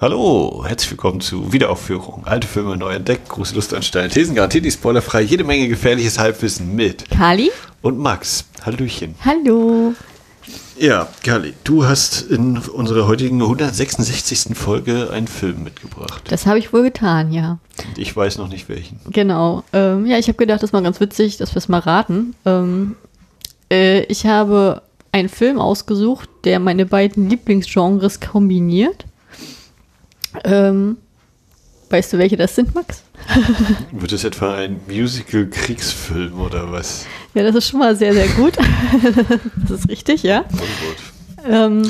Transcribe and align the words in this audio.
Hallo, 0.00 0.62
herzlich 0.64 0.92
willkommen 0.92 1.20
zu 1.20 1.52
Wiederaufführung. 1.52 2.22
Alte 2.24 2.46
Filme 2.46 2.76
neu 2.76 2.92
entdeckt, 2.94 3.28
große 3.28 3.52
Lust 3.56 3.74
an 3.74 3.82
steilen 3.82 4.12
Thesen, 4.12 4.36
garantiert 4.36 4.64
die 4.64 4.70
spoilerfrei, 4.70 5.22
jede 5.22 5.42
Menge 5.42 5.66
gefährliches 5.66 6.20
Halbwissen 6.20 6.76
mit 6.76 7.10
Kali? 7.10 7.50
und 7.82 7.98
Max. 7.98 8.44
Hallöchen. 8.64 9.16
Hallo. 9.24 9.94
Ja, 10.78 11.08
Kali, 11.24 11.54
du 11.64 11.84
hast 11.84 12.22
in 12.30 12.58
unserer 12.58 13.08
heutigen 13.08 13.42
166. 13.42 14.56
Folge 14.56 15.10
einen 15.10 15.26
Film 15.26 15.64
mitgebracht. 15.64 16.22
Das 16.28 16.46
habe 16.46 16.60
ich 16.60 16.72
wohl 16.72 16.84
getan, 16.84 17.32
ja. 17.32 17.58
Und 17.84 17.98
ich 17.98 18.16
weiß 18.16 18.38
noch 18.38 18.46
nicht 18.46 18.68
welchen. 18.68 19.00
Genau. 19.10 19.64
Ähm, 19.72 20.06
ja, 20.06 20.16
ich 20.16 20.28
habe 20.28 20.38
gedacht, 20.38 20.62
das 20.62 20.68
ist 20.68 20.72
mal 20.72 20.82
ganz 20.84 21.00
witzig, 21.00 21.38
dass 21.38 21.56
wir 21.56 21.58
es 21.58 21.68
mal 21.68 21.80
raten. 21.80 22.36
Ähm, 22.46 22.94
äh, 23.68 24.02
ich 24.02 24.26
habe 24.26 24.82
einen 25.10 25.28
Film 25.28 25.58
ausgesucht, 25.58 26.28
der 26.44 26.60
meine 26.60 26.86
beiden 26.86 27.28
Lieblingsgenres 27.28 28.20
kombiniert. 28.20 29.04
Ähm, 30.44 30.96
weißt 31.90 32.12
du, 32.12 32.18
welche 32.18 32.36
das 32.36 32.54
sind, 32.54 32.74
Max? 32.74 33.02
Wird 33.92 34.12
es 34.12 34.24
etwa 34.24 34.54
ein 34.54 34.80
Musical-Kriegsfilm 34.88 36.40
oder 36.40 36.70
was? 36.70 37.06
Ja, 37.34 37.42
das 37.42 37.54
ist 37.56 37.68
schon 37.68 37.80
mal 37.80 37.96
sehr, 37.96 38.12
sehr 38.12 38.28
gut. 38.28 38.56
das 39.68 39.80
ist 39.80 39.88
richtig, 39.88 40.22
ja. 40.22 40.44
Oh 40.52 40.56
Gott. 40.56 41.46
Ähm, 41.50 41.82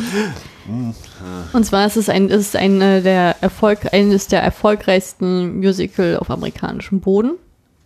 und 1.53 1.65
zwar 1.65 1.87
ist 1.87 1.97
es 1.97 2.09
ein, 2.09 2.29
ist 2.29 2.55
ein, 2.57 2.81
äh, 2.81 3.01
der 3.03 3.37
Erfolg, 3.41 3.93
eines 3.93 4.27
der 4.27 4.43
erfolgreichsten 4.43 5.59
Musical 5.59 6.17
auf 6.19 6.31
amerikanischem 6.31 7.01
Boden. 7.01 7.33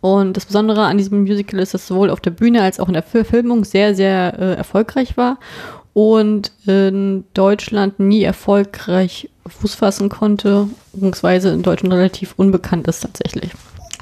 Und 0.01 0.37
das 0.37 0.47
Besondere 0.47 0.83
an 0.85 0.99
diesem 0.99 1.21
Musical 1.23 1.61
ist, 1.61 1.75
dass 1.75 1.83
es 1.83 1.87
sowohl 1.89 2.11
auf 2.11 2.21
der 2.21 2.33
Bühne 2.33 2.63
als 2.63 2.81
auch 2.81 2.89
in 2.89 2.95
der 2.95 3.05
Fil- 3.05 3.25
Filmung 3.25 3.65
sehr, 3.65 3.95
sehr 3.95 4.37
äh, 4.37 4.55
erfolgreich 4.55 5.17
war 5.17 5.39
und 5.95 6.53
in 6.67 7.25
Deutschland 7.35 7.99
nie 8.01 8.23
erfolgreich 8.23 9.29
Fuß 9.47 9.75
fassen 9.75 10.09
konnte, 10.09 10.69
beziehungsweise 10.93 11.51
in 11.51 11.63
Deutschland 11.63 11.93
relativ 11.95 12.35
unbekannt 12.37 12.87
ist 12.89 13.01
tatsächlich. 13.01 13.51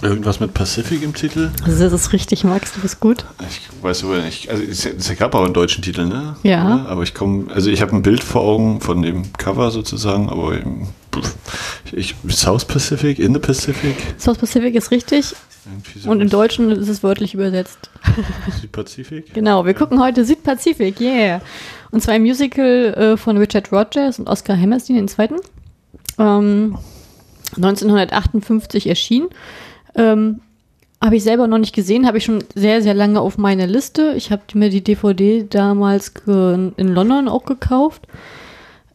Irgendwas 0.03 0.41
mit 0.41 0.55
Pacific 0.55 1.03
im 1.03 1.13
Titel? 1.15 1.51
Also 1.65 1.85
das 1.85 1.93
ist 1.93 2.13
richtig, 2.15 2.43
Max, 2.45 2.73
du 2.73 2.81
bist 2.81 3.01
gut. 3.01 3.27
Ich 3.51 3.61
weiß 3.83 4.05
aber 4.05 4.23
nicht. 4.23 4.49
Also 4.49 4.63
es 4.63 5.19
gab 5.19 5.35
auch 5.35 5.45
einen 5.45 5.53
deutschen 5.53 5.83
Titel, 5.83 6.07
ne? 6.07 6.37
Ja. 6.43 6.87
Aber 6.89 7.03
ich 7.03 7.13
komme, 7.13 7.53
also 7.53 7.69
ich 7.69 7.83
habe 7.83 7.95
ein 7.95 8.01
Bild 8.03 8.23
vor 8.25 8.41
Augen 8.43 8.81
von 8.81 9.03
dem 9.03 9.31
Cover 9.35 9.71
sozusagen, 9.71 10.31
aber 10.31 10.57
im- 10.59 10.89
ich, 11.93 12.15
South 12.31 12.65
Pacific, 12.65 13.19
in 13.19 13.35
the 13.35 13.41
Pacific, 13.41 13.95
South 14.19 14.39
Pacific 14.39 14.75
ist 14.75 14.91
richtig 14.91 15.35
irgendwie 15.67 16.09
und 16.09 16.21
im. 16.23 16.31
Deutschen 16.31 16.71
ist 16.71 16.89
es 16.89 17.03
wörtlich 17.03 17.35
übersetzt. 17.35 17.91
Südpazifik. 18.61 19.27
Genau, 19.35 19.67
wir 19.67 19.75
gucken 19.75 20.01
heute 20.01 20.25
Südpazifik, 20.25 21.01
yeah. 21.01 21.43
Und 21.91 22.03
zwar 22.03 22.15
ein 22.15 22.23
Musical 22.23 22.95
äh, 22.95 23.17
von 23.17 23.37
Richard 23.37 23.73
Rogers 23.73 24.19
und 24.19 24.29
Oscar 24.29 24.57
Hammerstein, 24.57 24.97
den 24.97 25.09
zweiten. 25.09 25.37
Ähm, 26.19 26.77
1958 27.57 28.87
erschienen. 28.87 29.29
Ähm, 29.95 30.41
habe 31.03 31.17
ich 31.17 31.25
selber 31.25 31.47
noch 31.47 31.59
nicht 31.59 31.75
gesehen, 31.75 32.07
habe 32.07 32.19
ich 32.19 32.25
schon 32.25 32.45
sehr, 32.55 32.83
sehr 32.83 32.93
lange 32.95 33.21
auf 33.21 33.39
meiner 33.39 33.67
Liste. 33.67 34.13
Ich 34.17 34.31
habe 34.31 34.43
mir 34.53 34.69
die 34.69 34.85
DVD 34.85 35.47
damals 35.49 36.13
in 36.27 36.75
London 36.77 37.27
auch 37.27 37.45
gekauft. 37.45 38.07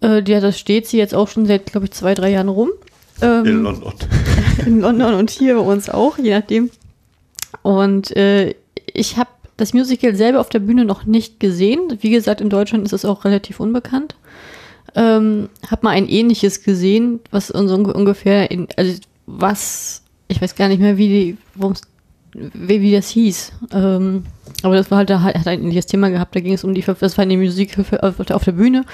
Äh, 0.02 0.22
die, 0.22 0.40
das 0.40 0.60
steht 0.60 0.88
sie 0.88 0.98
jetzt 0.98 1.16
auch 1.16 1.28
schon 1.28 1.48
seit, 1.48 1.66
glaube 1.66 1.86
ich, 1.86 1.92
zwei, 1.92 2.14
drei 2.14 2.30
Jahren 2.32 2.50
rum. 2.50 2.70
Ähm, 3.22 3.46
In 3.46 3.64
London. 3.64 3.94
in 4.66 4.82
London 4.82 5.16
und 5.16 5.32
hier 5.32 5.56
bei 5.56 5.62
uns 5.62 5.90
auch, 5.90 6.18
je 6.20 6.38
nachdem. 6.38 6.70
Und 7.64 8.16
äh, 8.16 8.54
ich 8.94 9.18
habe 9.18 9.30
das 9.58 9.74
Musical 9.74 10.16
selber 10.16 10.40
auf 10.40 10.50
der 10.50 10.60
Bühne 10.60 10.86
noch 10.86 11.06
nicht 11.06 11.40
gesehen. 11.40 11.98
Wie 12.02 12.10
gesagt, 12.10 12.42
in 12.42 12.50
Deutschland 12.50 12.86
ist 12.86 12.94
es 12.94 13.06
auch 13.06 13.26
relativ 13.26 13.60
unbekannt. 13.60 14.16
Ähm, 14.96 15.50
hab 15.70 15.84
mal 15.84 15.92
ein 15.92 16.08
ähnliches 16.08 16.64
gesehen, 16.64 17.20
was 17.32 17.52
un 17.52 17.70
ungefähr 17.70 18.52
in, 18.52 18.68
also 18.78 19.00
was, 19.26 20.04
ich 20.28 20.42
weiß 20.42 20.56
gar 20.56 20.68
nicht 20.68 20.80
mehr, 20.80 20.98
wie 20.98 21.08
die, 21.08 21.38
wie, 22.34 22.82
wie 22.82 22.92
das 22.92 23.10
hieß. 23.10 23.54
Ähm, 23.74 24.24
aber 24.64 24.76
das 24.76 24.92
war 24.92 25.00
halt, 25.00 25.10
hat 25.10 25.48
ein 25.48 25.62
ähnliches 25.62 25.86
Thema 25.86 26.10
gehabt. 26.10 26.36
Da 26.36 26.40
ging 26.40 26.54
es 26.54 26.64
um 26.64 26.74
die, 26.74 26.82
das 26.82 27.18
war 27.18 27.24
eine 27.24 27.38
Musik 27.38 27.78
auf 28.02 28.44
der- 28.44 28.52
Bühne, 28.52 28.86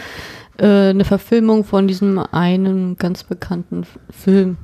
äh, 0.57 0.89
eine 0.89 1.05
Verfilmung 1.05 1.63
von 1.63 1.87
diesem 1.87 2.19
einen 2.19 2.97
ganz 2.97 3.23
bekannten 3.23 3.85
Film. 4.09 4.57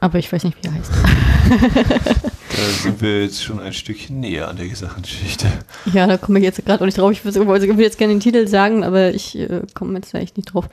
Aber 0.00 0.18
ich 0.18 0.32
weiß 0.32 0.44
nicht, 0.44 0.56
wie 0.62 0.68
er 0.68 0.74
heißt. 0.74 0.90
Da 2.50 2.64
sind 2.82 3.00
wir 3.00 3.22
jetzt 3.22 3.44
schon 3.44 3.60
ein 3.60 3.72
Stückchen 3.72 4.18
näher 4.18 4.48
an 4.48 4.56
der 4.56 4.66
Gesachensgeschichte. 4.66 5.46
Ja, 5.92 6.08
da 6.08 6.16
komme 6.16 6.40
ich 6.40 6.44
jetzt 6.44 6.64
gerade 6.66 6.80
auch 6.80 6.86
nicht 6.86 6.98
drauf. 6.98 7.12
Ich 7.12 7.24
würde 7.24 7.46
wollte- 7.46 7.66
ich 7.66 7.70
würde 7.70 7.82
jetzt 7.84 7.98
gerne 7.98 8.14
den 8.14 8.18
Titel 8.20 8.48
sagen, 8.48 8.82
aber 8.82 9.14
ich 9.14 9.38
äh, 9.38 9.60
komme 9.74 9.94
jetzt 9.94 10.12
da 10.12 10.18
echt 10.18 10.36
nicht 10.36 10.52
drauf. 10.52 10.68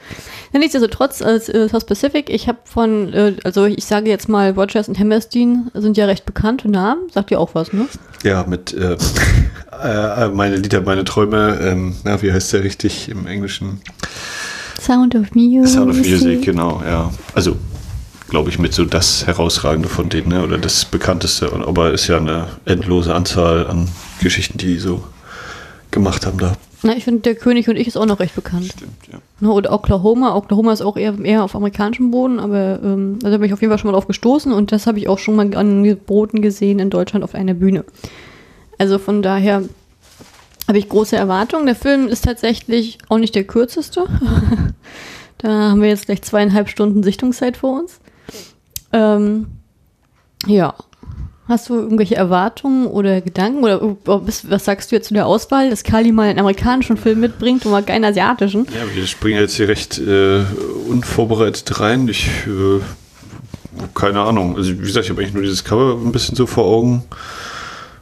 Ja, 0.52 0.58
nichtsdestotrotz, 0.60 1.22
als 1.22 1.48
äh, 1.48 1.70
South 1.70 1.86
Pacific, 1.86 2.32
ich 2.32 2.48
habe 2.48 2.58
von, 2.64 3.14
äh, 3.14 3.36
also 3.44 3.66
ich 3.66 3.86
sage 3.86 4.10
jetzt 4.10 4.28
mal, 4.30 4.50
Rogers 4.52 4.88
und 4.90 4.98
Hammerstein 4.98 5.70
sind 5.76 5.96
ja 5.98 6.06
recht 6.08 6.26
bekannte 6.26 6.72
Namen. 6.72 7.02
Sagt 7.14 7.30
ihr 7.30 7.40
auch 7.40 7.54
was, 7.54 7.72
ne? 7.72 7.88
Ja, 8.24 8.46
mit 8.48 8.74
äh, 8.74 8.98
äh, 9.84 10.30
meine 10.30 10.56
Lieder, 10.56 10.82
meine 10.82 11.04
Träume, 11.04 11.60
ähm, 11.62 11.96
na, 12.04 12.20
wie 12.24 12.34
heißt 12.34 12.52
der 12.54 12.64
richtig 12.64 13.10
im 13.10 13.28
Englischen? 13.28 13.80
Sound 14.82 15.14
of 15.14 15.36
Music. 15.36 15.72
Sound 15.76 15.92
of 15.92 15.98
Music, 15.98 16.42
genau, 16.42 16.82
ja. 16.84 17.12
Also, 17.36 17.58
glaube 18.30 18.50
ich, 18.50 18.60
mit 18.60 18.74
so 18.74 18.86
das 18.86 19.28
Herausragende 19.28 19.90
von 19.90 20.10
denen, 20.10 20.30
ne? 20.30 20.44
oder 20.44 20.58
das 20.58 20.86
bekannteste. 20.86 21.52
Aber 21.54 21.92
ist 21.92 22.08
ja 22.08 22.18
eine 22.18 22.48
endlose 22.66 23.14
Anzahl 23.14 23.68
an 23.68 23.88
Geschichten, 24.22 24.58
die 24.58 24.68
die 24.68 24.80
so 24.80 25.04
gemacht 25.92 26.26
haben 26.26 26.38
da. 26.38 26.54
Na, 26.84 26.96
ich 26.96 27.04
finde, 27.04 27.22
Der 27.22 27.36
König 27.36 27.68
und 27.68 27.78
ich 27.78 27.88
ist 27.88 27.98
auch 27.98 28.06
noch 28.06 28.20
recht 28.20 28.36
bekannt. 28.36 28.66
Stimmt, 28.66 29.08
ja. 29.12 29.20
Ne, 29.40 29.52
Oder 29.52 29.72
Oklahoma. 29.72 30.36
Oklahoma 30.36 30.74
ist 30.74 30.82
auch 30.82 30.98
eher, 30.98 31.18
eher 31.24 31.44
auf 31.44 31.56
amerikanischem 31.56 32.12
Boden, 32.12 32.40
aber 32.40 32.80
ähm, 32.84 33.18
da 33.20 33.30
bin 33.32 33.44
ich 33.44 33.54
auf 33.54 33.62
jeden 33.62 33.72
Fall 33.72 33.80
schon 33.80 33.90
mal 33.90 33.96
drauf 33.96 34.08
gestoßen 34.08 34.52
und 34.52 34.72
das 34.72 34.86
habe 34.86 35.00
ich 35.00 35.08
auch 35.08 35.18
schon 35.18 35.36
mal 35.36 35.56
angeboten 35.56 36.42
gesehen 36.42 36.80
in 36.80 36.90
Deutschland 36.90 37.24
auf 37.24 37.34
einer 37.34 37.54
Bühne. 37.54 37.86
Also 38.78 39.00
von 39.00 39.22
daher 39.22 39.64
habe 40.68 40.78
ich 40.78 40.90
große 40.90 41.16
Erwartungen. 41.16 41.66
Der 41.66 41.76
Film 41.76 42.08
ist 42.08 42.26
tatsächlich 42.26 42.98
auch 43.10 43.18
nicht 43.18 43.36
der 43.36 43.46
kürzeste. 43.46 44.06
da 45.38 45.48
haben 45.48 45.82
wir 45.82 45.90
jetzt 45.90 46.06
gleich 46.06 46.22
zweieinhalb 46.22 46.70
Stunden 46.70 47.04
Sichtungszeit 47.04 47.58
vor 47.58 47.80
uns. 47.80 48.00
Ähm, 48.96 49.48
ja. 50.48 50.74
Hast 51.48 51.70
du 51.70 51.76
irgendwelche 51.76 52.16
Erwartungen 52.16 52.88
oder 52.88 53.22
Gedanken? 53.22 53.64
Oder 53.64 53.84
oh, 53.84 53.98
was 54.06 54.50
was 54.50 54.66
sagst 54.66 54.92
du 54.92 54.96
jetzt 54.96 55.10
zu 55.10 55.14
der 55.14 55.28
Auswahl, 55.28 55.70
dass 55.70 55.84
Kali 55.84 56.12
mal 56.12 56.28
einen 56.28 56.40
amerikanischen 56.40 56.98
Film 56.98 57.20
mitbringt 57.20 57.64
und 57.66 57.72
mal 57.72 57.84
keinen 57.84 58.04
asiatischen? 58.04 58.66
Ja, 58.66 58.96
wir 58.96 59.06
springen 59.06 59.40
jetzt 59.40 59.56
hier 59.56 59.68
recht 59.68 60.00
äh, 60.00 60.44
unvorbereitet 60.90 61.80
rein. 61.80 62.08
Ich, 62.08 62.28
äh, 62.48 62.80
keine 63.94 64.22
Ahnung. 64.22 64.56
Also, 64.56 64.72
wie 64.72 64.78
gesagt, 64.78 65.06
ich 65.06 65.12
habe 65.12 65.22
eigentlich 65.22 65.36
nur 65.36 65.44
dieses 65.44 65.64
Cover 65.64 66.00
ein 66.04 66.12
bisschen 66.12 66.36
so 66.36 66.48
vor 66.48 66.66
Augen. 66.66 67.04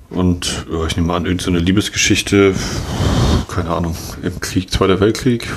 Und 0.10 0.66
ja, 0.72 0.86
ich 0.86 0.96
nehme 0.96 1.12
an, 1.12 1.26
irgendeine 1.26 1.60
so 1.60 1.66
Liebesgeschichte, 1.66 2.54
keine 3.50 3.72
Ahnung, 3.72 3.98
im 4.22 4.40
Krieg, 4.40 4.72
Zweiter 4.72 5.02
Weltkrieg. 5.02 5.50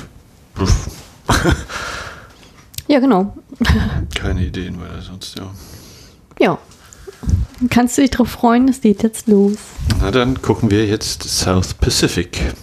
Ja, 2.87 2.99
genau. 2.99 3.33
Keine 4.15 4.45
Ideen 4.45 4.79
weiter 4.79 5.01
sonst, 5.01 5.37
ja. 5.37 5.49
Ja. 6.39 6.59
Kannst 7.69 7.97
du 7.97 8.01
dich 8.01 8.11
drauf 8.11 8.29
freuen? 8.29 8.67
Es 8.67 8.81
geht 8.81 9.01
jetzt 9.01 9.27
los. 9.27 9.57
Na 9.99 10.11
dann 10.11 10.41
gucken 10.41 10.69
wir 10.69 10.85
jetzt 10.85 11.23
South 11.23 11.73
Pacific. 11.73 12.53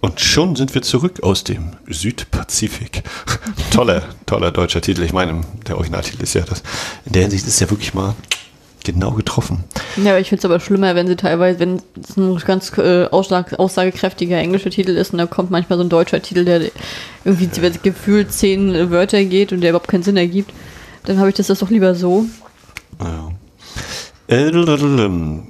Und 0.00 0.20
schon 0.20 0.56
sind 0.56 0.74
wir 0.74 0.82
zurück 0.82 1.22
aus 1.22 1.44
dem 1.44 1.76
Südpazifik. 1.88 3.02
toller, 3.72 4.02
toller 4.26 4.50
deutscher 4.50 4.80
Titel. 4.80 5.02
Ich 5.02 5.12
meine, 5.12 5.40
der 5.66 5.76
Originaltitel 5.76 6.22
ist 6.22 6.34
ja 6.34 6.42
das. 6.42 6.62
In 7.04 7.12
der 7.12 7.22
Hinsicht 7.22 7.46
ist 7.46 7.60
ja 7.60 7.70
wirklich 7.70 7.94
mal 7.94 8.14
genau 8.84 9.12
getroffen. 9.12 9.64
Ja, 9.96 10.12
aber 10.12 10.20
ich 10.20 10.28
finde 10.28 10.40
es 10.40 10.44
aber 10.44 10.60
schlimmer, 10.60 10.94
wenn 10.94 11.06
sie 11.06 11.16
teilweise, 11.16 11.58
wenn 11.58 11.82
es 12.00 12.16
ein 12.16 12.36
ganz 12.38 12.76
äh, 12.78 13.06
aussagekräftiger 13.06 14.36
englischer 14.38 14.70
Titel 14.70 14.92
ist 14.92 15.12
und 15.12 15.18
da 15.18 15.26
kommt 15.26 15.50
manchmal 15.50 15.78
so 15.78 15.84
ein 15.84 15.88
deutscher 15.88 16.22
Titel, 16.22 16.44
der 16.44 16.70
irgendwie 17.24 17.48
gefühlt 17.82 18.32
zehn 18.32 18.90
Wörter 18.90 19.24
geht 19.24 19.52
und 19.52 19.60
der 19.60 19.70
überhaupt 19.70 19.88
keinen 19.88 20.02
Sinn 20.02 20.16
ergibt. 20.16 20.52
Dann 21.04 21.18
habe 21.18 21.28
ich 21.28 21.34
das, 21.34 21.48
das 21.48 21.58
doch 21.58 21.70
lieber 21.70 21.94
so. 21.94 22.26
Ja. 23.00 23.32
Äh. 24.28 24.50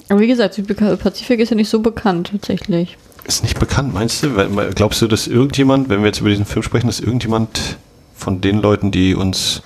Aber 0.09 0.21
wie 0.21 0.27
gesagt, 0.27 0.55
Südpazifik 0.55 1.41
ist 1.41 1.51
ja 1.51 1.57
nicht 1.57 1.69
so 1.69 1.81
bekannt 1.81 2.31
tatsächlich. 2.33 2.97
Ist 3.25 3.45
nicht 3.45 3.61
bekannt, 3.61 3.95
meinst 3.95 4.25
du? 4.25 4.31
Glaubst 4.75 5.01
du, 5.03 5.07
dass 5.07 5.29
irgendjemand, 5.29 5.89
wenn 5.89 6.01
wir 6.01 6.07
jetzt 6.07 6.21
über 6.21 6.31
diesen 6.31 6.47
Film 6.47 6.65
sprechen, 6.65 6.89
dass 6.89 6.99
irgendjemand 6.99 7.77
von 8.17 8.41
den 8.41 8.61
Leuten, 8.61 8.91
die 8.91 9.15
uns 9.15 9.63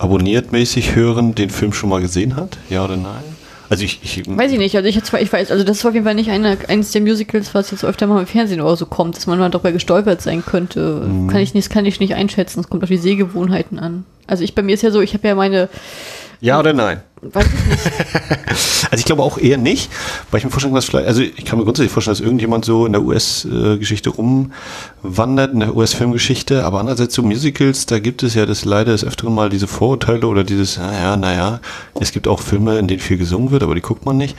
abonniert 0.00 0.50
mäßig 0.50 0.94
hören, 0.96 1.34
den 1.34 1.50
Film 1.50 1.72
schon 1.72 1.90
mal 1.90 2.00
gesehen 2.00 2.34
hat? 2.36 2.58
Ja 2.70 2.84
oder 2.84 2.96
nein? 2.96 3.22
Also 3.68 3.84
ich, 3.84 4.00
ich 4.02 4.26
Weiß 4.26 4.50
ich 4.50 4.58
nicht, 4.58 4.74
also 4.74 4.88
ich, 4.88 4.96
hab 4.96 5.04
zwar, 5.04 5.20
ich 5.20 5.32
weiß, 5.32 5.52
also 5.52 5.62
das 5.62 5.78
ist 5.78 5.86
auf 5.86 5.94
jeden 5.94 6.04
Fall 6.04 6.16
nicht 6.16 6.30
eine, 6.30 6.58
eines 6.66 6.90
der 6.90 7.02
Musicals, 7.02 7.54
was 7.54 7.70
jetzt 7.70 7.84
öfter 7.84 8.08
mal 8.08 8.18
im 8.18 8.26
Fernsehen 8.26 8.60
oder 8.60 8.74
so 8.76 8.86
kommt, 8.86 9.16
dass 9.16 9.28
man 9.28 9.38
mal 9.38 9.48
darüber 9.48 9.70
gestolpert 9.70 10.22
sein 10.22 10.44
könnte. 10.44 11.08
Kann 11.28 11.40
ich 11.40 11.54
nicht, 11.54 11.70
kann 11.70 11.86
ich 11.86 12.00
nicht 12.00 12.14
einschätzen. 12.14 12.58
Es 12.60 12.68
kommt 12.68 12.82
auf 12.82 12.88
die 12.88 12.96
Sehgewohnheiten 12.96 13.78
an. 13.78 14.04
Also 14.26 14.42
ich, 14.42 14.56
bei 14.56 14.62
mir 14.62 14.74
ist 14.74 14.82
ja 14.82 14.90
so, 14.90 15.00
ich 15.00 15.14
habe 15.14 15.28
ja 15.28 15.36
meine, 15.36 15.68
Ja 16.40 16.58
oder 16.58 16.72
nein? 16.72 17.02
Weiß 17.20 17.44
ich 17.46 17.66
nicht. 17.66 17.80
also 18.90 18.96
ich 18.96 19.04
glaube 19.04 19.22
auch 19.22 19.36
eher 19.36 19.58
nicht, 19.58 19.90
weil 20.30 20.38
ich 20.38 20.44
mir 20.44 20.50
vorstellen 20.50 20.72
kann, 20.72 20.76
dass 20.76 20.86
vielleicht, 20.86 21.06
also 21.06 21.20
ich 21.20 21.44
kann 21.44 21.58
mir 21.58 21.64
grundsätzlich 21.64 21.92
vorstellen, 21.92 22.16
dass 22.16 22.24
irgendjemand 22.24 22.64
so 22.64 22.86
in 22.86 22.92
der 22.92 23.02
US-Geschichte 23.02 24.08
rumwandert, 24.08 25.52
in 25.52 25.60
der 25.60 25.76
US-Filmgeschichte, 25.76 26.64
aber 26.64 26.80
andererseits 26.80 27.14
so 27.14 27.22
Musicals, 27.22 27.84
da 27.84 27.98
gibt 27.98 28.22
es 28.22 28.34
ja 28.34 28.46
das 28.46 28.64
leider 28.64 28.92
des 28.92 29.04
Öfteren 29.04 29.34
mal 29.34 29.50
diese 29.50 29.66
Vorurteile 29.66 30.26
oder 30.26 30.42
dieses, 30.42 30.78
naja, 30.78 31.18
naja, 31.18 31.60
es 32.00 32.12
gibt 32.12 32.26
auch 32.26 32.40
Filme, 32.40 32.78
in 32.78 32.88
denen 32.88 33.00
viel 33.00 33.18
gesungen 33.18 33.50
wird, 33.50 33.62
aber 33.62 33.74
die 33.74 33.82
guckt 33.82 34.06
man 34.06 34.16
nicht. 34.16 34.34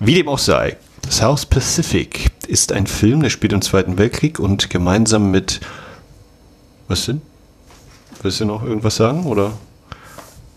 Wie 0.00 0.14
dem 0.14 0.28
auch 0.28 0.38
sei, 0.38 0.76
South 1.08 1.46
Pacific 1.46 2.30
ist 2.46 2.72
ein 2.72 2.86
Film, 2.86 3.22
der 3.22 3.30
spielt 3.30 3.54
im 3.54 3.62
Zweiten 3.62 3.96
Weltkrieg 3.96 4.38
und 4.38 4.68
gemeinsam 4.68 5.30
mit, 5.30 5.60
was 6.88 7.06
denn? 7.06 7.22
Willst 8.22 8.40
du 8.40 8.44
noch 8.44 8.62
irgendwas 8.62 8.96
sagen, 8.96 9.24
oder? 9.24 9.52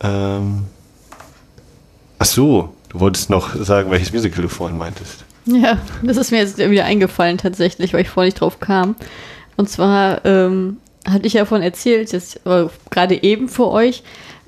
Ähm, 0.03 0.65
Ach 2.23 2.25
so, 2.25 2.69
du 2.87 3.01
wolltest 3.01 3.29
noch 3.29 3.53
sagen, 3.53 3.91
welches 3.91 4.13
Musical 4.13 4.43
du 4.43 4.47
vorhin 4.47 4.77
meintest. 4.77 5.25
Ja, 5.45 5.77
das 6.03 6.15
ist 6.15 6.31
mir 6.31 6.37
jetzt 6.37 6.57
wieder 6.57 6.85
eingefallen 6.85 7.37
tatsächlich, 7.37 7.93
weil 7.93 8.01
ich 8.01 8.09
vorhin 8.09 8.29
nicht 8.29 8.39
drauf 8.39 8.61
kam. 8.61 8.95
Und 9.57 9.69
zwar 9.69 10.23
ähm, 10.23 10.77
hatte 11.05 11.27
ich 11.27 11.33
ja 11.33 11.41
davon 11.41 11.61
erzählt, 11.61 12.13
äh, 12.13 12.65
gerade 12.91 13.23
eben 13.23 13.49
für 13.49 13.67
euch, 13.69 14.03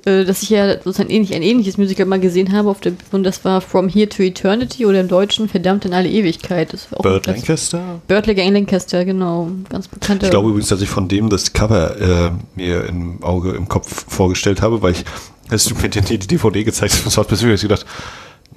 äh, 0.06 0.24
dass 0.24 0.42
ich 0.42 0.48
ja 0.48 0.72
sozusagen 0.74 1.10
ähnlich, 1.10 1.34
ein 1.34 1.42
ähnliches 1.42 1.76
Musical 1.76 2.06
mal 2.06 2.18
gesehen 2.18 2.52
habe 2.52 2.70
auf 2.70 2.80
der, 2.80 2.94
und 3.12 3.24
das 3.24 3.44
war 3.44 3.60
From 3.60 3.90
Here 3.90 4.08
to 4.08 4.22
Eternity 4.22 4.86
oder 4.86 5.00
im 5.00 5.08
Deutschen 5.08 5.48
Verdammt 5.48 5.84
in 5.84 5.92
alle 5.92 6.08
Ewigkeit. 6.08 6.72
Das 6.72 6.90
war 6.90 7.00
auch 7.00 7.02
Burt 7.02 7.26
Lancaster? 7.26 8.00
Burt 8.08 8.26
Lancaster, 8.26 9.04
genau. 9.04 9.50
Ganz 9.68 9.86
bekannter. 9.88 10.28
Ich 10.28 10.30
glaube 10.30 10.48
übrigens, 10.48 10.68
dass 10.68 10.80
ich 10.80 10.88
von 10.88 11.08
dem 11.08 11.28
das 11.28 11.52
Cover 11.52 12.00
äh, 12.00 12.30
mir 12.54 12.86
im 12.86 13.22
Auge, 13.22 13.50
im 13.50 13.68
Kopf 13.68 14.06
vorgestellt 14.08 14.62
habe, 14.62 14.80
weil 14.80 14.92
ich 14.92 15.04
als 15.50 15.64
du 15.64 15.74
mir 15.74 15.88
die 15.88 16.18
DVD 16.18 16.64
gezeigt 16.64 16.94
hast 17.04 17.16
hast 17.16 17.30
du 17.42 17.46
gedacht, 17.46 17.86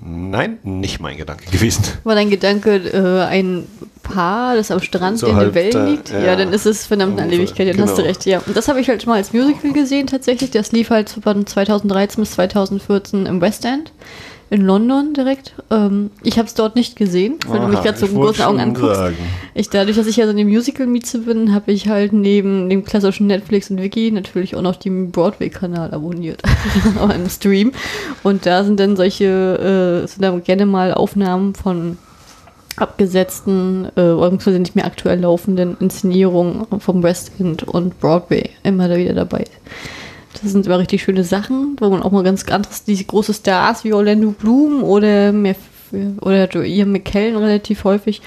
nein, 0.01 0.59
nicht 0.63 0.99
mein 0.99 1.17
Gedanke 1.17 1.49
gewesen. 1.49 1.83
War 2.03 2.15
dein 2.15 2.29
Gedanke 2.29 2.75
äh, 2.75 3.25
ein 3.27 3.67
Paar, 4.03 4.55
das 4.55 4.71
am 4.71 4.81
Strand 4.81 5.19
so 5.19 5.27
in 5.27 5.37
den 5.37 5.53
Wellen 5.53 5.87
liegt? 5.87 6.09
Ja, 6.09 6.19
ja, 6.19 6.35
dann 6.35 6.51
ist 6.51 6.65
es 6.65 6.87
verdammt 6.87 7.19
eine 7.19 7.33
Ewigkeit, 7.33 7.67
dann 7.67 7.75
genau. 7.75 7.87
hast 7.87 7.97
du 7.97 8.03
recht, 8.03 8.25
ja. 8.25 8.41
Und 8.45 8.55
das 8.55 8.67
habe 8.67 8.79
ich 8.79 8.89
halt 8.89 9.05
mal 9.05 9.15
als 9.15 9.33
Musical 9.33 9.71
gesehen 9.71 10.07
tatsächlich. 10.07 10.51
Das 10.51 10.71
lief 10.71 10.89
halt 10.89 11.15
von 11.21 11.45
2013 11.45 12.21
bis 12.21 12.31
2014 12.31 13.25
im 13.25 13.41
West 13.41 13.65
End 13.65 13.91
in 14.49 14.61
London 14.61 15.13
direkt. 15.13 15.53
Ähm, 15.69 16.09
ich 16.23 16.37
habe 16.37 16.47
es 16.47 16.53
dort 16.53 16.75
nicht 16.75 16.95
gesehen, 16.95 17.35
wenn 17.47 17.61
Aha, 17.61 17.65
du 17.65 17.71
mich 17.71 17.81
gerade 17.81 17.97
so 17.97 18.07
mit 18.07 18.15
großen 18.15 18.43
Augen 18.43 18.59
anguckst. 18.59 19.13
Ich, 19.53 19.69
dadurch, 19.69 19.97
dass 19.97 20.07
ich 20.07 20.17
ja 20.17 20.25
so 20.25 20.31
eine 20.31 20.45
Musical-Mieze 20.45 21.19
bin, 21.19 21.53
habe 21.53 21.71
ich 21.71 21.87
halt 21.87 22.13
neben 22.13 22.69
dem 22.69 22.83
klassischen 22.83 23.27
Netflix 23.27 23.69
und 23.69 23.81
Wiki 23.81 24.11
natürlich 24.11 24.55
auch 24.55 24.61
noch 24.61 24.75
den 24.75 25.11
Broadway-Kanal 25.11 25.93
abonniert 25.93 26.41
im 27.15 27.29
Stream. 27.29 27.71
Und 28.23 28.45
da 28.45 28.63
sind 28.63 28.79
dann 28.79 28.95
solche, 28.95 30.03
äh, 30.03 30.07
sind 30.07 30.23
da 30.23 30.37
gerne 30.39 30.65
mal 30.65 30.93
Aufnahmen 30.93 31.53
von 31.53 31.97
abgesetzten, 32.77 33.85
äh, 33.95 34.13
beziehungsweise 34.13 34.59
nicht 34.59 34.75
mehr 34.75 34.85
aktuell 34.85 35.19
laufenden 35.19 35.77
Inszenierungen 35.79 36.65
vom 36.79 37.03
West 37.03 37.33
End 37.39 37.63
und 37.63 37.99
Broadway 37.99 38.49
immer 38.63 38.87
da 38.87 38.95
wieder 38.95 39.13
dabei. 39.13 39.45
Das 40.41 40.51
sind 40.51 40.65
immer 40.65 40.79
richtig 40.79 41.03
schöne 41.03 41.23
Sachen, 41.23 41.75
wo 41.79 41.89
man 41.89 42.01
auch 42.01 42.11
mal 42.11 42.23
ganz 42.23 42.47
anderes, 42.47 42.83
diese 42.83 43.03
große 43.03 43.33
Stars 43.33 43.83
wie 43.83 43.93
Orlando 43.93 44.31
Bloom 44.31 44.83
oder, 44.83 45.31
mehr, 45.31 45.55
oder 46.21 46.63
Ian 46.63 46.91
McKellen 46.91 47.35
relativ 47.35 47.83
häufig 47.83 48.21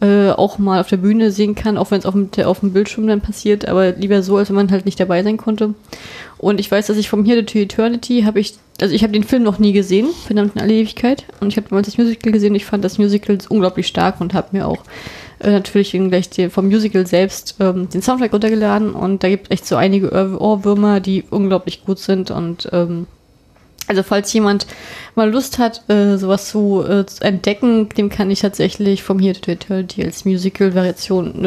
äh, 0.00 0.30
auch 0.30 0.58
mal 0.58 0.80
auf 0.80 0.88
der 0.88 0.98
Bühne 0.98 1.30
sehen 1.30 1.54
kann, 1.54 1.78
auch 1.78 1.90
wenn 1.90 2.00
es 2.00 2.06
auf 2.06 2.14
auf 2.44 2.60
dem 2.60 2.72
Bildschirm 2.72 3.06
dann 3.06 3.20
passiert, 3.20 3.66
aber 3.66 3.92
lieber 3.92 4.22
so, 4.22 4.36
als 4.36 4.48
wenn 4.48 4.56
man 4.56 4.70
halt 4.70 4.84
nicht 4.84 5.00
dabei 5.00 5.22
sein 5.22 5.36
konnte. 5.36 5.74
Und 6.36 6.60
ich 6.60 6.70
weiß, 6.70 6.88
dass 6.88 6.98
ich 6.98 7.08
vom 7.08 7.24
Here 7.24 7.46
to 7.46 7.58
Eternity 7.58 8.22
habe 8.22 8.40
ich, 8.40 8.54
also 8.80 8.94
ich 8.94 9.02
habe 9.02 9.12
den 9.12 9.24
Film 9.24 9.42
noch 9.42 9.58
nie 9.58 9.72
gesehen, 9.72 10.08
verdammt 10.26 10.56
in 10.56 10.60
alle 10.60 10.74
Ewigkeit. 10.74 11.24
Und 11.40 11.48
ich 11.48 11.56
habe 11.56 11.68
damals 11.68 11.86
das 11.86 11.96
Musical 11.96 12.32
gesehen. 12.32 12.54
Ich 12.54 12.66
fand 12.66 12.84
das 12.84 12.98
Musical 12.98 13.38
unglaublich 13.48 13.86
stark 13.86 14.20
und 14.20 14.34
habe 14.34 14.48
mir 14.52 14.66
auch 14.66 14.82
natürlich 15.50 15.92
gleich 15.92 16.30
die, 16.30 16.50
vom 16.50 16.66
Musical 16.66 17.06
selbst 17.06 17.56
ähm, 17.60 17.88
den 17.88 18.02
Soundtrack 18.02 18.32
runtergeladen. 18.32 18.92
Und 18.92 19.22
da 19.22 19.28
gibt 19.28 19.46
es 19.46 19.50
echt 19.50 19.66
so 19.66 19.76
einige 19.76 20.10
Ohrwürmer, 20.12 21.00
die 21.00 21.24
unglaublich 21.30 21.84
gut 21.84 21.98
sind. 21.98 22.30
Und 22.30 22.68
ähm, 22.72 23.06
also 23.86 24.02
falls 24.02 24.32
jemand 24.32 24.66
mal 25.14 25.30
Lust 25.30 25.58
hat, 25.58 25.88
äh, 25.90 26.16
sowas 26.16 26.48
zu, 26.48 26.82
äh, 26.82 27.04
zu, 27.04 27.22
entdecken, 27.22 27.88
dem 27.90 28.08
kann 28.08 28.30
ich 28.30 28.40
tatsächlich 28.40 29.02
vom 29.02 29.18
Here 29.18 29.38
to 29.38 29.50
Eternity 29.50 30.04
als 30.04 30.24
Musical-Variation 30.24 31.44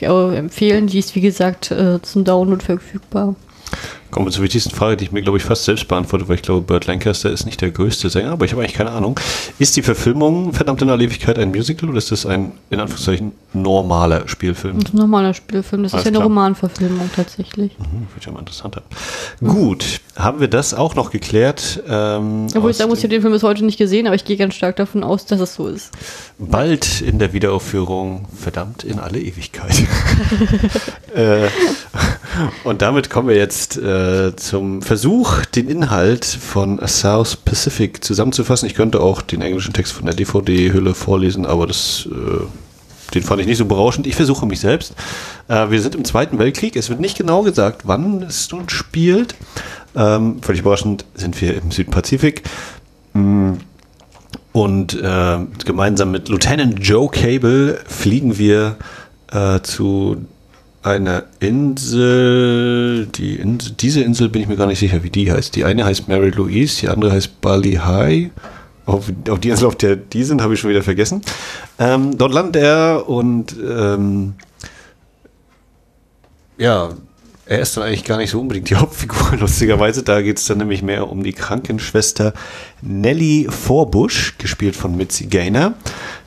äh, 0.00 0.36
empfehlen. 0.36 0.88
Die 0.88 0.98
ist 0.98 1.14
wie 1.14 1.20
gesagt 1.20 1.70
äh, 1.70 2.00
zum 2.02 2.24
Download 2.24 2.62
verfügbar. 2.62 3.34
Kommen 4.10 4.26
wir 4.26 4.32
zur 4.32 4.42
wichtigsten 4.42 4.74
Frage, 4.74 4.96
die 4.96 5.04
ich 5.04 5.12
mir, 5.12 5.22
glaube 5.22 5.38
ich, 5.38 5.44
fast 5.44 5.64
selbst 5.64 5.86
beantworte, 5.86 6.28
weil 6.28 6.36
ich 6.36 6.42
glaube, 6.42 6.62
Burt 6.62 6.86
Lancaster 6.86 7.30
ist 7.30 7.46
nicht 7.46 7.60
der 7.60 7.70
größte 7.70 8.10
Sänger, 8.10 8.32
aber 8.32 8.44
ich 8.44 8.52
habe 8.52 8.62
eigentlich 8.62 8.74
keine 8.74 8.90
Ahnung. 8.90 9.18
Ist 9.58 9.76
die 9.76 9.82
Verfilmung 9.82 10.52
verdammt 10.52 10.82
in 10.82 10.88
der 10.88 10.98
Ewigkeit 10.98 11.38
ein 11.38 11.50
Musical 11.50 11.88
oder 11.88 11.98
ist 11.98 12.10
das 12.10 12.26
ein, 12.26 12.52
in 12.70 12.80
Anführungszeichen, 12.80 13.32
normaler 13.52 14.26
Spielfilm? 14.26 14.78
Ein 14.78 14.84
normaler 14.92 15.34
Spielfilm, 15.34 15.84
das 15.84 15.94
Alles 15.94 16.02
ist 16.02 16.06
ja 16.06 16.10
eine 16.10 16.18
klar. 16.18 16.28
Romanverfilmung 16.28 17.10
tatsächlich. 17.14 17.78
Mhm, 17.78 18.08
wird 18.14 18.26
ja 18.26 18.32
mal 18.32 18.40
interessanter. 18.40 18.82
Mhm. 19.40 19.48
Gut, 19.48 20.00
haben 20.16 20.40
wir 20.40 20.48
das 20.48 20.74
auch 20.74 20.96
noch 20.96 21.10
geklärt? 21.10 21.82
Ähm, 21.88 22.48
Obwohl 22.54 22.72
ich 22.72 22.76
sagen 22.76 22.90
muss, 22.90 22.98
ich 22.98 23.04
habe 23.04 23.14
den 23.14 23.22
Film 23.22 23.32
bis 23.32 23.44
heute 23.44 23.64
nicht 23.64 23.78
gesehen, 23.78 24.06
aber 24.06 24.16
ich 24.16 24.24
gehe 24.24 24.36
ganz 24.36 24.54
stark 24.54 24.76
davon 24.76 25.04
aus, 25.04 25.26
dass 25.26 25.40
es 25.40 25.54
so 25.54 25.68
ist. 25.68 25.92
Bald 26.38 27.00
in 27.00 27.18
der 27.20 27.32
Wiederaufführung, 27.32 28.26
verdammt 28.36 28.82
in 28.82 28.98
alle 28.98 29.20
Ewigkeit. 29.20 29.84
äh, 31.14 31.48
und 32.64 32.82
damit 32.82 33.10
kommen 33.10 33.28
wir 33.28 33.36
jetzt 33.36 33.76
äh, 33.76 33.99
zum 34.36 34.82
Versuch, 34.82 35.44
den 35.46 35.68
Inhalt 35.68 36.24
von 36.24 36.80
South 36.86 37.36
Pacific 37.36 38.04
zusammenzufassen. 38.04 38.66
Ich 38.66 38.74
könnte 38.74 39.00
auch 39.00 39.22
den 39.22 39.42
englischen 39.42 39.72
Text 39.72 39.92
von 39.92 40.06
der 40.06 40.14
DVD-Hülle 40.14 40.94
vorlesen, 40.94 41.46
aber 41.46 41.66
das, 41.66 42.08
äh, 42.10 43.14
den 43.14 43.22
fand 43.22 43.40
ich 43.40 43.46
nicht 43.46 43.58
so 43.58 43.64
berauschend. 43.64 44.06
Ich 44.06 44.16
versuche 44.16 44.46
mich 44.46 44.60
selbst. 44.60 44.94
Äh, 45.48 45.70
wir 45.70 45.80
sind 45.80 45.94
im 45.94 46.04
Zweiten 46.04 46.38
Weltkrieg. 46.38 46.76
Es 46.76 46.88
wird 46.88 47.00
nicht 47.00 47.16
genau 47.16 47.42
gesagt, 47.42 47.82
wann 47.86 48.22
es 48.22 48.50
nun 48.50 48.68
spielt. 48.68 49.34
Ähm, 49.96 50.42
völlig 50.42 50.60
überraschend 50.60 51.04
sind 51.14 51.40
wir 51.40 51.56
im 51.56 51.70
Südpazifik. 51.70 52.42
Mm. 53.14 53.54
Und 54.52 55.00
äh, 55.00 55.38
gemeinsam 55.64 56.10
mit 56.10 56.28
Lieutenant 56.28 56.78
Joe 56.80 57.08
Cable 57.08 57.78
fliegen 57.86 58.36
wir 58.36 58.76
äh, 59.32 59.60
zu 59.60 60.26
eine 60.82 61.24
Insel, 61.40 63.06
die 63.06 63.36
Insel, 63.36 63.72
diese 63.78 64.00
Insel 64.00 64.28
bin 64.28 64.42
ich 64.42 64.48
mir 64.48 64.56
gar 64.56 64.66
nicht 64.66 64.78
sicher, 64.78 65.02
wie 65.02 65.10
die 65.10 65.30
heißt. 65.30 65.54
Die 65.56 65.64
eine 65.64 65.84
heißt 65.84 66.08
Mary 66.08 66.30
Louise, 66.30 66.80
die 66.80 66.88
andere 66.88 67.12
heißt 67.12 67.40
Bali 67.40 67.74
High. 67.74 68.30
Auf, 68.86 69.12
auf 69.28 69.38
die 69.40 69.50
Insel, 69.50 69.66
auf 69.66 69.76
der 69.76 69.96
die 69.96 70.24
sind, 70.24 70.40
habe 70.40 70.54
ich 70.54 70.60
schon 70.60 70.70
wieder 70.70 70.82
vergessen. 70.82 71.22
Ähm, 71.78 72.16
dort 72.16 72.32
landet 72.32 72.62
er 72.62 73.08
und 73.08 73.54
ähm, 73.62 74.34
ja, 76.56 76.90
er 77.46 77.60
ist 77.60 77.76
dann 77.76 77.84
eigentlich 77.84 78.04
gar 78.04 78.16
nicht 78.16 78.30
so 78.30 78.40
unbedingt 78.40 78.70
die 78.70 78.76
Hauptfigur, 78.76 79.36
lustigerweise. 79.38 80.02
Da 80.02 80.22
geht 80.22 80.38
es 80.38 80.46
dann 80.46 80.58
nämlich 80.58 80.82
mehr 80.82 81.10
um 81.10 81.22
die 81.22 81.32
Krankenschwester 81.32 82.32
Nellie 82.80 83.50
Vorbusch, 83.50 84.38
gespielt 84.38 84.76
von 84.76 84.96
Mitzi 84.96 85.26
Gaynor 85.26 85.74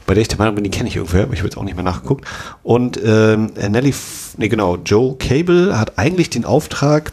bei 0.05 0.13
der 0.13 0.21
ich 0.21 0.27
der 0.27 0.37
Meinung 0.37 0.55
bin, 0.55 0.63
die 0.63 0.69
kenne 0.69 0.89
ich 0.89 0.95
irgendwer, 0.95 1.23
aber 1.23 1.33
ich 1.33 1.39
habe 1.39 1.47
jetzt 1.47 1.57
auch 1.57 1.63
nicht 1.63 1.75
mehr 1.75 1.83
nachgeguckt. 1.83 2.25
Und 2.61 2.99
ähm, 3.03 3.51
Nelly, 3.55 3.93
nee 4.37 4.49
genau, 4.49 4.77
Joe 4.77 5.15
Cable 5.17 5.77
hat 5.77 5.97
eigentlich 5.97 6.29
den 6.29 6.45
Auftrag, 6.45 7.11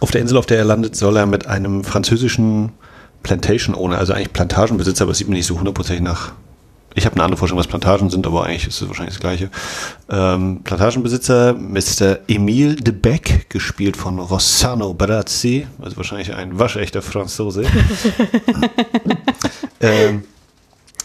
auf 0.00 0.10
der 0.10 0.20
Insel, 0.20 0.36
auf 0.36 0.46
der 0.46 0.58
er 0.58 0.64
landet, 0.64 0.96
soll 0.96 1.16
er 1.16 1.26
mit 1.26 1.46
einem 1.46 1.84
französischen 1.84 2.72
Plantation 3.22 3.74
Owner, 3.74 3.98
also 3.98 4.12
eigentlich 4.12 4.32
Plantagenbesitzer, 4.32 5.04
aber 5.04 5.12
es 5.12 5.18
sieht 5.18 5.28
mir 5.28 5.36
nicht 5.36 5.46
so 5.46 5.58
hundertprozentig 5.58 6.02
nach. 6.02 6.32
Ich 6.94 7.06
habe 7.06 7.14
eine 7.14 7.24
andere 7.24 7.38
Vorstellung, 7.38 7.60
was 7.60 7.68
Plantagen 7.68 8.10
sind, 8.10 8.26
aber 8.26 8.44
eigentlich 8.44 8.66
ist 8.66 8.82
es 8.82 8.88
wahrscheinlich 8.88 9.14
das 9.14 9.20
Gleiche. 9.20 9.50
Ähm, 10.10 10.60
Plantagenbesitzer 10.62 11.54
Mr. 11.54 12.18
Emile 12.28 12.76
de 12.76 12.92
Beck, 12.92 13.48
gespielt 13.48 13.96
von 13.96 14.18
Rossano 14.18 14.92
Brazzi, 14.92 15.66
also 15.80 15.96
wahrscheinlich 15.96 16.34
ein 16.34 16.58
waschechter 16.58 17.00
Franzose. 17.00 17.64
ähm, 19.80 20.24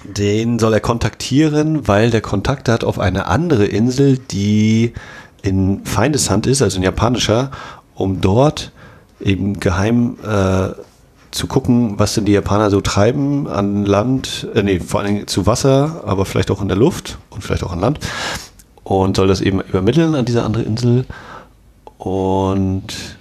den 0.07 0.59
soll 0.59 0.73
er 0.73 0.79
kontaktieren, 0.79 1.87
weil 1.87 2.09
der 2.09 2.21
Kontakt 2.21 2.69
hat 2.69 2.83
auf 2.83 2.99
eine 2.99 3.27
andere 3.27 3.65
Insel, 3.65 4.17
die 4.17 4.93
in 5.41 5.85
Feindeshand 5.85 6.47
ist, 6.47 6.61
also 6.61 6.77
in 6.77 6.83
japanischer, 6.83 7.51
um 7.95 8.21
dort 8.21 8.71
eben 9.19 9.59
geheim 9.59 10.17
äh, 10.23 10.69
zu 11.31 11.47
gucken, 11.47 11.99
was 11.99 12.13
denn 12.13 12.25
die 12.25 12.31
Japaner 12.31 12.69
so 12.69 12.81
treiben 12.81 13.47
an 13.47 13.85
Land, 13.85 14.47
äh, 14.55 14.63
nee, 14.63 14.79
vor 14.79 15.01
allem 15.01 15.27
zu 15.27 15.45
Wasser, 15.45 16.03
aber 16.05 16.25
vielleicht 16.25 16.51
auch 16.51 16.61
in 16.61 16.67
der 16.67 16.77
Luft 16.77 17.17
und 17.29 17.43
vielleicht 17.43 17.63
auch 17.63 17.71
an 17.71 17.79
Land. 17.79 17.99
Und 18.83 19.17
soll 19.17 19.27
das 19.27 19.41
eben 19.41 19.59
übermitteln 19.59 20.15
an 20.15 20.25
diese 20.25 20.43
andere 20.43 20.63
Insel. 20.63 21.05
Und 21.97 23.16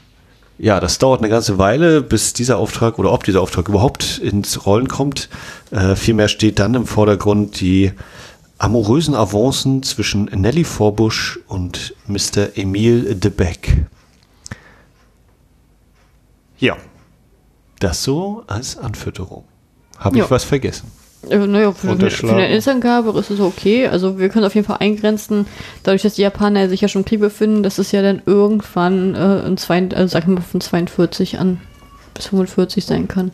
ja, 0.58 0.80
das 0.80 0.98
dauert 0.98 1.20
eine 1.20 1.28
ganze 1.28 1.58
Weile, 1.58 2.00
bis 2.00 2.32
dieser 2.32 2.58
Auftrag 2.58 2.98
oder 2.98 3.12
ob 3.12 3.24
dieser 3.24 3.42
Auftrag 3.42 3.68
überhaupt 3.68 4.18
ins 4.18 4.64
Rollen 4.66 4.88
kommt. 4.88 5.28
Äh, 5.70 5.96
vielmehr 5.96 6.28
steht 6.28 6.58
dann 6.58 6.74
im 6.74 6.86
Vordergrund 6.86 7.60
die 7.60 7.92
amorösen 8.58 9.14
Avancen 9.14 9.82
zwischen 9.82 10.24
Nelly 10.24 10.64
Vorbusch 10.64 11.38
und 11.46 11.94
Mr. 12.06 12.56
Emile 12.56 13.14
de 13.14 13.30
Beck. 13.30 13.86
Ja. 16.58 16.76
Das 17.78 18.02
so 18.02 18.42
als 18.46 18.78
Anfütterung. 18.78 19.44
Habe 19.98 20.18
ich 20.18 20.30
was 20.30 20.44
vergessen? 20.44 20.90
Äh, 21.28 21.38
naja, 21.38 21.72
für, 21.72 21.96
für 22.10 22.30
eine 22.30 22.48
Innesangabe 22.48 23.18
ist 23.18 23.30
es 23.30 23.40
okay. 23.40 23.88
Also 23.88 24.18
wir 24.18 24.28
können 24.28 24.44
auf 24.44 24.54
jeden 24.54 24.66
Fall 24.66 24.78
eingrenzen, 24.80 25.46
dadurch, 25.82 26.02
dass 26.02 26.14
die 26.14 26.22
Japaner 26.22 26.68
sich 26.68 26.80
ja 26.80 26.88
schon 26.88 27.02
im 27.02 27.06
Krieg 27.06 27.20
befinden, 27.20 27.62
dass 27.62 27.78
es 27.78 27.92
ja 27.92 28.02
dann 28.02 28.22
irgendwann 28.26 29.14
äh, 29.14 29.46
in 29.46 29.56
zwei, 29.56 29.88
also 29.94 30.06
sag 30.06 30.22
ich 30.22 30.28
mal 30.28 30.40
von 30.40 30.60
42 30.60 31.38
an 31.38 31.60
bis 32.14 32.26
45 32.26 32.84
sein 32.84 33.08
kann. 33.08 33.32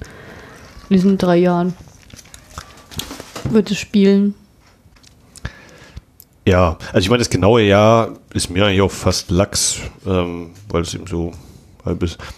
In 0.89 0.97
diesen 0.97 1.19
drei 1.19 1.37
Jahren 1.37 1.75
wird 3.45 3.71
es 3.71 3.79
spielen. 3.79 4.35
Ja, 6.45 6.77
also 6.93 7.05
ich 7.05 7.09
meine, 7.09 7.21
das 7.21 7.31
genaue 7.31 7.63
Jahr 7.63 8.15
ist 8.35 8.51
mir 8.51 8.67
eigentlich 8.67 8.81
auch 8.81 8.91
fast 8.91 9.31
Lachs, 9.31 9.79
ähm, 10.07 10.51
weil 10.69 10.83
es 10.83 10.95
eben 10.95 11.07
so. 11.07 11.33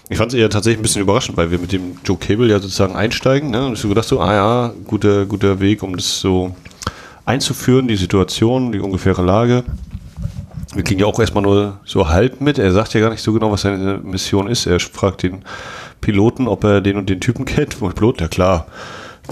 Ich 0.08 0.16
fand 0.16 0.32
es 0.32 0.38
eher 0.38 0.48
tatsächlich 0.48 0.78
ein 0.78 0.82
bisschen 0.82 1.02
überraschend, 1.02 1.36
weil 1.36 1.50
wir 1.50 1.58
mit 1.58 1.72
dem 1.72 1.98
Joe 2.04 2.16
Cable 2.16 2.48
ja 2.48 2.58
sozusagen 2.58 2.96
einsteigen. 2.96 3.50
Ne? 3.50 3.66
Und 3.66 3.74
ich 3.74 3.80
so 3.80 3.88
gedacht 3.88 4.08
so, 4.08 4.20
ah 4.20 4.32
ja, 4.32 4.72
guter, 4.86 5.26
guter 5.26 5.60
Weg, 5.60 5.82
um 5.82 5.96
das 5.96 6.20
so 6.20 6.54
einzuführen, 7.26 7.86
die 7.86 7.96
Situation, 7.96 8.72
die 8.72 8.80
ungefähre 8.80 9.22
Lage. 9.22 9.64
Wir 10.74 10.82
kriegen 10.82 11.00
ja 11.00 11.06
auch 11.06 11.20
erstmal 11.20 11.42
nur 11.42 11.78
so 11.84 12.08
halb 12.08 12.40
mit. 12.40 12.58
Er 12.58 12.72
sagt 12.72 12.94
ja 12.94 13.00
gar 13.00 13.10
nicht 13.10 13.22
so 13.22 13.32
genau, 13.32 13.52
was 13.52 13.62
seine 13.62 13.98
Mission 13.98 14.48
ist. 14.48 14.66
Er 14.66 14.80
fragt 14.80 15.22
den 15.22 15.44
Piloten, 16.00 16.48
ob 16.48 16.64
er 16.64 16.80
den 16.80 16.96
und 16.96 17.08
den 17.08 17.20
Typen 17.20 17.44
kennt. 17.44 17.80
Und 17.80 17.94
Pilot, 17.94 18.20
ja 18.20 18.28
klar, 18.28 18.66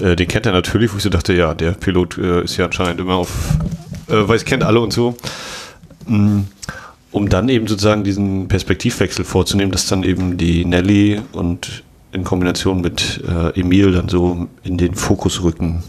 äh, 0.00 0.14
den 0.14 0.28
kennt 0.28 0.46
er 0.46 0.52
natürlich. 0.52 0.92
Wo 0.92 0.98
ich 0.98 1.02
so 1.02 1.10
dachte, 1.10 1.32
ja, 1.32 1.54
der 1.54 1.72
Pilot 1.72 2.18
äh, 2.18 2.44
ist 2.44 2.58
ja 2.58 2.66
anscheinend 2.66 3.00
immer 3.00 3.14
auf, 3.14 3.30
äh, 4.08 4.28
weiß, 4.28 4.44
kennt 4.44 4.62
alle 4.62 4.80
und 4.80 4.92
so. 4.92 5.16
Mm, 6.06 6.42
Um 7.12 7.28
dann 7.28 7.48
eben 7.48 7.66
sozusagen 7.66 8.04
diesen 8.04 8.48
Perspektivwechsel 8.48 9.24
vorzunehmen, 9.24 9.70
dass 9.70 9.86
dann 9.86 10.02
eben 10.02 10.38
die 10.38 10.64
Nelly 10.64 11.20
und 11.32 11.84
in 12.12 12.24
Kombination 12.24 12.80
mit 12.80 13.22
äh, 13.28 13.58
Emil 13.58 13.92
dann 13.92 14.08
so 14.08 14.48
in 14.64 14.78
den 14.78 14.94
Fokus 14.94 15.42
rücken. 15.42 15.82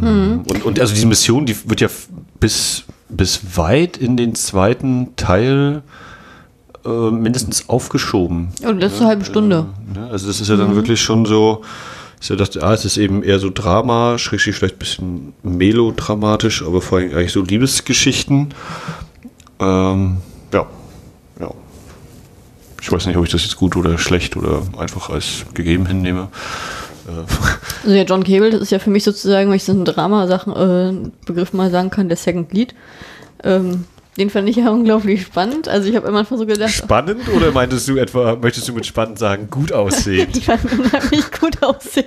Und, 0.00 0.64
und 0.64 0.80
also 0.80 0.94
diese 0.94 1.06
Mission, 1.06 1.46
die 1.46 1.56
wird 1.68 1.80
ja 1.80 1.88
bis, 2.38 2.84
bis 3.08 3.56
weit 3.56 3.96
in 3.96 4.16
den 4.16 4.34
zweiten 4.34 5.16
Teil 5.16 5.82
äh, 6.84 7.10
mindestens 7.10 7.68
aufgeschoben. 7.68 8.48
Und 8.64 8.80
das 8.80 8.94
ist 8.94 9.00
eine 9.00 9.08
halbe 9.08 9.24
Stunde. 9.24 9.66
Ne? 9.92 10.08
Also 10.10 10.28
das 10.28 10.40
ist 10.40 10.48
ja 10.48 10.56
dann 10.56 10.76
wirklich 10.76 11.00
schon 11.00 11.26
so, 11.26 11.62
ich 12.20 12.28
dachte, 12.28 12.62
ah, 12.62 12.74
es 12.74 12.84
ist 12.84 12.96
eben 12.96 13.22
eher 13.22 13.38
so 13.38 13.50
Drama, 13.50 14.18
schrägstrich 14.18 14.56
vielleicht 14.56 14.76
ein 14.76 14.78
bisschen 14.78 15.32
melodramatisch, 15.42 16.62
aber 16.62 16.80
vor 16.80 16.98
allem 16.98 17.12
eigentlich 17.12 17.32
so 17.32 17.42
Liebesgeschichten. 17.42 18.54
Ähm, 19.60 20.18
ja, 20.52 20.66
ja. 21.40 21.50
Ich 22.80 22.92
weiß 22.92 23.06
nicht, 23.06 23.16
ob 23.16 23.24
ich 23.24 23.30
das 23.30 23.42
jetzt 23.42 23.56
gut 23.56 23.76
oder 23.76 23.98
schlecht 23.98 24.36
oder 24.36 24.62
einfach 24.78 25.10
als 25.10 25.44
gegeben 25.54 25.86
hinnehme. 25.86 26.28
Also 27.84 27.94
ja, 27.94 28.02
John 28.02 28.22
Cable, 28.22 28.50
das 28.50 28.60
ist 28.60 28.70
ja 28.70 28.78
für 28.78 28.90
mich 28.90 29.02
sozusagen, 29.02 29.48
wenn 29.48 29.56
ich 29.56 29.64
so 29.64 29.72
einen 29.72 29.86
Drama-Sachen 29.86 30.52
äh, 30.52 31.52
mal 31.56 31.70
sagen 31.70 31.88
kann, 31.88 32.08
der 32.08 32.18
Second 32.18 32.52
Lead. 32.52 32.74
Ähm, 33.42 33.86
den 34.18 34.30
fand 34.30 34.48
ich 34.48 34.56
ja 34.56 34.70
unglaublich 34.70 35.22
spannend. 35.22 35.68
Also 35.68 35.88
ich 35.88 35.94
habe 35.94 36.08
immer 36.08 36.24
so 36.24 36.44
gedacht, 36.44 36.70
Spannend 36.70 37.28
oder 37.36 37.52
meintest 37.52 37.86
du 37.88 37.96
etwa, 37.96 38.36
möchtest 38.36 38.68
du 38.68 38.72
mit 38.72 38.84
spannend 38.84 39.18
sagen, 39.18 39.48
gut 39.48 39.72
aussehen? 39.72 40.28
die 40.32 40.40
fand 40.42 40.64
unheimlich 40.64 41.30
gut 41.40 41.62
aussehen. 41.62 42.06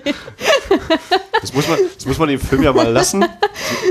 Das 1.42 1.54
muss 1.54 1.68
man, 1.70 1.80
das 1.96 2.06
muss 2.06 2.18
man 2.20 2.28
dem 2.28 2.40
Film 2.40 2.64
ja 2.64 2.74
mal 2.74 2.92
lassen. 2.92 3.24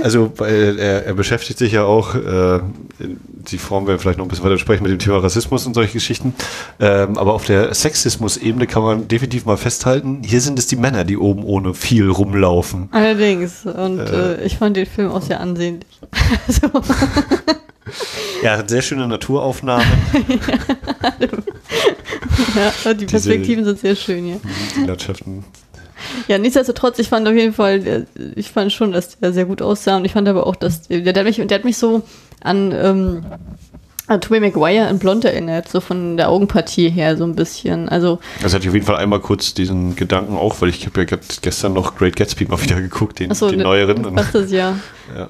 Also 0.02 0.32
weil 0.36 0.78
er, 0.78 1.06
er 1.06 1.14
beschäftigt 1.14 1.58
sich 1.58 1.72
ja 1.72 1.84
auch, 1.84 2.14
äh, 2.14 2.60
die 2.98 3.58
Form 3.58 3.86
werden 3.86 3.96
wir 3.96 4.00
vielleicht 4.00 4.18
noch 4.18 4.26
ein 4.26 4.28
bisschen 4.28 4.44
weiter 4.44 4.58
sprechen 4.58 4.82
mit 4.82 4.92
dem 4.92 4.98
Thema 4.98 5.18
Rassismus 5.18 5.66
und 5.66 5.74
solche 5.74 5.94
Geschichten. 5.94 6.34
Ähm, 6.78 7.16
aber 7.16 7.32
auf 7.32 7.46
der 7.46 7.72
Sexismus-Ebene 7.72 8.66
kann 8.66 8.82
man 8.82 9.08
definitiv 9.08 9.46
mal 9.46 9.56
festhalten, 9.56 10.22
hier 10.24 10.42
sind 10.42 10.58
es 10.58 10.66
die 10.66 10.76
Männer, 10.76 11.04
die 11.04 11.16
oben 11.16 11.42
ohne 11.44 11.72
viel 11.72 12.08
rumlaufen. 12.08 12.88
Allerdings. 12.92 13.64
Und 13.64 14.00
äh, 14.00 14.44
ich 14.44 14.58
fand 14.58 14.76
den 14.76 14.86
Film 14.86 15.10
auch 15.10 15.22
sehr 15.22 15.40
ansehnlich. 15.40 15.86
so. 16.48 16.70
Ja, 18.42 18.66
sehr 18.66 18.80
schöne 18.82 19.06
Naturaufnahmen, 19.06 19.86
Ja, 22.84 22.94
die 22.94 23.06
Perspektiven 23.06 23.64
sind 23.64 23.78
sehr 23.78 23.96
schön 23.96 24.24
hier. 24.24 24.40
die 24.76 24.84
Landschaften. 24.86 25.44
Ja, 26.28 26.38
nichtsdestotrotz, 26.38 26.98
ich 26.98 27.08
fand 27.08 27.28
auf 27.28 27.34
jeden 27.34 27.52
Fall, 27.52 27.80
der- 27.80 28.06
ich 28.34 28.50
fand 28.50 28.72
schon, 28.72 28.92
dass 28.92 29.18
der 29.18 29.32
sehr 29.32 29.44
gut 29.44 29.60
aussah 29.62 29.96
und 29.98 30.04
ich 30.06 30.12
fand 30.12 30.26
aber 30.28 30.46
auch, 30.46 30.56
dass 30.56 30.88
der, 30.88 31.00
der, 31.00 31.14
hat, 31.14 31.24
mich, 31.24 31.36
der 31.46 31.58
hat 31.58 31.64
mich 31.64 31.76
so 31.76 32.02
an, 32.42 32.72
ähm, 32.72 33.24
an 34.06 34.20
Tobey 34.20 34.40
Maguire 34.40 34.88
in 34.88 34.98
Blond 34.98 35.24
erinnert, 35.26 35.68
so 35.68 35.80
von 35.80 36.16
der 36.16 36.30
Augenpartie 36.30 36.88
her 36.88 37.16
so 37.18 37.24
ein 37.24 37.36
bisschen. 37.36 37.88
Also, 37.90 38.18
Also 38.42 38.54
hatte 38.56 38.64
ich 38.64 38.68
auf 38.70 38.74
jeden 38.74 38.86
Fall 38.86 38.96
einmal 38.96 39.20
kurz 39.20 39.52
diesen 39.52 39.94
Gedanken 39.94 40.36
auch, 40.38 40.60
weil 40.62 40.70
ich 40.70 40.86
habe 40.86 41.02
ja 41.08 41.18
gestern 41.42 41.74
noch 41.74 41.96
Great 41.96 42.16
Gatsby 42.16 42.46
mal 42.46 42.60
wieder 42.62 42.80
geguckt, 42.80 43.18
den, 43.20 43.30
achso, 43.30 43.48
den 43.50 43.58
ne- 43.58 43.64
neueren. 43.64 44.02
Passt 44.14 44.34
das 44.34 44.50
ja. 44.50 44.78
ja. 45.16 45.28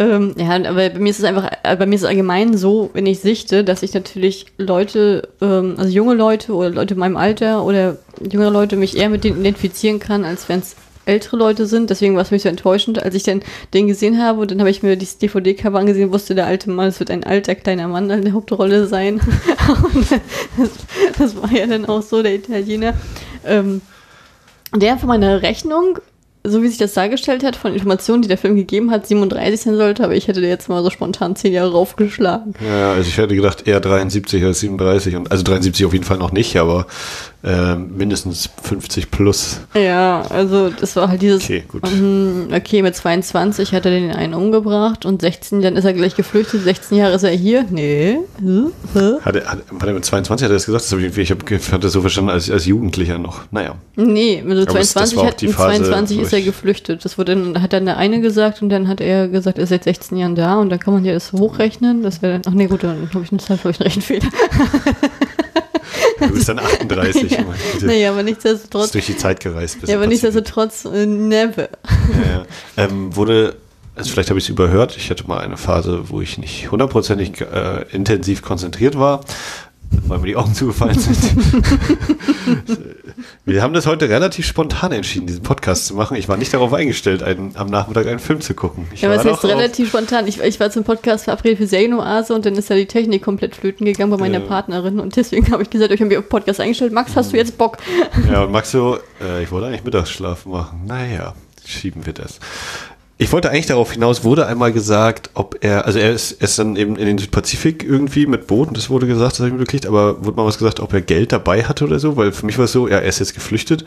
Ähm, 0.00 0.34
ja, 0.36 0.54
aber 0.54 0.90
bei 0.90 0.98
mir 0.98 1.10
ist 1.10 1.18
es 1.18 1.24
einfach, 1.24 1.50
äh, 1.64 1.76
bei 1.76 1.86
mir 1.86 1.96
ist 1.96 2.02
es 2.02 2.08
allgemein 2.08 2.56
so, 2.56 2.90
wenn 2.92 3.06
ich 3.06 3.18
sichte, 3.18 3.64
dass 3.64 3.82
ich 3.82 3.94
natürlich 3.94 4.46
Leute, 4.56 5.28
ähm, 5.40 5.74
also 5.76 5.90
junge 5.90 6.14
Leute 6.14 6.54
oder 6.54 6.70
Leute 6.70 6.94
in 6.94 7.00
meinem 7.00 7.16
Alter 7.16 7.64
oder 7.64 7.96
jüngere 8.20 8.50
Leute 8.50 8.76
mich 8.76 8.96
eher 8.96 9.08
mit 9.08 9.24
denen 9.24 9.40
identifizieren 9.40 9.98
kann, 9.98 10.24
als 10.24 10.48
wenn 10.48 10.60
es 10.60 10.76
ältere 11.08 11.36
Leute 11.36 11.66
sind. 11.66 11.90
Deswegen 11.90 12.14
war 12.14 12.22
es 12.22 12.30
mich 12.30 12.42
so 12.42 12.48
enttäuschend, 12.48 13.02
als 13.02 13.14
ich 13.14 13.24
dann 13.24 13.42
den 13.74 13.88
gesehen 13.88 14.22
habe 14.22 14.40
und 14.40 14.50
dann 14.50 14.60
habe 14.60 14.70
ich 14.70 14.82
mir 14.82 14.96
dieses 14.96 15.18
DVD-Cover 15.18 15.78
angesehen, 15.78 16.12
wusste 16.12 16.34
der 16.34 16.46
alte 16.46 16.70
Mann, 16.70 16.88
es 16.88 17.00
wird 17.00 17.10
ein 17.10 17.24
alter 17.24 17.56
kleiner 17.56 17.88
Mann 17.88 18.10
in 18.10 18.22
der 18.22 18.34
Hauptrolle 18.34 18.86
sein. 18.86 19.20
das, 20.56 20.70
das 21.18 21.42
war 21.42 21.50
ja 21.50 21.66
dann 21.66 21.86
auch 21.86 22.02
so, 22.02 22.22
der 22.22 22.34
Italiener. 22.34 22.94
Ähm, 23.44 23.80
der 24.76 24.98
von 24.98 25.08
meiner 25.08 25.42
Rechnung, 25.42 25.98
so 26.50 26.62
wie 26.62 26.68
sich 26.68 26.78
das 26.78 26.94
dargestellt 26.94 27.44
hat, 27.44 27.56
von 27.56 27.72
Informationen, 27.72 28.22
die 28.22 28.28
der 28.28 28.38
Film 28.38 28.56
gegeben 28.56 28.90
hat, 28.90 29.06
37 29.06 29.60
sein 29.60 29.76
sollte, 29.76 30.04
aber 30.04 30.14
ich 30.14 30.28
hätte 30.28 30.40
jetzt 30.40 30.68
mal 30.68 30.82
so 30.82 30.90
spontan 30.90 31.36
10 31.36 31.52
Jahre 31.52 31.72
raufgeschlagen. 31.72 32.54
Ja, 32.66 32.92
also 32.92 33.08
ich 33.08 33.16
hätte 33.16 33.34
gedacht 33.34 33.66
eher 33.66 33.80
73 33.80 34.44
als 34.44 34.60
37 34.60 35.16
und 35.16 35.30
also 35.30 35.42
73 35.44 35.86
auf 35.86 35.92
jeden 35.92 36.04
Fall 36.04 36.18
noch 36.18 36.32
nicht, 36.32 36.56
aber 36.56 36.86
ähm, 37.44 37.96
mindestens 37.96 38.50
50 38.62 39.12
plus. 39.12 39.60
Ja, 39.74 40.22
also 40.22 40.70
das 40.70 40.96
war 40.96 41.08
halt 41.08 41.22
dieses, 41.22 41.44
Okay, 41.44 41.62
gut. 41.68 41.88
mhm, 41.88 42.48
okay, 42.52 42.82
mit 42.82 42.96
22 42.96 43.72
hat 43.72 43.84
er 43.86 43.92
den 43.92 44.10
einen 44.10 44.34
umgebracht 44.34 45.06
und 45.06 45.20
16, 45.22 45.62
dann 45.62 45.76
ist 45.76 45.84
er 45.84 45.92
gleich 45.92 46.16
geflüchtet, 46.16 46.64
16 46.64 46.98
Jahre 46.98 47.14
ist 47.14 47.22
er 47.22 47.30
hier. 47.30 47.64
Nee. 47.70 48.18
Hä? 48.42 48.60
Hä? 48.94 49.12
Hat 49.22 49.36
er, 49.36 49.44
hat, 49.52 49.58
hat 49.72 49.86
er 49.86 49.94
mit 49.94 50.04
22 50.04 50.44
hat 50.44 50.50
er 50.50 50.54
das 50.54 50.66
gesagt? 50.66 50.84
Das 50.84 50.92
hab 50.92 50.98
ich 50.98 51.16
ich 51.16 51.30
habe 51.30 51.44
hab 51.72 51.80
das 51.80 51.92
so 51.92 52.00
verstanden 52.00 52.30
als, 52.30 52.50
als 52.50 52.66
Jugendlicher 52.66 53.18
noch. 53.18 53.42
Naja. 53.52 53.76
Nee, 53.94 54.42
das 54.44 54.66
22, 54.66 55.16
war 55.16 55.22
auch 55.22 55.26
hat, 55.28 55.42
mit 55.42 55.52
Phase, 55.52 55.84
22 55.84 56.18
wo 56.18 56.22
ist 56.22 56.32
er 56.32 56.42
geflüchtet. 56.42 57.04
Das 57.04 57.18
wurde 57.18 57.36
dann, 57.36 57.62
hat 57.62 57.72
dann 57.72 57.84
der 57.84 57.98
eine 57.98 58.20
gesagt 58.20 58.62
und 58.62 58.68
dann 58.68 58.88
hat 58.88 59.00
er 59.00 59.28
gesagt, 59.28 59.58
er 59.58 59.64
ist 59.64 59.70
seit 59.70 59.84
16 59.84 60.18
Jahren 60.18 60.34
da 60.34 60.56
und 60.58 60.70
dann 60.70 60.80
kann 60.80 60.92
man 60.92 61.04
ja 61.04 61.12
das 61.12 61.32
hochrechnen. 61.32 62.02
Das 62.02 62.20
wäre 62.20 62.40
dann, 62.40 62.42
ach 62.52 62.56
nee, 62.56 62.66
gut, 62.66 62.82
dann 62.82 63.08
habe 63.14 63.24
ich 63.24 63.30
eine 63.30 63.38
Zahl, 63.38 63.58
habe 63.58 63.70
ich 63.70 63.80
einen 63.80 63.86
Rechenfehler. 63.86 64.28
Du 66.20 66.30
bist 66.30 66.48
dann 66.48 66.58
38. 66.58 67.30
Ja. 67.38 67.44
Naja, 67.82 68.08
aber 68.10 68.22
Bist 68.22 68.44
nichtsdestotrotz, 68.44 68.92
durch 68.92 69.06
die 69.06 69.16
Zeit 69.16 69.40
gereist. 69.40 69.80
bist 69.80 69.90
ja, 69.90 69.96
aber 69.96 70.06
nichtsdestotrotz, 70.06 70.84
äh, 70.84 71.06
never. 71.06 71.62
Ja, 71.62 72.46
ja. 72.76 72.84
Ähm, 72.84 73.14
wurde, 73.14 73.56
also 73.94 74.10
vielleicht 74.10 74.30
habe 74.30 74.38
ich 74.38 74.46
es 74.46 74.48
überhört, 74.48 74.96
ich 74.96 75.10
hatte 75.10 75.26
mal 75.26 75.38
eine 75.40 75.56
Phase, 75.56 76.08
wo 76.10 76.20
ich 76.20 76.38
nicht 76.38 76.70
hundertprozentig 76.70 77.40
äh, 77.40 77.84
intensiv 77.92 78.42
konzentriert 78.42 78.98
war, 78.98 79.20
weil 80.06 80.18
mir 80.18 80.26
die 80.26 80.36
Augen 80.36 80.54
zugefallen 80.54 80.98
sind. 80.98 81.18
Wir 83.44 83.62
haben 83.62 83.72
das 83.74 83.86
heute 83.86 84.08
relativ 84.08 84.46
spontan 84.46 84.92
entschieden, 84.92 85.26
diesen 85.26 85.42
Podcast 85.42 85.86
zu 85.86 85.94
machen. 85.94 86.16
Ich 86.16 86.28
war 86.28 86.36
nicht 86.36 86.52
darauf 86.52 86.72
eingestellt, 86.72 87.22
einen, 87.22 87.52
am 87.56 87.68
Nachmittag 87.68 88.06
einen 88.06 88.18
Film 88.18 88.40
zu 88.40 88.54
gucken. 88.54 88.86
Ich 88.92 89.00
Ja, 89.00 89.12
es 89.12 89.24
heißt 89.24 89.44
relativ 89.44 89.88
spontan. 89.88 90.26
Ich, 90.26 90.40
ich 90.40 90.60
war 90.60 90.70
zum 90.70 90.84
Podcast 90.84 91.24
verabredet 91.24 91.58
für 91.58 91.66
Serienoase 91.66 92.34
und 92.34 92.44
dann 92.46 92.54
ist 92.54 92.68
ja 92.70 92.76
die 92.76 92.86
Technik 92.86 93.22
komplett 93.22 93.56
flöten 93.56 93.86
gegangen 93.86 94.10
bei 94.10 94.18
meiner 94.18 94.40
Ja. 94.40 94.46
Partnerin 94.46 95.00
und 95.00 95.16
deswegen 95.16 95.50
habe 95.50 95.62
ich 95.62 95.70
gesagt, 95.70 95.92
ich 95.92 96.00
habe 96.00 96.08
mir 96.08 96.18
auf 96.18 96.28
Podcast 96.28 96.60
eingestellt. 96.60 96.92
Max, 96.92 97.16
hast 97.16 97.32
du 97.32 97.36
jetzt 97.36 97.56
Bock? 97.58 97.78
Ja, 98.30 98.44
und 98.44 98.52
Max 98.52 98.70
so, 98.70 98.98
äh, 99.20 99.42
ich 99.42 99.50
wollte 99.50 99.66
eigentlich 99.66 99.84
Mittagsschlaf 99.84 100.46
machen. 100.46 100.82
Naja, 100.86 101.34
schieben 101.64 102.06
wir 102.06 102.12
das. 102.12 102.38
Ich 103.20 103.32
wollte 103.32 103.50
eigentlich 103.50 103.66
darauf 103.66 103.90
hinaus, 103.90 104.22
wurde 104.22 104.46
einmal 104.46 104.72
gesagt, 104.72 105.30
ob 105.34 105.56
er, 105.60 105.86
also 105.86 105.98
er 105.98 106.12
ist, 106.12 106.40
er 106.40 106.44
ist 106.44 106.56
dann 106.56 106.76
eben 106.76 106.94
in 106.94 107.04
den 107.04 107.18
Südpazifik 107.18 107.82
irgendwie 107.82 108.26
mit 108.26 108.46
Boot, 108.46 108.68
und 108.68 108.76
das 108.76 108.90
wurde 108.90 109.08
gesagt, 109.08 109.32
das 109.32 109.40
habe 109.40 109.48
ich 109.48 109.54
mitgekriegt, 109.54 109.86
aber 109.86 110.24
wurde 110.24 110.36
mal 110.36 110.46
was 110.46 110.58
gesagt, 110.58 110.78
ob 110.78 110.92
er 110.92 111.00
Geld 111.00 111.32
dabei 111.32 111.64
hatte 111.64 111.84
oder 111.84 111.98
so, 111.98 112.16
weil 112.16 112.30
für 112.30 112.46
mich 112.46 112.58
war 112.58 112.66
es 112.66 112.72
so, 112.72 112.86
ja, 112.86 112.98
er 112.98 113.08
ist 113.08 113.18
jetzt 113.18 113.34
geflüchtet 113.34 113.84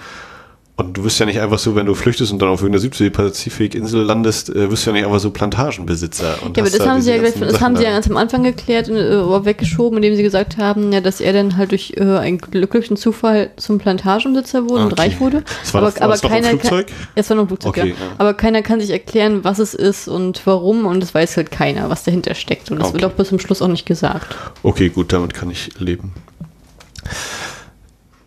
und 0.81 0.97
du 0.97 1.03
wirst 1.03 1.19
ja 1.19 1.25
nicht 1.25 1.39
einfach 1.39 1.59
so, 1.59 1.75
wenn 1.75 1.85
du 1.85 1.93
flüchtest 1.95 2.31
und 2.31 2.41
dann 2.41 2.49
auf 2.49 2.61
irgendeiner 2.61 2.81
Südsee-Pazifik-Insel 2.81 4.03
landest, 4.03 4.49
äh, 4.49 4.69
wirst 4.69 4.85
du 4.85 4.89
ja 4.91 4.93
nicht 4.97 5.05
einfach 5.05 5.19
so 5.19 5.31
Plantagenbesitzer. 5.31 6.43
Und 6.43 6.57
Ja, 6.57 6.63
aber 6.63 6.69
das 6.69 6.79
da 6.79 6.89
haben 6.89 7.01
sie 7.01 7.11
ja 7.11 7.17
gleich, 7.17 7.33
das 7.39 7.51
Sachen 7.53 7.65
haben 7.65 7.77
sie 7.77 7.83
ja 7.83 7.91
ganz 7.91 8.09
am 8.09 8.17
Anfang 8.17 8.43
geklärt 8.43 8.89
und 8.89 8.97
äh, 8.97 9.45
weggeschoben, 9.45 9.97
indem 9.97 10.15
sie 10.15 10.23
gesagt 10.23 10.57
haben, 10.57 10.91
ja, 10.91 11.01
dass 11.01 11.21
er 11.21 11.33
dann 11.33 11.57
halt 11.57 11.71
durch 11.71 11.93
äh, 11.97 12.01
einen 12.03 12.37
glücklichen 12.37 12.97
Zufall 12.97 13.51
zum 13.57 13.77
Plantagenbesitzer 13.79 14.69
wurde 14.69 14.85
und 14.85 14.91
Okay. 14.93 15.01
reich 15.01 15.19
wurde. 15.19 15.43
Das 15.61 15.73
war 15.73 15.81
aber 15.83 16.11
das 16.11 16.21
keiner 16.21 16.49
Flugzeug? 16.49 16.87
Kann, 16.87 16.95
ja, 16.99 17.05
es 17.15 17.29
war 17.29 17.37
noch 17.37 17.43
ein 17.43 17.47
Flugzeug, 17.47 17.69
Okay, 17.69 17.89
ja. 17.89 17.93
ja. 17.95 18.11
Aber 18.17 18.33
keiner 18.33 18.61
kann 18.61 18.79
sich 18.81 18.89
erklären, 18.89 19.43
was 19.43 19.59
es 19.59 19.73
ist 19.73 20.07
und 20.07 20.41
warum 20.45 20.85
und 20.85 21.03
es 21.03 21.13
weiß 21.13 21.37
halt 21.37 21.51
keiner, 21.51 21.89
was 21.89 22.03
dahinter 22.03 22.35
steckt. 22.35 22.71
Und 22.71 22.79
das 22.79 22.93
wird 22.93 23.03
Okay. 23.03 23.13
auch 23.13 23.15
bis 23.17 23.29
zum 23.29 23.39
Schluss 23.39 23.61
auch 23.61 23.67
nicht 23.67 23.85
gesagt. 23.85 24.35
Okay, 24.63 24.89
gut, 24.89 25.13
damit 25.13 25.33
kann 25.33 25.49
ich 25.49 25.71
leben. 25.79 26.13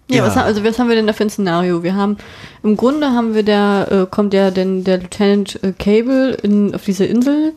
Ja, 0.09 0.17
Ja. 0.19 0.27
Was, 0.27 0.37
haben- 0.37 0.45
also 0.47 0.63
was 0.65 0.79
haben 0.79 0.89
wir 0.89 0.97
denn 0.97 1.07
da 1.07 1.13
für 1.13 1.25
ein 1.25 1.31
Szenario? 1.31 1.83
Wir 1.83 1.95
haben, 1.95 2.17
im 2.63 2.77
Grunde 2.77 3.11
haben 3.13 3.35
wir 3.35 3.43
da, 3.43 3.85
äh, 3.85 4.07
kommt 4.11 4.35
ja 4.35 4.51
denn 4.51 4.85
der 4.85 4.99
Lieutenant 4.99 5.59
äh, 5.63 5.73
Cable 5.79 6.33
in, 6.43 6.75
auf 6.75 6.85
diese 6.85 7.05
Insel, 7.07 7.53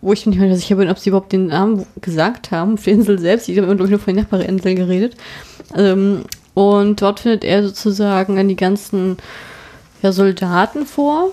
wo 0.00 0.12
ich 0.12 0.26
mir 0.26 0.30
nicht 0.32 0.40
mehr 0.40 0.56
sicher 0.56 0.76
bin, 0.76 0.90
ob 0.90 0.98
sie 0.98 1.10
überhaupt 1.10 1.32
den 1.32 1.46
Namen 1.48 1.86
gesagt 2.00 2.50
haben, 2.50 2.74
auf 2.74 2.84
der 2.84 2.92
Insel 2.94 3.18
selbst. 3.18 3.48
Die 3.48 3.56
haben 3.60 3.70
immer, 3.70 3.84
ich, 3.84 3.90
nur 3.90 3.98
von 3.98 4.14
den 4.14 4.22
Nachbarinseln 4.22 4.76
geredet. 4.76 5.16
Ähm, 5.76 6.22
und 6.54 7.00
dort 7.02 7.20
findet 7.20 7.44
er 7.44 7.62
sozusagen 7.64 8.36
dann 8.36 8.48
die 8.48 8.56
ganzen 8.56 9.16
ja, 10.02 10.12
Soldaten 10.12 10.84
vor, 10.86 11.30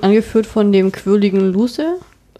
angeführt 0.00 0.46
von 0.46 0.72
dem 0.72 0.92
quirligen 0.92 1.52
Luce, 1.52 1.80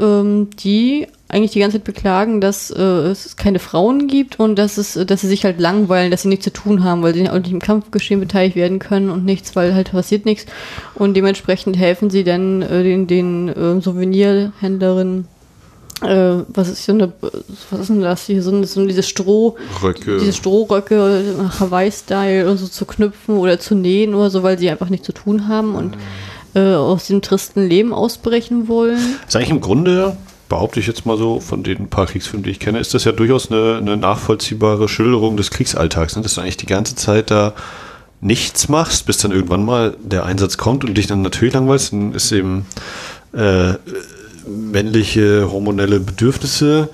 ähm, 0.02 0.50
die 0.62 1.06
eigentlich 1.28 1.52
die 1.52 1.60
ganze 1.60 1.78
Zeit 1.78 1.84
beklagen, 1.84 2.42
dass 2.42 2.70
äh, 2.70 2.82
es 2.82 3.36
keine 3.36 3.58
Frauen 3.58 4.06
gibt 4.06 4.38
und 4.38 4.56
dass 4.56 4.76
es, 4.76 4.98
dass 5.06 5.22
sie 5.22 5.28
sich 5.28 5.44
halt 5.46 5.58
langweilen, 5.58 6.10
dass 6.10 6.22
sie 6.22 6.28
nichts 6.28 6.44
zu 6.44 6.52
tun 6.52 6.84
haben, 6.84 7.02
weil 7.02 7.14
sie 7.14 7.28
auch 7.30 7.38
nicht 7.38 7.52
im 7.52 7.60
Kampfgeschehen 7.60 8.20
beteiligt 8.20 8.54
werden 8.54 8.78
können 8.78 9.08
und 9.08 9.24
nichts, 9.24 9.56
weil 9.56 9.74
halt 9.74 9.92
passiert 9.92 10.26
nichts. 10.26 10.44
Und 10.94 11.14
dementsprechend 11.14 11.78
helfen 11.78 12.10
sie 12.10 12.22
dann 12.22 12.60
äh, 12.60 12.82
den, 12.82 13.06
den 13.06 13.48
äh, 13.48 13.80
Souvenirhändlerinnen, 13.80 15.26
äh, 16.02 16.42
was 16.48 16.68
ist 16.68 16.84
so 16.84 16.92
eine, 16.92 17.12
was 17.70 17.80
ist 17.80 17.88
denn 17.88 18.02
das 18.02 18.26
hier, 18.26 18.42
so, 18.42 18.62
so 18.64 18.86
diese 18.86 19.02
Stroh, 19.02 19.56
Röcke. 19.82 20.18
diese 20.18 20.34
Strohröcke, 20.34 21.50
Hawaii-Style 21.60 22.50
und 22.50 22.58
so 22.58 22.66
zu 22.66 22.84
knüpfen 22.84 23.38
oder 23.38 23.58
zu 23.58 23.74
nähen 23.74 24.14
oder 24.14 24.28
so, 24.28 24.42
weil 24.42 24.58
sie 24.58 24.68
einfach 24.68 24.90
nichts 24.90 25.06
zu 25.06 25.12
tun 25.12 25.48
haben 25.48 25.74
und 25.76 25.96
äh, 26.54 26.74
aus 26.74 27.06
dem 27.06 27.22
tristen 27.22 27.66
Leben 27.66 27.92
ausbrechen 27.92 28.68
wollen. 28.68 28.98
Ist 29.26 29.36
eigentlich 29.36 29.50
im 29.50 29.60
Grunde, 29.60 30.16
behaupte 30.48 30.80
ich 30.80 30.86
jetzt 30.86 31.06
mal 31.06 31.16
so, 31.16 31.40
von 31.40 31.62
den 31.62 31.88
paar 31.88 32.06
Kriegsfilmen, 32.06 32.44
die 32.44 32.50
ich 32.50 32.60
kenne, 32.60 32.78
ist 32.78 32.94
das 32.94 33.04
ja 33.04 33.12
durchaus 33.12 33.50
eine, 33.50 33.78
eine 33.78 33.96
nachvollziehbare 33.96 34.88
Schilderung 34.88 35.36
des 35.36 35.50
Kriegsalltags, 35.50 36.16
ne? 36.16 36.22
dass 36.22 36.34
du 36.34 36.40
eigentlich 36.40 36.58
die 36.58 36.66
ganze 36.66 36.94
Zeit 36.94 37.30
da 37.30 37.54
nichts 38.20 38.68
machst, 38.68 39.06
bis 39.06 39.18
dann 39.18 39.32
irgendwann 39.32 39.64
mal 39.64 39.96
der 40.02 40.24
Einsatz 40.24 40.56
kommt 40.56 40.84
und 40.84 40.94
dich 40.94 41.08
dann 41.08 41.22
natürlich 41.22 41.54
langweilst, 41.54 41.92
dann 41.92 42.14
ist 42.14 42.30
eben 42.32 42.66
äh, 43.32 43.74
männliche 44.46 45.50
hormonelle 45.50 46.00
Bedürfnisse, 46.00 46.88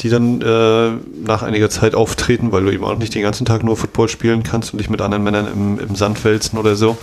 die 0.00 0.08
dann 0.08 0.40
äh, 0.40 0.90
nach 1.24 1.42
einiger 1.42 1.70
Zeit 1.70 1.94
auftreten, 1.94 2.50
weil 2.50 2.64
du 2.64 2.72
eben 2.72 2.84
auch 2.84 2.96
nicht 2.96 3.14
den 3.14 3.22
ganzen 3.22 3.44
Tag 3.44 3.62
nur 3.62 3.76
Football 3.76 4.08
spielen 4.08 4.42
kannst 4.42 4.72
und 4.72 4.78
dich 4.78 4.90
mit 4.90 5.00
anderen 5.00 5.22
Männern 5.22 5.46
im, 5.52 5.78
im 5.78 5.94
Sand 5.94 6.24
wälzen 6.24 6.58
oder 6.58 6.74
so. 6.76 6.96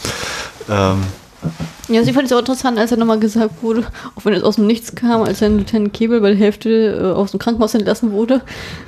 Ähm, 0.70 1.04
Ja, 1.90 2.04
sie 2.04 2.14
fand 2.14 2.28
es 2.28 2.34
auch 2.34 2.40
interessant, 2.40 2.78
als 2.78 2.92
er 2.92 2.98
nochmal 2.98 3.20
gesagt 3.20 3.64
wurde, 3.64 3.84
auch 4.16 4.24
wenn 4.24 4.34
es 4.34 4.44
aus 4.44 4.58
dem 4.58 4.68
Nichts 4.68 4.94
kam, 4.94 5.24
als 5.24 5.42
ein 5.42 5.58
Lieutenant 5.58 5.92
Kebel 5.92 6.22
bei 6.22 6.30
der 6.30 6.38
Hälfte 6.38 6.70
äh, 6.70 7.18
aus 7.18 7.32
dem 7.32 7.40
Krankenhaus 7.40 7.74
entlassen 7.74 8.12
wurde, 8.12 8.42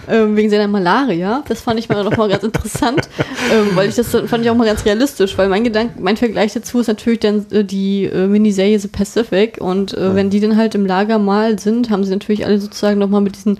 ähm, 0.08 0.36
wegen 0.36 0.51
seiner 0.51 0.67
Malaria. 0.67 1.43
Das 1.48 1.62
fand 1.62 1.79
ich 1.79 1.89
mal 1.89 2.03
nochmal 2.03 2.29
ganz 2.29 2.43
interessant, 2.43 3.10
ähm, 3.51 3.70
weil 3.74 3.89
ich 3.89 3.96
das 3.96 4.10
fand 4.10 4.43
ich 4.43 4.50
auch 4.51 4.55
mal 4.55 4.67
ganz 4.67 4.86
realistisch, 4.86 5.36
weil 5.36 5.50
mein 5.50 5.63
Gedanke, 5.63 6.00
mein 6.00 6.15
Vergleich 6.15 6.53
dazu 6.53 6.79
ist 6.79 6.88
natürlich 6.88 7.22
dann 7.22 7.48
äh, 7.50 7.63
die 7.63 8.05
äh, 8.05 8.27
Miniserie 8.27 8.77
The 8.77 8.88
Pacific 8.88 9.58
und 9.60 9.98
äh, 9.98 10.13
wenn 10.13 10.29
die 10.29 10.39
dann 10.39 10.55
halt 10.55 10.75
im 10.75 10.86
Lager 10.86 11.17
mal 11.17 11.58
sind, 11.58 11.89
haben 11.89 12.03
sie 12.03 12.12
natürlich 12.12 12.46
alle 12.46 12.60
sozusagen 12.60 13.00
nochmal 13.00 13.22
mit 13.22 13.36
diesen 13.36 13.58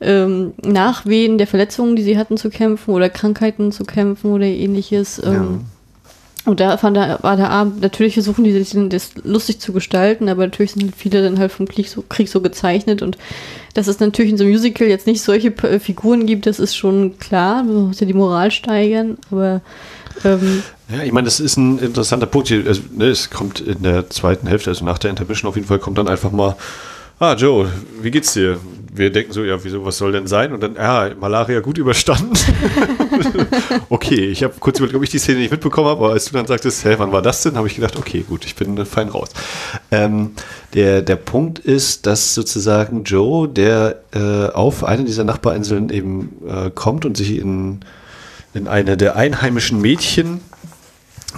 ähm, 0.00 0.52
Nachwehen 0.64 1.38
der 1.38 1.46
Verletzungen, 1.46 1.94
die 1.94 2.02
sie 2.02 2.18
hatten, 2.18 2.36
zu 2.36 2.50
kämpfen 2.50 2.92
oder 2.92 3.08
Krankheiten 3.08 3.70
zu 3.70 3.84
kämpfen 3.84 4.32
oder 4.32 4.46
ähnliches. 4.46 5.22
Ähm, 5.24 5.60
und 6.50 6.60
da 6.60 6.76
fand 6.76 6.96
er, 6.96 7.22
war 7.22 7.36
der 7.36 7.50
Abend, 7.50 7.80
natürlich 7.80 8.14
versuchen 8.14 8.44
die 8.44 8.88
das 8.88 9.10
lustig 9.24 9.60
zu 9.60 9.72
gestalten, 9.72 10.28
aber 10.28 10.44
natürlich 10.44 10.72
sind 10.72 10.94
viele 10.94 11.22
dann 11.22 11.38
halt 11.38 11.52
vom 11.52 11.66
Krieg 11.66 11.88
so, 11.88 12.04
Krieg 12.08 12.28
so 12.28 12.40
gezeichnet 12.40 13.02
und 13.02 13.16
dass 13.74 13.86
es 13.86 14.00
natürlich 14.00 14.32
in 14.32 14.36
so 14.38 14.44
einem 14.44 14.52
Musical 14.52 14.88
jetzt 14.88 15.06
nicht 15.06 15.22
solche 15.22 15.50
P- 15.50 15.78
Figuren 15.80 16.26
gibt, 16.26 16.46
das 16.46 16.58
ist 16.58 16.74
schon 16.76 17.18
klar, 17.18 17.62
man 17.62 17.88
muss 17.88 18.00
ja 18.00 18.06
die 18.06 18.14
Moral 18.14 18.50
steigern, 18.50 19.16
aber 19.30 19.60
ähm, 20.24 20.62
Ja, 20.94 21.02
ich 21.04 21.12
meine, 21.12 21.26
das 21.26 21.40
ist 21.40 21.56
ein 21.56 21.78
interessanter 21.78 22.26
Punkt. 22.26 22.48
Hier, 22.48 22.66
also, 22.66 22.82
ne, 22.94 23.06
es 23.06 23.30
kommt 23.30 23.60
in 23.60 23.82
der 23.82 24.10
zweiten 24.10 24.46
Hälfte, 24.46 24.70
also 24.70 24.84
nach 24.84 24.98
der 24.98 25.10
Intermission 25.10 25.48
auf 25.48 25.54
jeden 25.56 25.68
Fall, 25.68 25.78
kommt 25.78 25.98
dann 25.98 26.08
einfach 26.08 26.32
mal, 26.32 26.56
ah, 27.20 27.34
Joe, 27.34 27.68
wie 28.02 28.10
geht's 28.10 28.32
dir? 28.32 28.58
Wir 28.92 29.10
denken 29.10 29.32
so, 29.32 29.44
ja, 29.44 29.62
wieso, 29.62 29.84
was 29.84 29.98
soll 29.98 30.12
denn 30.12 30.26
sein? 30.26 30.52
Und 30.52 30.62
dann, 30.62 30.74
ja, 30.74 31.10
Malaria 31.20 31.60
gut 31.60 31.78
überstanden. 31.78 32.32
okay, 33.88 34.26
ich 34.26 34.42
habe 34.42 34.54
kurz 34.58 34.78
überlegt, 34.78 34.96
ob 34.96 35.04
ich 35.04 35.10
die 35.10 35.18
Szene 35.18 35.38
nicht 35.38 35.52
mitbekommen 35.52 35.88
habe, 35.88 36.04
aber 36.04 36.12
als 36.14 36.24
du 36.24 36.32
dann 36.32 36.46
sagtest, 36.46 36.84
hä, 36.84 36.94
wann 36.98 37.12
war 37.12 37.22
das 37.22 37.42
denn, 37.42 37.56
habe 37.56 37.68
ich 37.68 37.76
gedacht, 37.76 37.96
okay, 37.96 38.24
gut, 38.28 38.44
ich 38.44 38.56
bin 38.56 38.84
fein 38.86 39.08
raus. 39.08 39.30
Ähm, 39.92 40.32
der, 40.74 41.02
der 41.02 41.16
Punkt 41.16 41.60
ist, 41.60 42.06
dass 42.06 42.34
sozusagen 42.34 43.04
Joe, 43.04 43.48
der 43.48 44.00
äh, 44.12 44.46
auf 44.52 44.82
eine 44.82 45.04
dieser 45.04 45.24
Nachbarinseln 45.24 45.90
eben 45.90 46.32
äh, 46.48 46.70
kommt 46.70 47.04
und 47.04 47.16
sich 47.16 47.38
in, 47.38 47.80
in 48.54 48.66
eine 48.66 48.96
der 48.96 49.14
einheimischen 49.14 49.80
Mädchen 49.80 50.40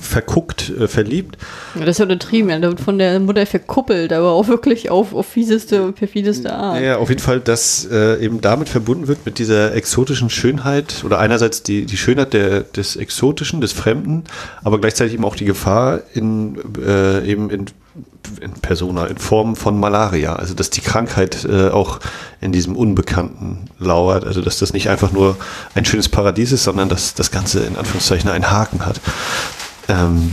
verguckt, 0.00 0.70
äh, 0.70 0.88
verliebt. 0.88 1.36
das 1.74 1.88
ist 1.88 1.98
ja 1.98 2.04
untertrieben, 2.04 2.50
ja, 2.50 2.58
da 2.58 2.68
wird 2.68 2.80
von 2.80 2.98
der 2.98 3.18
Mutter 3.20 3.44
verkuppelt, 3.46 4.12
aber 4.12 4.32
auch 4.32 4.48
wirklich 4.48 4.90
auf, 4.90 5.14
auf 5.14 5.26
fieseste, 5.26 5.92
perfideste 5.92 6.52
Art. 6.52 6.82
Ja, 6.82 6.98
auf 6.98 7.08
jeden 7.08 7.20
Fall, 7.20 7.40
dass 7.40 7.86
äh, 7.90 8.24
eben 8.24 8.40
damit 8.40 8.68
verbunden 8.68 9.08
wird 9.08 9.24
mit 9.24 9.38
dieser 9.38 9.74
exotischen 9.74 10.30
Schönheit 10.30 11.02
oder 11.04 11.18
einerseits 11.18 11.62
die, 11.62 11.86
die 11.86 11.96
Schönheit 11.96 12.32
der, 12.32 12.60
des 12.60 12.96
Exotischen, 12.96 13.60
des 13.60 13.72
Fremden, 13.72 14.24
aber 14.64 14.80
gleichzeitig 14.80 15.14
eben 15.14 15.24
auch 15.24 15.36
die 15.36 15.44
Gefahr 15.44 16.00
in 16.14 16.58
äh, 16.84 17.26
eben 17.26 17.50
in, 17.50 17.66
in 18.40 18.52
Persona, 18.52 19.06
in 19.06 19.18
Form 19.18 19.56
von 19.56 19.78
Malaria. 19.78 20.36
Also 20.36 20.54
dass 20.54 20.70
die 20.70 20.80
Krankheit 20.80 21.44
äh, 21.44 21.68
auch 21.68 22.00
in 22.40 22.52
diesem 22.52 22.76
Unbekannten 22.76 23.66
lauert. 23.78 24.24
Also 24.24 24.40
dass 24.40 24.58
das 24.58 24.72
nicht 24.72 24.88
einfach 24.88 25.12
nur 25.12 25.36
ein 25.74 25.84
schönes 25.84 26.08
Paradies 26.08 26.52
ist, 26.52 26.64
sondern 26.64 26.88
dass 26.88 27.14
das 27.14 27.30
Ganze 27.30 27.64
in 27.64 27.76
Anführungszeichen 27.76 28.30
einen 28.30 28.50
Haken 28.50 28.86
hat. 28.86 29.00
Ähm, 29.88 30.32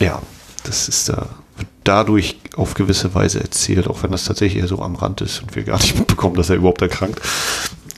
ja, 0.00 0.20
das 0.64 0.88
ist 0.88 1.08
da 1.08 1.28
wird 1.56 1.68
dadurch 1.84 2.36
auf 2.56 2.74
gewisse 2.74 3.14
Weise 3.14 3.40
erzählt, 3.40 3.88
auch 3.88 4.02
wenn 4.02 4.10
das 4.10 4.24
tatsächlich 4.24 4.62
eher 4.62 4.68
so 4.68 4.80
am 4.82 4.96
Rand 4.96 5.20
ist 5.20 5.42
und 5.42 5.56
wir 5.56 5.62
gar 5.62 5.78
nicht 5.78 5.98
mitbekommen, 5.98 6.36
dass 6.36 6.50
er 6.50 6.56
überhaupt 6.56 6.82
erkrankt. 6.82 7.20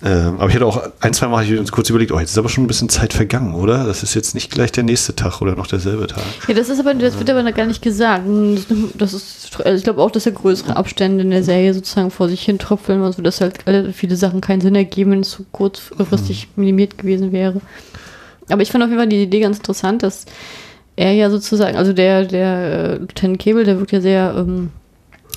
Ähm, 0.04 0.36
aber 0.38 0.48
ich 0.48 0.54
hatte 0.54 0.66
auch 0.66 0.80
ein, 1.00 1.12
zwei 1.12 1.26
Mal 1.26 1.44
ich 1.44 1.58
uns 1.58 1.72
kurz 1.72 1.90
überlegt, 1.90 2.12
oh, 2.12 2.20
jetzt 2.20 2.30
ist 2.30 2.38
aber 2.38 2.48
schon 2.48 2.62
ein 2.62 2.68
bisschen 2.68 2.88
Zeit 2.88 3.12
vergangen, 3.12 3.54
oder? 3.54 3.84
Das 3.84 4.04
ist 4.04 4.14
jetzt 4.14 4.32
nicht 4.34 4.48
gleich 4.52 4.70
der 4.70 4.84
nächste 4.84 5.16
Tag 5.16 5.40
oder 5.40 5.56
noch 5.56 5.66
derselbe 5.66 6.06
Tag. 6.06 6.22
Ja, 6.46 6.54
das 6.54 6.68
ist 6.68 6.78
aber, 6.78 6.94
das 6.94 7.18
wird 7.18 7.28
aber 7.30 7.42
noch 7.42 7.54
gar 7.54 7.66
nicht 7.66 7.82
gesagt. 7.82 8.22
Das 8.94 9.12
ist, 9.12 9.58
ich 9.64 9.82
glaube 9.82 10.00
auch, 10.00 10.12
dass 10.12 10.24
ja 10.24 10.30
größere 10.30 10.76
Abstände 10.76 11.24
in 11.24 11.30
der 11.30 11.42
Serie 11.42 11.74
sozusagen 11.74 12.12
vor 12.12 12.28
sich 12.28 12.42
hin 12.42 12.60
tröpfeln, 12.60 13.02
also 13.02 13.22
dass 13.22 13.40
halt 13.40 13.64
viele 13.92 14.14
Sachen 14.14 14.40
keinen 14.40 14.60
Sinn 14.60 14.76
ergeben, 14.76 15.10
wenn 15.10 15.20
es 15.20 15.30
zu 15.30 15.44
kurzfristig 15.50 16.46
minimiert 16.54 16.96
gewesen 16.96 17.32
wäre. 17.32 17.60
Aber 18.50 18.62
ich 18.62 18.70
fand 18.70 18.82
auf 18.82 18.90
jeden 18.90 19.00
Fall 19.00 19.08
die 19.08 19.22
Idee 19.22 19.40
ganz 19.40 19.58
interessant, 19.58 20.02
dass 20.02 20.26
er 20.96 21.12
ja 21.12 21.30
sozusagen, 21.30 21.76
also 21.76 21.92
der, 21.92 22.24
der 22.24 22.56
äh, 22.56 22.96
Lieutenant 22.96 23.38
Cable, 23.38 23.64
der 23.64 23.78
wirkt 23.78 23.92
ja 23.92 24.00
sehr, 24.00 24.34
ähm, 24.36 24.70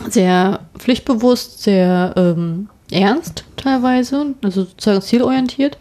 sehr 0.10 0.62
pflichtbewusst, 0.78 1.62
sehr 1.62 2.13
ähm, 2.17 2.69
ernst 2.91 3.45
teilweise, 3.58 4.34
also 4.41 4.63
sozusagen 4.63 5.02
zielorientiert. 5.02 5.78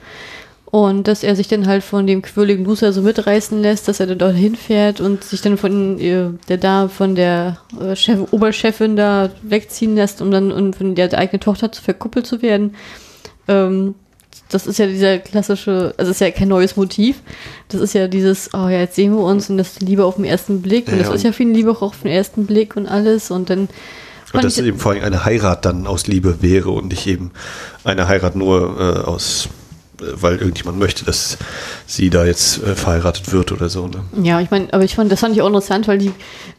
Und 0.67 1.09
dass 1.09 1.25
er 1.25 1.35
sich 1.35 1.49
dann 1.49 1.67
halt 1.67 1.83
von 1.83 2.07
dem 2.07 2.23
quirligen 2.23 2.65
Loser 2.65 2.93
so 2.93 3.03
mitreißen 3.03 3.61
lässt, 3.61 3.89
dass 3.89 3.99
er 3.99 4.07
dann 4.07 4.19
dort 4.19 4.37
hinfährt 4.37 5.01
und 5.01 5.25
sich 5.25 5.41
dann 5.41 5.59
von 5.59 5.99
äh, 5.99 6.29
der 6.49 6.59
da 6.59 6.87
von 6.87 7.17
der 7.17 7.59
äh, 7.81 7.97
Chef, 7.97 8.33
Oberchefin 8.33 8.95
da 8.95 9.31
wegziehen 9.43 9.97
lässt, 9.97 10.23
um 10.23 10.31
dann 10.31 10.53
um 10.53 10.73
von 10.73 10.95
der 10.95 11.13
eigene 11.19 11.41
Tochter 11.41 11.73
zu 11.73 11.83
verkuppelt 11.83 12.25
zu 12.25 12.41
werden. 12.41 12.77
Ähm, 13.49 13.97
das 14.51 14.67
ist 14.67 14.79
ja 14.79 14.87
dieser 14.87 15.19
klassische, 15.19 15.95
also 15.97 16.11
es 16.11 16.17
ist 16.17 16.21
ja 16.21 16.31
kein 16.31 16.49
neues 16.49 16.77
Motiv. 16.77 17.17
Das 17.69 17.81
ist 17.81 17.95
ja 17.95 18.09
dieses, 18.09 18.51
oh 18.53 18.69
ja, 18.69 18.81
jetzt 18.81 18.97
sehen 18.97 19.13
wir 19.13 19.23
uns 19.23 19.49
und 19.49 19.59
das 19.59 19.73
ist 19.73 19.83
Liebe 19.83 20.05
auf 20.05 20.17
den 20.17 20.25
ersten 20.25 20.61
Blick. 20.61 20.89
Und 20.89 20.99
Ja, 20.99 21.05
das 21.05 21.15
ist 21.15 21.23
ja 21.23 21.33
viel 21.33 21.49
Liebe 21.49 21.71
auch 21.71 21.83
auf 21.83 22.03
den 22.03 22.11
ersten 22.11 22.47
Blick 22.47 22.77
und 22.77 22.87
alles. 22.87 23.31
Und 23.31 23.51
dann 23.51 23.69
Und 24.33 24.45
dass 24.45 24.59
eben 24.59 24.79
vor 24.79 24.93
allem 24.93 25.05
eine 25.05 25.25
Heirat 25.25 25.65
dann 25.65 25.87
aus 25.87 26.07
Liebe 26.07 26.43
wäre 26.43 26.71
und 26.71 26.89
nicht 26.89 27.07
eben 27.07 27.31
eine 27.85 28.09
Heirat 28.09 28.37
nur 28.37 28.81
äh, 28.81 29.07
aus, 29.07 29.49
weil 30.01 30.37
irgendjemand 30.37 30.79
möchte, 30.79 31.05
dass 31.05 31.39
sie 31.87 32.11
da 32.11 32.25
jetzt 32.25 32.63
äh, 32.63 32.75
verheiratet 32.75 33.33
wird 33.33 33.53
oder 33.53 33.69
so. 33.69 33.89
Ne? 33.89 34.05
Ja, 34.23 34.41
ich 34.41 34.51
meine, 34.51 34.73
aber 34.73 34.85
ich 34.85 34.95
fand, 34.95 35.11
das 35.11 35.21
fand 35.21 35.35
ich 35.35 35.43
auch 35.43 35.47
interessant, 35.47 35.89
weil 35.89 35.99
die, 35.99 36.13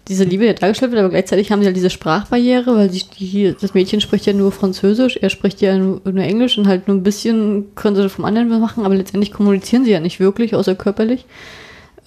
diese 0.07 0.23
Liebe 0.23 0.45
ja 0.45 0.53
dargestellt 0.53 0.91
wird, 0.91 0.99
aber 0.99 1.09
gleichzeitig 1.09 1.51
haben 1.51 1.61
sie 1.61 1.67
halt 1.67 1.75
diese 1.75 1.89
Sprachbarriere, 1.89 2.75
weil 2.75 2.89
die, 2.89 3.03
die, 3.19 3.55
das 3.59 3.73
Mädchen 3.73 4.01
spricht 4.01 4.25
ja 4.25 4.33
nur 4.33 4.51
Französisch, 4.51 5.17
er 5.17 5.29
spricht 5.29 5.61
ja 5.61 5.77
nur, 5.77 6.01
nur 6.05 6.23
Englisch 6.23 6.57
und 6.57 6.67
halt 6.67 6.87
nur 6.87 6.97
ein 6.97 7.03
bisschen 7.03 7.75
können 7.75 7.95
sie 7.95 8.09
vom 8.09 8.25
anderen 8.25 8.49
was 8.49 8.59
machen, 8.59 8.85
aber 8.85 8.95
letztendlich 8.95 9.31
kommunizieren 9.31 9.85
sie 9.85 9.91
ja 9.91 9.99
nicht 9.99 10.19
wirklich, 10.19 10.55
außer 10.55 10.75
körperlich. 10.75 11.25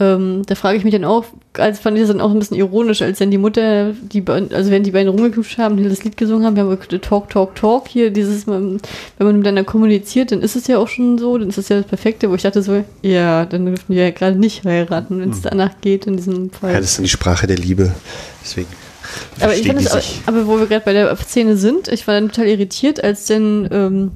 Ähm, 0.01 0.43
da 0.47 0.57
frage 0.57 0.77
ich 0.77 0.83
mich 0.83 0.93
dann 0.93 1.05
auch, 1.05 1.25
als 1.53 1.79
fand 1.79 1.97
ich 1.97 2.03
das 2.03 2.11
dann 2.11 2.21
auch 2.21 2.33
ein 2.33 2.39
bisschen 2.41 2.57
ironisch, 2.57 3.01
als 3.01 3.19
dann 3.19 3.31
die 3.31 3.39
Mutter, 3.39 3.93
die, 3.93 4.25
also 4.27 4.73
wenn 4.73 4.83
die 4.83 4.91
beiden 4.91 5.09
rumgeknutscht 5.09 5.57
haben, 5.57 5.77
die 5.77 5.89
das 5.89 6.03
Lied 6.03 6.17
gesungen 6.17 6.45
haben, 6.45 6.57
wir 6.57 6.65
haben 6.65 6.77
gesagt, 6.77 7.05
Talk, 7.05 7.31
Talk, 7.31 7.55
Talk, 7.55 7.87
hier 7.87 8.11
dieses, 8.11 8.49
wenn 8.49 8.81
man 9.19 9.37
miteinander 9.37 9.63
kommuniziert, 9.63 10.33
dann 10.33 10.41
ist 10.41 10.57
es 10.57 10.67
ja 10.67 10.79
auch 10.79 10.89
schon 10.89 11.17
so, 11.17 11.39
dann 11.39 11.49
ist 11.49 11.59
es 11.59 11.69
ja 11.69 11.77
das 11.77 11.87
Perfekte, 11.87 12.29
wo 12.29 12.35
ich 12.35 12.43
dachte 12.43 12.61
so, 12.61 12.83
ja, 13.03 13.45
dann 13.45 13.67
dürfen 13.67 13.95
wir 13.95 14.05
ja 14.05 14.11
gerade 14.11 14.37
nicht 14.37 14.65
heiraten, 14.65 15.21
wenn 15.21 15.31
es 15.31 15.43
danach 15.43 15.81
geht 15.81 16.07
in 16.07 16.17
diesem 16.17 16.51
Fall. 16.51 16.73
Ja, 16.73 16.81
das 16.81 16.91
ist 16.91 16.99
dann 16.99 17.05
die 17.05 17.11
Sprache 17.11 17.47
der 17.47 17.59
Liebe. 17.59 17.95
Deswegen. 18.43 18.69
Aber 19.39 19.55
ich 19.55 19.67
fand 19.67 19.81
es, 19.81 19.93
aber, 19.93 20.03
aber 20.27 20.47
wo 20.49 20.59
wir 20.59 20.67
gerade 20.67 20.85
bei 20.85 20.93
der 20.93 21.15
Szene 21.19 21.57
sind, 21.57 21.87
ich 21.87 22.07
war 22.09 22.15
dann 22.15 22.31
total 22.31 22.49
irritiert, 22.49 23.03
als 23.05 23.27
dann 23.27 23.69
ähm, 23.71 24.11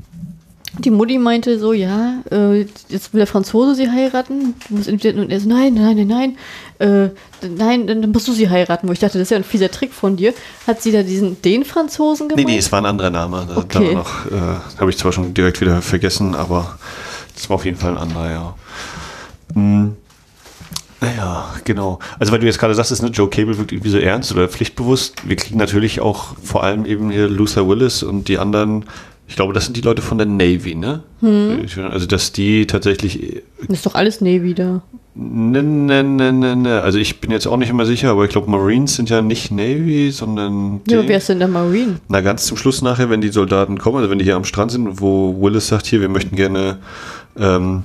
die 0.78 0.90
Mutti 0.90 1.18
meinte 1.18 1.58
so, 1.58 1.72
ja, 1.72 2.22
äh, 2.30 2.66
jetzt 2.88 3.12
will 3.12 3.18
der 3.18 3.26
Franzose 3.26 3.74
sie 3.74 3.90
heiraten. 3.90 4.54
Du 4.68 4.76
musst 4.76 4.88
entweder, 4.88 5.20
und 5.20 5.30
er 5.30 5.40
so, 5.40 5.48
nein, 5.48 5.74
nein, 5.74 5.96
nein, 5.96 6.06
nein, 6.06 6.38
äh, 6.78 7.10
nein, 7.46 7.86
dann 7.86 8.10
musst 8.10 8.28
du 8.28 8.32
sie 8.32 8.48
heiraten. 8.48 8.88
Wo 8.88 8.92
ich 8.92 8.98
dachte, 8.98 9.18
das 9.18 9.26
ist 9.26 9.30
ja 9.30 9.36
ein 9.36 9.44
fieser 9.44 9.70
Trick 9.70 9.92
von 9.92 10.16
dir. 10.16 10.32
Hat 10.66 10.82
sie 10.82 10.92
da 10.92 11.02
diesen, 11.02 11.40
den 11.42 11.64
Franzosen 11.64 12.28
gemacht? 12.28 12.44
Nee, 12.44 12.52
nee, 12.52 12.58
es 12.58 12.70
war 12.70 12.80
ein 12.80 12.86
anderer 12.86 13.10
Name. 13.10 13.46
Da, 13.48 13.56
okay. 13.56 13.94
noch, 13.94 14.26
äh, 14.26 14.78
habe 14.78 14.90
ich 14.90 14.98
zwar 14.98 15.12
schon 15.12 15.34
direkt 15.34 15.60
wieder 15.60 15.82
vergessen, 15.82 16.34
aber 16.34 16.78
das 17.34 17.48
war 17.50 17.56
auf 17.56 17.64
jeden 17.64 17.78
Fall 17.78 17.92
ein 17.92 17.98
anderer, 17.98 18.30
ja. 18.30 18.54
Hm. 19.54 19.96
Naja, 21.00 21.54
genau. 21.64 22.00
Also 22.18 22.32
weil 22.32 22.40
du 22.40 22.46
jetzt 22.46 22.58
gerade 22.58 22.74
sagst, 22.74 22.90
ist 22.90 23.02
ne, 23.02 23.08
Joe 23.08 23.30
Cable 23.30 23.56
wirkt 23.56 23.70
irgendwie 23.70 23.90
so 23.90 23.98
ernst 23.98 24.32
oder 24.32 24.48
pflichtbewusst. 24.48 25.28
Wir 25.28 25.36
kriegen 25.36 25.56
natürlich 25.56 26.00
auch 26.00 26.36
vor 26.42 26.64
allem 26.64 26.84
eben 26.86 27.10
hier 27.10 27.28
Luther 27.28 27.68
Willis 27.68 28.02
und 28.02 28.26
die 28.26 28.38
anderen 28.38 28.84
ich 29.28 29.36
glaube, 29.36 29.52
das 29.52 29.66
sind 29.66 29.76
die 29.76 29.82
Leute 29.82 30.00
von 30.00 30.16
der 30.16 30.26
Navy, 30.26 30.74
ne? 30.74 31.02
Hm. 31.20 31.66
Also, 31.90 32.06
dass 32.06 32.32
die 32.32 32.66
tatsächlich. 32.66 33.42
Das 33.60 33.78
ist 33.78 33.86
doch 33.86 33.94
alles 33.94 34.22
Navy 34.22 34.54
da. 34.54 34.82
Ne, 35.14 35.62
ne, 35.62 36.02
ne, 36.02 36.32
ne, 36.32 36.56
ne. 36.56 36.80
Also, 36.80 36.98
ich 36.98 37.20
bin 37.20 37.30
jetzt 37.30 37.46
auch 37.46 37.58
nicht 37.58 37.68
immer 37.68 37.84
sicher, 37.84 38.10
aber 38.10 38.24
ich 38.24 38.30
glaube, 38.30 38.50
Marines 38.50 38.96
sind 38.96 39.10
ja 39.10 39.20
nicht 39.20 39.50
Navy, 39.50 40.10
sondern. 40.12 40.80
Ja, 40.88 41.06
wer 41.06 41.18
ist 41.18 41.28
denn 41.28 41.40
der 41.40 41.48
Marine? 41.48 42.00
Na, 42.08 42.22
ganz 42.22 42.46
zum 42.46 42.56
Schluss 42.56 42.80
nachher, 42.80 43.10
wenn 43.10 43.20
die 43.20 43.28
Soldaten 43.28 43.76
kommen, 43.76 43.98
also 43.98 44.08
wenn 44.08 44.18
die 44.18 44.24
hier 44.24 44.36
am 44.36 44.44
Strand 44.44 44.70
sind, 44.70 45.00
wo 45.00 45.36
Willis 45.42 45.68
sagt, 45.68 45.86
hier, 45.86 46.00
wir 46.00 46.08
möchten 46.08 46.34
gerne. 46.34 46.78
Ähm, 47.38 47.82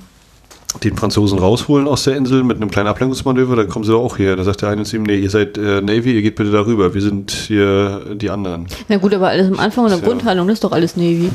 den 0.84 0.98
Franzosen 0.98 1.40
rausholen 1.40 1.88
aus 1.88 2.04
der 2.04 2.16
Insel 2.16 2.44
mit 2.44 2.58
einem 2.58 2.72
kleinen 2.72 2.88
Ablenkungsmanöver, 2.88 3.56
dann 3.56 3.70
kommen 3.70 3.86
sie 3.86 3.96
auch 3.96 4.18
hier. 4.18 4.36
Da 4.36 4.44
sagt 4.44 4.62
der 4.62 4.70
eine 4.70 4.84
zu 4.84 4.96
ihm, 4.96 5.04
nee, 5.04 5.18
ihr 5.18 5.30
seid 5.30 5.58
äh, 5.58 5.82
Navy, 5.82 6.14
ihr 6.14 6.22
geht 6.22 6.36
bitte 6.36 6.52
darüber, 6.52 6.94
wir 6.94 7.02
sind 7.02 7.32
hier 7.32 8.16
die 8.16 8.30
anderen. 8.30 8.68
Na 8.88 8.98
gut, 8.98 9.14
aber 9.14 9.30
alles 9.30 9.48
am 9.48 9.60
Anfang 9.60 9.86
und 9.86 9.92
der. 9.92 10.00
Grundhandlung, 10.00 10.48
das 10.48 10.56
ist 10.56 10.64
doch 10.64 10.72
alles 10.72 10.98
Navy. 10.98 11.30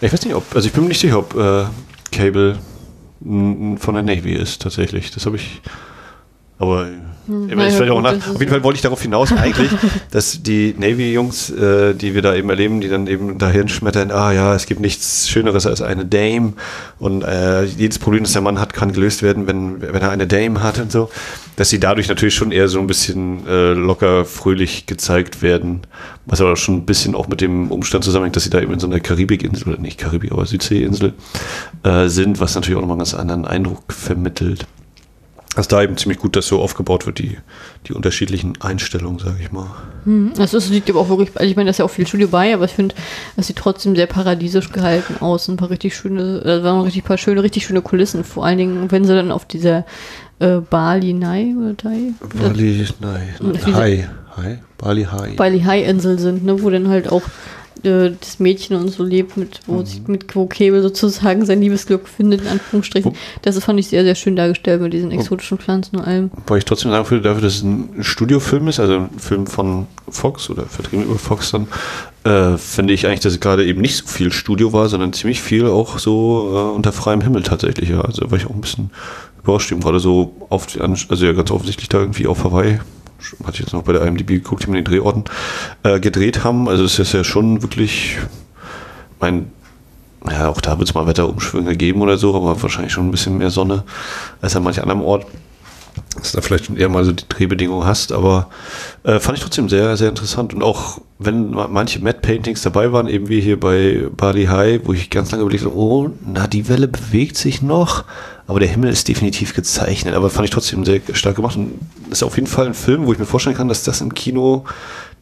Ich 0.00 0.12
weiß 0.12 0.24
nicht, 0.24 0.34
ob, 0.34 0.44
also 0.54 0.66
ich 0.66 0.72
bin 0.72 0.82
mir 0.84 0.88
nicht 0.88 1.00
sicher, 1.00 1.18
ob 1.18 1.34
äh, 1.36 1.64
Cable 2.10 2.58
von 3.20 3.94
der 3.94 4.02
Navy 4.02 4.34
ist, 4.34 4.60
tatsächlich. 4.60 5.10
Das 5.10 5.24
habe 5.24 5.36
ich, 5.36 5.62
aber 6.58 6.88
hm, 7.26 7.48
ja, 7.48 8.00
nach, 8.00 8.14
auf 8.14 8.38
jeden 8.38 8.50
Fall 8.50 8.62
wollte 8.62 8.76
ich 8.76 8.82
darauf 8.82 9.00
hinaus 9.00 9.32
eigentlich, 9.36 9.70
dass 10.10 10.42
die 10.42 10.74
Navy-Jungs, 10.76 11.50
äh, 11.50 11.94
die 11.94 12.14
wir 12.14 12.22
da 12.22 12.34
eben 12.34 12.50
erleben, 12.50 12.80
die 12.80 12.88
dann 12.88 13.06
eben 13.06 13.38
dahin 13.38 13.68
schmettern, 13.68 14.10
ah 14.10 14.32
ja, 14.32 14.54
es 14.54 14.66
gibt 14.66 14.80
nichts 14.80 15.28
Schöneres 15.28 15.66
als 15.66 15.80
eine 15.80 16.04
Dame 16.04 16.54
und 16.98 17.22
äh, 17.22 17.64
jedes 17.64 17.98
Problem, 17.98 18.24
das 18.24 18.32
der 18.32 18.42
Mann 18.42 18.60
hat, 18.60 18.74
kann 18.74 18.92
gelöst 18.92 19.22
werden, 19.22 19.46
wenn, 19.46 19.80
wenn 19.80 20.02
er 20.02 20.10
eine 20.10 20.26
Dame 20.26 20.62
hat 20.62 20.78
und 20.78 20.92
so, 20.92 21.10
dass 21.56 21.70
sie 21.70 21.80
dadurch 21.80 22.08
natürlich 22.08 22.34
schon 22.34 22.52
eher 22.52 22.68
so 22.68 22.78
ein 22.78 22.86
bisschen 22.86 23.46
äh, 23.46 23.72
locker, 23.72 24.24
fröhlich 24.24 24.86
gezeigt 24.86 25.40
werden, 25.42 25.82
was 26.26 26.40
aber 26.40 26.56
schon 26.56 26.76
ein 26.76 26.86
bisschen 26.86 27.14
auch 27.14 27.28
mit 27.28 27.40
dem 27.40 27.70
Umstand 27.70 28.04
zusammenhängt, 28.04 28.36
dass 28.36 28.44
sie 28.44 28.50
da 28.50 28.60
eben 28.60 28.72
in 28.72 28.80
so 28.80 28.86
einer 28.86 29.00
Karibikinsel, 29.00 29.78
nicht 29.78 29.98
Karibik, 29.98 30.32
aber 30.32 30.46
Südseeinsel 30.46 31.14
äh, 31.84 32.08
sind, 32.08 32.40
was 32.40 32.54
natürlich 32.54 32.76
auch 32.76 32.82
nochmal 32.82 32.96
einen 32.96 33.00
ganz 33.00 33.14
anderen 33.14 33.44
Eindruck 33.46 33.92
vermittelt 33.92 34.66
dass 35.54 35.68
da 35.68 35.82
eben 35.82 35.96
ziemlich 35.96 36.18
gut 36.18 36.36
das 36.36 36.46
so 36.46 36.60
aufgebaut 36.60 37.06
wird, 37.06 37.18
die, 37.18 37.38
die 37.86 37.92
unterschiedlichen 37.92 38.60
Einstellungen, 38.60 39.18
sage 39.18 39.36
ich 39.40 39.52
mal. 39.52 39.70
Hm, 40.04 40.32
also 40.38 40.58
es 40.58 40.68
sieht 40.68 40.88
aber 40.90 41.00
auch 41.00 41.08
wirklich, 41.08 41.30
also 41.36 41.48
ich 41.48 41.56
meine, 41.56 41.68
da 41.68 41.70
ist 41.70 41.78
ja 41.78 41.84
auch 41.84 41.90
viel 41.90 42.06
Studio 42.06 42.28
bei, 42.28 42.52
aber 42.52 42.64
ich 42.64 42.72
finde, 42.72 42.94
es 43.36 43.46
sieht 43.46 43.56
trotzdem 43.56 43.94
sehr 43.94 44.06
paradiesisch 44.06 44.70
gehalten 44.72 45.16
aus. 45.20 45.48
Ein 45.48 45.56
paar 45.56 45.70
richtig 45.70 45.96
schöne, 45.96 46.40
da 46.40 46.62
waren 46.64 46.80
richtig 46.80 47.04
paar 47.04 47.18
schöne, 47.18 47.42
richtig 47.42 47.66
schöne 47.66 47.82
Kulissen, 47.82 48.24
vor 48.24 48.44
allen 48.44 48.58
Dingen, 48.58 48.90
wenn 48.90 49.04
sie 49.04 49.14
dann 49.14 49.30
auf 49.30 49.44
dieser 49.44 49.84
äh, 50.40 50.56
Bali 50.58 51.12
Nai 51.12 51.54
oder 51.56 51.76
Thai? 51.76 52.12
Bali 52.40 52.86
Nai. 53.00 53.34
Hai. 53.72 54.08
Hai. 54.36 54.62
Bali 54.78 55.04
Hai. 55.04 55.34
Bali 55.36 55.60
Hai 55.60 55.82
Insel 55.84 56.18
sind, 56.18 56.44
ne, 56.44 56.60
wo 56.62 56.70
dann 56.70 56.88
halt 56.88 57.10
auch 57.10 57.22
äh, 57.82 58.12
das 58.18 58.38
Mädchen 58.38 58.76
und 58.76 58.88
so 58.88 59.02
lebt, 59.02 59.36
mit, 59.36 59.60
wo, 59.66 59.74
mhm. 59.74 59.86
sich, 59.86 60.06
mit 60.06 60.34
wo 60.34 60.46
Cable 60.46 60.82
sozusagen 60.82 61.44
sein 61.44 61.60
Liebesglück 61.60 62.08
findet, 62.08 62.42
in 62.42 62.48
Anführungsstrichen. 62.48 63.12
Das 63.42 63.58
fand 63.62 63.80
ich 63.80 63.88
sehr, 63.88 64.04
sehr 64.04 64.14
schön 64.14 64.36
dargestellt 64.36 64.80
mit 64.80 64.92
diesen 64.92 65.10
exotischen 65.10 65.58
Pflanzen 65.58 65.96
und 65.96 66.04
allem. 66.04 66.30
Weil 66.46 66.58
ich 66.58 66.64
trotzdem 66.64 66.90
sagen 66.90 67.10
würde, 67.10 67.22
dafür, 67.22 67.42
dass 67.42 67.56
es 67.56 67.62
ein 67.62 68.02
Studiofilm 68.02 68.68
ist, 68.68 68.80
also 68.80 68.94
ein 68.94 69.10
Film 69.18 69.46
von 69.46 69.86
Fox 70.08 70.50
oder 70.50 70.66
vertrieben 70.66 71.04
über 71.04 71.18
Fox 71.18 71.50
dann, 71.50 71.66
äh, 72.24 72.56
finde 72.56 72.94
ich 72.94 73.06
eigentlich, 73.06 73.20
dass 73.20 73.34
es 73.34 73.40
gerade 73.40 73.64
eben 73.66 73.80
nicht 73.80 73.96
so 73.96 74.06
viel 74.06 74.32
Studio 74.32 74.72
war, 74.72 74.88
sondern 74.88 75.12
ziemlich 75.12 75.42
viel 75.42 75.66
auch 75.66 75.98
so 75.98 76.50
äh, 76.72 76.76
unter 76.76 76.92
freiem 76.92 77.20
Himmel 77.20 77.42
tatsächlich. 77.42 77.90
Ja. 77.90 78.00
Also 78.00 78.30
war 78.30 78.38
ich 78.38 78.46
auch 78.46 78.54
ein 78.54 78.60
bisschen 78.60 78.90
überrascht, 79.42 79.74
gerade 79.80 80.00
so 80.00 80.34
oft, 80.48 80.80
also 80.80 81.26
ja 81.26 81.32
ganz 81.32 81.50
offensichtlich 81.50 81.88
da 81.88 81.98
irgendwie 81.98 82.26
auf 82.26 82.44
Hawaii 82.44 82.78
hatte 83.42 83.54
ich 83.54 83.60
jetzt 83.60 83.72
noch 83.72 83.82
bei 83.82 83.92
der 83.92 84.02
IMDb 84.02 84.28
geguckt, 84.28 84.64
die 84.64 84.70
mir 84.70 84.76
den 84.76 84.84
Drehorten 84.84 85.24
äh, 85.82 86.00
gedreht 86.00 86.44
haben. 86.44 86.68
Also 86.68 86.84
es 86.84 86.98
ist 86.98 87.12
ja 87.12 87.24
schon 87.24 87.62
wirklich, 87.62 88.18
mein, 89.20 89.50
ja, 90.28 90.48
auch 90.48 90.60
da 90.60 90.78
wird 90.78 90.88
es 90.88 90.94
mal 90.94 91.06
Wetterumschwünge 91.06 91.76
geben 91.76 92.00
oder 92.02 92.16
so, 92.18 92.34
aber 92.34 92.60
wahrscheinlich 92.60 92.92
schon 92.92 93.08
ein 93.08 93.10
bisschen 93.10 93.38
mehr 93.38 93.50
Sonne 93.50 93.84
als 94.40 94.56
an 94.56 94.62
manch 94.62 94.80
anderem 94.80 95.02
Ort. 95.02 95.26
Dass 96.16 96.32
du 96.32 96.38
da 96.38 96.42
vielleicht 96.42 96.70
eher 96.76 96.88
mal 96.88 97.04
so 97.04 97.12
die 97.12 97.28
Drehbedingungen 97.28 97.86
hast, 97.86 98.10
aber 98.10 98.48
äh, 99.04 99.20
fand 99.20 99.38
ich 99.38 99.44
trotzdem 99.44 99.68
sehr, 99.68 99.96
sehr 99.96 100.08
interessant. 100.08 100.52
Und 100.52 100.62
auch 100.62 101.00
wenn 101.20 101.50
manche 101.50 102.00
Matte 102.00 102.20
Paintings 102.20 102.62
dabei 102.62 102.92
waren, 102.92 103.06
eben 103.06 103.28
wie 103.28 103.40
hier 103.40 103.58
bei 103.60 104.08
Bali 104.16 104.46
High, 104.46 104.80
wo 104.84 104.92
ich 104.92 105.10
ganz 105.10 105.30
lange 105.30 105.42
überlegt 105.42 105.64
habe, 105.64 105.76
oh, 105.76 106.10
na, 106.26 106.48
die 106.48 106.68
Welle 106.68 106.88
bewegt 106.88 107.36
sich 107.36 107.62
noch 107.62 108.04
aber 108.46 108.60
der 108.60 108.68
Himmel 108.68 108.90
ist 108.90 109.08
definitiv 109.08 109.54
gezeichnet. 109.54 110.14
Aber 110.14 110.28
fand 110.30 110.44
ich 110.44 110.50
trotzdem 110.50 110.84
sehr 110.84 111.00
stark 111.12 111.36
gemacht. 111.36 111.56
Und 111.56 111.78
ist 112.10 112.22
auf 112.22 112.36
jeden 112.36 112.46
Fall 112.46 112.66
ein 112.66 112.74
Film, 112.74 113.06
wo 113.06 113.12
ich 113.12 113.18
mir 113.18 113.24
vorstellen 113.24 113.56
kann, 113.56 113.68
dass 113.68 113.84
das 113.84 114.00
im 114.00 114.12
Kino 114.14 114.64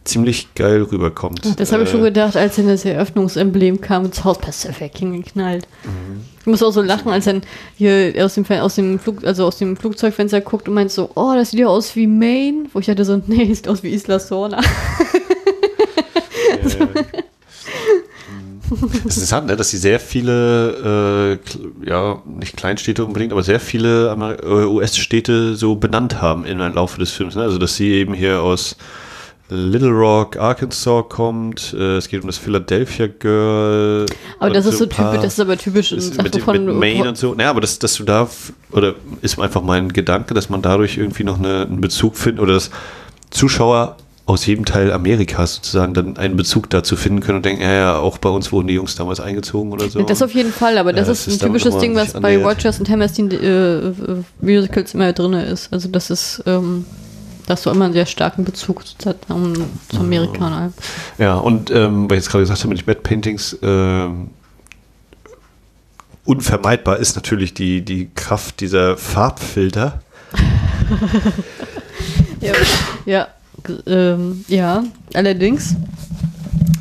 ziemlich 0.05 0.53
geil 0.55 0.83
rüberkommt. 0.83 1.61
Das 1.61 1.71
habe 1.71 1.85
ich 1.85 1.91
schon 1.91 2.01
äh, 2.01 2.05
gedacht, 2.05 2.37
als 2.37 2.57
dann 2.57 2.67
das 2.67 2.85
Eröffnungsemblem 2.85 3.81
kam 3.81 4.05
und 4.05 4.17
das 4.17 4.25
Haus 4.25 4.39
Pacific 4.39 4.99
hingeknallt. 4.99 5.69
Mhm. 5.85 6.23
Ich 6.41 6.47
muss 6.47 6.63
auch 6.65 6.73
so 6.73 6.83
lachen, 6.83 7.13
als 7.13 7.27
dann 7.27 7.43
hier 7.77 8.13
aus 8.19 8.35
dem, 8.35 8.45
aus 8.45 8.75
dem 8.75 8.99
Flug, 8.99 9.25
also 9.25 9.47
aus 9.47 9.59
dem 9.59 9.77
Flugzeugfenster 9.77 10.41
guckt 10.41 10.69
und 10.69 10.75
meint 10.75 10.91
so, 10.91 11.11
oh, 11.15 11.35
das 11.35 11.53
sieht 11.53 11.61
ja 11.61 11.69
aus 11.69 11.95
wie 11.95 12.09
Maine. 12.09 12.65
Wo 12.73 12.81
ich 12.81 12.91
hatte 12.91 13.05
so, 13.05 13.17
nee, 13.27 13.55
sieht 13.55 13.69
aus 13.69 13.85
wie 13.85 13.91
Isla 13.91 14.19
Sorna. 14.19 14.61
Ja, 16.61 16.69
ja. 16.69 16.89
Das 18.83 18.93
ist 18.93 19.05
interessant, 19.05 19.47
ne, 19.47 19.57
dass 19.57 19.71
sie 19.71 19.79
sehr 19.79 20.01
viele, 20.01 21.39
äh, 21.85 21.89
ja, 21.89 22.23
nicht 22.27 22.57
Kleinstädte 22.57 23.05
unbedingt, 23.05 23.33
aber 23.33 23.43
sehr 23.43 23.61
viele 23.61 24.11
äh, 24.43 24.65
US-Städte 24.65 25.57
so 25.57 25.77
benannt 25.77 26.21
haben 26.21 26.45
im 26.45 26.59
Laufe 26.59 26.99
des 26.99 27.11
Films. 27.11 27.35
Ne? 27.35 27.43
Also, 27.43 27.59
dass 27.59 27.77
sie 27.77 27.93
eben 27.93 28.15
hier 28.15 28.43
aus 28.43 28.77
Little 29.53 29.91
Rock, 29.91 30.37
Arkansas 30.39 31.05
kommt. 31.09 31.75
Äh, 31.79 31.97
es 31.97 32.09
geht 32.09 32.23
um 32.23 32.27
das 32.27 32.39
Philadelphia 32.39 33.07
Girl. 33.07 34.07
Aber 34.39 34.51
das 34.51 34.67
ist 34.67 34.79
so 34.79 34.87
typisch, 34.87 35.21
das 35.21 35.35
ist 35.35 35.41
aber 35.41 35.59
typisch 35.59 35.93
ist 35.93 36.21
mit, 36.23 36.41
von, 36.41 36.65
mit 36.65 36.75
Maine 36.75 37.11
und 37.11 37.19
so. 37.19 37.35
Naja, 37.35 37.51
aber 37.51 37.61
dass, 37.61 37.79
dass 37.79 37.95
du 37.95 38.05
da, 38.05 38.29
oder 38.71 38.95
ist 39.21 39.39
einfach 39.39 39.63
mein 39.63 39.93
Gedanke, 39.93 40.33
dass 40.33 40.49
man 40.49 40.63
dadurch 40.63 40.97
irgendwie 40.97 41.25
noch 41.25 41.39
eine, 41.39 41.63
einen 41.63 41.81
Bezug 41.81 42.17
findet 42.17 42.43
oder 42.43 42.55
dass 42.55 42.71
Zuschauer 43.31 43.97
aus 44.25 44.47
jedem 44.47 44.65
Teil 44.65 44.93
Amerikas 44.93 45.57
sozusagen 45.57 45.95
dann 45.95 46.17
einen 46.17 46.37
Bezug 46.37 46.71
dazu 46.71 46.97
finden 46.97 47.21
können 47.21 47.39
und 47.39 47.45
denken, 47.45 47.63
ja, 47.63 47.73
ja, 47.73 47.97
auch 47.97 48.19
bei 48.19 48.29
uns 48.29 48.53
wurden 48.53 48.69
die 48.69 48.75
Jungs 48.75 48.95
damals 48.95 49.21
eingezogen 49.21 49.73
oder 49.73 49.89
so. 49.89 50.03
Das 50.03 50.23
auf 50.23 50.33
jeden 50.33 50.53
Fall, 50.53 50.79
aber 50.79 50.93
das, 50.93 51.09
ja, 51.09 51.13
das 51.13 51.27
ist 51.27 51.43
ein 51.43 51.49
typisches 51.49 51.79
Ding, 51.79 51.97
was 51.97 52.13
bei 52.13 52.39
Rogers 52.39 52.79
und 52.79 52.89
Hammerstein 52.89 53.31
äh, 53.33 53.89
äh, 53.89 53.93
Musicals 54.41 54.95
immer 54.95 55.13
drin 55.13 55.33
ist. 55.33 55.73
Also 55.73 55.89
das 55.89 56.11
ist, 56.11 56.43
ähm, 56.47 56.85
da 57.47 57.55
hast 57.55 57.67
du 57.67 57.71
immer 57.71 57.87
einen 57.87 57.95
sehr 57.95 58.07
starken 58.07 58.45
Bezug 58.45 58.87
zu, 58.87 59.15
um, 59.29 59.55
zu 59.89 59.99
Amerikanern. 59.99 60.73
Ja, 61.19 61.35
und 61.35 61.73
ähm, 61.73 62.09
weil 62.09 62.19
ich 62.19 62.25
jetzt 62.25 62.31
gerade 62.31 62.45
gesagt 62.45 62.61
habe, 62.61 62.69
mit 62.69 62.81
den 62.81 62.87
Matte 62.87 63.01
Paintings, 63.01 63.55
äh, 63.55 64.09
unvermeidbar 66.25 66.99
ist 66.99 67.17
natürlich 67.17 67.55
die, 67.55 67.85
die 67.85 68.09
Kraft 68.15 68.61
dieser 68.61 68.97
Farbfilter. 68.97 70.01
ja, 72.41 72.53
ja 73.05 73.27
ähm, 73.87 74.45
ja, 74.49 74.85
allerdings. 75.15 75.77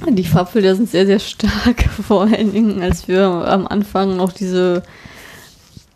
Die 0.10 0.24
Farbfilter 0.24 0.76
sind 0.76 0.90
sehr, 0.90 1.06
sehr 1.06 1.20
stark, 1.20 1.84
vor 2.08 2.24
allen 2.24 2.52
Dingen, 2.52 2.82
als 2.82 3.08
wir 3.08 3.24
am 3.24 3.68
Anfang 3.68 4.18
noch 4.18 4.32
diese, 4.32 4.84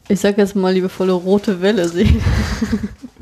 ich 0.08 0.20
sag 0.20 0.38
jetzt 0.38 0.56
mal, 0.56 0.74
liebevolle 0.74 1.14
rote 1.14 1.62
Welle 1.62 1.90
sehen. 1.90 2.22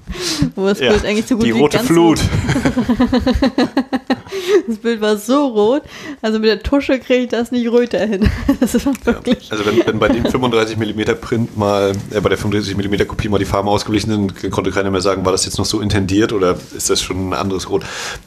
Wo 0.56 0.68
das 0.68 0.80
ja, 0.80 0.90
Bild 0.90 1.06
eigentlich 1.06 1.26
so 1.26 1.36
gut 1.36 1.46
Die 1.46 1.52
rote 1.52 1.80
Flut. 1.80 2.20
das 4.68 4.78
Bild 4.78 5.02
war 5.02 5.18
so 5.18 5.48
rot, 5.48 5.84
also 6.22 6.40
mit 6.40 6.50
der 6.50 6.64
Tusche 6.64 7.00
kriege 7.00 7.24
ich 7.24 7.30
das 7.30 7.52
nicht 7.52 7.72
röter 7.72 8.06
hin. 8.06 8.30
Das 8.60 8.76
ist 8.76 8.86
wirklich. 9.06 9.50
Ja, 9.50 9.52
also 9.52 9.66
wenn, 9.66 9.86
wenn 9.86 10.00
bei 10.00 10.08
dem 10.08 10.26
35 10.26 10.78
mm 10.78 11.02
Print 11.20 11.58
mal, 11.58 11.92
äh, 12.12 12.22
bei 12.22 12.30
der 12.30 12.38
35 12.38 12.78
mm 12.78 13.08
Kopie 13.08 13.30
mal 13.30 13.40
die 13.40 13.46
Farben 13.46 13.68
ausgeglichen 13.68 14.12
sind, 14.12 14.52
konnte 14.52 14.72
keiner 14.72 14.92
mehr 14.92 15.02
sagen, 15.02 15.26
war 15.26 15.32
das 15.32 15.46
jetzt 15.46 15.58
noch 15.58 15.66
so 15.66 15.82
intendiert 15.82 16.34
oder 16.34 16.58
ist 16.76 16.90
das 16.90 17.02
schon 17.02 17.30
ein 17.30 17.34
anderes 17.34 17.70
Rot? 17.70 17.84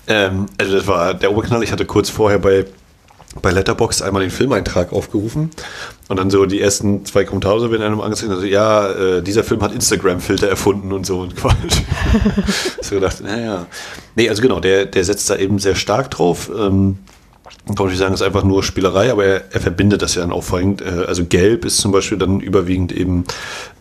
Ähm, 0.08 0.46
also 0.58 0.72
das 0.72 0.86
war 0.86 1.14
der 1.14 1.32
Oberknall. 1.32 1.62
Ich 1.62 1.72
hatte 1.72 1.86
kurz 1.86 2.10
vorher 2.10 2.38
bei 2.38 2.66
bei 3.42 3.50
Letterboxd 3.50 4.02
einmal 4.02 4.22
den 4.22 4.30
Filmeintrag 4.30 4.92
aufgerufen 4.92 5.50
und 6.08 6.18
dann 6.18 6.30
so 6.30 6.46
die 6.46 6.60
ersten 6.60 7.04
zwei 7.04 7.24
Kommentare 7.24 7.70
werden 7.70 7.82
einem 7.82 8.00
angezeigt, 8.00 8.32
also 8.32 8.44
ja, 8.44 8.90
äh, 8.90 9.22
dieser 9.22 9.44
Film 9.44 9.62
hat 9.62 9.72
Instagram-Filter 9.72 10.48
erfunden 10.48 10.92
und 10.92 11.06
so 11.06 11.20
und 11.20 11.36
Quatsch. 11.36 11.82
so 12.80 12.94
gedacht, 12.96 13.22
naja. 13.22 13.66
Nee, 14.14 14.28
also 14.28 14.42
genau, 14.42 14.60
der, 14.60 14.86
der 14.86 15.04
setzt 15.04 15.28
da 15.30 15.36
eben 15.36 15.58
sehr 15.58 15.74
stark 15.74 16.10
drauf. 16.10 16.50
Ähm, 16.56 16.98
kann 17.66 17.74
natürlich 17.86 17.98
sagen, 17.98 18.14
ist 18.14 18.22
einfach 18.22 18.44
nur 18.44 18.62
Spielerei, 18.62 19.10
aber 19.10 19.24
er, 19.24 19.44
er 19.50 19.60
verbindet 19.60 20.00
das 20.00 20.14
ja 20.14 20.20
dann 20.20 20.30
auffallend. 20.30 20.82
Äh, 20.82 21.04
also 21.06 21.24
gelb 21.24 21.64
ist 21.64 21.78
zum 21.78 21.90
Beispiel 21.90 22.16
dann 22.16 22.38
überwiegend 22.38 22.92
eben 22.92 23.24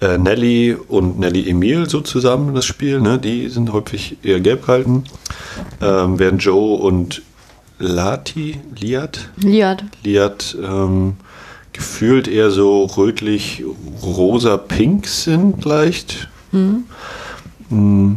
äh, 0.02 0.18
Nelly 0.18 0.76
und 0.88 1.20
Nelly 1.20 1.48
Emil 1.48 1.88
so 1.88 2.02
zusammen 2.02 2.56
das 2.56 2.65
Spiel. 2.65 3.00
Ne? 3.00 3.20
Die 3.20 3.48
sind 3.50 3.72
häufig 3.72 4.18
eher 4.24 4.39
gelb 4.39 4.65
gehalten. 4.65 5.04
Ähm, 5.82 6.18
während 6.18 6.44
Joe 6.44 6.80
und 6.80 7.22
Lati, 7.80 8.60
Liat, 8.80 9.30
Liat. 9.38 9.84
Liat 10.04 10.58
ähm, 10.64 11.16
gefühlt 11.74 12.28
eher 12.28 12.52
so 12.52 12.86
rötlich 12.86 13.64
rosa-pink 14.02 15.08
sind 15.08 15.66
leicht. 15.66 16.30
Mm. 16.52 18.16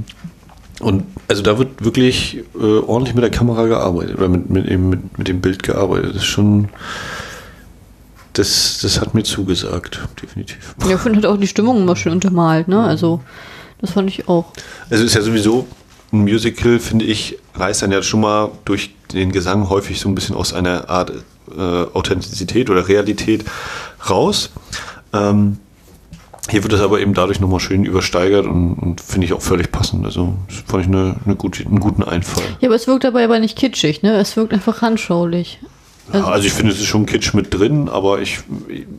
Und 0.81 1.05
also 1.27 1.43
da 1.43 1.59
wird 1.59 1.85
wirklich 1.85 2.45
äh, 2.55 2.79
ordentlich 2.79 3.15
mit 3.15 3.25
der 3.25 3.31
Kamera 3.31 3.67
gearbeitet 3.67 4.17
oder 4.17 4.29
mit, 4.29 4.49
mit, 4.49 4.67
eben 4.69 4.89
mit, 4.91 5.19
mit 5.19 5.29
dem 5.29 5.41
Bild 5.41 5.63
gearbeitet. 5.63 6.11
Das 6.11 6.23
ist 6.23 6.27
schon. 6.27 6.69
Das, 8.35 8.79
das 8.83 9.01
hat 9.01 9.15
mir 9.15 9.25
zugesagt, 9.25 10.01
definitiv. 10.23 10.77
Ja, 10.87 10.95
ich 10.95 11.01
finde 11.01 11.17
halt 11.17 11.27
auch 11.27 11.41
die 11.41 11.49
Stimmung 11.49 11.83
immer 11.83 11.97
schön 11.97 12.13
untermalt, 12.13 12.69
ne? 12.69 12.81
Also, 12.81 13.21
das 13.81 13.91
fand 13.91 14.09
ich 14.09 14.29
auch. 14.29 14.53
Also 14.91 15.03
ist 15.03 15.17
ja 15.17 15.23
sowieso 15.23 15.67
ein 16.13 16.21
Musical, 16.21 16.79
finde 16.79 17.05
ich, 17.05 17.39
reißt 17.55 17.83
dann 17.83 17.93
ja 17.93 18.03
schon 18.03 18.21
mal 18.21 18.51
durch 18.65 18.95
den 19.13 19.33
Gesang 19.33 19.69
häufig 19.69 20.01
so 20.01 20.09
ein 20.09 20.15
bisschen 20.15 20.35
aus 20.35 20.53
einer 20.53 20.89
Art 20.89 21.13
äh, 21.57 21.61
Authentizität 21.61 22.71
oder 22.71 22.89
Realität 22.89 23.45
raus. 24.09 24.51
Ähm, 25.13 25.59
hier 26.51 26.63
wird 26.63 26.73
es 26.73 26.81
aber 26.81 27.01
eben 27.01 27.13
dadurch 27.13 27.41
nochmal 27.41 27.61
schön 27.61 27.85
übersteigert 27.85 28.47
und, 28.47 28.75
und 28.75 29.01
finde 29.01 29.27
ich 29.27 29.35
auch 29.35 29.43
völlig 29.43 29.71
passend. 29.71 30.07
Also 30.07 30.35
das 30.49 30.65
fand 30.67 30.85
ich 30.85 30.89
eine, 30.89 31.17
eine 31.25 31.37
gute, 31.37 31.65
einen 31.65 31.81
guten 31.81 32.03
Einfall. 32.03 32.45
Ja, 32.61 32.69
aber 32.69 32.77
es 32.77 32.87
wirkt 32.87 33.05
dabei 33.05 33.25
aber 33.25 33.39
nicht 33.39 33.57
kitschig, 33.57 34.03
ne? 34.03 34.17
Es 34.17 34.37
wirkt 34.37 34.55
einfach 34.55 34.81
handschaulich. 34.81 35.59
Also, 36.11 36.27
ja, 36.27 36.33
also 36.33 36.47
ich 36.47 36.55
finde, 36.55 36.73
es 36.73 36.79
ist 36.79 36.87
schon 36.87 37.05
Kitsch 37.05 37.35
mit 37.35 37.53
drin, 37.53 37.91
aber 37.91 38.23
ich, 38.23 38.39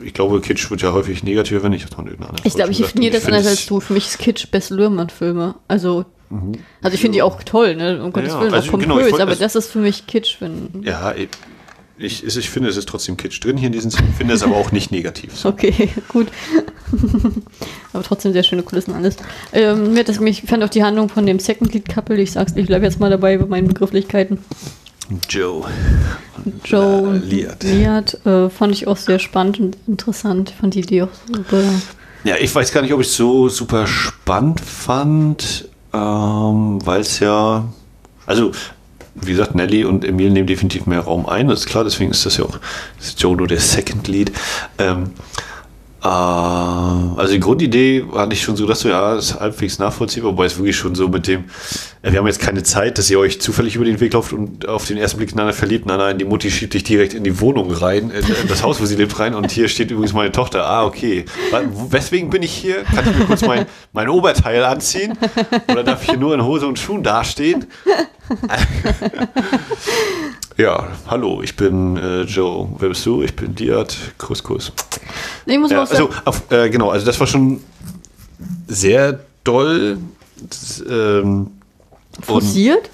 ich 0.04 0.13
glaube, 0.13 0.41
Kitsch 0.41 0.69
wird 0.69 0.84
ja 0.84 0.93
häufig 0.93 1.24
negativ, 1.24 1.63
wenn 1.63 1.74
ich 1.74 1.82
das 1.82 1.95
von 1.95 2.06
irgendeiner 2.06 2.36
Ich 2.43 2.54
glaube, 2.54 2.72
ich 2.72 2.78
definiere 2.78 3.13
das 3.13 3.26
anders 3.26 3.48
als 3.48 3.65
du. 3.65 3.80
Für 3.80 3.93
mich 3.93 4.06
ist 4.06 4.19
Kitsch 4.19 4.45
Bess 4.52 4.69
Luhrmann-Filme. 4.69 5.56
Also, 5.67 6.06
mhm. 6.29 6.53
also 6.81 6.95
ich 6.95 7.01
finde 7.01 7.15
die 7.15 7.21
auch 7.21 7.43
toll, 7.43 7.75
ne? 7.75 8.03
Um 8.03 8.11
Gottes 8.11 8.33
ja, 8.33 8.41
Willen, 8.41 8.53
also, 8.53 8.67
auch 8.67 8.71
pompös, 8.71 9.11
genau, 9.11 9.21
aber 9.21 9.35
das 9.35 9.55
ist 9.55 9.71
für 9.71 9.79
mich 9.79 10.07
Kitsch. 10.07 10.37
Wenn 10.39 10.83
ja, 10.83 11.13
ich, 12.01 12.25
ich 12.25 12.49
finde, 12.49 12.69
es 12.69 12.77
ist 12.77 12.87
trotzdem 12.87 13.17
Kitsch 13.17 13.43
drin 13.43 13.57
hier 13.57 13.67
in 13.67 13.73
diesem 13.73 13.91
Film, 13.91 14.13
finde 14.13 14.33
es 14.33 14.41
aber 14.41 14.55
auch 14.55 14.71
nicht 14.71 14.91
negativ. 14.91 15.35
So. 15.35 15.49
Okay, 15.59 15.89
gut. 16.07 16.27
aber 17.93 18.03
trotzdem 18.03 18.31
sehr 18.31 18.43
schöne 18.43 18.63
Kulissen 18.63 18.93
alles. 18.93 19.17
Ähm, 19.51 19.93
mir 19.93 20.05
das, 20.05 20.19
ich 20.21 20.43
fand 20.43 20.63
auch 20.63 20.69
die 20.69 20.83
Handlung 20.83 21.09
von 21.09 21.25
dem 21.25 21.39
Second 21.39 21.73
Lead 21.73 21.89
Couple, 21.89 22.15
ich 22.21 22.31
sag's, 22.31 22.53
ich 22.55 22.67
bleibe 22.67 22.85
jetzt 22.85 22.99
mal 22.99 23.09
dabei 23.09 23.37
bei 23.37 23.45
meinen 23.45 23.67
Begrifflichkeiten. 23.67 24.39
Joe. 25.27 25.65
Joe 26.63 27.17
Liat. 27.17 27.63
Liat 27.63 28.25
äh, 28.25 28.49
fand 28.49 28.73
ich 28.73 28.87
auch 28.87 28.97
sehr 28.97 29.19
spannend 29.19 29.59
und 29.59 29.77
interessant. 29.87 30.53
Fand 30.59 30.75
die 30.75 30.79
Idee 30.79 31.03
auch 31.03 31.09
super. 31.27 31.63
Ja, 32.23 32.35
ich 32.39 32.53
weiß 32.53 32.71
gar 32.71 32.81
nicht, 32.81 32.93
ob 32.93 33.01
ich 33.01 33.07
es 33.07 33.15
so 33.15 33.49
super 33.49 33.87
spannend 33.87 34.59
fand, 34.59 35.68
ähm, 35.93 36.86
weil 36.86 37.02
es 37.02 37.19
ja, 37.19 37.65
also 38.25 38.52
wie 39.15 39.32
gesagt, 39.32 39.56
Nelly 39.56 39.86
und 39.86 40.06
Emil 40.06 40.30
nehmen 40.30 40.47
definitiv 40.47 40.86
mehr 40.86 41.02
Raum 41.02 41.25
ein, 41.25 41.47
das 41.47 41.62
ist 41.62 41.65
klar, 41.65 41.84
deswegen 41.84 42.12
ist 42.12 42.25
das 42.25 42.38
ja 42.38 42.45
auch 42.45 42.60
ist 42.99 43.21
Joe 43.21 43.36
nur 43.36 43.47
der 43.47 43.60
Second 43.60 44.08
Lead. 44.08 44.32
Ähm, 44.78 45.06
äh, 45.06 45.48
also 46.01 47.33
die 47.33 47.39
Grundidee 47.39 48.05
war 48.07 48.25
nicht 48.25 48.41
schon 48.41 48.55
so, 48.55 48.65
dass 48.65 48.81
du 48.81 48.89
ja, 48.89 49.15
ist 49.15 49.39
halbwegs 49.39 49.79
nachvollziehbar, 49.79 50.31
wobei 50.31 50.45
es 50.45 50.57
wirklich 50.57 50.77
schon 50.77 50.95
so 50.95 51.09
mit 51.09 51.27
dem, 51.27 51.45
äh, 52.01 52.12
wir 52.12 52.19
haben 52.19 52.27
jetzt 52.27 52.39
keine 52.39 52.63
Zeit, 52.63 52.97
dass 52.97 53.09
ihr 53.09 53.19
euch 53.19 53.41
zufällig 53.41 53.75
über 53.75 53.83
den 53.83 53.99
Weg 53.99 54.13
lauft 54.13 54.31
und 54.31 54.67
auf 54.67 54.85
den 54.85 54.97
ersten 54.97 55.17
Blick 55.17 55.33
ineinander 55.33 55.53
verliebt. 55.53 55.85
Nein, 55.85 55.97
nein, 55.97 56.17
die 56.17 56.25
Mutti 56.25 56.49
schiebt 56.49 56.73
dich 56.73 56.83
direkt 56.83 57.13
in 57.13 57.25
die 57.25 57.41
Wohnung 57.41 57.71
rein, 57.71 58.12
in, 58.12 58.23
in 58.23 58.47
das 58.47 58.63
Haus, 58.63 58.79
wo 58.79 58.85
sie 58.85 58.95
lebt, 58.95 59.19
rein 59.19 59.35
und 59.35 59.51
hier 59.51 59.67
steht 59.67 59.91
übrigens 59.91 60.13
meine 60.13 60.31
Tochter. 60.31 60.65
Ah, 60.65 60.85
okay. 60.85 61.25
Weswegen 61.89 62.29
bin 62.29 62.43
ich 62.43 62.53
hier? 62.53 62.83
Kann 62.83 63.09
ich 63.09 63.17
mir 63.17 63.25
kurz 63.25 63.41
mein, 63.41 63.65
mein 63.91 64.07
Oberteil 64.07 64.63
anziehen? 64.63 65.17
Oder 65.69 65.83
darf 65.83 66.03
ich 66.03 66.12
hier 66.12 66.19
nur 66.19 66.33
in 66.33 66.43
Hose 66.43 66.65
und 66.65 66.79
Schuhen 66.79 67.03
dastehen? 67.03 67.65
ja, 70.60 70.88
hallo, 71.08 71.41
ich 71.41 71.56
bin 71.56 71.95
äh, 71.95 72.22
Joe. 72.24 72.67
Wer 72.80 72.89
bist 72.89 73.06
du? 73.06 73.22
Ich 73.22 73.34
bin 73.34 73.56
Diat. 73.56 73.95
Kuss, 74.17 74.43
Kuss. 74.43 74.74
Ich 75.45 75.58
muss 75.58 75.72
ja, 75.72 75.80
also, 75.80 76.10
auf, 76.26 76.52
äh, 76.52 76.69
genau, 76.69 76.89
also 76.89 77.06
das 77.06 77.17
war 77.17 77.28
schon 77.28 77.62
sehr 78.67 79.22
doll. 79.45 79.98
Das, 80.38 80.84
ähm, 80.88 81.52
Forciert? 82.22 82.89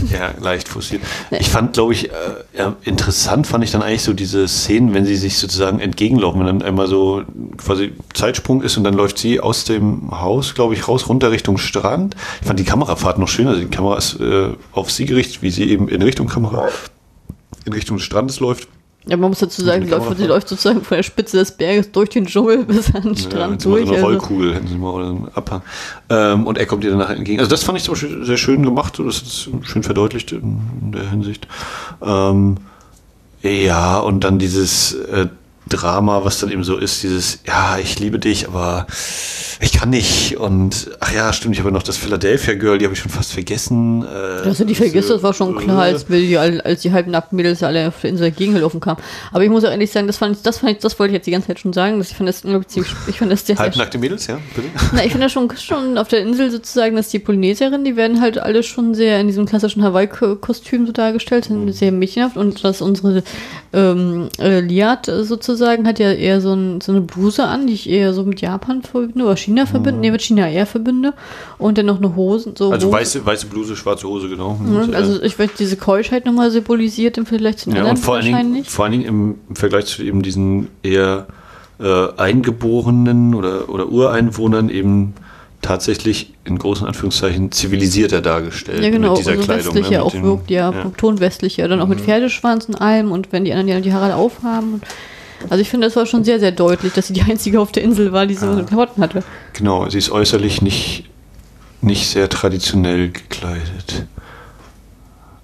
Ja, 0.12 0.34
leicht 0.40 0.68
forciert. 0.68 1.02
Ich 1.30 1.48
fand, 1.48 1.74
glaube 1.74 1.92
ich, 1.92 2.10
äh, 2.10 2.72
interessant 2.84 3.46
fand 3.46 3.64
ich 3.64 3.70
dann 3.70 3.82
eigentlich 3.82 4.02
so 4.02 4.12
diese 4.12 4.48
Szenen, 4.48 4.94
wenn 4.94 5.04
sie 5.04 5.16
sich 5.16 5.38
sozusagen 5.38 5.80
entgegenlaufen, 5.80 6.40
wenn 6.40 6.46
dann 6.46 6.62
einmal 6.62 6.86
so 6.86 7.22
quasi 7.56 7.92
Zeitsprung 8.14 8.62
ist 8.62 8.76
und 8.76 8.84
dann 8.84 8.94
läuft 8.94 9.18
sie 9.18 9.40
aus 9.40 9.64
dem 9.64 10.10
Haus, 10.10 10.54
glaube 10.54 10.74
ich, 10.74 10.88
raus 10.88 11.08
runter 11.08 11.30
Richtung 11.30 11.58
Strand. 11.58 12.16
Ich 12.40 12.46
fand 12.46 12.58
die 12.58 12.64
Kamerafahrt 12.64 13.18
noch 13.18 13.28
schön, 13.28 13.46
also 13.46 13.60
die 13.60 13.68
Kamera 13.68 13.96
ist 13.96 14.18
äh, 14.20 14.50
auf 14.72 14.90
sie 14.90 15.04
gerichtet, 15.04 15.42
wie 15.42 15.50
sie 15.50 15.64
eben 15.70 15.88
in 15.88 16.02
Richtung 16.02 16.28
Kamera, 16.28 16.68
in 17.64 17.72
Richtung 17.72 17.96
des 17.96 18.06
Strandes 18.06 18.40
läuft. 18.40 18.68
Ja, 19.06 19.16
man 19.16 19.30
muss 19.30 19.38
dazu 19.38 19.64
sagen, 19.64 19.84
die 19.84 19.90
läuft, 19.90 20.18
die 20.18 20.26
läuft, 20.26 20.48
sozusagen 20.48 20.82
von 20.82 20.96
der 20.96 21.02
Spitze 21.02 21.38
des 21.38 21.52
Berges 21.52 21.90
durch 21.90 22.10
den 22.10 22.26
Dschungel 22.26 22.64
bis 22.66 22.94
an 22.94 23.02
den 23.02 23.16
Strand 23.16 23.64
ja, 23.64 23.70
durch. 23.70 23.86
So 23.86 23.94
eine 23.94 23.96
also. 23.96 24.06
Rollkugel 24.06 24.54
hätten 24.54 24.68
sie 24.68 24.76
mal 24.76 24.90
oder 24.90 25.08
einen 25.08 25.28
Abhang. 25.34 25.62
Ähm, 26.10 26.46
und 26.46 26.58
er 26.58 26.66
kommt 26.66 26.84
ihr 26.84 26.90
danach 26.90 27.10
entgegen. 27.10 27.40
Also 27.40 27.50
das 27.50 27.62
fand 27.62 27.78
ich 27.78 27.84
zum 27.84 27.94
Beispiel 27.94 28.24
sehr 28.24 28.36
schön 28.36 28.62
gemacht. 28.62 28.98
Das 28.98 29.22
ist 29.22 29.48
schön 29.62 29.82
verdeutlicht 29.82 30.32
in, 30.32 30.60
in 30.82 30.92
der 30.92 31.10
Hinsicht. 31.10 31.48
Ähm, 32.02 32.58
ja, 33.42 33.98
und 33.98 34.22
dann 34.22 34.38
dieses 34.38 34.92
äh, 34.92 35.28
Drama, 35.70 36.24
was 36.24 36.40
dann 36.40 36.50
eben 36.50 36.64
so 36.64 36.76
ist, 36.76 37.02
dieses, 37.02 37.38
ja, 37.46 37.78
ich 37.78 37.98
liebe 37.98 38.18
dich, 38.18 38.48
aber 38.48 38.86
ich 39.60 39.72
kann 39.72 39.90
nicht. 39.90 40.36
Und 40.36 40.90
ach 41.00 41.12
ja, 41.14 41.32
stimmt, 41.32 41.54
ich 41.54 41.60
habe 41.60 41.70
noch 41.70 41.82
das 41.82 41.96
Philadelphia 41.96 42.54
Girl, 42.54 42.78
die 42.78 42.84
habe 42.84 42.94
ich 42.94 43.00
schon 43.00 43.10
fast 43.10 43.32
vergessen. 43.32 44.02
Äh, 44.02 44.44
Dass 44.44 44.58
du 44.58 44.64
die 44.64 44.74
vergisst, 44.74 45.10
das 45.10 45.22
war 45.22 45.32
schon 45.32 45.56
klar, 45.56 45.82
als, 45.82 46.06
die, 46.06 46.36
als 46.36 46.82
die 46.82 46.92
halbnackten 46.92 47.36
Mädels 47.36 47.62
alle 47.62 47.88
auf 47.88 48.00
der 48.00 48.10
Insel 48.10 48.32
gegengelaufen 48.32 48.80
kamen. 48.80 49.00
Aber 49.32 49.44
ich 49.44 49.50
muss 49.50 49.64
auch 49.64 49.70
ehrlich 49.70 49.90
sagen, 49.90 50.08
das 50.08 50.16
fand 50.16 50.36
ich, 50.36 50.42
das 50.42 50.58
fand 50.58 50.72
ich, 50.72 50.78
das 50.78 50.98
wollte 50.98 51.12
ich 51.12 51.18
jetzt 51.18 51.26
die 51.26 51.30
ganze 51.30 51.48
Zeit 51.48 51.60
schon 51.60 51.72
sagen, 51.72 51.98
dass 51.98 52.10
ich 52.10 52.16
fand 52.16 52.28
das 52.28 52.40
ziemlich, 52.40 52.92
ich 53.06 53.18
fand 53.18 53.30
das 53.30 53.46
sehr, 53.46 53.56
Halbnackte 53.56 53.98
Mädels, 53.98 54.26
ja, 54.26 54.38
bitte? 54.54 54.68
Na, 54.92 55.04
ich 55.04 55.12
finde 55.12 55.26
das 55.26 55.32
schon, 55.32 55.48
schon 55.56 55.98
auf 55.98 56.08
der 56.08 56.20
Insel 56.22 56.50
sozusagen, 56.50 56.96
dass 56.96 57.08
die 57.08 57.20
Polynesierinnen, 57.20 57.84
die 57.84 57.96
werden 57.96 58.20
halt 58.20 58.38
alle 58.38 58.62
schon 58.64 58.94
sehr 58.94 59.20
in 59.20 59.28
diesem 59.28 59.46
klassischen 59.46 59.84
Hawaii-Kostüm 59.84 60.86
so 60.86 60.92
dargestellt, 60.92 61.44
sind 61.44 61.66
mhm. 61.66 61.72
sehr 61.72 61.92
mädchenhaft 61.92 62.36
und 62.36 62.64
dass 62.64 62.82
unsere 62.82 63.22
ähm, 63.72 64.28
äh, 64.38 64.60
Liat 64.60 65.06
sozusagen 65.06 65.59
hat 65.66 65.98
ja 65.98 66.12
eher 66.12 66.40
so, 66.40 66.52
ein, 66.52 66.80
so 66.80 66.92
eine 66.92 67.00
Bluse 67.00 67.44
an, 67.44 67.66
die 67.66 67.74
ich 67.74 67.88
eher 67.88 68.12
so 68.12 68.24
mit 68.24 68.40
Japan 68.40 68.82
verbinde 68.82 69.24
oder 69.24 69.36
China 69.36 69.66
verbinde, 69.66 69.96
mhm. 69.96 70.00
nee, 70.00 70.10
mit 70.10 70.22
China 70.22 70.48
eher 70.48 70.66
verbinde 70.66 71.14
und 71.58 71.78
dann 71.78 71.86
noch 71.86 71.98
eine 71.98 72.14
Hose. 72.16 72.52
So 72.56 72.70
also 72.70 72.88
Hose. 72.88 72.96
Weiße, 72.96 73.26
weiße 73.26 73.46
Bluse, 73.46 73.76
schwarze 73.76 74.08
Hose, 74.08 74.28
genau. 74.28 74.54
Mhm, 74.54 74.94
also 74.94 75.22
ich 75.22 75.38
weiß, 75.38 75.50
diese 75.58 75.76
Keuschheit 75.76 76.26
nochmal 76.26 76.50
symbolisiert 76.50 77.18
im 77.18 77.26
Vergleich 77.26 77.58
zu 77.58 77.70
den 77.70 77.76
ja, 77.76 77.82
anderen 77.82 77.96
und 77.96 78.02
vor 78.02 78.16
allen 78.16 78.24
Dingen, 78.24 78.64
Vor 78.64 78.84
allen 78.84 78.92
Dingen 78.92 79.04
im, 79.04 79.56
Vergleich 79.56 79.86
zu 79.86 80.02
eben 80.02 80.22
diesen 80.22 80.68
eher 80.82 81.26
äh, 81.80 82.08
Eingeborenen 82.16 83.34
oder, 83.34 83.68
oder 83.68 83.88
Ureinwohnern 83.88 84.68
eben 84.68 85.14
tatsächlich 85.62 86.32
in 86.44 86.58
großen 86.58 86.86
Anführungszeichen 86.86 87.52
zivilisierter 87.52 88.22
dargestellt. 88.22 88.82
Ja, 88.82 88.90
genau, 88.90 89.10
mit 89.10 89.18
dieser 89.18 89.32
also 89.32 89.44
Kleidung. 89.44 89.74
Westlicher 89.74 89.98
ne, 89.98 90.02
auch 90.02 90.12
den, 90.12 90.22
wirkt, 90.22 90.50
ja, 90.50 90.70
ja. 90.70 90.92
tonwestlicher, 90.96 91.68
dann 91.68 91.80
auch 91.80 91.88
mit 91.88 92.00
mhm. 92.00 92.04
Pferdeschwanz 92.04 92.64
und 92.66 92.80
allem 92.80 93.12
und 93.12 93.32
wenn 93.32 93.44
die 93.44 93.52
anderen 93.52 93.82
die 93.82 93.92
Haare 93.92 94.14
aufhaben. 94.14 94.80
Also 95.48 95.62
ich 95.62 95.70
finde, 95.70 95.86
das 95.86 95.96
war 95.96 96.06
schon 96.06 96.24
sehr, 96.24 96.38
sehr 96.38 96.52
deutlich, 96.52 96.92
dass 96.92 97.08
sie 97.08 97.14
die 97.14 97.22
einzige 97.22 97.60
auf 97.60 97.72
der 97.72 97.82
Insel 97.82 98.12
war, 98.12 98.26
die 98.26 98.34
so 98.34 98.46
ah. 98.46 98.62
Klamotten 98.62 99.02
hatte. 99.02 99.22
Genau, 99.54 99.88
sie 99.88 99.98
ist 99.98 100.10
äußerlich 100.10 100.62
nicht, 100.62 101.04
nicht 101.80 102.08
sehr 102.08 102.28
traditionell 102.28 103.10
gekleidet. 103.10 104.06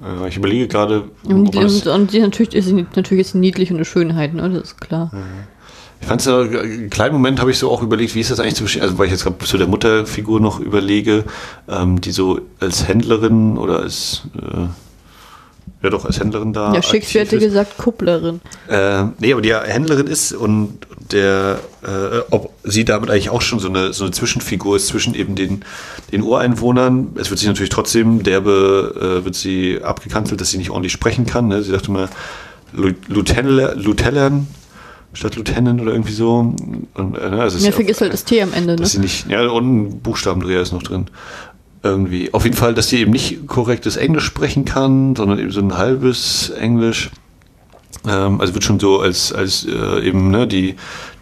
Äh, 0.03 0.29
ich 0.29 0.37
überlege 0.37 0.69
gerade. 0.69 1.05
Und, 1.25 1.57
und, 1.57 1.87
und, 1.87 2.11
sie 2.11 2.21
natürlich 2.21 2.55
ist 2.55 2.73
natürlich 2.95 3.29
ist 3.29 3.35
niedlich 3.35 3.71
und 3.71 3.77
eine 3.77 3.85
Schönheit, 3.85 4.35
ne? 4.35 4.49
Das 4.51 4.63
ist 4.63 4.81
klar. 4.81 5.11
Ja. 5.13 5.21
Ich 6.01 6.07
fand 6.07 6.21
es 6.21 6.29
einen 6.29 6.91
kleinen 6.91 7.15
Moment, 7.15 7.41
habe 7.41 7.51
ich 7.51 7.59
so 7.59 7.71
auch 7.71 7.83
überlegt, 7.83 8.15
wie 8.15 8.21
ist 8.21 8.31
das 8.31 8.39
eigentlich 8.39 8.55
zu 8.55 8.65
verstehen, 8.65 8.83
also 8.83 8.99
weil 8.99 9.07
ich 9.07 9.13
jetzt 9.13 9.25
gerade 9.25 9.39
zu 9.39 9.57
der 9.57 9.67
Mutterfigur 9.67 10.41
noch 10.41 10.61
überlege, 10.61 11.25
ähm, 11.69 12.01
die 12.01 12.11
so 12.11 12.41
als 12.61 12.87
Händlerin 12.87 13.57
oder 13.57 13.81
als, 13.81 14.23
äh, 14.37 14.67
ja 15.83 15.91
doch, 15.91 16.05
als 16.05 16.21
Händlerin 16.21 16.53
da. 16.53 16.75
Ja, 16.75 16.83
Shakespeare 16.83 17.25
hätte 17.25 17.39
gesagt 17.39 17.79
Kupplerin. 17.79 18.41
Äh, 18.69 19.05
nee, 19.19 19.33
aber 19.33 19.43
die 19.43 19.55
Händlerin 19.55 20.07
ist 20.07 20.33
und 20.33 20.79
der, 21.13 21.61
äh, 21.83 22.19
ob 22.31 22.53
sie 22.65 22.85
damit 22.85 23.11
eigentlich 23.11 23.31
auch 23.31 23.43
schon 23.43 23.59
so 23.59 23.69
eine, 23.69 23.93
so 23.93 24.05
eine 24.05 24.13
Zwischenfigur 24.13 24.77
ist 24.77 24.89
zwischen 24.89 25.15
eben 25.15 25.35
den, 25.35 25.65
den 26.13 26.23
Ureinwohnern. 26.23 27.13
Es 27.17 27.31
wird 27.31 27.39
sich 27.39 27.49
natürlich 27.49 27.71
trotzdem 27.71 28.23
derbe, 28.23 29.21
äh, 29.21 29.25
wird 29.25 29.35
sie 29.35 29.81
abgekanzelt, 29.83 30.41
dass 30.41 30.51
sie 30.51 30.59
nicht 30.59 30.71
ordentlich 30.71 30.93
sprechen 30.93 31.27
kann. 31.27 31.49
Ne? 31.49 31.63
Sie 31.63 31.73
dachte 31.73 31.91
mal, 31.91 32.09
Lutellern, 32.73 34.49
statt 35.13 35.37
Lieutenant 35.37 35.81
oder 35.81 35.93
irgendwie 35.93 36.13
so. 36.13 36.55
Und, 36.95 37.19
äh, 37.19 37.31
ne, 37.31 37.41
also 37.41 37.65
ja, 37.65 37.73
vergiss 37.73 38.01
halt 38.01 38.13
das 38.13 38.25
T 38.25 38.43
am 38.43 38.53
Ende, 38.53 38.77
ne? 38.77 38.87
Sie 38.87 38.99
nicht, 38.99 39.29
ja, 39.29 39.47
und 39.49 39.67
ein 39.67 40.01
Buchstabendreher 40.01 40.61
ist 40.61 40.73
noch 40.73 40.83
drin. 40.83 41.07
Irgendwie. 41.83 42.33
Auf 42.33 42.45
jeden 42.45 42.57
Fall, 42.57 42.75
dass 42.75 42.89
sie 42.89 43.01
eben 43.01 43.13
nicht 43.13 43.47
korrektes 43.47 43.97
Englisch 43.97 44.25
sprechen 44.25 44.65
kann, 44.65 45.15
sondern 45.15 45.39
eben 45.39 45.51
so 45.51 45.61
ein 45.61 45.77
halbes 45.77 46.51
Englisch. 46.51 47.11
Ähm, 48.07 48.41
also 48.41 48.55
wird 48.55 48.65
schon 48.65 48.81
so 48.81 49.01
als, 49.01 49.33
als 49.33 49.67
äh, 49.67 50.07
eben 50.07 50.31
ne, 50.31 50.47
die, 50.47 50.77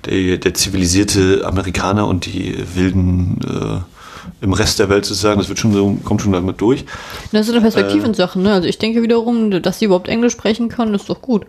die, 0.07 0.39
der 0.39 0.55
zivilisierte 0.55 1.43
Amerikaner 1.45 2.07
und 2.07 2.27
die 2.27 2.57
wilden 2.75 3.39
äh, 3.43 4.45
im 4.45 4.53
Rest 4.53 4.79
der 4.79 4.89
Welt 4.89 5.05
sozusagen, 5.05 5.39
das 5.39 5.49
wird 5.49 5.59
schon 5.59 5.73
so, 5.73 5.99
kommt 6.05 6.23
schon 6.23 6.33
damit 6.33 6.61
durch. 6.61 6.85
Das 7.33 7.47
ist 7.47 7.53
eine 7.53 7.61
Perspektivensache, 7.61 8.39
ne? 8.41 8.53
Also 8.53 8.69
ich 8.69 8.79
denke 8.79 9.03
wiederum, 9.03 9.51
dass 9.63 9.79
sie 9.79 9.87
überhaupt 9.87 10.09
Englisch 10.09 10.33
sprechen 10.33 10.69
kann, 10.69 10.95
ist 10.95 11.09
doch 11.09 11.21
gut. 11.21 11.47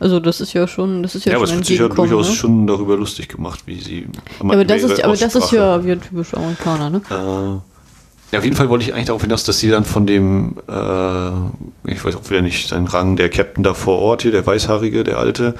Also 0.00 0.20
das 0.20 0.40
ist 0.40 0.52
ja 0.52 0.66
schon, 0.66 1.02
das 1.02 1.14
ist 1.14 1.24
ja, 1.24 1.32
Ja, 1.32 1.38
aber 1.38 1.46
schon 1.46 1.54
es 1.54 1.58
wird 1.60 1.66
sich 1.66 1.78
ja 1.78 1.88
durchaus 1.88 2.28
ne? 2.28 2.34
schon 2.34 2.66
darüber 2.66 2.96
lustig 2.96 3.28
gemacht, 3.28 3.60
wie 3.66 3.80
sie. 3.80 4.00
Ja, 4.42 4.50
aber 4.50 4.64
das 4.64 4.82
ist, 4.82 5.02
aber 5.02 5.16
das 5.16 5.34
ist 5.34 5.52
ja 5.52 5.84
wie 5.84 5.96
typisch 5.96 6.34
Amerikaner, 6.34 6.90
ne? 6.90 7.00
Äh, 7.10 7.73
ja, 8.34 8.38
auf 8.38 8.44
jeden 8.44 8.56
Fall 8.56 8.68
wollte 8.68 8.84
ich 8.84 8.92
eigentlich 8.92 9.06
darauf 9.06 9.22
hinaus, 9.22 9.44
dass 9.44 9.60
sie 9.60 9.70
dann 9.70 9.84
von 9.84 10.06
dem, 10.06 10.56
äh, 10.68 11.92
ich 11.92 12.04
weiß 12.04 12.16
auch 12.16 12.28
wieder 12.28 12.42
nicht 12.42 12.68
seinen 12.68 12.88
Rang, 12.88 13.14
der 13.14 13.28
Captain 13.28 13.62
da 13.62 13.74
vor 13.74 14.00
Ort 14.00 14.22
hier, 14.22 14.32
der 14.32 14.44
Weißhaarige, 14.44 15.04
der 15.04 15.18
Alte, 15.18 15.54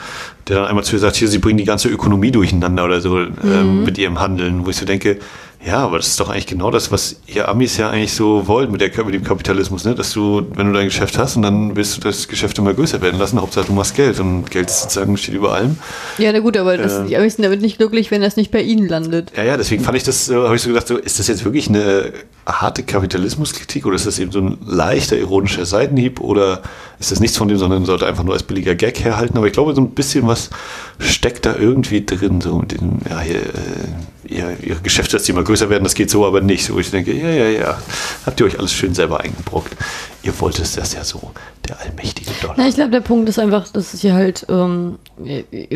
der 0.49 0.57
dann 0.57 0.67
einmal 0.67 0.83
zu 0.83 0.97
ihr 0.97 0.99
sagt, 0.99 1.15
hier, 1.15 1.29
sie 1.29 1.39
bringen 1.39 1.59
die 1.59 1.65
ganze 1.65 1.89
Ökonomie 1.89 2.33
durcheinander 2.33 2.85
oder 2.85 3.01
so 3.01 3.17
ähm, 3.17 3.85
mit 3.85 3.97
ihrem 3.97 4.19
Handeln, 4.19 4.67
wo 4.67 4.71
ich 4.71 4.77
so 4.77 4.87
denke, 4.87 5.19
ja, 5.66 5.79
aber 5.79 5.96
das 5.96 6.09
ist 6.09 6.20
doch 6.20 6.29
eigentlich 6.29 6.46
genau 6.46 6.70
das, 6.70 6.92
was 6.92 7.16
ihr 7.27 7.48
Amis 7.48 7.77
ja 7.77 7.88
eigentlich 7.90 8.12
so 8.12 8.46
wollt 8.46 8.70
mit, 8.70 8.81
der, 8.81 8.90
mit 9.05 9.14
dem 9.14 9.24
Kapitalismus, 9.24 9.85
ne? 9.85 9.94
dass 9.94 10.12
du, 10.12 10.46
wenn 10.55 10.66
du 10.66 10.72
dein 10.74 10.87
Geschäft 10.87 11.16
hast 11.16 11.37
und 11.37 11.42
dann 11.42 11.74
willst 11.74 11.96
du 11.96 12.00
das 12.00 12.29
Geschäft 12.29 12.59
immer 12.59 12.74
größer 12.74 13.00
werden 13.00 13.18
lassen, 13.18 13.40
Hauptsache 13.40 13.66
du 13.66 13.72
machst 13.72 13.94
Geld 13.96 14.20
und 14.20 14.50
Geld 14.50 14.68
sozusagen 14.68 15.16
steht 15.16 15.35
über 15.35 15.55
allem. 15.55 15.79
Ja, 16.18 16.33
na 16.33 16.40
gut, 16.40 16.57
aber 16.57 16.77
das, 16.77 16.92
Äh. 16.92 17.07
die 17.07 17.16
Amis 17.16 17.37
sind 17.37 17.44
damit 17.44 17.62
nicht 17.62 17.79
glücklich, 17.79 18.11
wenn 18.11 18.20
das 18.20 18.37
nicht 18.37 18.50
bei 18.50 18.61
ihnen 18.62 18.88
landet. 18.88 19.33
Ja, 19.37 19.44
ja, 19.44 19.57
deswegen 19.57 19.83
fand 19.83 19.96
ich 19.96 20.05
das, 20.05 20.29
äh, 20.29 20.35
habe 20.35 20.57
ich 20.57 20.62
so 20.62 20.68
gedacht, 20.68 20.87
so, 20.87 20.98
ist 20.98 21.18
das 21.18 21.29
jetzt 21.29 21.44
wirklich 21.44 21.68
eine 21.68 22.12
harte 22.46 22.83
Kapitalismuskritik 22.83 23.87
oder 23.87 23.96
ist 23.96 24.07
das 24.07 24.18
eben 24.18 24.33
so 24.33 24.40
ein 24.40 24.59
leichter 24.66 25.16
ironischer 25.16 25.64
Seitenhieb 25.64 26.20
oder 26.20 26.61
ist 26.98 27.11
das 27.11 27.20
nichts 27.20 27.37
von 27.37 27.48
dem, 27.48 27.59
sondern 27.59 27.85
sollte 27.85 28.07
einfach 28.07 28.24
nur 28.24 28.35
als 28.35 28.42
billiger 28.42 28.74
Gag 28.74 29.02
herhalten? 29.02 29.37
Aber 29.37 29.46
ich 29.46 29.52
glaube, 29.52 29.74
so 29.74 29.80
ein 29.80 29.90
bisschen 29.90 30.26
was 30.26 30.50
steckt 30.98 31.46
da 31.46 31.57
irgendwie 31.57 32.04
drin, 32.04 32.40
so 32.40 32.59
mit 32.59 32.72
dem, 32.72 32.98
ja, 33.09 33.20
hier, 33.20 33.42
äh, 33.42 34.35
ihr, 34.35 34.57
ihre 34.62 34.80
Geschäfte, 34.80 35.16
dass 35.16 35.24
die 35.24 35.33
immer 35.33 35.44
größer 35.44 35.70
werden, 35.70 35.85
das 35.85 35.94
geht 35.94 36.11
so 36.11 36.26
aber 36.26 36.40
nicht. 36.40 36.64
So, 36.64 36.78
ich 36.78 36.90
denke, 36.90 37.12
ja, 37.12 37.28
ja, 37.28 37.48
ja, 37.48 37.78
habt 38.26 38.40
ihr 38.40 38.46
euch 38.46 38.59
alles 38.59 38.72
schön 38.72 38.94
selber 38.94 39.20
eingebrockt. 39.20 39.76
Ihr 40.25 40.41
wolltet 40.41 40.75
das 40.79 40.95
ja 40.95 41.05
so, 41.05 41.21
der 41.69 41.79
allmächtige 41.81 42.31
Dollar. 42.41 42.55
Na, 42.57 42.67
ich 42.67 42.75
glaube, 42.77 42.91
der 42.91 43.01
Punkt 43.03 43.29
ist 43.29 43.39
einfach, 43.39 43.69
dass 43.69 43.93
sie 43.93 44.13
halt, 44.15 44.47
ähm, 44.49 44.97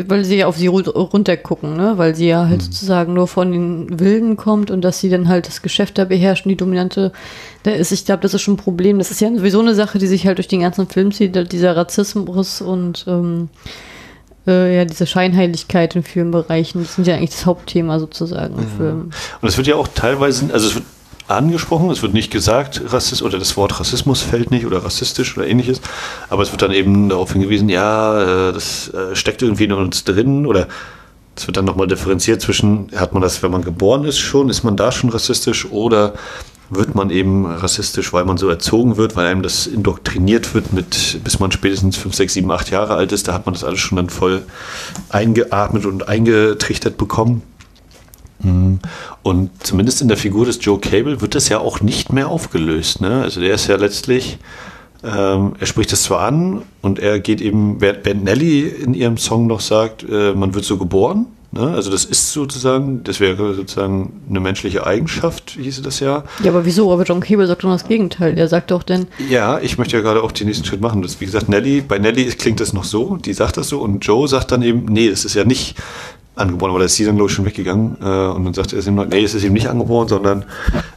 weil 0.06 0.24
sie 0.24 0.36
ja 0.36 0.46
auf 0.46 0.56
sie 0.56 0.70
ru- 0.70 0.88
runtergucken, 0.88 1.76
ne? 1.76 1.98
Weil 1.98 2.14
sie 2.14 2.28
ja 2.28 2.44
Mhm. 2.44 2.48
halt 2.48 2.62
sozusagen 2.62 3.12
nur 3.12 3.28
von 3.28 3.52
den 3.52 4.00
Wilden 4.00 4.36
kommt 4.38 4.70
und 4.70 4.80
dass 4.82 5.00
sie 5.00 5.10
dann 5.10 5.28
halt 5.28 5.46
das 5.48 5.60
Geschäft 5.60 5.98
da 5.98 6.04
beherrschen, 6.06 6.48
die 6.48 6.56
dominante 6.56 7.12
da 7.64 7.72
ist. 7.72 7.92
Ich 7.92 8.06
glaube, 8.06 8.22
das 8.22 8.32
ist 8.32 8.40
schon 8.40 8.54
ein 8.54 8.58
Problem. 8.58 8.96
Das 8.98 9.10
ist 9.10 9.20
ja 9.20 9.28
sowieso 9.36 9.60
eine 9.60 9.74
Sache, 9.74 9.98
die 9.98 10.06
sich 10.06 10.26
halt 10.26 10.38
durch 10.38 10.48
den 10.48 10.60
ganzen 10.60 10.88
Film 10.88 11.12
zieht, 11.12 11.52
dieser 11.52 11.76
Rassismus 11.76 12.62
und 12.62 13.04
ähm, 13.06 13.50
äh, 14.46 14.76
ja, 14.76 14.84
diese 14.86 15.06
Scheinheiligkeit 15.06 15.94
in 15.94 16.02
vielen 16.02 16.30
Bereichen. 16.30 16.82
Das 16.84 16.94
sind 16.94 17.06
ja 17.06 17.16
eigentlich 17.16 17.30
das 17.30 17.44
Hauptthema 17.44 17.98
sozusagen 18.00 18.56
im 18.58 18.66
Film. 18.68 19.10
Und 19.42 19.48
es 19.48 19.58
wird 19.58 19.66
ja 19.66 19.74
auch 19.76 19.88
teilweise, 19.88 20.46
also 20.54 20.68
es 20.68 20.74
wird 20.76 20.84
angesprochen, 21.28 21.90
es 21.90 22.02
wird 22.02 22.14
nicht 22.14 22.30
gesagt, 22.30 22.82
Rassist 22.86 23.22
oder 23.22 23.38
das 23.38 23.56
Wort 23.56 23.78
Rassismus 23.78 24.22
fällt 24.22 24.50
nicht 24.50 24.66
oder 24.66 24.84
rassistisch 24.84 25.36
oder 25.36 25.46
ähnliches, 25.46 25.80
aber 26.30 26.42
es 26.42 26.50
wird 26.50 26.62
dann 26.62 26.72
eben 26.72 27.08
darauf 27.08 27.32
hingewiesen, 27.32 27.68
ja, 27.68 28.48
äh, 28.48 28.52
das 28.52 28.92
äh, 28.94 29.14
steckt 29.14 29.42
irgendwie 29.42 29.64
in 29.64 29.72
uns 29.72 30.04
drin 30.04 30.46
oder 30.46 30.68
es 31.36 31.46
wird 31.46 31.56
dann 31.56 31.66
nochmal 31.66 31.86
differenziert 31.86 32.42
zwischen, 32.42 32.90
hat 32.96 33.12
man 33.12 33.22
das, 33.22 33.42
wenn 33.42 33.50
man 33.50 33.62
geboren 33.62 34.04
ist 34.04 34.18
schon, 34.18 34.48
ist 34.48 34.64
man 34.64 34.76
da 34.76 34.90
schon 34.90 35.10
rassistisch 35.10 35.70
oder 35.70 36.14
wird 36.70 36.94
man 36.94 37.10
eben 37.10 37.46
rassistisch, 37.46 38.12
weil 38.12 38.24
man 38.24 38.36
so 38.36 38.48
erzogen 38.48 38.96
wird, 38.96 39.16
weil 39.16 39.26
einem 39.26 39.42
das 39.42 39.66
indoktriniert 39.66 40.54
wird, 40.54 40.72
mit, 40.72 41.20
bis 41.24 41.38
man 41.38 41.50
spätestens 41.50 41.96
5, 41.96 42.14
6, 42.14 42.34
7, 42.34 42.50
8 42.50 42.70
Jahre 42.70 42.94
alt 42.94 43.12
ist, 43.12 43.28
da 43.28 43.32
hat 43.32 43.46
man 43.46 43.54
das 43.54 43.64
alles 43.64 43.80
schon 43.80 43.96
dann 43.96 44.10
voll 44.10 44.42
eingeatmet 45.08 45.86
und 45.86 46.08
eingetrichtert 46.08 46.98
bekommen. 46.98 47.42
Und 48.40 49.50
zumindest 49.64 50.00
in 50.00 50.08
der 50.08 50.16
Figur 50.16 50.46
des 50.46 50.58
Joe 50.60 50.78
Cable 50.78 51.20
wird 51.20 51.34
das 51.34 51.48
ja 51.48 51.58
auch 51.58 51.80
nicht 51.80 52.12
mehr 52.12 52.28
aufgelöst. 52.28 53.00
Ne? 53.00 53.22
Also 53.22 53.40
der 53.40 53.54
ist 53.54 53.66
ja 53.66 53.76
letztlich, 53.76 54.38
ähm, 55.02 55.54
er 55.58 55.66
spricht 55.66 55.92
das 55.92 56.04
zwar 56.04 56.20
an 56.20 56.62
und 56.82 56.98
er 56.98 57.18
geht 57.20 57.40
eben, 57.40 57.80
während 57.80 58.04
während 58.04 58.24
Nelly 58.24 58.68
in 58.68 58.94
ihrem 58.94 59.16
Song 59.16 59.46
noch 59.46 59.60
sagt, 59.60 60.04
äh, 60.08 60.34
man 60.34 60.54
wird 60.54 60.64
so 60.64 60.78
geboren. 60.78 61.26
Ne? 61.50 61.66
Also 61.68 61.90
das 61.90 62.04
ist 62.04 62.32
sozusagen, 62.32 63.02
das 63.04 63.20
wäre 63.20 63.54
sozusagen 63.54 64.20
eine 64.28 64.38
menschliche 64.38 64.86
Eigenschaft, 64.86 65.56
hieße 65.58 65.80
das 65.80 65.98
ja. 65.98 66.24
Ja, 66.44 66.50
aber 66.50 66.66
wieso? 66.66 66.92
Aber 66.92 67.04
John 67.04 67.20
Cable 67.20 67.46
sagt 67.46 67.64
doch 67.64 67.70
das 67.70 67.88
Gegenteil. 67.88 68.36
Er 68.36 68.48
sagt 68.48 68.70
doch 68.70 68.82
denn, 68.82 69.06
Ja, 69.30 69.58
ich 69.58 69.78
möchte 69.78 69.96
ja 69.96 70.02
gerade 70.02 70.22
auch 70.22 70.30
den 70.30 70.46
nächsten 70.46 70.66
Schritt 70.66 70.82
machen. 70.82 71.00
Das, 71.00 71.20
wie 71.20 71.24
gesagt, 71.24 71.48
Nelly, 71.48 71.80
bei 71.80 71.98
Nelly 71.98 72.26
klingt 72.26 72.60
das 72.60 72.74
noch 72.74 72.84
so, 72.84 73.16
die 73.16 73.32
sagt 73.32 73.56
das 73.56 73.68
so 73.68 73.80
und 73.80 74.04
Joe 74.04 74.28
sagt 74.28 74.52
dann 74.52 74.62
eben, 74.62 74.84
nee, 74.84 75.08
das 75.08 75.24
ist 75.24 75.34
ja 75.34 75.44
nicht 75.44 75.76
angeboren, 76.38 76.70
aber 76.70 76.80
da 76.80 76.84
ist 76.86 76.94
sie 76.94 77.04
dann 77.04 77.16
glaube 77.16 77.30
ich 77.30 77.36
schon 77.36 77.44
weggegangen 77.44 77.96
äh, 78.00 78.04
und 78.04 78.44
dann 78.44 78.54
sagt 78.54 78.72
er 78.72 78.86
ihm 78.86 78.94
nee, 79.08 79.24
es 79.24 79.34
ist 79.34 79.44
eben 79.44 79.54
nicht 79.54 79.68
angeboren, 79.68 80.08
sondern 80.08 80.44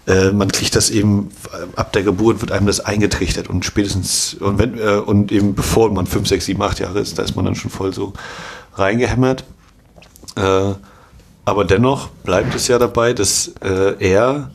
äh, 0.08 0.32
man 0.32 0.52
kriegt 0.52 0.76
das 0.76 0.90
eben 0.90 1.30
ab 1.76 1.92
der 1.94 2.04
Geburt 2.04 2.42
wird 2.42 2.52
einem 2.52 2.68
das 2.68 2.80
eingetrichtert 2.80 3.50
und 3.50 3.66
spätestens 3.66 4.36
und 4.36 4.60
wenn 4.60 4.78
äh, 4.78 4.98
und 4.98 5.32
eben 5.32 5.56
bevor 5.56 5.92
man 5.92 6.06
5, 6.06 6.28
6, 6.28 6.46
7, 6.46 6.62
8 6.62 6.80
Jahre 6.80 7.00
ist, 7.00 7.18
da 7.18 7.24
ist 7.24 7.36
man 7.36 7.46
dann 7.46 7.56
schon 7.56 7.72
voll 7.72 7.94
so 7.94 8.14
reingehämmert. 8.76 9.44
Äh, 10.36 10.74
aber 11.44 11.66
dennoch 11.66 12.10
bleibt 12.24 12.54
es 12.56 12.68
ja 12.68 12.78
dabei, 12.78 13.14
dass 13.14 13.54
äh, 13.64 13.96
er 14.00 14.52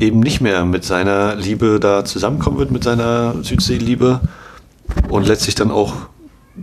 eben 0.00 0.20
nicht 0.20 0.40
mehr 0.40 0.64
mit 0.64 0.84
seiner 0.84 1.34
Liebe 1.36 1.78
da 1.80 2.04
zusammenkommen 2.04 2.58
wird, 2.58 2.70
mit 2.70 2.84
seiner 2.84 3.34
Südseeliebe 3.42 4.20
und 5.08 5.26
letztlich 5.26 5.54
dann 5.54 5.70
auch 5.70 5.94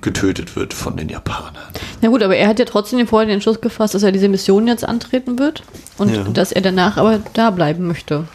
getötet 0.01 0.55
wird 0.55 0.73
von 0.73 0.97
den 0.97 1.09
Japanern. 1.09 1.55
Na 2.01 2.09
gut, 2.09 2.21
aber 2.23 2.35
er 2.35 2.47
hat 2.47 2.59
ja 2.59 2.65
trotzdem 2.65 2.97
den 2.99 3.07
vorher 3.07 3.25
den 3.27 3.35
Entschluss 3.35 3.61
gefasst, 3.61 3.93
dass 3.95 4.03
er 4.03 4.11
diese 4.11 4.27
Mission 4.27 4.67
jetzt 4.67 4.83
antreten 4.87 5.39
wird 5.39 5.63
und 5.97 6.13
Ja. 6.13 6.23
dass 6.23 6.51
er 6.51 6.61
danach 6.61 6.97
aber 6.97 7.19
da 7.33 7.49
bleiben 7.51 7.87
möchte 7.87 8.25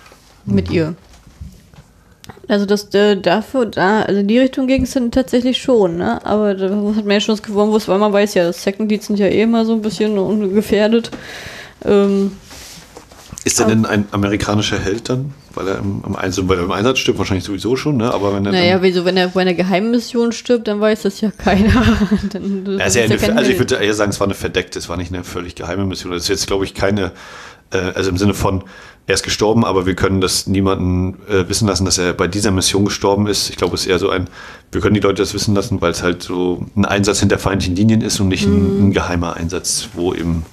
mit 0.47 0.71
ihr. 0.71 0.95
Also 2.49 2.67
das 2.67 2.93
äh, 2.95 3.17
dafür, 3.17 3.67
da, 3.67 4.03
also 4.03 4.21
in 4.21 4.27
die 4.29 4.39
Richtung 4.39 4.67
ging 4.67 4.83
es 4.83 4.93
dann 4.93 5.11
tatsächlich 5.11 5.59
schon, 5.63 5.97
ne? 5.99 6.25
Aber 6.25 6.55
da 6.55 6.65
hat 6.69 7.05
man 7.05 7.11
ja 7.11 7.21
schon 7.21 7.35
das 7.37 7.43
gewonnen, 7.43 7.73
weil 7.73 7.99
man 7.99 8.13
weiß 8.13 8.35
ja, 8.35 8.45
das 8.45 8.63
Second 8.63 8.91
Leads 8.91 9.07
sind 9.07 9.19
ja 9.19 9.27
eh 9.27 9.43
immer 9.43 9.65
so 9.65 9.73
ein 9.75 9.83
bisschen 9.83 10.53
gefährdet. 10.55 11.11
Ähm, 11.85 12.33
Ist 13.45 13.61
er 13.61 13.67
denn 13.67 13.87
ein 13.87 14.07
amerikanischer 14.11 14.79
Held 14.79 15.09
dann? 15.09 15.33
Weil 15.55 15.69
er 15.69 15.79
im, 15.79 16.03
weil 16.05 16.59
er 16.59 16.65
im 16.65 16.71
Einsatz 16.71 16.99
stirbt, 16.99 17.19
wahrscheinlich 17.19 17.45
sowieso 17.45 17.75
schon, 17.77 17.97
ne? 17.97 18.13
Aber 18.13 18.35
wenn 18.35 18.47
er 18.47 18.53
naja, 18.53 18.75
dann, 18.75 18.83
wieso, 18.83 19.05
wenn 19.05 19.17
er 19.17 19.29
bei 19.29 19.41
einer 19.41 19.55
Geheimmission 19.55 20.33
stirbt, 20.33 20.69
dann 20.69 20.81
weiß 20.81 21.03
das 21.03 21.21
ja 21.21 21.31
keiner. 21.31 21.83
dann, 22.33 22.67
Ja, 22.67 22.85
das 22.85 22.89
ist 22.89 22.97
ja 22.97 23.05
eine, 23.05 23.17
kein 23.17 23.39
also 23.39 23.51
ich 23.51 23.59
würde 23.59 23.77
eher 23.77 23.95
sagen, 23.95 24.11
es 24.11 24.21
war 24.21 24.27
eine 24.27 24.35
verdeckte, 24.35 24.79
es 24.79 24.89
war 24.89 24.97
nicht 24.97 25.13
eine 25.13 25.25
völlig 25.25 25.57
geheime 25.57 25.85
Mission. 25.85 26.13
Das 26.13 26.23
ist 26.23 26.29
jetzt, 26.29 26.47
glaube 26.47 26.65
ich, 26.65 26.75
keine, 26.75 27.13
äh, 27.73 27.79
also 27.79 28.11
im 28.11 28.17
Sinne 28.17 28.35
von, 28.35 28.65
er 29.07 29.15
ist 29.15 29.25
gestorben, 29.25 29.65
aber 29.65 29.87
wir 29.87 29.95
können 29.95 30.21
das 30.21 30.47
niemanden 30.47 31.17
äh, 31.29 31.49
wissen 31.49 31.67
lassen, 31.67 31.85
dass 31.85 31.99
er 31.99 32.13
bei 32.13 32.29
dieser 32.29 32.53
Mission 32.53 32.85
gestorben 32.85 33.27
ist. 33.27 33.51
Ich 33.51 33.57
glaube, 33.57 33.75
es 33.75 33.83
ist 33.83 33.87
eher 33.89 33.99
so 33.99 34.09
ein, 34.09 34.29
wir 34.71 34.81
können 34.81 34.95
die 34.95 35.01
Leute 35.01 35.23
das 35.23 35.35
wissen 35.35 35.55
lassen, 35.55 35.81
weil 35.81 35.91
es 35.91 36.05
halt 36.05 36.23
so 36.23 36.65
ein 36.77 36.85
Einsatz 36.85 37.19
hinter 37.19 37.39
feindlichen 37.39 37.75
Linien 37.75 38.03
ist 38.03 38.21
und 38.21 38.29
nicht 38.29 38.47
ein, 38.47 38.89
ein 38.89 38.93
geheimer 38.93 39.35
Einsatz, 39.35 39.89
wo 39.95 40.15
eben 40.15 40.45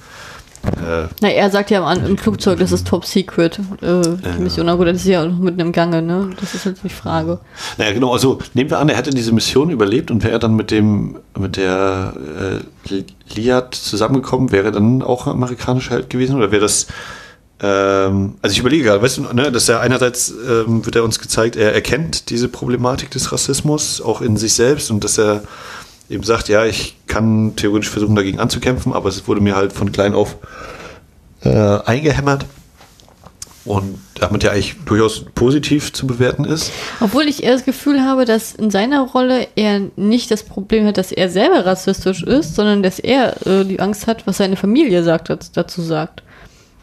äh, 0.66 1.06
Na, 1.20 1.28
er 1.28 1.50
sagt 1.50 1.70
ja 1.70 1.84
am- 1.84 2.04
im 2.06 2.18
Flugzeug, 2.18 2.58
das 2.58 2.72
ist 2.72 2.86
top 2.86 3.04
secret, 3.04 3.58
äh, 3.82 4.02
die 4.02 4.42
Mission. 4.42 4.66
Gut, 4.76 4.86
das 4.86 4.96
ist 4.98 5.06
ja 5.06 5.22
auch 5.22 5.28
noch 5.28 5.38
mitten 5.38 5.60
im 5.60 5.72
Gange, 5.72 6.02
ne? 6.02 6.30
Das 6.40 6.54
ist 6.54 6.64
jetzt 6.66 6.82
die 6.84 6.88
Frage. 6.88 7.38
Naja, 7.76 7.92
genau, 7.92 8.12
also 8.12 8.38
nehmen 8.54 8.70
wir 8.70 8.78
an, 8.78 8.88
er 8.88 8.96
hätte 8.96 9.10
diese 9.10 9.32
Mission 9.32 9.70
überlebt 9.70 10.10
und 10.10 10.24
wäre 10.24 10.38
dann 10.38 10.54
mit 10.56 10.70
dem, 10.70 11.16
mit 11.38 11.56
der 11.56 12.12
äh, 12.90 13.02
Liat 13.34 13.74
zusammengekommen, 13.74 14.52
wäre 14.52 14.66
er 14.66 14.72
dann 14.72 15.02
auch 15.02 15.26
amerikanischer 15.26 15.94
Held 15.94 16.10
gewesen 16.10 16.36
oder 16.36 16.50
wäre 16.50 16.62
das 16.62 16.86
ähm, 17.60 18.34
also 18.40 18.52
ich 18.52 18.60
überlege 18.60 18.84
gerade, 18.84 19.02
weißt 19.02 19.18
du, 19.18 19.22
ne, 19.34 19.50
dass 19.50 19.68
er 19.68 19.80
einerseits 19.80 20.30
ähm, 20.48 20.86
wird 20.86 20.94
er 20.94 21.02
uns 21.02 21.18
gezeigt, 21.18 21.56
er 21.56 21.74
erkennt 21.74 22.30
diese 22.30 22.48
Problematik 22.48 23.10
des 23.10 23.32
Rassismus 23.32 24.00
auch 24.00 24.20
in 24.20 24.36
sich 24.36 24.54
selbst 24.54 24.90
und 24.92 25.02
dass 25.02 25.18
er 25.18 25.42
eben 26.10 26.22
sagt, 26.22 26.48
ja, 26.48 26.64
ich 26.64 26.96
kann 27.06 27.54
theoretisch 27.56 27.90
versuchen, 27.90 28.16
dagegen 28.16 28.38
anzukämpfen, 28.38 28.92
aber 28.92 29.08
es 29.08 29.26
wurde 29.28 29.40
mir 29.40 29.56
halt 29.56 29.72
von 29.72 29.92
klein 29.92 30.14
auf 30.14 30.36
äh, 31.42 31.48
eingehämmert 31.48 32.46
und 33.64 33.98
damit 34.18 34.42
ja 34.42 34.50
eigentlich 34.50 34.76
durchaus 34.86 35.26
positiv 35.34 35.92
zu 35.92 36.06
bewerten 36.06 36.44
ist. 36.44 36.72
Obwohl 37.00 37.24
ich 37.24 37.42
eher 37.42 37.52
das 37.52 37.64
Gefühl 37.64 38.00
habe, 38.00 38.24
dass 38.24 38.54
in 38.54 38.70
seiner 38.70 39.02
Rolle 39.02 39.46
er 39.56 39.82
nicht 39.96 40.30
das 40.30 40.42
Problem 40.42 40.86
hat, 40.86 40.96
dass 40.96 41.12
er 41.12 41.28
selber 41.28 41.66
rassistisch 41.66 42.22
ist, 42.22 42.54
sondern 42.54 42.82
dass 42.82 42.98
er 42.98 43.46
äh, 43.46 43.64
die 43.64 43.78
Angst 43.80 44.06
hat, 44.06 44.26
was 44.26 44.38
seine 44.38 44.56
Familie 44.56 45.02
sagt, 45.02 45.30
dazu 45.54 45.82
sagt. 45.82 46.22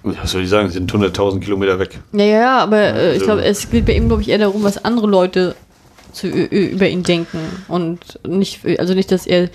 Was 0.04 0.32
soll 0.32 0.43
ich 0.43 0.50
sagen, 0.50 0.68
sie 0.68 0.76
sind 0.76 0.93
100.000 0.93 1.39
Kilometer 1.39 1.80
weg. 1.80 2.00
Ja, 2.14 2.24
ja, 2.24 2.39
ja, 2.39 2.58
aber 2.60 2.78
äh, 2.78 3.08
ich 3.08 3.14
also- 3.14 3.26
glaube, 3.26 3.45
es 3.45 3.70
geht 3.72 3.88
bei 3.88 3.93
ihm, 3.93 4.08
glaube 4.08 4.22
ich, 4.22 4.30
eher 4.30 4.38
darum, 4.38 4.64
was 4.64 4.86
andere 4.86 5.08
Leute 5.08 5.56
zu, 6.16 6.28
über 6.28 6.88
ihn 6.88 7.03
denken. 7.03 7.39
Und 7.68 7.99
nicht, 8.28 8.61
also 8.80 8.93
nicht, 8.93 9.11
dass 9.11 9.28
er 9.28 9.49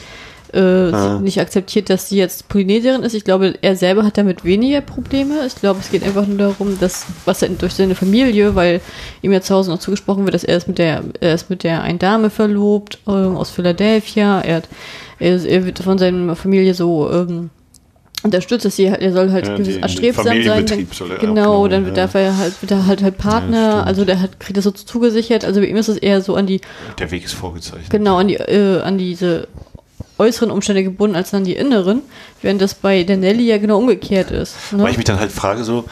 äh, 0.52 0.92
Ah. 0.92 1.20
nicht 1.20 1.40
akzeptiert, 1.40 1.90
dass 1.90 2.08
sie 2.08 2.16
jetzt 2.16 2.48
Polynesierin 2.48 3.02
ist. 3.02 3.14
Ich 3.14 3.24
glaube, 3.24 3.54
er 3.62 3.76
selber 3.76 4.04
hat 4.04 4.18
damit 4.18 4.44
weniger 4.44 4.80
Probleme. 4.80 5.46
Ich 5.46 5.54
glaube, 5.54 5.78
es 5.80 5.90
geht 5.90 6.02
einfach 6.02 6.26
nur 6.26 6.38
darum, 6.38 6.76
dass, 6.80 7.06
was 7.24 7.42
er 7.42 7.50
durch 7.50 7.74
seine 7.74 7.94
Familie, 7.94 8.54
weil 8.56 8.80
ihm 9.22 9.32
ja 9.32 9.40
zu 9.40 9.54
Hause 9.54 9.70
noch 9.70 9.78
zugesprochen 9.78 10.24
wird, 10.24 10.34
dass 10.34 10.42
er 10.44 10.56
ist 10.56 10.66
mit 10.66 10.78
der, 10.78 11.04
er 11.20 11.34
ist 11.34 11.50
mit 11.50 11.62
der 11.62 11.82
einen 11.82 12.00
Dame 12.00 12.30
verlobt, 12.30 12.98
ähm, 13.06 13.36
aus 13.36 13.50
Philadelphia. 13.50 14.40
Er 14.40 14.56
hat 14.56 14.68
er, 15.20 15.44
er 15.44 15.66
wird 15.66 15.78
von 15.78 15.98
seiner 15.98 16.34
Familie 16.34 16.74
so 16.74 17.10
ähm, 17.12 17.50
unterstützt, 18.22 18.64
dass 18.64 18.76
sie, 18.76 18.84
er 18.86 19.12
soll 19.12 19.30
halt 19.30 19.46
Ja, 19.46 19.56
gewiss 19.56 19.76
erstrebsam 19.76 20.42
sein. 20.42 20.68
Wenn, 20.68 20.86
soll 20.92 21.10
er 21.12 21.18
genau, 21.18 21.62
aufgenommen 21.62 21.86
dann 21.86 21.94
darf 21.94 22.14
ja. 22.14 22.20
er 22.20 22.36
halt, 22.38 22.60
wird 22.60 22.70
er 22.70 22.86
halt, 22.86 23.02
halt 23.02 23.18
Partner, 23.18 23.72
stimmt. 23.72 23.86
also 23.86 24.04
der 24.04 24.20
hat, 24.20 24.40
kriegt 24.40 24.56
das 24.56 24.64
so 24.64 24.70
zugesichert. 24.70 25.44
Also 25.44 25.60
bei 25.60 25.66
ihm 25.66 25.76
ist 25.76 25.88
es 25.88 25.96
eher 25.96 26.20
so 26.20 26.34
an 26.34 26.46
die, 26.46 26.60
Der 26.98 27.10
Weg 27.10 27.24
ist 27.24 27.34
vorgezeichnet. 27.34 27.90
genau, 27.90 28.16
an 28.18 28.28
die, 28.28 28.36
äh, 28.36 28.80
an 28.80 28.98
diese 28.98 29.48
äußeren 30.18 30.50
Umstände 30.50 30.84
gebunden 30.84 31.16
als 31.16 31.32
an 31.32 31.44
die 31.44 31.54
inneren, 31.54 32.02
während 32.42 32.60
das 32.60 32.74
bei 32.74 33.04
der 33.04 33.16
Nelly 33.16 33.46
ja 33.46 33.58
genau 33.58 33.78
umgekehrt 33.78 34.30
ist. 34.30 34.54
Ne? 34.72 34.82
Weil 34.82 34.90
ich 34.90 34.98
mich 34.98 35.06
dann 35.06 35.18
halt 35.18 35.32
frage, 35.32 35.64
so, 35.64 35.84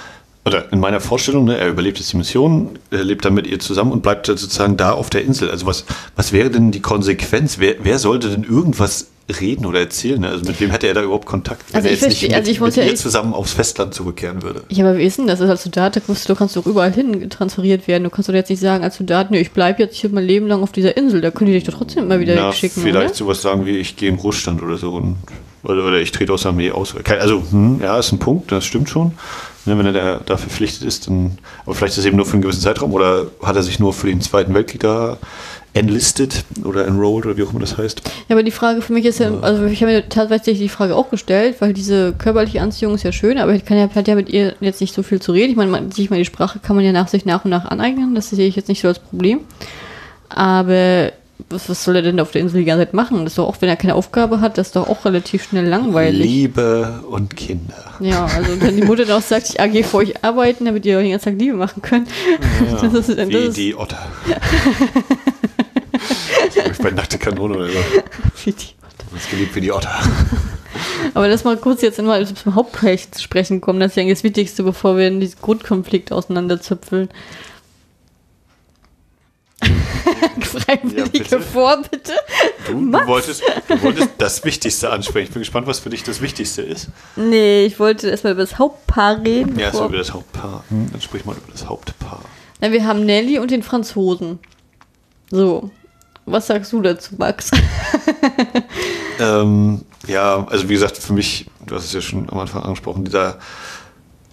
oder 0.49 0.72
in 0.72 0.80
meiner 0.80 1.01
Vorstellung, 1.01 1.44
ne, 1.44 1.59
er 1.59 1.68
überlebt 1.68 1.99
jetzt 1.99 2.12
die 2.12 2.16
Mission, 2.16 2.78
er 2.90 3.05
lebt 3.05 3.24
dann 3.24 3.34
mit 3.34 3.46
ihr 3.46 3.59
zusammen 3.61 3.92
und 3.92 4.03
bleibt 4.03 4.26
sozusagen 4.26 4.76
da 4.76 4.92
auf 4.92 5.11
der 5.11 5.24
Insel. 5.24 5.51
Also 5.51 5.66
was, 5.66 5.84
was 6.16 6.32
wäre 6.32 6.51
denn 6.51 6.70
die 6.70 6.80
Konsequenz? 6.80 7.59
Wer, 7.59 7.76
wer 7.82 7.99
sollte 7.99 8.30
denn 8.30 8.44
irgendwas 8.44 9.09
reden 9.40 9.66
oder 9.66 9.80
erzählen? 9.80 10.20
Ne? 10.20 10.28
Also 10.28 10.44
mit 10.46 10.59
wem 10.61 10.70
hätte 10.70 10.86
er 10.86 10.94
da 10.94 11.03
überhaupt 11.03 11.26
Kontakt, 11.26 11.62
wenn 11.68 11.76
Also 11.76 11.88
er 11.88 11.94
jetzt 11.94 12.09
nicht 12.09 12.22
mit, 12.22 12.34
also 12.34 12.51
ich 12.51 12.61
mit 12.61 12.76
ja 12.76 12.84
ihr 12.84 12.96
zusammen 12.96 13.34
aufs 13.34 13.53
Festland 13.53 13.92
zurückkehren 13.92 14.42
würde? 14.42 14.62
Ja, 14.70 14.86
aber 14.88 14.99
wie 14.99 15.05
ist 15.05 15.18
denn 15.18 15.26
das? 15.26 15.40
Als 15.40 15.62
Soldat 15.62 15.96
du, 15.96 16.01
kannst 16.34 16.57
du 16.57 16.61
doch 16.61 16.66
überall 16.66 16.92
hin 16.92 17.28
transferiert 17.28 17.86
werden. 17.86 18.05
Du 18.05 18.11
kannst 18.11 18.28
doch 18.28 18.34
jetzt 18.34 18.49
nicht 18.49 18.61
sagen, 18.61 18.82
als 18.82 18.96
Soldat, 18.96 19.30
nee, 19.30 19.40
ich 19.40 19.53
bleibe 19.53 19.82
jetzt 19.82 19.96
hier 19.96 20.11
mein 20.11 20.24
Leben 20.24 20.46
lang 20.46 20.62
auf 20.62 20.72
dieser 20.72 20.96
Insel. 20.96 21.20
Da 21.20 21.30
können 21.30 21.49
die 21.49 21.59
dich 21.59 21.64
doch 21.64 21.74
trotzdem 21.74 22.05
immer 22.05 22.20
wieder 22.20 22.34
Na, 22.34 22.53
schicken, 22.53 22.80
vielleicht 22.80 23.07
oder? 23.09 23.14
sowas 23.14 23.42
sagen 23.42 23.66
wie, 23.66 23.76
ich 23.76 23.96
gehe 23.96 24.09
in 24.09 24.14
Ruhestand 24.16 24.62
oder 24.62 24.78
so. 24.78 24.92
Und, 24.92 25.16
oder, 25.62 25.84
oder 25.84 26.01
ich 26.01 26.11
trete 26.11 26.32
aus 26.32 26.42
der 26.42 26.53
Armee 26.53 26.70
aus. 26.70 26.94
Also, 27.07 27.42
hm, 27.51 27.80
ja, 27.82 27.99
ist 27.99 28.12
ein 28.12 28.18
Punkt, 28.18 28.51
das 28.51 28.64
stimmt 28.64 28.88
schon. 28.88 29.12
Ne, 29.68 29.78
wenn 29.78 29.86
er 29.86 29.92
da, 29.92 30.20
da 30.24 30.36
verpflichtet 30.38 30.82
ist, 30.82 31.08
dann, 31.08 31.38
aber 31.64 31.74
vielleicht 31.74 31.92
ist 31.92 31.98
es 31.98 32.06
eben 32.06 32.16
nur 32.16 32.24
für 32.24 32.32
einen 32.32 32.42
gewissen 32.42 32.62
Zeitraum 32.62 32.92
oder 32.94 33.26
hat 33.42 33.54
er 33.54 33.62
sich 33.62 33.78
nur 33.78 33.92
für 33.92 34.06
den 34.06 34.22
Zweiten 34.22 34.54
Weltkrieg 34.54 34.80
da 34.80 35.18
enlisted 35.74 36.44
oder 36.64 36.86
enrolled 36.86 37.26
oder 37.26 37.36
wie 37.36 37.42
auch 37.42 37.50
immer 37.50 37.60
das 37.60 37.76
heißt. 37.76 38.00
Ja, 38.28 38.34
aber 38.34 38.42
die 38.42 38.50
Frage 38.50 38.80
für 38.80 38.94
mich 38.94 39.04
ist 39.04 39.20
ja, 39.20 39.30
also 39.42 39.66
ich 39.66 39.82
habe 39.82 39.92
mir 39.92 40.08
tatsächlich 40.08 40.58
die 40.58 40.70
Frage 40.70 40.96
auch 40.96 41.10
gestellt, 41.10 41.56
weil 41.60 41.74
diese 41.74 42.14
körperliche 42.14 42.62
Anziehung 42.62 42.94
ist 42.94 43.02
ja 43.02 43.12
schön, 43.12 43.36
aber 43.38 43.54
ich 43.54 43.66
kann 43.66 43.76
ja, 43.76 43.90
hat 43.94 44.08
ja 44.08 44.14
mit 44.14 44.30
ihr 44.30 44.54
jetzt 44.60 44.80
nicht 44.80 44.94
so 44.94 45.02
viel 45.02 45.20
zu 45.20 45.32
reden. 45.32 45.50
Ich 45.50 45.56
meine, 45.56 45.70
man, 45.70 45.92
sich 45.92 46.08
mal 46.08 46.16
die 46.16 46.24
Sprache 46.24 46.58
kann 46.60 46.74
man 46.74 46.84
ja 46.84 46.92
nach 46.92 47.08
sich 47.08 47.26
nach 47.26 47.44
und 47.44 47.50
nach 47.50 47.66
aneignen, 47.66 48.14
das 48.14 48.30
sehe 48.30 48.48
ich 48.48 48.56
jetzt 48.56 48.68
nicht 48.68 48.80
so 48.80 48.88
als 48.88 48.98
Problem. 48.98 49.40
Aber 50.30 51.12
was, 51.51 51.68
was 51.68 51.84
soll 51.84 51.97
er 51.97 52.03
denn 52.03 52.20
auf 52.20 52.32
der 52.32 52.43
Insel 52.43 52.61
die 52.61 52.64
ganze 52.64 52.86
Zeit 52.86 52.95
machen? 52.95 53.24
Das 53.24 53.32
ist 53.32 53.39
doch 53.39 53.47
auch, 53.47 53.57
wenn 53.61 53.68
er 53.68 53.76
keine 53.76 53.95
Aufgabe 53.95 54.41
hat, 54.41 54.59
das 54.59 54.68
ist 54.68 54.76
doch 54.76 54.89
auch 54.89 55.05
relativ 55.05 55.45
schnell 55.45 55.66
langweilig. 55.66 56.26
Liebe 56.26 57.01
und 57.09 57.36
Kinder. 57.36 57.95
Ja, 58.01 58.26
also 58.26 58.61
wenn 58.61 58.76
die 58.76 58.82
Mutter 58.82 59.05
dann 59.05 59.18
auch 59.18 59.22
sagt, 59.22 59.51
ich 59.51 59.72
gehe 59.72 59.84
vor 59.84 60.01
euch 60.01 60.24
arbeiten, 60.24 60.64
damit 60.64 60.84
ihr 60.84 61.01
den 61.01 61.12
ganzen 61.12 61.26
Tag 61.26 61.39
Liebe 61.39 61.57
machen 61.57 61.80
könnt. 61.80 62.09
das 62.82 62.93
ist, 62.93 63.16
das 63.16 63.28
Wie 63.28 63.51
die 63.51 63.74
Otter. 63.74 63.99
ich 66.70 66.78
bei 66.78 66.91
nackte 66.91 67.18
Kanone 67.18 67.57
oder 67.57 67.68
so. 67.68 67.78
wie 68.45 68.53
die 68.53 68.74
Das 69.12 69.22
ist 69.22 69.30
geliebt 69.30 69.55
wie 69.55 69.61
die 69.61 69.72
Otter. 69.72 69.95
Aber 71.14 71.28
lass 71.28 71.45
mal 71.45 71.57
kurz 71.57 71.82
jetzt 71.82 72.01
mal 72.03 72.26
zum 72.26 72.55
Hauptprojekt 72.55 73.14
zu 73.14 73.22
sprechen 73.22 73.61
kommen. 73.61 73.80
Das 73.80 73.93
ist 73.93 73.97
ja 73.97 74.03
eigentlich 74.03 74.18
das 74.18 74.24
Wichtigste, 74.24 74.62
bevor 74.62 74.97
wir 74.97 75.09
in 75.09 75.20
diesen 75.20 75.41
Grundkonflikt 75.41 76.12
auseinanderzüpfeln. 76.12 77.09
Freiwillige 80.40 81.00
Ja, 81.00 81.06
bitte. 81.06 81.40
Vorbitte. 81.40 82.12
Du, 82.66 82.90
du, 82.90 83.06
wolltest, 83.06 83.42
du 83.68 83.82
wolltest 83.82 84.10
das 84.18 84.44
Wichtigste 84.44 84.90
ansprechen. 84.90 85.28
Ich 85.28 85.32
bin 85.32 85.40
gespannt, 85.42 85.66
was 85.66 85.78
für 85.80 85.90
dich 85.90 86.02
das 86.02 86.20
Wichtigste 86.20 86.62
ist. 86.62 86.88
Nee, 87.16 87.64
ich 87.66 87.78
wollte 87.78 88.08
erstmal 88.10 88.32
über 88.34 88.42
das 88.42 88.58
Hauptpaar 88.58 89.22
reden. 89.24 89.58
Ja, 89.58 89.70
bevor- 89.70 89.86
über 89.88 89.98
das 89.98 90.12
Hauptpaar. 90.12 90.64
Dann 90.70 91.00
sprich 91.00 91.24
mal 91.24 91.36
über 91.36 91.52
das 91.52 91.66
Hauptpaar. 91.66 92.20
Na, 92.60 92.72
wir 92.72 92.84
haben 92.86 93.04
Nelly 93.04 93.38
und 93.38 93.50
den 93.50 93.62
Franzosen. 93.62 94.38
So. 95.30 95.70
Was 96.26 96.46
sagst 96.46 96.72
du 96.72 96.82
dazu, 96.82 97.14
Max? 97.16 97.50
Ähm, 99.20 99.84
ja, 100.06 100.46
also 100.48 100.68
wie 100.68 100.74
gesagt, 100.74 100.96
für 100.96 101.12
mich, 101.12 101.46
du 101.66 101.74
hast 101.74 101.86
es 101.86 101.92
ja 101.92 102.00
schon 102.00 102.30
am 102.30 102.38
Anfang 102.38 102.62
angesprochen, 102.62 103.04
dieser 103.04 103.38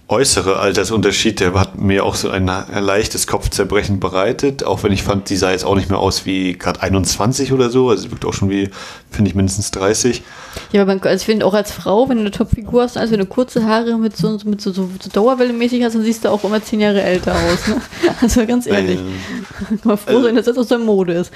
äußere 0.08 0.60
Altersunterschied, 0.60 1.40
der 1.40 1.54
hat 1.56 1.80
mir 1.80 2.04
auch 2.04 2.14
so 2.14 2.30
ein, 2.30 2.48
ein 2.48 2.84
leichtes 2.84 3.26
Kopfzerbrechen 3.26 4.00
bereitet, 4.00 4.64
auch 4.64 4.84
wenn 4.84 4.92
ich 4.92 5.02
fand, 5.02 5.30
die 5.32 5.36
sah 5.36 5.50
jetzt 5.50 5.66
auch 5.66 5.76
nicht 5.76 5.90
mehr 5.90 5.98
aus 5.98 6.28
wie 6.28 6.54
gerade 6.54 6.82
21 6.84 7.52
oder 7.52 7.72
so, 7.72 7.90
also 7.90 8.04
sie 8.04 8.12
wirkt 8.12 8.24
auch 8.24 8.34
schon 8.34 8.52
wie, 8.52 8.70
finde 9.10 9.30
ich, 9.30 9.36
mindestens 9.36 9.72
30. 9.72 10.22
Ja, 10.72 10.84
aber 10.84 10.94
man, 10.94 11.04
also 11.04 11.22
ich 11.22 11.26
finde 11.26 11.46
auch 11.46 11.56
als 11.56 11.72
Frau, 11.72 12.08
wenn 12.08 12.18
du 12.18 12.22
eine 12.22 12.32
Topfigur 12.32 12.84
hast, 12.84 12.98
also 12.98 13.14
wenn 13.14 13.20
du 13.20 13.26
kurze 13.26 13.66
Haare 13.66 13.98
mit 13.98 14.16
so, 14.16 14.38
mit 14.46 14.62
so, 14.62 14.72
so, 14.72 14.88
so 15.02 15.10
Dauerwelle 15.10 15.54
mäßig 15.54 15.84
hast, 15.84 15.96
dann 15.96 16.04
siehst 16.04 16.24
du 16.24 16.30
auch 16.30 16.44
immer 16.44 16.64
zehn 16.64 16.82
Jahre 16.82 17.02
älter 17.02 17.34
aus. 17.34 17.68
Ne? 17.68 17.82
Also 18.22 18.46
ganz 18.46 18.66
ehrlich. 18.66 19.00
Ähm, 19.00 19.80
Kann 19.80 19.80
man 19.84 19.98
froh 19.98 20.22
sein, 20.22 20.36
dass 20.36 20.46
das 20.46 20.58
aus 20.58 20.68
der 20.68 20.80
Mode 20.80 21.14
ist. 21.14 21.32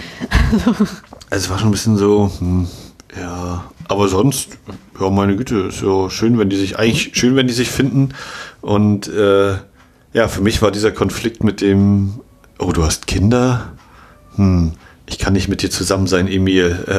Also 1.29 1.45
es 1.45 1.49
war 1.49 1.59
schon 1.59 1.69
ein 1.69 1.71
bisschen 1.71 1.97
so, 1.97 2.31
hm, 2.39 2.67
ja, 3.19 3.65
aber 3.87 4.07
sonst, 4.07 4.57
ja, 4.99 5.09
meine 5.09 5.35
Güte, 5.35 5.67
ist 5.69 5.81
ja 5.81 6.09
schön, 6.09 6.37
wenn 6.37 6.49
die 6.49 6.55
sich, 6.55 6.77
eigentlich 6.77 7.11
schön, 7.13 7.35
wenn 7.35 7.47
die 7.47 7.53
sich 7.53 7.69
finden. 7.69 8.13
Und 8.61 9.07
äh, 9.07 9.53
ja, 10.13 10.27
für 10.27 10.41
mich 10.41 10.61
war 10.61 10.71
dieser 10.71 10.91
Konflikt 10.91 11.43
mit 11.43 11.61
dem, 11.61 12.19
oh, 12.57 12.71
du 12.71 12.83
hast 12.83 13.07
Kinder? 13.07 13.73
Hm, 14.35 14.73
ich 15.09 15.17
kann 15.17 15.33
nicht 15.33 15.47
mit 15.47 15.61
dir 15.61 15.71
zusammen 15.71 16.07
sein, 16.07 16.27
Emil. 16.27 16.85
Äh, 16.87 16.93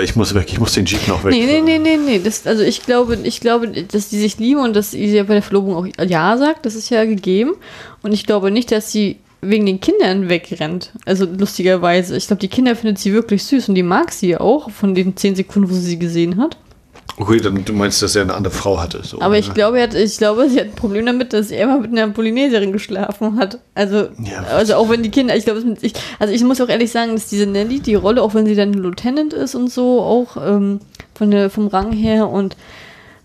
äh, 0.00 0.04
ich 0.04 0.14
muss 0.14 0.34
weg, 0.34 0.46
ich 0.48 0.58
muss 0.58 0.72
den 0.72 0.84
Jeep 0.84 1.08
noch 1.08 1.24
weg. 1.24 1.32
Nee, 1.32 1.46
nee, 1.46 1.60
nee, 1.60 1.78
nee, 1.78 1.96
nee. 1.96 2.20
Das, 2.22 2.46
also 2.46 2.62
ich 2.62 2.82
glaube, 2.82 3.18
ich 3.22 3.40
glaube, 3.40 3.68
dass 3.68 4.08
die 4.10 4.18
sich 4.18 4.38
lieben 4.38 4.60
und 4.60 4.76
dass 4.76 4.90
sie 4.90 5.06
ja 5.06 5.22
bei 5.22 5.34
der 5.34 5.42
Verlobung 5.42 5.74
auch 5.74 5.86
Ja 6.06 6.36
sagt, 6.36 6.66
das 6.66 6.74
ist 6.74 6.90
ja 6.90 7.04
gegeben. 7.04 7.54
Und 8.02 8.12
ich 8.12 8.26
glaube 8.26 8.50
nicht, 8.50 8.72
dass 8.72 8.92
sie 8.92 9.18
wegen 9.40 9.66
den 9.66 9.80
Kindern 9.80 10.28
wegrennt. 10.28 10.92
Also 11.04 11.24
lustigerweise. 11.24 12.16
Ich 12.16 12.26
glaube, 12.26 12.40
die 12.40 12.48
Kinder 12.48 12.76
findet 12.76 12.98
sie 12.98 13.12
wirklich 13.12 13.44
süß 13.44 13.68
und 13.68 13.74
die 13.74 13.82
mag 13.82 14.12
sie 14.12 14.36
auch 14.36 14.70
von 14.70 14.94
den 14.94 15.16
zehn 15.16 15.34
Sekunden, 15.34 15.70
wo 15.70 15.74
sie 15.74 15.80
sie 15.80 15.98
gesehen 15.98 16.38
hat. 16.38 16.56
Okay, 17.18 17.40
dann 17.40 17.64
du 17.64 17.72
meinst, 17.72 18.02
dass 18.02 18.14
er 18.14 18.22
eine 18.22 18.34
andere 18.34 18.52
Frau 18.52 18.78
hatte. 18.78 19.00
So, 19.02 19.20
Aber 19.22 19.38
ich 19.38 19.48
ne? 19.48 19.54
glaube, 19.54 19.80
hat, 19.80 19.94
ich 19.94 20.18
glaube, 20.18 20.50
sie 20.50 20.60
hat 20.60 20.66
ein 20.66 20.74
Problem 20.74 21.06
damit, 21.06 21.32
dass 21.32 21.50
er 21.50 21.64
immer 21.64 21.78
mit 21.78 21.90
einer 21.92 22.08
Polynesierin 22.12 22.72
geschlafen 22.72 23.38
hat. 23.38 23.58
Also, 23.74 24.08
Ja. 24.22 24.42
also 24.54 24.74
auch 24.74 24.90
wenn 24.90 25.02
die 25.02 25.10
Kinder, 25.10 25.34
ich 25.34 25.44
glaube, 25.46 25.62
ich, 25.80 25.94
also 26.18 26.34
ich 26.34 26.44
muss 26.44 26.60
auch 26.60 26.68
ehrlich 26.68 26.90
sagen, 26.90 27.14
dass 27.14 27.28
diese 27.28 27.46
Nelly 27.46 27.80
die 27.80 27.94
Rolle, 27.94 28.22
auch 28.22 28.34
wenn 28.34 28.44
sie 28.44 28.54
dann 28.54 28.74
Lieutenant 28.74 29.32
ist 29.32 29.54
und 29.54 29.72
so, 29.72 30.02
auch 30.02 30.36
ähm, 30.36 30.80
von 31.14 31.30
der, 31.30 31.48
vom 31.48 31.68
Rang 31.68 31.92
her 31.92 32.28
und 32.28 32.54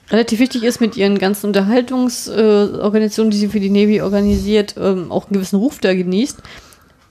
relativ 0.09 0.39
wichtig 0.39 0.63
ist 0.63 0.79
mit 0.79 0.95
ihren 0.95 1.17
ganzen 1.19 1.47
Unterhaltungsorganisationen, 1.47 3.31
äh, 3.31 3.33
die 3.33 3.39
sie 3.39 3.47
für 3.49 3.59
die 3.59 3.69
Navy 3.69 4.01
organisiert, 4.01 4.75
ähm, 4.79 5.11
auch 5.11 5.25
einen 5.25 5.33
gewissen 5.33 5.57
Ruf 5.57 5.79
da 5.79 5.93
genießt. 5.93 6.37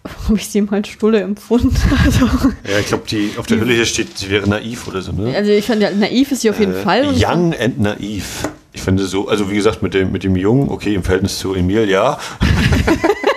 Habe 0.28 0.36
ich 0.38 0.46
sie 0.48 0.62
mal 0.62 0.84
stulle 0.84 1.20
empfunden. 1.20 1.74
Also, 2.04 2.26
Ja, 2.26 2.78
ich 2.80 2.86
glaube, 2.86 3.04
die 3.10 3.32
auf 3.36 3.46
der 3.46 3.60
Hülle 3.60 3.74
hier 3.74 3.84
steht, 3.86 4.16
sie 4.18 4.30
wäre 4.30 4.48
naiv 4.48 4.88
oder 4.88 5.02
so, 5.02 5.12
ne? 5.12 5.34
also 5.36 5.50
ich 5.50 5.66
fand 5.66 5.82
ja, 5.82 5.90
naiv 5.90 6.32
ist 6.32 6.40
sie 6.42 6.50
auf 6.50 6.58
jeden 6.58 6.74
Äh, 6.74 6.82
Fall. 6.82 7.06
Und 7.06 7.16
Young 7.22 7.54
and 7.54 7.78
naiv. 7.80 8.48
Ich 8.72 8.82
finde 8.82 9.04
so, 9.06 9.28
also 9.28 9.50
wie 9.50 9.56
gesagt, 9.56 9.82
mit 9.82 9.94
dem, 9.94 10.12
mit 10.12 10.22
dem 10.24 10.36
Jungen, 10.36 10.68
okay, 10.68 10.94
im 10.94 11.02
Verhältnis 11.02 11.38
zu 11.38 11.54
Emil, 11.54 11.88
ja. 11.90 12.18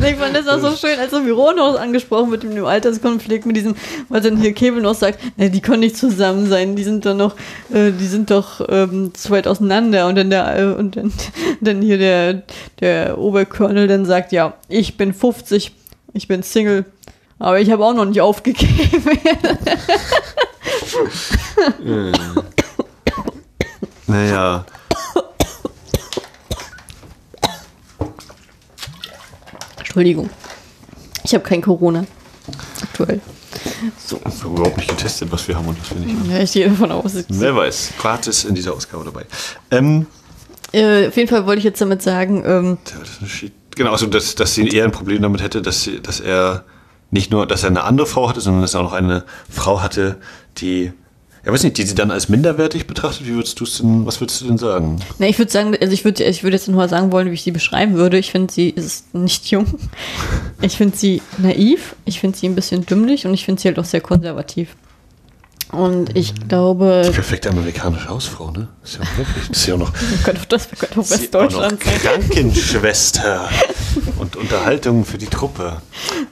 Ich 0.00 0.16
fand 0.16 0.36
das 0.36 0.46
auch 0.46 0.60
so 0.60 0.76
schön, 0.76 0.98
als 0.98 1.12
Mironos 1.12 1.76
angesprochen 1.76 2.30
mit 2.30 2.42
dem 2.42 2.64
Alterskonflikt, 2.64 3.46
mit 3.46 3.56
diesem, 3.56 3.74
weil 4.08 4.20
dann 4.20 4.36
hier 4.36 4.52
Kevin 4.52 4.82
noch 4.82 4.94
sagt, 4.94 5.18
na, 5.36 5.48
die 5.48 5.60
können 5.60 5.80
nicht 5.80 5.96
zusammen 5.96 6.48
sein, 6.48 6.76
die 6.76 6.84
sind 6.84 7.04
doch 7.04 7.14
noch, 7.14 7.34
äh, 7.72 7.90
die 7.90 8.06
sind 8.06 8.30
doch 8.30 8.60
ähm, 8.68 9.12
zu 9.14 9.30
weit 9.30 9.46
auseinander 9.48 10.06
und 10.06 10.14
dann 10.16 10.30
der, 10.30 10.58
äh, 10.58 10.64
und 10.64 10.96
dann, 10.96 11.12
dann 11.60 11.82
hier 11.82 11.98
der, 11.98 12.42
der 12.80 13.18
Oberkörnel 13.18 13.88
dann 13.88 14.06
sagt, 14.06 14.32
ja, 14.32 14.54
ich 14.68 14.96
bin 14.96 15.12
50, 15.12 15.72
ich 16.12 16.28
bin 16.28 16.42
Single, 16.42 16.84
aber 17.38 17.60
ich 17.60 17.70
habe 17.70 17.84
auch 17.84 17.94
noch 17.94 18.04
nicht 18.04 18.20
aufgegeben. 18.20 19.02
Naja. 24.08 24.64
Entschuldigung. 29.98 30.30
Ich 31.24 31.34
habe 31.34 31.42
kein 31.42 31.60
Corona. 31.60 32.06
Aktuell. 32.80 33.20
So. 34.06 34.20
Wir 34.24 34.44
haben 34.44 34.54
überhaupt 34.54 34.76
nicht 34.76 34.88
getestet, 34.88 35.32
was 35.32 35.48
wir 35.48 35.56
haben 35.56 35.66
und 35.66 35.80
was 35.80 35.90
wir 35.90 35.98
nicht 35.98 36.16
haben. 36.16 36.30
Ja, 36.30 36.38
ich 36.38 36.52
gehe 36.52 36.68
davon 36.68 36.92
aus. 36.92 37.14
Wer 37.28 37.56
weiß. 37.56 37.94
Gratis 37.98 38.44
in 38.44 38.54
dieser 38.54 38.74
Ausgabe 38.74 39.04
dabei. 39.04 39.26
Ähm, 39.72 40.06
Äh, 40.70 41.08
auf 41.08 41.16
jeden 41.16 41.28
Fall 41.28 41.46
wollte 41.46 41.58
ich 41.58 41.64
jetzt 41.64 41.80
damit 41.80 42.00
sagen, 42.00 42.44
ähm, 42.46 42.78
das 42.84 43.28
ist. 43.42 43.52
Genau, 43.74 43.90
also 43.90 44.06
dass, 44.06 44.36
dass 44.36 44.54
sie 44.54 44.68
eher 44.68 44.84
ein 44.84 44.92
Problem 44.92 45.20
damit 45.20 45.42
hätte, 45.42 45.62
dass, 45.62 45.82
sie, 45.82 46.00
dass 46.00 46.20
er 46.20 46.64
nicht 47.10 47.32
nur, 47.32 47.44
dass 47.44 47.64
er 47.64 47.70
eine 47.70 47.82
andere 47.82 48.06
Frau 48.06 48.28
hatte, 48.28 48.40
sondern 48.40 48.62
dass 48.62 48.74
er 48.74 48.80
auch 48.80 48.84
noch 48.84 48.92
eine 48.92 49.24
Frau 49.50 49.82
hatte, 49.82 50.18
die, 50.58 50.92
ja 51.48 51.54
weiß 51.54 51.62
nicht, 51.62 51.78
die 51.78 51.84
sie 51.84 51.94
dann 51.94 52.10
als 52.10 52.28
minderwertig 52.28 52.86
betrachtet. 52.86 53.26
Wie 53.26 53.32
würdest 53.34 53.58
du 53.58 53.64
es 53.64 53.78
denn, 53.78 54.04
was 54.04 54.20
würdest 54.20 54.42
du 54.42 54.46
denn 54.48 54.58
sagen? 54.58 55.00
Na, 55.18 55.26
ich 55.26 55.38
würde 55.38 55.50
sagen, 55.50 55.74
also 55.80 55.94
ich 55.94 56.04
würde 56.04 56.22
ich 56.22 56.42
würde 56.42 56.56
jetzt 56.56 56.68
nur 56.68 56.76
mal 56.76 56.90
sagen 56.90 57.10
wollen, 57.10 57.30
wie 57.30 57.34
ich 57.34 57.42
sie 57.42 57.52
beschreiben 57.52 57.94
würde. 57.94 58.18
Ich 58.18 58.32
finde, 58.32 58.52
sie 58.52 58.68
ist 58.68 59.14
nicht 59.14 59.50
jung. 59.50 59.66
Ich 60.60 60.76
finde 60.76 60.96
sie 60.96 61.22
naiv. 61.38 61.94
Ich 62.04 62.18
finde 62.18 62.36
sie 62.36 62.48
ein 62.48 62.56
bisschen 62.56 62.84
dümmlich 62.84 63.24
und 63.26 63.32
ich 63.32 63.44
finde 63.44 63.62
sie 63.62 63.68
halt 63.68 63.78
auch 63.78 63.84
sehr 63.84 64.00
konservativ. 64.00 64.74
Und 65.70 66.16
ich 66.16 66.34
glaube. 66.48 67.02
Die 67.06 67.12
perfekte 67.12 67.50
amerikanische 67.50 68.08
Hausfrau, 68.08 68.50
ne? 68.50 68.66
Ist 68.82 68.96
ja 68.96 69.02
auch 69.02 69.18
wirklich. 69.18 69.50
Ist 69.50 69.66
ja 69.66 69.74
auch 69.74 69.78
noch. 69.78 69.92
könnte 70.24 70.40
das 70.48 70.68
könnte 70.68 70.98
auch 70.98 71.04
Sie 71.04 71.14
auch 71.14 71.18
noch 71.18 71.20
Westdeutschland 71.20 71.82
sein. 71.82 72.00
Krankenschwester 72.02 73.48
und 74.18 74.34
Unterhaltung 74.34 75.04
für 75.04 75.16
die 75.16 75.26
Truppe. 75.26 75.80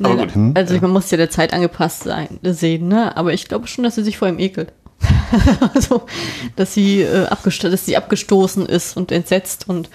Aber 0.00 0.14
Nein, 0.14 0.18
gut, 0.18 0.34
hm? 0.34 0.52
Also 0.56 0.76
man 0.80 0.90
muss 0.90 1.10
ja 1.10 1.16
der 1.16 1.30
Zeit 1.30 1.52
angepasst 1.52 2.02
sein, 2.02 2.40
sehen, 2.42 2.88
ne? 2.88 3.16
Aber 3.16 3.32
ich 3.32 3.46
glaube 3.46 3.68
schon, 3.68 3.84
dass 3.84 3.94
sie 3.94 4.02
sich 4.02 4.18
vor 4.18 4.26
ihm 4.26 4.40
ekelt. 4.40 4.72
also, 5.74 6.02
dass 6.56 6.74
sie, 6.74 7.02
äh, 7.02 7.26
dass 7.62 7.86
sie 7.86 7.96
abgestoßen 7.96 8.66
ist 8.66 8.96
und 8.96 9.12
entsetzt 9.12 9.68
und 9.68 9.88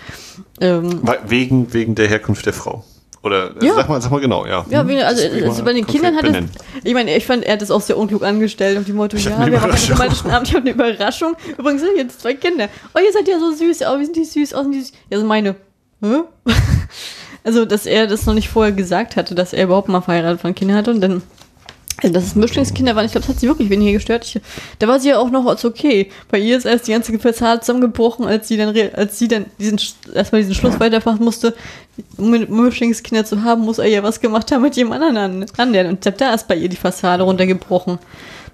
ähm, 0.59 1.01
Wegen, 1.27 1.73
wegen 1.73 1.95
der 1.95 2.07
Herkunft 2.07 2.45
der 2.45 2.53
Frau. 2.53 2.83
Oder 3.23 3.55
äh, 3.61 3.65
Ja. 3.65 3.75
sag, 3.75 3.87
mal, 3.89 4.01
sag 4.01 4.11
mal 4.11 4.19
genau, 4.19 4.45
ja. 4.45 4.65
ja, 4.69 4.81
Hm? 4.81 4.89
also, 5.05 5.27
also 5.45 5.63
bei 5.63 5.73
den 5.73 5.85
Kindern 5.85 6.15
hat 6.15 6.23
es, 6.23 6.29
benennen. 6.31 6.49
ich 6.83 6.93
meine, 6.93 7.15
ich 7.15 7.25
fand, 7.25 7.43
er 7.43 7.53
hat 7.53 7.61
es 7.61 7.69
auch 7.69 7.81
sehr 7.81 7.97
unklug 7.97 8.23
angestellt 8.23 8.77
auf 8.79 8.85
die 8.85 8.93
Motto, 8.93 9.15
Ich 9.17 9.25
ja, 9.25 9.31
wir 9.45 9.61
haben 9.61 9.71
einen 9.71 9.91
romantischen 9.91 10.31
Abend, 10.31 10.47
ich 10.47 10.55
habe 10.55 10.63
eine 10.69 10.71
Überraschung. 10.71 11.35
Übrigens 11.57 11.81
sind 11.81 11.97
jetzt 11.97 12.21
zwei 12.21 12.33
Kinder. 12.33 12.67
Oh, 12.95 12.99
ihr 12.99 13.11
seid 13.13 13.27
ja 13.27 13.37
so 13.39 13.51
süß, 13.51 13.81
oh, 13.83 13.99
wie 13.99 14.05
sind 14.05 14.15
die 14.15 14.25
süß, 14.25 14.55
oh, 14.55 14.63
sind 14.63 14.71
die 14.73 14.81
süß. 14.81 14.91
Ja, 15.11 15.19
so 15.19 15.25
meine. 15.25 15.55
Hä? 16.01 16.21
Also, 17.43 17.65
dass 17.65 17.87
er 17.87 18.05
das 18.05 18.27
noch 18.27 18.35
nicht 18.35 18.49
vorher 18.49 18.71
gesagt 18.71 19.15
hatte, 19.15 19.33
dass 19.33 19.51
er 19.51 19.63
überhaupt 19.63 19.89
mal 19.89 20.01
verheiratet 20.01 20.41
von 20.41 20.53
Kindern 20.53 20.77
hatte 20.77 20.91
und 20.91 21.01
dann 21.01 21.23
also, 21.97 22.13
dass 22.13 22.23
es 22.23 22.35
Mischlingskinder 22.35 22.95
waren, 22.95 23.05
ich 23.05 23.11
glaube, 23.11 23.27
das 23.27 23.35
hat 23.35 23.39
sie 23.39 23.47
wirklich 23.47 23.69
weniger 23.69 23.93
gestört. 23.93 24.25
Ich, 24.25 24.41
da 24.79 24.87
war 24.87 24.99
sie 24.99 25.09
ja 25.09 25.19
auch 25.19 25.29
noch 25.29 25.45
als 25.45 25.65
okay. 25.65 26.09
Bei 26.29 26.39
ihr 26.39 26.57
ist 26.57 26.65
erst 26.65 26.87
die 26.87 26.91
ganze 26.91 27.17
Fassade 27.19 27.61
zusammengebrochen, 27.61 28.25
als 28.25 28.47
sie 28.47 28.57
dann, 28.57 28.75
als 28.95 29.19
sie 29.19 29.27
dann 29.27 29.45
diesen, 29.59 29.79
erstmal 30.13 30.41
diesen 30.41 30.55
Schluss 30.55 30.79
weiterfachen 30.79 31.23
musste. 31.23 31.53
Um 32.17 32.31
Mischlingskinder 32.31 33.25
zu 33.25 33.43
haben, 33.43 33.61
muss 33.61 33.77
er 33.77 33.87
ja 33.87 34.01
was 34.01 34.19
gemacht 34.19 34.51
haben 34.51 34.63
mit 34.63 34.75
jemand 34.75 35.03
anderen 35.03 35.43
an, 35.43 35.45
anderen. 35.57 35.87
Und 35.87 36.21
da 36.21 36.33
ist 36.33 36.47
bei 36.47 36.55
ihr 36.55 36.69
die 36.69 36.77
Fassade 36.77 37.23
runtergebrochen. 37.23 37.99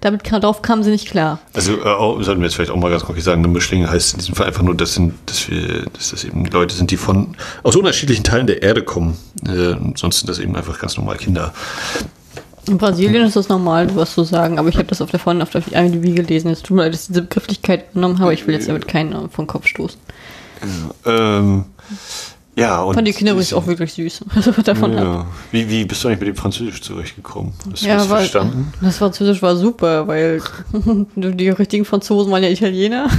Damit 0.00 0.30
darauf 0.30 0.62
kam 0.62 0.82
sie 0.84 0.90
nicht 0.90 1.10
klar. 1.10 1.40
Also 1.54 1.72
äh, 1.72 2.22
sollten 2.22 2.40
wir 2.40 2.46
jetzt 2.46 2.54
vielleicht 2.54 2.70
auch 2.70 2.76
mal 2.76 2.90
ganz 2.90 3.04
konkret 3.04 3.24
sagen, 3.24 3.42
eine 3.42 3.52
Mischlinge 3.52 3.90
heißt 3.90 4.12
in 4.12 4.18
diesem 4.20 4.34
Fall 4.36 4.46
einfach 4.46 4.62
nur, 4.62 4.76
dass, 4.76 4.94
sind, 4.94 5.14
dass, 5.26 5.50
wir, 5.50 5.86
dass 5.92 6.10
das 6.10 6.22
eben 6.22 6.44
Leute 6.46 6.74
sind, 6.74 6.92
die 6.92 6.96
von 6.96 7.36
aus 7.64 7.74
unterschiedlichen 7.74 8.22
Teilen 8.22 8.46
der 8.46 8.62
Erde 8.62 8.82
kommen. 8.82 9.16
Äh, 9.44 9.74
sonst 9.96 10.20
sind 10.20 10.28
das 10.28 10.38
eben 10.38 10.54
einfach 10.54 10.78
ganz 10.78 10.96
normal 10.96 11.16
Kinder. 11.16 11.52
In 12.68 12.78
Brasilien 12.78 13.24
ist 13.24 13.36
das 13.36 13.48
normal, 13.48 13.94
was 13.96 14.14
zu 14.14 14.24
sagen, 14.24 14.58
aber 14.58 14.68
ich 14.68 14.76
habe 14.76 14.86
das 14.86 15.00
auf 15.00 15.10
der 15.10 15.20
vorne 15.20 15.42
auf 15.42 15.50
der 15.50 15.62
IMDb 15.72 16.14
gelesen. 16.14 16.50
Es 16.50 16.62
tut 16.62 16.76
mir 16.76 16.82
leid, 16.84 16.94
dass 16.94 17.02
ich 17.02 17.08
diese 17.08 17.22
Begrifflichkeit 17.22 17.92
genommen 17.94 18.18
habe. 18.18 18.34
Ich 18.34 18.46
will 18.46 18.54
jetzt 18.54 18.68
damit 18.68 18.86
keinen 18.88 19.12
äh, 19.12 19.28
vom 19.30 19.46
Kopf 19.46 19.66
stoßen. 19.66 19.98
Ähm, 21.06 21.64
ja, 22.56 22.82
und 22.82 22.94
Fand 22.94 23.06
die 23.06 23.12
Kinder 23.12 23.32
übrigens 23.32 23.52
auch 23.52 23.66
wirklich 23.68 23.92
süß. 23.92 24.24
Also 24.34 24.50
davon 24.50 24.92
ja. 24.94 25.26
wie, 25.52 25.70
wie 25.70 25.84
bist 25.84 26.02
du 26.02 26.08
eigentlich 26.08 26.20
mit 26.20 26.28
dem 26.28 26.36
Französisch 26.36 26.82
zurechtgekommen? 26.82 27.52
Hast 27.70 27.84
du 27.84 27.86
Ja, 27.86 27.96
das 27.98 28.06
verstanden? 28.06 28.72
das 28.80 28.98
Französisch 28.98 29.40
war 29.42 29.54
super, 29.54 30.08
weil 30.08 30.42
die 31.14 31.50
richtigen 31.50 31.84
Franzosen 31.84 32.32
waren 32.32 32.42
ja 32.42 32.50
Italiener. 32.50 33.08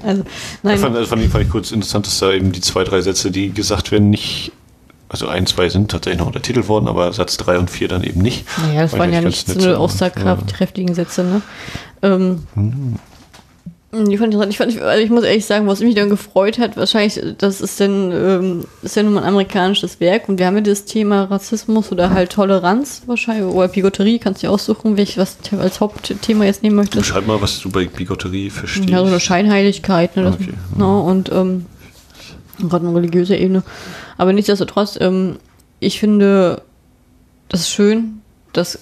Also, 0.00 0.22
nein, 0.62 0.76
Ich 0.76 0.80
fand, 0.80 0.96
fand, 1.08 1.26
fand 1.28 1.44
ich 1.44 1.50
kurz 1.50 1.72
interessant, 1.72 2.06
dass 2.06 2.20
da 2.20 2.30
eben 2.30 2.52
die 2.52 2.60
zwei, 2.60 2.84
drei 2.84 3.00
Sätze, 3.00 3.32
die 3.32 3.52
gesagt 3.52 3.90
werden, 3.90 4.10
nicht. 4.10 4.52
Also 5.10 5.26
ein, 5.28 5.46
zwei 5.46 5.68
sind 5.68 5.90
tatsächlich 5.90 6.18
noch 6.20 6.26
untertitelt 6.26 6.68
worden, 6.68 6.86
aber 6.86 7.12
Satz 7.12 7.36
drei 7.38 7.58
und 7.58 7.70
vier 7.70 7.88
dann 7.88 8.02
eben 8.02 8.20
nicht. 8.20 8.44
naja, 8.66 8.82
das 8.82 8.92
waren 8.92 9.08
ich 9.08 9.14
ja 9.14 9.20
nicht 9.22 9.48
so 9.48 9.74
aussagekräftigen 9.74 10.94
Sätze, 10.94 11.24
ne? 11.24 11.42
Ähm, 12.02 12.42
Die 13.90 14.18
fand 14.18 14.34
ich, 14.34 14.40
ich, 14.50 14.56
fand, 14.58 14.82
also 14.82 15.02
ich 15.02 15.08
muss 15.08 15.24
ehrlich 15.24 15.46
sagen, 15.46 15.66
was 15.66 15.80
mich 15.80 15.94
dann 15.94 16.10
gefreut 16.10 16.58
hat, 16.58 16.76
wahrscheinlich, 16.76 17.18
das 17.38 17.62
ist 17.62 17.80
denn, 17.80 18.12
ähm, 18.12 18.64
ist 18.82 18.96
ja 18.96 19.02
nun 19.02 19.14
mal 19.14 19.22
ein 19.22 19.28
amerikanisches 19.28 19.98
Werk 19.98 20.28
und 20.28 20.38
wir 20.38 20.46
haben 20.46 20.56
ja 20.56 20.60
das 20.60 20.84
Thema 20.84 21.24
Rassismus 21.24 21.90
oder 21.90 22.10
halt 22.10 22.32
Toleranz 22.32 23.04
wahrscheinlich 23.06 23.46
oder 23.46 23.68
Bigotterie, 23.68 24.18
kannst 24.18 24.42
du 24.42 24.46
dir 24.46 24.52
aussuchen, 24.52 24.98
welches 24.98 25.16
was 25.16 25.38
du 25.38 25.58
als 25.58 25.80
Hauptthema 25.80 26.44
jetzt 26.44 26.62
nehmen 26.62 26.76
möchtest. 26.76 27.06
Beschreib 27.06 27.26
mal, 27.26 27.40
was 27.40 27.60
du 27.60 27.70
bei 27.70 27.86
Bigotterie 27.86 28.50
verstehst. 28.50 28.90
Ja, 28.90 28.98
so 28.98 29.06
eine 29.06 29.20
Scheinheiligkeit, 29.20 30.16
ne? 30.16 30.24
Das, 30.24 30.34
Okay. 30.34 30.52
ne, 30.76 31.00
und 31.00 31.32
ähm, 31.32 31.64
gerade 32.58 32.86
eine 32.86 32.96
religiöse 32.96 33.36
Ebene. 33.36 33.62
Aber 34.16 34.32
nichtsdestotrotz, 34.32 34.98
ähm, 35.00 35.36
ich 35.80 36.00
finde 36.00 36.62
das 37.48 37.60
ist 37.60 37.70
schön, 37.70 38.20
dass 38.52 38.78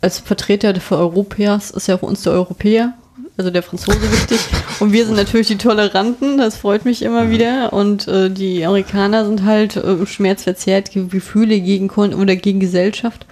als 0.00 0.18
Vertreter 0.18 0.74
für 0.80 0.96
Europäers 0.98 1.70
ist 1.70 1.88
ja 1.88 1.98
für 1.98 2.06
uns 2.06 2.22
der 2.22 2.32
Europäer, 2.34 2.92
also 3.36 3.50
der 3.50 3.62
Franzose 3.62 4.00
wichtig. 4.12 4.38
Und 4.80 4.92
wir 4.92 5.06
sind 5.06 5.16
natürlich 5.16 5.48
die 5.48 5.58
Toleranten, 5.58 6.38
das 6.38 6.56
freut 6.56 6.84
mich 6.84 7.02
immer 7.02 7.30
wieder. 7.30 7.72
Und 7.72 8.06
äh, 8.06 8.30
die 8.30 8.64
Amerikaner 8.64 9.24
sind 9.24 9.44
halt 9.44 9.76
äh, 9.76 10.04
schmerzverzerrt, 10.06 10.92
Ge- 10.92 11.06
Gefühle 11.06 11.60
gegen 11.60 11.88
Kon 11.88 12.14
oder 12.14 12.36
gegen 12.36 12.60
Gesellschaft. 12.60 13.26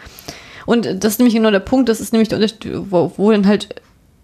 Und 0.66 0.86
das 0.86 1.14
ist 1.14 1.18
nämlich 1.18 1.34
genau 1.34 1.50
der 1.50 1.60
Punkt, 1.60 1.88
das 1.88 2.00
ist 2.00 2.12
nämlich 2.12 2.28
der 2.28 2.38
Unterschied, 2.38 2.70
wo, 2.90 3.12
wo 3.16 3.30
dann 3.30 3.46
halt 3.46 3.74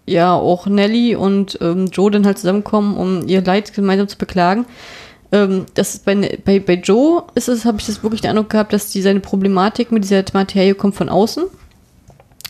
ja 0.05 0.33
auch 0.33 0.65
Nelly 0.65 1.15
und 1.15 1.57
ähm, 1.61 1.87
Joe 1.87 2.09
dann 2.09 2.25
halt 2.25 2.39
zusammenkommen, 2.39 2.97
um 2.97 3.27
ihr 3.27 3.43
Leid 3.43 3.73
gemeinsam 3.73 4.07
zu 4.07 4.17
beklagen. 4.17 4.65
Ähm, 5.31 5.65
das 5.75 5.99
bei, 5.99 6.39
bei, 6.43 6.59
bei 6.59 6.73
Joe 6.73 7.23
ist 7.35 7.49
es, 7.49 7.65
habe 7.65 7.77
ich 7.79 7.85
das 7.85 8.03
wirklich 8.03 8.21
den 8.21 8.31
Eindruck 8.31 8.49
gehabt, 8.49 8.73
dass 8.73 8.91
die 8.91 9.01
seine 9.01 9.19
Problematik 9.19 9.91
mit 9.91 10.03
dieser 10.03 10.23
Materie 10.33 10.75
kommt 10.75 10.95
von 10.95 11.09
außen. 11.09 11.43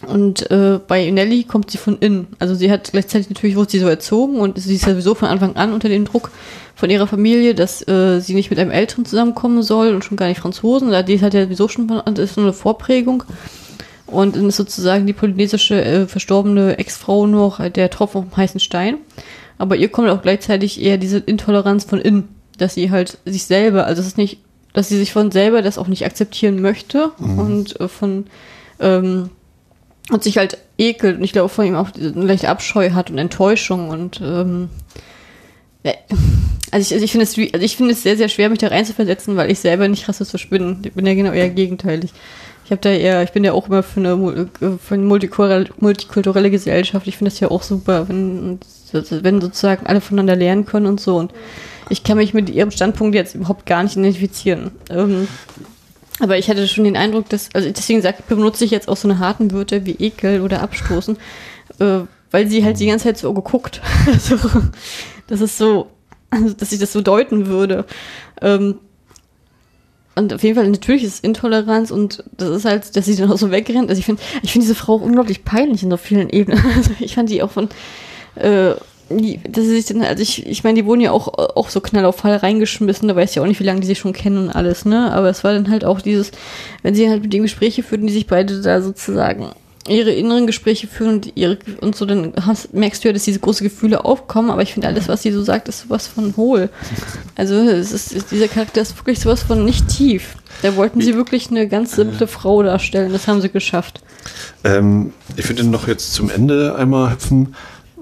Und 0.07 0.49
äh, 0.49 0.79
bei 0.87 1.09
Nelly 1.11 1.43
kommt 1.43 1.71
sie 1.71 1.77
von 1.77 1.97
innen. 1.99 2.27
Also 2.39 2.55
sie 2.55 2.71
hat 2.71 2.89
gleichzeitig 2.91 3.29
natürlich 3.29 3.57
wurde 3.57 3.71
sie 3.71 3.79
so 3.79 3.87
erzogen 3.87 4.39
und 4.39 4.57
sie 4.57 4.75
ist 4.75 4.85
ja 4.85 4.93
sowieso 4.93 5.13
von 5.13 5.27
Anfang 5.27 5.57
an 5.57 5.73
unter 5.73 5.89
dem 5.89 6.05
Druck 6.05 6.31
von 6.73 6.89
ihrer 6.89 7.05
Familie, 7.05 7.53
dass 7.53 7.85
äh, 7.85 8.21
sie 8.21 8.33
nicht 8.33 8.49
mit 8.49 8.59
einem 8.59 8.71
Älteren 8.71 9.03
zusammenkommen 9.03 9.61
soll 9.61 9.93
und 9.93 10.05
schon 10.05 10.15
gar 10.15 10.27
nicht 10.27 10.39
Franzosen. 10.39 10.93
Die 11.05 11.21
hat 11.21 11.33
ja 11.33 11.43
sowieso 11.43 11.67
schon 11.67 11.89
von- 11.89 12.15
ist 12.15 12.35
so 12.35 12.41
eine 12.41 12.53
Vorprägung. 12.53 13.23
Und 14.07 14.37
dann 14.37 14.47
ist 14.47 14.55
sozusagen 14.55 15.05
die 15.05 15.13
polynesische 15.13 15.83
äh, 15.83 16.07
verstorbene 16.07 16.77
Ex-Frau 16.79 17.27
noch 17.27 17.59
der 17.69 17.89
Tropfen 17.89 18.19
auf 18.19 18.29
dem 18.29 18.37
heißen 18.37 18.61
Stein. 18.61 18.99
Aber 19.57 19.75
ihr 19.75 19.89
kommt 19.89 20.07
auch 20.09 20.21
gleichzeitig 20.21 20.81
eher 20.81 20.97
diese 20.97 21.17
Intoleranz 21.17 21.83
von 21.83 21.99
innen, 21.99 22.29
dass 22.61 22.75
sie 22.75 22.91
halt 22.91 23.17
sich 23.25 23.45
selber, 23.45 23.85
also 23.85 24.01
es 24.01 24.07
ist 24.07 24.17
nicht, 24.17 24.39
dass 24.73 24.89
sie 24.89 24.97
sich 24.97 25.11
von 25.11 25.31
selber 25.31 25.61
das 25.61 25.77
auch 25.77 25.87
nicht 25.87 26.05
akzeptieren 26.05 26.61
möchte 26.61 27.09
und 27.17 27.79
äh, 27.79 27.87
von 27.87 28.27
ähm, 28.79 29.29
und 30.11 30.23
sich 30.23 30.37
halt 30.37 30.57
ekelt 30.77 31.17
und 31.17 31.23
ich 31.23 31.33
glaube 31.33 31.49
von 31.49 31.65
ihm 31.65 31.75
auch 31.75 31.89
leichte 31.95 32.49
Abscheu 32.49 32.91
hat 32.91 33.11
und 33.11 33.17
Enttäuschung 33.17 33.89
und 33.89 34.21
ähm, 34.21 34.69
ja, 35.83 35.93
also 36.71 36.81
ich, 36.81 36.93
also 36.93 37.03
ich 37.03 37.11
finde 37.11 37.23
es 37.23 37.37
also 37.53 37.65
ich 37.65 37.77
finde 37.77 37.93
es 37.93 38.03
sehr 38.03 38.17
sehr 38.17 38.29
schwer 38.29 38.49
mich 38.49 38.59
da 38.59 38.67
reinzuversetzen, 38.67 39.35
weil 39.35 39.51
ich 39.51 39.59
selber 39.59 39.87
nicht 39.87 40.07
rassistisch 40.07 40.49
bin. 40.49 40.79
Ich 40.83 40.93
bin 40.93 41.05
ja 41.05 41.13
genau 41.13 41.31
eher 41.31 41.49
gegenteilig. 41.49 42.11
Ich 42.69 42.71
habe 42.71 42.81
da 42.81 42.91
eher, 42.91 43.23
ich 43.23 43.31
bin 43.31 43.43
ja 43.43 43.53
auch 43.53 43.67
immer 43.67 43.81
für 43.81 43.99
eine, 43.99 44.47
äh, 44.61 44.77
für 44.77 44.93
eine 44.93 45.03
multikulturelle, 45.03 45.69
multikulturelle 45.79 46.51
Gesellschaft. 46.51 47.07
Ich 47.07 47.17
finde 47.17 47.31
das 47.31 47.39
ja 47.39 47.49
auch 47.49 47.63
super, 47.63 48.07
wenn, 48.07 48.59
wenn 48.91 49.41
sozusagen 49.41 49.87
alle 49.87 50.01
voneinander 50.01 50.35
lernen 50.35 50.67
können 50.67 50.85
und 50.85 50.99
so. 50.99 51.17
Und 51.17 51.33
ich 51.89 52.03
kann 52.03 52.17
mich 52.17 52.33
mit 52.33 52.49
ihrem 52.49 52.71
Standpunkt 52.71 53.15
jetzt 53.15 53.35
überhaupt 53.35 53.65
gar 53.65 53.83
nicht 53.83 53.97
identifizieren. 53.97 54.71
Ähm, 54.89 55.27
aber 56.19 56.37
ich 56.37 56.49
hatte 56.49 56.67
schon 56.67 56.83
den 56.83 56.97
Eindruck, 56.97 57.29
dass, 57.29 57.49
also 57.53 57.69
deswegen 57.69 58.01
sag, 58.01 58.27
benutze 58.27 58.65
ich 58.65 58.71
jetzt 58.71 58.89
auch 58.89 58.97
so 58.97 59.07
eine 59.07 59.19
harten 59.19 59.51
Wörter 59.51 59.85
wie 59.85 59.95
Ekel 59.99 60.41
oder 60.41 60.61
Abstoßen, 60.61 61.17
äh, 61.79 61.99
weil 62.31 62.47
sie 62.47 62.63
halt 62.63 62.79
die 62.79 62.87
ganze 62.87 63.05
Zeit 63.05 63.17
so 63.17 63.33
geguckt. 63.33 63.81
Also, 64.07 64.37
das 65.27 65.41
ist 65.41 65.57
so, 65.57 65.91
also, 66.29 66.53
dass 66.53 66.71
ich 66.71 66.79
das 66.79 66.91
so 66.91 67.01
deuten 67.01 67.47
würde. 67.47 67.85
Ähm, 68.41 68.79
und 70.15 70.33
auf 70.33 70.43
jeden 70.43 70.55
Fall, 70.55 70.67
natürlich 70.67 71.03
ist 71.03 71.13
es 71.13 71.19
Intoleranz 71.21 71.91
und 71.91 72.23
das 72.35 72.49
ist 72.49 72.65
halt, 72.65 72.95
dass 72.95 73.05
sie 73.05 73.15
dann 73.15 73.31
auch 73.31 73.37
so 73.37 73.51
wegrennt. 73.51 73.89
Also 73.89 73.99
ich 73.99 74.05
finde, 74.05 74.21
ich 74.41 74.51
finde 74.51 74.65
diese 74.65 74.75
Frau 74.75 74.95
unglaublich 74.95 75.45
peinlich 75.45 75.83
in 75.83 75.89
so 75.89 75.97
vielen 75.97 76.29
Ebenen. 76.29 76.61
Also 76.75 76.91
ich 76.99 77.15
fand 77.15 77.29
die 77.29 77.41
auch 77.41 77.51
von, 77.51 77.69
äh, 78.35 78.73
sich 79.09 79.85
dann, 79.85 80.01
also 80.03 80.21
ich, 80.21 80.45
ich 80.45 80.63
meine, 80.63 80.75
die 80.79 80.85
wurden 80.85 81.01
ja 81.01 81.11
auch, 81.11 81.27
auch 81.55 81.69
so 81.69 81.81
knall 81.81 82.05
auf 82.05 82.17
Fall 82.17 82.35
reingeschmissen, 82.35 83.07
da 83.07 83.15
weiß 83.15 83.31
ich 83.31 83.35
ja 83.37 83.41
auch 83.41 83.47
nicht, 83.47 83.59
wie 83.59 83.65
lange 83.65 83.81
die 83.81 83.87
sich 83.87 83.99
schon 83.99 84.13
kennen 84.13 84.37
und 84.37 84.49
alles, 84.49 84.85
ne? 84.85 85.11
Aber 85.11 85.29
es 85.29 85.43
war 85.43 85.53
dann 85.53 85.69
halt 85.69 85.83
auch 85.83 86.01
dieses, 86.01 86.31
wenn 86.83 86.95
sie 86.95 87.09
halt 87.09 87.23
mit 87.23 87.33
den 87.33 87.41
Gespräche 87.41 87.83
führten, 87.83 88.07
die 88.07 88.13
sich 88.13 88.27
beide 88.27 88.61
da 88.61 88.81
sozusagen 88.81 89.49
ihre 89.87 90.11
inneren 90.11 90.45
Gespräche 90.45 90.87
führen 90.87 91.15
und 91.15 91.31
ihre 91.35 91.57
und 91.81 91.95
so, 91.95 92.05
dann 92.05 92.33
hast, 92.45 92.73
merkst 92.73 93.03
du 93.03 93.07
ja, 93.07 93.13
dass 93.13 93.23
diese 93.23 93.39
große 93.39 93.63
Gefühle 93.63 94.05
aufkommen, 94.05 94.51
aber 94.51 94.61
ich 94.61 94.73
finde 94.73 94.87
alles, 94.87 95.07
was 95.07 95.23
sie 95.23 95.31
so 95.31 95.41
sagt, 95.41 95.67
ist 95.67 95.81
sowas 95.81 96.07
von 96.07 96.35
hohl. 96.37 96.69
Also 97.35 97.55
es 97.55 97.91
ist, 97.91 98.31
dieser 98.31 98.47
Charakter 98.47 98.81
ist 98.81 98.95
wirklich 98.97 99.19
sowas 99.19 99.43
von 99.43 99.65
nicht 99.65 99.87
tief. 99.87 100.35
Da 100.61 100.75
wollten 100.75 101.01
sie 101.01 101.15
wirklich 101.15 101.49
eine 101.49 101.67
ganz 101.67 101.95
simple 101.95 102.27
Frau 102.27 102.61
darstellen, 102.63 103.11
das 103.11 103.27
haben 103.27 103.41
sie 103.41 103.49
geschafft. 103.49 104.01
Ähm, 104.63 105.13
ich 105.35 105.47
würde 105.47 105.63
noch 105.63 105.87
jetzt 105.87 106.13
zum 106.13 106.29
Ende 106.29 106.75
einmal 106.75 107.13
hüpfen. 107.13 107.55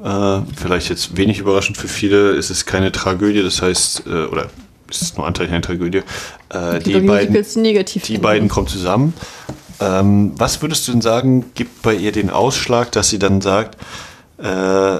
Äh, 0.03 0.41
vielleicht 0.55 0.89
jetzt 0.89 1.17
wenig 1.17 1.39
überraschend 1.39 1.77
für 1.77 1.87
viele, 1.87 2.31
ist 2.31 2.49
es 2.49 2.65
keine 2.65 2.91
Tragödie, 2.91 3.41
das 3.41 3.61
heißt, 3.61 4.03
äh, 4.05 4.25
oder 4.25 4.49
es 4.89 5.01
ist 5.01 5.17
nur 5.17 5.25
anteilig 5.25 5.51
eine 5.51 5.61
Tragödie. 5.61 6.03
Äh, 6.49 6.79
die, 6.79 6.99
beiden, 6.99 7.45
negativ 7.61 8.03
die 8.03 8.07
finden. 8.07 8.21
beiden 8.21 8.47
kommen 8.47 8.67
zusammen. 8.67 9.13
Ähm, 9.79 10.33
was 10.35 10.61
würdest 10.61 10.87
du 10.87 10.91
denn 10.91 11.01
sagen, 11.01 11.45
gibt 11.55 11.81
bei 11.81 11.93
ihr 11.93 12.11
den 12.11 12.29
Ausschlag, 12.29 12.91
dass 12.91 13.09
sie 13.09 13.19
dann 13.19 13.41
sagt, 13.41 13.77
äh, 14.37 14.99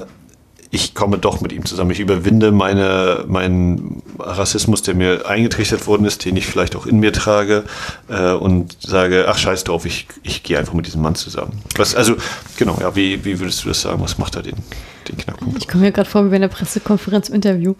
ich 0.70 0.94
komme 0.94 1.18
doch 1.18 1.40
mit 1.40 1.52
ihm 1.52 1.64
zusammen, 1.64 1.90
ich 1.90 2.00
überwinde 2.00 2.52
meine, 2.52 3.24
mein, 3.26 4.02
Rassismus, 4.18 4.82
der 4.82 4.94
mir 4.94 5.26
eingetrichtert 5.26 5.86
worden 5.86 6.04
ist, 6.04 6.24
den 6.24 6.36
ich 6.36 6.46
vielleicht 6.46 6.76
auch 6.76 6.86
in 6.86 6.98
mir 6.98 7.12
trage 7.12 7.64
äh, 8.08 8.32
und 8.32 8.76
sage, 8.80 9.26
ach 9.28 9.38
scheiß 9.38 9.64
drauf, 9.64 9.86
ich, 9.86 10.08
ich 10.22 10.42
gehe 10.42 10.58
einfach 10.58 10.74
mit 10.74 10.86
diesem 10.86 11.02
Mann 11.02 11.14
zusammen. 11.14 11.62
Was, 11.76 11.94
also, 11.94 12.16
genau, 12.56 12.76
ja, 12.80 12.94
wie, 12.96 13.24
wie 13.24 13.38
würdest 13.40 13.64
du 13.64 13.68
das 13.68 13.80
sagen? 13.80 14.02
Was 14.02 14.18
macht 14.18 14.36
da 14.36 14.42
den, 14.42 14.56
den 15.08 15.16
Knackpunkt? 15.16 15.58
Ich 15.58 15.68
komme 15.68 15.84
mir 15.84 15.92
gerade 15.92 16.08
vor 16.08 16.24
wie 16.24 16.30
bei 16.30 16.36
einer 16.36 16.48
Pressekonferenz 16.48 17.28
im 17.28 17.36
Interview. 17.36 17.74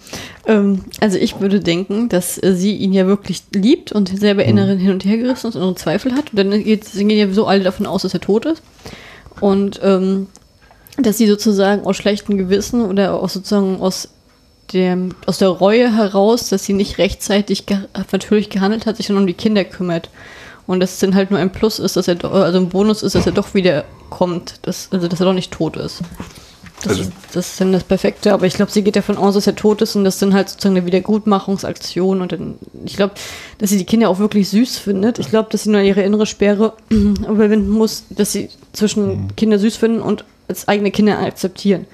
Ähm, 0.47 0.84
also 1.01 1.18
ich 1.18 1.41
würde 1.41 1.61
denken, 1.61 2.09
dass 2.09 2.43
äh, 2.43 2.55
sie 2.55 2.76
ihn 2.76 2.93
ja 2.93 3.07
wirklich 3.07 3.43
liebt 3.53 3.93
und 3.93 4.09
selber 4.18 4.45
Mhm. 4.45 4.51
inneren 4.51 4.78
hin 4.78 4.93
und 4.93 5.05
her 5.05 5.18
gerissen 5.18 5.49
ist 5.49 5.57
und 5.57 5.78
Zweifel 5.78 6.12
hat. 6.12 6.30
Und 6.30 6.36
dann 6.36 6.64
geht, 6.64 6.91
gehen 6.93 7.11
ja 7.11 7.30
so 7.32 7.47
alle 7.47 7.62
davon 7.64 7.86
aus, 7.86 8.03
dass 8.03 8.14
er 8.14 8.20
tot 8.20 8.47
ist. 8.47 8.62
Und 9.41 9.80
ähm, 9.82 10.26
dass 11.03 11.18
sie 11.18 11.26
sozusagen 11.26 11.84
aus 11.86 11.96
schlechtem 11.96 12.36
Gewissen 12.38 12.84
oder 12.84 13.14
aus 13.14 13.34
sozusagen 13.34 13.80
aus 13.80 14.09
dem, 14.72 15.14
aus 15.26 15.38
der 15.38 15.49
Reue 15.49 15.94
heraus, 15.94 16.49
dass 16.49 16.64
sie 16.64 16.72
nicht 16.74 16.99
rechtzeitig 16.99 17.66
ge 17.66 17.78
natürlich 18.12 18.51
gehandelt 18.51 18.86
hat, 18.86 18.96
sich 18.96 19.07
dann 19.07 19.16
um 19.16 19.26
die 19.26 19.34
Kinder 19.34 19.64
kümmert. 19.64 20.11
Und 20.66 20.80
dass 20.80 20.92
es 20.94 20.99
dann 20.99 21.14
halt 21.14 21.30
nur 21.30 21.40
ein 21.40 21.51
Plus 21.53 21.78
ist, 21.78 21.96
dass 21.96 22.09
er, 22.09 22.22
also 22.24 22.59
ein 22.59 22.68
Bonus 22.68 23.03
ist, 23.03 23.14
dass 23.14 23.24
er 23.24 23.32
doch 23.32 23.55
wieder 23.55 23.84
kommt, 24.11 24.57
dass, 24.62 24.88
also 24.92 25.09
dass 25.09 25.20
er 25.20 25.26
doch 25.26 25.32
nicht 25.32 25.51
tot 25.51 25.76
ist. 25.78 26.03
Das, 26.82 26.90
Also- 26.90 27.03
ist, 27.03 27.12
das 27.32 27.49
ist 27.49 27.61
dann 27.61 27.72
das 27.72 27.84
Perfekte, 27.84 28.34
aber 28.34 28.44
ich 28.46 28.53
glaube, 28.55 28.70
sie 28.70 28.82
geht 28.82 28.94
davon 28.94 29.16
aus, 29.16 29.34
dass 29.34 29.46
er 29.46 29.57
tot 29.57 29.80
ist 29.80 29.96
und 29.96 30.05
das 30.05 30.18
dann 30.18 30.34
halt 30.34 30.51
sozusagen 30.51 30.76
eine 30.76 30.84
Wiedergutmachungsaktion 30.86 32.20
und 32.20 32.32
dann, 32.32 32.55
ich 32.84 32.96
glaube, 32.96 33.14
dass 33.57 33.70
sie 33.70 33.78
die 33.78 33.84
Kinder 33.86 34.11
auch 34.11 34.18
wirklich 34.18 34.49
süß 34.51 34.76
findet. 34.78 35.18
Ich 35.18 35.30
glaube, 35.30 35.49
dass 35.51 35.62
sie 35.62 35.70
nur 35.70 35.80
ihre 35.80 36.03
innere 36.03 36.26
Sperre 36.26 36.74
überwinden 36.90 37.70
muss, 37.70 38.05
dass 38.11 38.32
sie 38.32 38.51
zwischen 38.74 39.34
Kinder 39.36 39.59
süß 39.59 39.76
finden 39.76 40.01
und 40.03 40.24
als 40.49 40.66
eigene 40.68 40.90
Kinder 40.90 41.18
akzeptieren. 41.18 41.86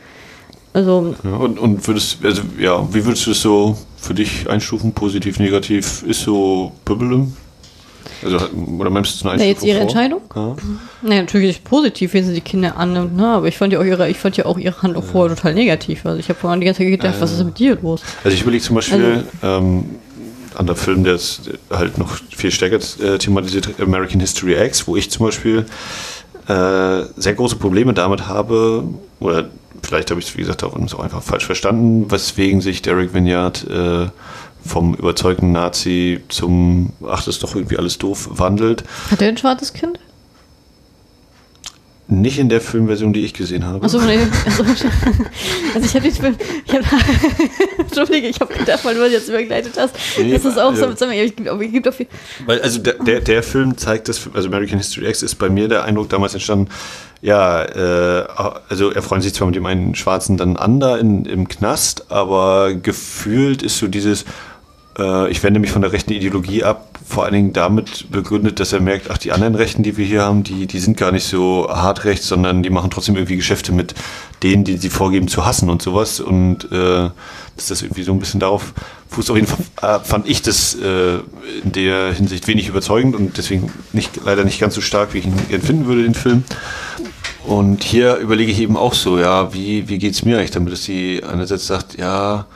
Also, 0.72 1.14
Ja, 1.22 1.36
und, 1.36 1.58
und 1.58 1.86
würdest, 1.86 2.18
also 2.24 2.42
ja, 2.58 2.86
wie 2.92 3.04
würdest 3.04 3.26
du 3.26 3.30
es 3.30 3.40
so 3.42 3.78
für 3.96 4.14
dich 4.14 4.48
einstufen? 4.50 4.92
Positiv, 4.92 5.38
negativ? 5.38 6.02
Ist 6.02 6.22
so 6.22 6.72
Bibelum? 6.84 7.36
Also, 8.24 8.38
oder 8.78 8.90
meinst 8.90 9.22
du 9.22 9.28
eine 9.28 9.38
Na, 9.38 9.44
jetzt 9.44 9.62
Einstufung 9.62 9.68
ihre 9.68 9.78
vor? 9.78 9.82
Entscheidung? 9.82 10.20
Ja. 10.34 10.56
naja, 11.02 11.22
natürlich 11.22 11.62
positiv, 11.62 12.14
wenn 12.14 12.24
sie 12.24 12.34
die 12.34 12.40
Kinder 12.40 12.76
annimmt, 12.76 13.16
ne? 13.16 13.26
aber 13.26 13.48
ich 13.48 13.56
fand 13.56 13.72
ja 13.72 13.78
auch 13.80 13.84
ihre, 13.84 14.08
ich 14.08 14.18
fand 14.18 14.36
ja 14.36 14.46
auch 14.46 14.58
ihre 14.58 14.82
Handlung 14.82 15.02
vorher 15.02 15.36
total 15.36 15.54
negativ. 15.54 16.04
Also 16.06 16.18
ich 16.18 16.28
habe 16.28 16.38
vorhin 16.38 16.60
die 16.60 16.66
ganze 16.66 16.82
Zeit 16.82 16.90
gedacht, 16.90 17.16
was 17.20 17.32
ist 17.32 17.44
mit 17.44 17.58
dir 17.58 17.78
los? 17.80 18.02
Also 18.24 18.34
ich 18.34 18.42
überlege 18.42 18.62
zum 18.64 18.76
Beispiel 18.76 19.24
ähm, 19.42 19.84
an 20.54 20.66
der 20.66 20.76
Film, 20.76 21.04
der 21.04 21.14
es 21.14 21.42
halt 21.70 21.98
noch 21.98 22.16
viel 22.34 22.50
stärker 22.50 22.78
äh, 23.02 23.18
thematisiert, 23.18 23.68
American 23.80 24.20
History 24.20 24.54
X, 24.66 24.86
wo 24.86 24.96
ich 24.96 25.10
zum 25.10 25.26
Beispiel 25.26 25.66
äh, 26.48 27.04
sehr 27.16 27.34
große 27.34 27.56
Probleme 27.56 27.94
damit 27.94 28.26
habe, 28.28 28.84
oder 29.20 29.48
vielleicht 29.82 30.10
habe 30.10 30.20
ich 30.20 30.28
es, 30.28 30.36
wie 30.36 30.40
gesagt, 30.40 30.64
auch 30.64 30.74
auch 30.94 31.00
einfach 31.00 31.22
falsch 31.22 31.46
verstanden, 31.46 32.10
weswegen 32.10 32.60
sich 32.60 32.82
Derek 32.82 33.14
Vignard 33.14 33.66
äh, 33.68 34.08
vom 34.66 34.94
überzeugten 34.94 35.52
Nazi 35.52 36.22
zum, 36.28 36.92
ach, 37.06 37.18
das 37.18 37.28
ist 37.28 37.42
doch 37.42 37.54
irgendwie 37.54 37.78
alles 37.78 37.98
doof, 37.98 38.28
wandelt. 38.30 38.84
Hat 39.10 39.20
er 39.20 39.28
ein 39.28 39.36
schwarzes 39.36 39.72
Kind? 39.72 39.98
Nicht 42.06 42.38
in 42.38 42.50
der 42.50 42.60
Filmversion, 42.60 43.14
die 43.14 43.24
ich 43.24 43.32
gesehen 43.32 43.64
habe. 43.64 43.82
Achso, 43.82 43.98
nee. 43.98 44.18
Also, 44.44 44.62
also 44.62 45.86
ich 45.86 45.94
habe 45.94 46.00
den 46.02 46.12
Film. 46.12 46.36
Ich 46.66 46.74
hab, 46.74 46.82
Entschuldige, 47.78 48.28
ich 48.28 48.40
habe 48.40 48.52
gedacht, 48.52 48.84
weil 48.84 48.94
du 48.94 49.00
das 49.00 49.12
jetzt 49.12 49.28
übergleitet 49.30 49.72
hast. 49.78 49.96
Nee, 50.18 50.32
das 50.32 50.44
ist 50.44 50.58
auch 50.58 50.74
so. 50.74 50.84
ja. 50.84 50.96
Sag 50.96 51.08
mal, 51.08 51.16
es 51.16 51.34
gibt, 51.34 51.48
auch 51.48 51.94
viel. 51.94 52.06
Weil, 52.44 52.60
also 52.60 52.80
der, 52.80 52.94
der, 52.94 53.20
der 53.20 53.42
Film 53.42 53.78
zeigt 53.78 54.08
das, 54.08 54.20
also 54.34 54.48
American 54.48 54.78
History 54.78 55.08
X 55.08 55.22
ist 55.22 55.36
bei 55.36 55.48
mir 55.48 55.66
der 55.66 55.84
Eindruck 55.84 56.10
damals 56.10 56.34
entstanden, 56.34 56.68
ja, 57.22 57.62
äh, 57.62 58.26
also 58.68 58.90
er 58.90 59.00
freut 59.00 59.22
sich 59.22 59.32
zwar 59.32 59.46
mit 59.46 59.56
dem 59.56 59.64
einen 59.64 59.94
Schwarzen 59.94 60.36
dann 60.36 60.58
an 60.58 60.80
da 60.80 60.98
in, 60.98 61.24
im 61.24 61.48
Knast, 61.48 62.10
aber 62.12 62.74
gefühlt 62.74 63.62
ist 63.62 63.78
so 63.78 63.88
dieses, 63.88 64.26
ich 64.96 65.42
wende 65.42 65.58
mich 65.58 65.70
von 65.70 65.82
der 65.82 65.92
rechten 65.92 66.12
Ideologie 66.12 66.62
ab, 66.62 66.98
vor 67.04 67.24
allen 67.24 67.34
Dingen 67.34 67.52
damit 67.52 68.10
begründet, 68.10 68.60
dass 68.60 68.72
er 68.72 68.80
merkt, 68.80 69.10
ach, 69.10 69.18
die 69.18 69.32
anderen 69.32 69.56
Rechten, 69.56 69.82
die 69.82 69.96
wir 69.96 70.06
hier 70.06 70.22
haben, 70.22 70.44
die, 70.44 70.66
die 70.66 70.78
sind 70.78 70.96
gar 70.96 71.10
nicht 71.10 71.24
so 71.24 71.68
hart 71.68 72.04
rechts, 72.04 72.28
sondern 72.28 72.62
die 72.62 72.70
machen 72.70 72.90
trotzdem 72.90 73.16
irgendwie 73.16 73.36
Geschäfte 73.36 73.72
mit 73.72 73.94
denen, 74.44 74.62
die 74.62 74.76
sie 74.76 74.90
vorgeben 74.90 75.26
zu 75.26 75.44
hassen 75.44 75.68
und 75.68 75.82
sowas. 75.82 76.20
Und 76.20 76.70
äh, 76.70 77.10
dass 77.56 77.68
das 77.68 77.82
irgendwie 77.82 78.02
so 78.02 78.12
ein 78.12 78.18
bisschen 78.18 78.40
darauf 78.40 78.72
fußt. 79.10 79.30
Auf 79.30 79.36
jeden 79.36 79.48
Fall 79.48 80.00
äh, 80.00 80.04
fand 80.04 80.28
ich 80.28 80.42
das 80.42 80.74
äh, 80.74 81.18
in 81.62 81.72
der 81.72 82.12
Hinsicht 82.12 82.46
wenig 82.46 82.68
überzeugend 82.68 83.14
und 83.14 83.36
deswegen 83.36 83.72
nicht, 83.92 84.20
leider 84.24 84.44
nicht 84.44 84.60
ganz 84.60 84.74
so 84.74 84.80
stark, 84.80 85.14
wie 85.14 85.18
ich 85.18 85.26
ihn 85.26 85.48
gerne 85.48 85.64
finden 85.64 85.86
würde, 85.86 86.02
den 86.02 86.14
Film. 86.14 86.44
Und 87.44 87.84
hier 87.84 88.16
überlege 88.16 88.50
ich 88.50 88.60
eben 88.60 88.76
auch 88.76 88.94
so, 88.94 89.18
ja, 89.18 89.52
wie, 89.52 89.88
wie 89.88 89.98
geht 89.98 90.14
es 90.14 90.24
mir 90.24 90.38
eigentlich 90.38 90.50
damit, 90.50 90.72
dass 90.72 90.84
sie 90.84 91.22
einerseits 91.22 91.66
sagt, 91.66 91.98
ja, 91.98 92.46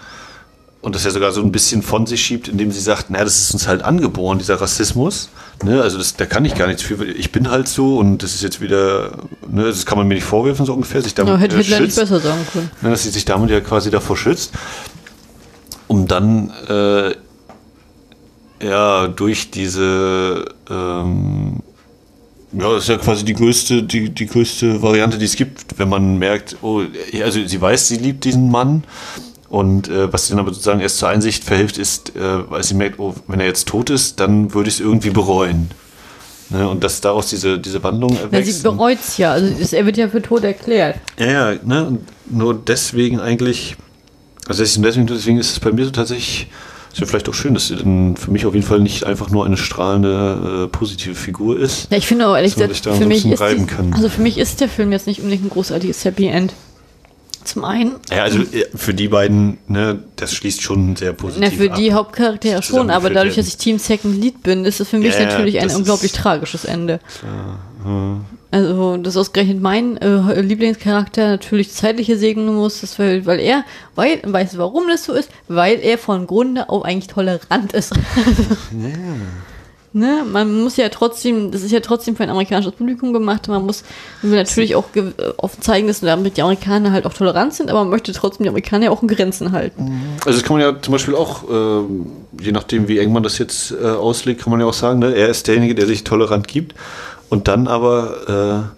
und 0.80 0.94
das 0.94 1.04
ja 1.04 1.10
sogar 1.10 1.32
so 1.32 1.42
ein 1.42 1.50
bisschen 1.50 1.82
von 1.82 2.06
sich 2.06 2.22
schiebt, 2.22 2.46
indem 2.48 2.70
sie 2.70 2.80
sagt, 2.80 3.10
naja, 3.10 3.24
das 3.24 3.38
ist 3.40 3.52
uns 3.52 3.66
halt 3.66 3.82
angeboren, 3.82 4.38
dieser 4.38 4.60
Rassismus. 4.60 5.28
Ne? 5.64 5.82
Also 5.82 5.98
das, 5.98 6.14
da 6.14 6.24
kann 6.24 6.44
ich 6.44 6.54
gar 6.54 6.68
nichts 6.68 6.82
für. 6.82 7.04
Ich 7.04 7.32
bin 7.32 7.50
halt 7.50 7.66
so 7.66 7.98
und 7.98 8.22
das 8.22 8.34
ist 8.34 8.42
jetzt 8.42 8.60
wieder, 8.60 9.10
ne, 9.50 9.64
das 9.64 9.84
kann 9.86 9.98
man 9.98 10.06
mir 10.06 10.14
nicht 10.14 10.24
vorwerfen, 10.24 10.64
so 10.66 10.72
ungefähr. 10.74 11.02
Sich 11.02 11.14
damit 11.14 11.34
Ja, 11.34 11.38
hätte 11.38 11.56
äh, 11.56 11.58
Hitler 11.58 11.80
nicht 11.80 11.94
schützt. 11.94 12.10
besser 12.10 12.20
sagen 12.20 12.46
können. 12.52 12.70
Ne, 12.80 12.90
dass 12.90 13.02
sie 13.02 13.10
sich 13.10 13.24
damit 13.24 13.50
ja 13.50 13.60
quasi 13.60 13.90
davor 13.90 14.16
schützt, 14.16 14.52
um 15.88 16.06
dann 16.06 16.52
äh, 16.68 17.14
ja 18.64 19.08
durch 19.08 19.50
diese 19.50 20.44
ähm, 20.70 21.60
ja, 22.52 22.72
das 22.72 22.84
ist 22.84 22.88
ja 22.88 22.96
quasi 22.96 23.24
die 23.24 23.34
größte, 23.34 23.82
die, 23.82 24.08
die 24.08 24.26
größte 24.26 24.80
Variante, 24.80 25.18
die 25.18 25.26
es 25.26 25.36
gibt, 25.36 25.78
wenn 25.78 25.88
man 25.90 26.16
merkt, 26.18 26.56
oh, 26.62 26.82
also 27.22 27.46
sie 27.46 27.60
weiß, 27.60 27.88
sie 27.88 27.96
liebt 27.96 28.24
diesen 28.24 28.50
Mann 28.50 28.84
und 29.50 29.88
äh, 29.88 30.12
was 30.12 30.26
sie 30.26 30.30
dann 30.32 30.40
aber 30.40 30.50
sozusagen 30.52 30.80
erst 30.80 30.98
zur 30.98 31.08
Einsicht 31.08 31.44
verhilft, 31.44 31.78
ist, 31.78 32.14
äh, 32.16 32.50
weil 32.50 32.62
sie 32.64 32.74
merkt, 32.74 32.98
oh, 32.98 33.14
wenn 33.26 33.40
er 33.40 33.46
jetzt 33.46 33.66
tot 33.68 33.88
ist, 33.90 34.20
dann 34.20 34.52
würde 34.54 34.68
ich 34.68 34.74
es 34.74 34.80
irgendwie 34.80 35.10
bereuen. 35.10 35.70
Ne? 36.50 36.68
Und 36.68 36.82
dass 36.84 37.00
daraus 37.00 37.28
diese, 37.28 37.58
diese 37.58 37.82
Wandlung 37.82 38.16
erwächst. 38.16 38.56
sie 38.58 38.62
bereut 38.62 38.98
es 39.02 39.18
ja. 39.18 39.32
Also 39.32 39.52
es- 39.60 39.72
er 39.72 39.84
wird 39.86 39.96
ja 39.96 40.08
für 40.08 40.22
tot 40.22 40.44
erklärt. 40.44 40.96
Ja, 41.18 41.52
ja, 41.52 41.58
ne? 41.64 41.98
Nur 42.30 42.54
deswegen 42.54 43.20
eigentlich, 43.20 43.76
also 44.46 44.62
deswegen, 44.62 45.06
deswegen 45.06 45.38
ist 45.38 45.50
es 45.52 45.60
bei 45.60 45.72
mir 45.72 45.84
so 45.84 45.90
tatsächlich, 45.90 46.48
ist 46.90 47.00
ja 47.00 47.06
vielleicht 47.06 47.28
auch 47.28 47.34
schön, 47.34 47.52
dass 47.54 47.68
sie 47.68 47.76
dann 47.76 48.16
für 48.16 48.30
mich 48.30 48.46
auf 48.46 48.54
jeden 48.54 48.66
Fall 48.66 48.80
nicht 48.80 49.04
einfach 49.04 49.28
nur 49.30 49.44
eine 49.44 49.58
strahlende, 49.58 50.64
äh, 50.64 50.68
positive 50.68 51.14
Figur 51.14 51.58
ist. 51.58 51.90
Ja, 51.90 51.98
ich 51.98 52.06
finde 52.06 52.26
auch 52.28 52.34
ehrlich 52.34 52.54
Dass 52.54 52.60
man 52.60 52.68
gesagt, 52.68 52.84
sich 52.84 52.92
da 52.92 52.98
für 52.98 53.06
mich 53.06 53.26
ist 53.26 53.42
die, 53.42 53.66
kann. 53.66 53.92
also 53.92 54.08
für 54.08 54.22
mich 54.22 54.38
ist 54.38 54.60
der 54.62 54.68
Film 54.70 54.90
jetzt 54.92 55.06
nicht 55.06 55.20
unbedingt 55.20 55.44
ein 55.44 55.50
großartiges 55.50 56.04
Happy 56.04 56.26
End. 56.28 56.54
Zum 57.44 57.64
einen, 57.64 57.96
Ja, 58.10 58.24
also 58.24 58.40
äh, 58.40 58.66
für 58.74 58.92
die 58.94 59.08
beiden, 59.08 59.58
ne, 59.68 60.02
das 60.16 60.34
schließt 60.34 60.60
schon 60.60 60.96
sehr 60.96 61.12
positiv 61.12 61.50
na, 61.50 61.56
für 61.56 61.70
ab. 61.70 61.76
die 61.78 61.92
Hauptcharaktere 61.92 62.62
schon, 62.62 62.90
aber 62.90 63.10
dadurch, 63.10 63.36
dass 63.36 63.48
ich 63.48 63.56
Team 63.56 63.78
Second 63.78 64.20
Lead 64.20 64.42
bin, 64.42 64.64
ist 64.64 64.80
es 64.80 64.88
für 64.88 64.98
mich 64.98 65.14
Ja, 65.14 65.20
ja, 65.20 65.26
natürlich 65.26 65.60
ein 65.60 65.70
unglaublich 65.74 66.12
tragisches 66.12 66.64
Ende. 66.64 67.00
Also, 68.50 68.96
das 68.96 69.14
ist 69.14 69.16
ausgerechnet 69.18 69.60
mein 69.60 69.98
äh, 69.98 70.40
Lieblingscharakter 70.40 71.28
natürlich 71.28 71.72
zeitliche 71.72 72.16
segnen 72.16 72.54
muss, 72.54 72.80
das 72.80 72.98
weil, 72.98 73.26
weil 73.26 73.40
er, 73.40 73.64
weil, 73.94 74.20
weißt 74.24 74.54
du, 74.54 74.58
warum 74.58 74.88
das 74.88 75.04
so 75.04 75.12
ist? 75.12 75.30
Weil 75.48 75.80
er 75.80 75.98
von 75.98 76.26
Grunde 76.26 76.68
auf 76.68 76.84
eigentlich 76.84 77.08
tolerant 77.08 77.72
ist. 77.72 77.94
Ne, 79.94 80.22
man 80.30 80.62
muss 80.62 80.76
ja 80.76 80.90
trotzdem, 80.90 81.50
das 81.50 81.62
ist 81.62 81.70
ja 81.72 81.80
trotzdem 81.80 82.14
für 82.14 82.22
ein 82.22 82.28
amerikanisches 82.28 82.72
Publikum 82.74 83.14
gemacht. 83.14 83.48
Man 83.48 83.64
muss 83.64 83.84
natürlich 84.22 84.76
auch 84.76 84.84
äh, 84.94 85.12
offen 85.38 85.62
zeigen, 85.62 85.86
dass 85.86 86.00
damit 86.00 86.36
die 86.36 86.42
Amerikaner 86.42 86.92
halt 86.92 87.06
auch 87.06 87.14
tolerant 87.14 87.54
sind, 87.54 87.70
aber 87.70 87.80
man 87.80 87.90
möchte 87.90 88.12
trotzdem 88.12 88.44
die 88.44 88.50
Amerikaner 88.50 88.86
ja 88.86 88.90
auch 88.90 89.00
in 89.00 89.08
Grenzen 89.08 89.52
halten. 89.52 89.90
Also 90.26 90.38
das 90.38 90.42
kann 90.46 90.58
man 90.58 90.66
ja 90.66 90.82
zum 90.82 90.92
Beispiel 90.92 91.14
auch, 91.14 91.44
ähm, 91.50 92.06
je 92.38 92.52
nachdem 92.52 92.86
wie 92.88 92.98
eng 92.98 93.12
man 93.12 93.22
das 93.22 93.38
jetzt 93.38 93.72
äh, 93.72 93.86
auslegt, 93.86 94.42
kann 94.42 94.50
man 94.50 94.60
ja 94.60 94.66
auch 94.66 94.74
sagen, 94.74 94.98
ne? 94.98 95.14
er 95.14 95.30
ist 95.30 95.46
derjenige, 95.46 95.74
der 95.74 95.86
sich 95.86 96.04
tolerant 96.04 96.48
gibt 96.48 96.74
und 97.30 97.48
dann 97.48 97.66
aber 97.66 98.68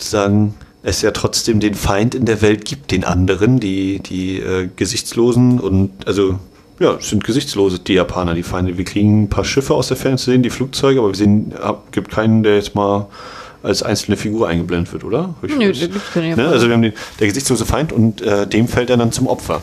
äh, 0.00 0.02
sagen, 0.02 0.54
es 0.82 1.02
ja 1.02 1.10
trotzdem 1.10 1.60
den 1.60 1.74
Feind 1.74 2.14
in 2.14 2.24
der 2.24 2.42
Welt 2.42 2.64
gibt, 2.64 2.90
den 2.90 3.04
anderen, 3.04 3.60
die, 3.60 4.00
die 4.00 4.38
äh, 4.38 4.68
Gesichtslosen 4.74 5.60
und 5.60 6.06
also 6.06 6.38
ja, 6.84 6.94
es 7.00 7.08
sind 7.08 7.24
Gesichtslose, 7.24 7.78
die 7.78 7.94
Japaner, 7.94 8.34
die 8.34 8.42
Feinde. 8.42 8.76
Wir 8.78 8.84
kriegen 8.84 9.24
ein 9.24 9.28
paar 9.28 9.44
Schiffe 9.44 9.74
aus 9.74 9.88
der 9.88 9.96
Ferne 9.96 10.16
zu 10.18 10.30
sehen, 10.30 10.42
die 10.42 10.50
Flugzeuge, 10.50 11.00
aber 11.00 11.08
wir 11.08 11.14
sehen, 11.16 11.52
gibt 11.90 12.10
keinen, 12.10 12.42
der 12.42 12.56
jetzt 12.56 12.74
mal 12.74 13.06
als 13.62 13.82
einzelne 13.82 14.16
Figur 14.16 14.46
eingeblendet 14.48 14.92
wird, 14.92 15.04
oder? 15.04 15.34
Ich 15.42 15.56
Nö, 15.56 15.68
das- 15.70 15.80
da 15.80 15.86
gibt's 15.86 16.12
keine 16.12 16.36
ne? 16.36 16.48
Also 16.48 16.66
wir 16.66 16.74
haben 16.74 16.82
den, 16.82 16.92
der 17.18 17.26
gesichtslose 17.28 17.64
Feind 17.64 17.92
und 17.92 18.20
äh, 18.20 18.46
dem 18.46 18.68
fällt 18.68 18.90
er 18.90 18.96
dann 18.98 19.10
zum 19.10 19.26
Opfer 19.26 19.62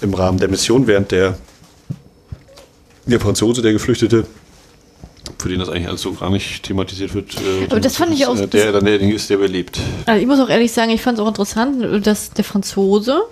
im 0.00 0.12
Rahmen 0.14 0.38
der 0.38 0.48
Mission, 0.48 0.86
während 0.88 1.12
der, 1.12 1.36
der 3.06 3.20
Franzose, 3.20 3.62
der 3.62 3.72
Geflüchtete, 3.72 4.26
für 5.38 5.48
den 5.48 5.60
das 5.60 5.68
eigentlich 5.68 5.88
alles 5.88 6.02
so 6.02 6.12
gar 6.14 6.30
nicht 6.30 6.62
thematisiert 6.64 7.14
wird, 7.14 7.34
äh, 7.36 7.66
Aber 7.70 7.80
das 7.80 7.96
fand 7.96 8.12
ich 8.12 8.26
auch- 8.26 8.36
äh, 8.36 8.46
der 8.48 8.72
dann 8.72 8.84
derjenige 8.84 9.14
ist, 9.16 9.30
der 9.30 9.36
überlebt. 9.36 9.78
Also 10.06 10.20
ich 10.20 10.26
muss 10.26 10.40
auch 10.40 10.48
ehrlich 10.48 10.72
sagen, 10.72 10.90
ich 10.90 11.00
fand 11.00 11.18
es 11.18 11.24
auch 11.24 11.28
interessant, 11.28 12.06
dass 12.06 12.30
der 12.30 12.44
Franzose 12.44 13.22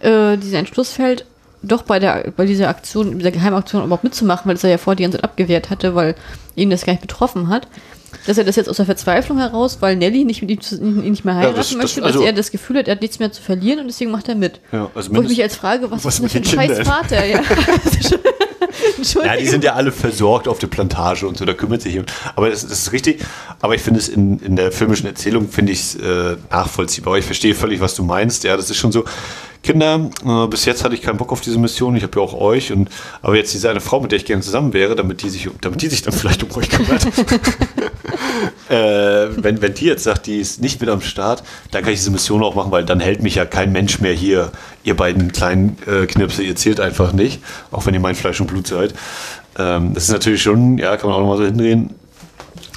äh, 0.00 0.36
diesen 0.38 0.54
Entschluss 0.54 0.90
fällt, 0.92 1.26
doch 1.62 1.82
bei, 1.82 1.98
der, 1.98 2.32
bei 2.36 2.46
dieser 2.46 2.68
Aktion, 2.68 3.18
dieser 3.18 3.30
Geheimaktion 3.30 3.84
überhaupt 3.84 4.04
mitzumachen, 4.04 4.48
weil 4.48 4.56
es 4.56 4.64
er 4.64 4.70
ja 4.70 4.78
vorher 4.78 4.96
die 4.96 5.02
ganze 5.02 5.18
Zeit 5.18 5.24
abgewehrt 5.24 5.70
hatte, 5.70 5.94
weil 5.94 6.14
ihn 6.56 6.70
das 6.70 6.84
gar 6.86 6.92
nicht 6.94 7.02
betroffen 7.02 7.48
hat. 7.48 7.68
dass 8.26 8.36
er 8.38 8.44
das 8.44 8.56
jetzt 8.56 8.68
aus 8.68 8.76
der 8.76 8.86
Verzweiflung 8.86 9.38
heraus, 9.38 9.78
weil 9.80 9.94
Nelly 9.96 10.24
nicht 10.24 10.42
mit 10.42 10.50
ihm 10.50 10.60
zu, 10.60 10.74
ihn 10.76 10.96
nicht 11.10 11.24
mehr 11.24 11.36
heiraten 11.36 11.54
das- 11.56 11.68
das- 11.68 11.76
möchte, 11.78 12.02
also- 12.02 12.18
dass 12.18 12.26
er 12.26 12.32
das 12.32 12.50
Gefühl 12.50 12.78
hat, 12.78 12.88
er 12.88 12.96
hat 12.96 13.02
nichts 13.02 13.18
mehr 13.20 13.30
zu 13.30 13.40
verlieren 13.40 13.78
und 13.80 13.86
deswegen 13.86 14.10
macht 14.10 14.28
er 14.28 14.34
mit. 14.34 14.60
Ja, 14.72 14.90
also 14.94 15.14
Wo 15.14 15.22
ich 15.22 15.28
mich 15.28 15.38
jetzt 15.38 15.56
frage, 15.56 15.88
was, 15.90 16.04
Was 16.04 16.18
ist 16.18 16.34
denn 16.34 16.42
das 16.42 16.50
für 16.50 16.58
ein 16.60 16.68
scheiß 16.68 16.78
Kindern? 16.78 16.84
Vater? 17.02 17.24
Ja. 17.24 17.40
Entschuldigung. 18.96 19.34
Ja, 19.36 19.40
die 19.40 19.46
sind 19.46 19.64
ja 19.64 19.74
alle 19.74 19.92
versorgt 19.92 20.48
auf 20.48 20.58
der 20.58 20.66
Plantage 20.66 21.26
und 21.26 21.36
so, 21.36 21.44
da 21.44 21.52
kümmert 21.54 21.82
sich 21.82 21.92
jemand. 21.94 22.12
Aber 22.36 22.50
das, 22.50 22.62
das 22.66 22.78
ist 22.80 22.92
richtig. 22.92 23.24
Aber 23.60 23.74
ich 23.74 23.80
finde 23.82 24.00
es 24.00 24.08
in, 24.08 24.38
in 24.40 24.56
der 24.56 24.72
filmischen 24.72 25.06
Erzählung, 25.06 25.48
finde 25.48 25.72
ich 25.72 25.80
es 25.80 25.94
äh, 25.96 26.36
nachvollziehbar. 26.50 27.16
Ich 27.18 27.24
verstehe 27.24 27.54
völlig, 27.54 27.80
was 27.80 27.94
du 27.94 28.02
meinst. 28.04 28.44
Ja, 28.44 28.56
das 28.56 28.70
ist 28.70 28.76
schon 28.76 28.92
so. 28.92 29.04
Kinder, 29.62 30.10
äh, 30.24 30.46
bis 30.46 30.64
jetzt 30.64 30.84
hatte 30.84 30.94
ich 30.94 31.02
keinen 31.02 31.18
Bock 31.18 31.32
auf 31.32 31.40
diese 31.40 31.58
Mission. 31.58 31.94
Ich 31.96 32.02
habe 32.02 32.18
ja 32.18 32.24
auch 32.24 32.34
euch. 32.34 32.72
Und, 32.72 32.88
aber 33.20 33.36
jetzt 33.36 33.52
diese 33.52 33.68
eine 33.68 33.80
Frau, 33.80 34.00
mit 34.00 34.10
der 34.10 34.16
ich 34.18 34.24
gerne 34.24 34.42
zusammen 34.42 34.72
wäre, 34.72 34.96
damit 34.96 35.22
die 35.22 35.28
sich, 35.28 35.48
damit 35.60 35.82
die 35.82 35.88
sich 35.88 36.02
dann 36.02 36.14
vielleicht 36.14 36.42
um 36.42 36.56
euch 36.56 36.70
kümmert. 36.70 37.06
äh, 38.70 39.42
wenn, 39.42 39.60
wenn 39.60 39.74
die 39.74 39.84
jetzt 39.84 40.04
sagt, 40.04 40.26
die 40.26 40.38
ist 40.38 40.62
nicht 40.62 40.80
mit 40.80 40.88
am 40.88 41.02
Start, 41.02 41.42
dann 41.70 41.82
kann 41.82 41.92
ich 41.92 41.98
diese 41.98 42.10
Mission 42.10 42.42
auch 42.42 42.54
machen, 42.54 42.72
weil 42.72 42.84
dann 42.84 43.00
hält 43.00 43.22
mich 43.22 43.34
ja 43.34 43.44
kein 43.44 43.72
Mensch 43.72 44.00
mehr 44.00 44.14
hier. 44.14 44.50
Ihr 44.82 44.96
beiden 44.96 45.30
kleinen 45.30 45.76
äh, 45.86 46.06
Knipse, 46.06 46.42
ihr 46.42 46.56
zählt 46.56 46.80
einfach 46.80 47.12
nicht, 47.12 47.42
auch 47.70 47.84
wenn 47.84 47.92
ihr 47.92 48.00
mein 48.00 48.14
Fleisch 48.14 48.40
und 48.40 48.46
Blut 48.46 48.66
seid. 48.66 48.94
Ähm, 49.58 49.92
das 49.92 50.04
ist 50.04 50.12
natürlich 50.12 50.42
schon, 50.42 50.78
ja, 50.78 50.96
kann 50.96 51.10
man 51.10 51.16
auch 51.16 51.20
nochmal 51.20 51.36
so 51.36 51.44
hindrehen. 51.44 51.94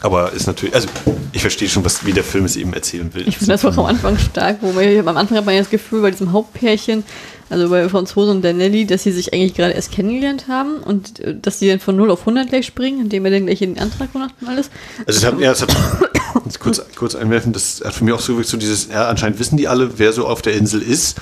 Aber 0.04 0.34
ist 0.34 0.47
natürlich, 0.47 0.76
also 0.76 0.89
ich 1.32 1.39
verstehe 1.39 1.70
schon, 1.70 1.86
was, 1.86 2.06
wie 2.06 2.12
der 2.12 2.26
Film 2.26 2.43
es 2.43 2.58
eben 2.58 2.74
erzählen 2.74 3.14
will. 3.14 3.26
Ich 3.26 3.38
finde 3.38 3.54
das 3.54 3.64
auch 3.64 3.78
am 3.78 3.86
Anfang 3.86 4.18
stark, 4.18 4.58
wo 4.60 4.74
man, 4.74 5.08
am 5.08 5.16
Anfang 5.16 5.38
hat 5.38 5.45
man 5.45 5.56
ja 5.56 5.62
das 5.62 5.70
Gefühl 5.70 6.01
bei 6.01 6.12
diesem 6.12 6.34
Hauptpärchen, 6.34 7.06
also 7.49 7.70
bei 7.70 7.88
Franzose 7.88 8.32
und 8.32 8.41
der 8.41 8.51
Nelly, 8.54 8.86
dass 8.86 9.04
sie 9.04 9.14
sich 9.14 9.34
eigentlich 9.34 9.54
gerade 9.54 9.74
erst 9.74 9.93
kennengelernt 9.93 10.49
haben 10.49 10.84
und 10.84 11.22
äh, 11.22 11.34
dass 11.41 11.60
sie 11.60 11.70
dann 11.70 11.80
von 11.80 11.95
0 11.95 12.12
auf 12.12 12.20
100 12.20 12.49
gleich 12.49 12.66
springen, 12.66 12.99
indem 12.99 13.24
er 13.24 13.32
dann 13.32 13.45
gleich 13.45 13.62
in 13.62 13.76
den 13.76 13.82
Antrag 13.82 14.14
macht 14.14 14.36
und 14.41 14.49
alles. 14.49 14.70
Also 15.08 15.20
es 15.20 15.26
hat, 15.26 15.39
ja, 15.39 15.54
es 15.54 15.62
hat 15.62 15.74
kurz, 16.60 16.82
kurz 16.97 17.16
einwerfen, 17.16 17.54
das 17.54 17.82
hat 17.86 17.93
für 17.93 18.04
mich 18.04 18.14
auch 18.14 18.20
so 18.20 18.34
wirklich 18.34 18.49
so 18.49 18.58
dieses, 18.58 18.89
ja, 18.89 19.08
anscheinend 19.08 19.39
wissen 19.39 19.56
die 19.56 19.70
alle, 19.70 19.99
wer 19.99 20.12
so 20.12 20.28
auf 20.28 20.41
der 20.41 20.56
Insel 20.56 20.82
ist, 20.82 21.18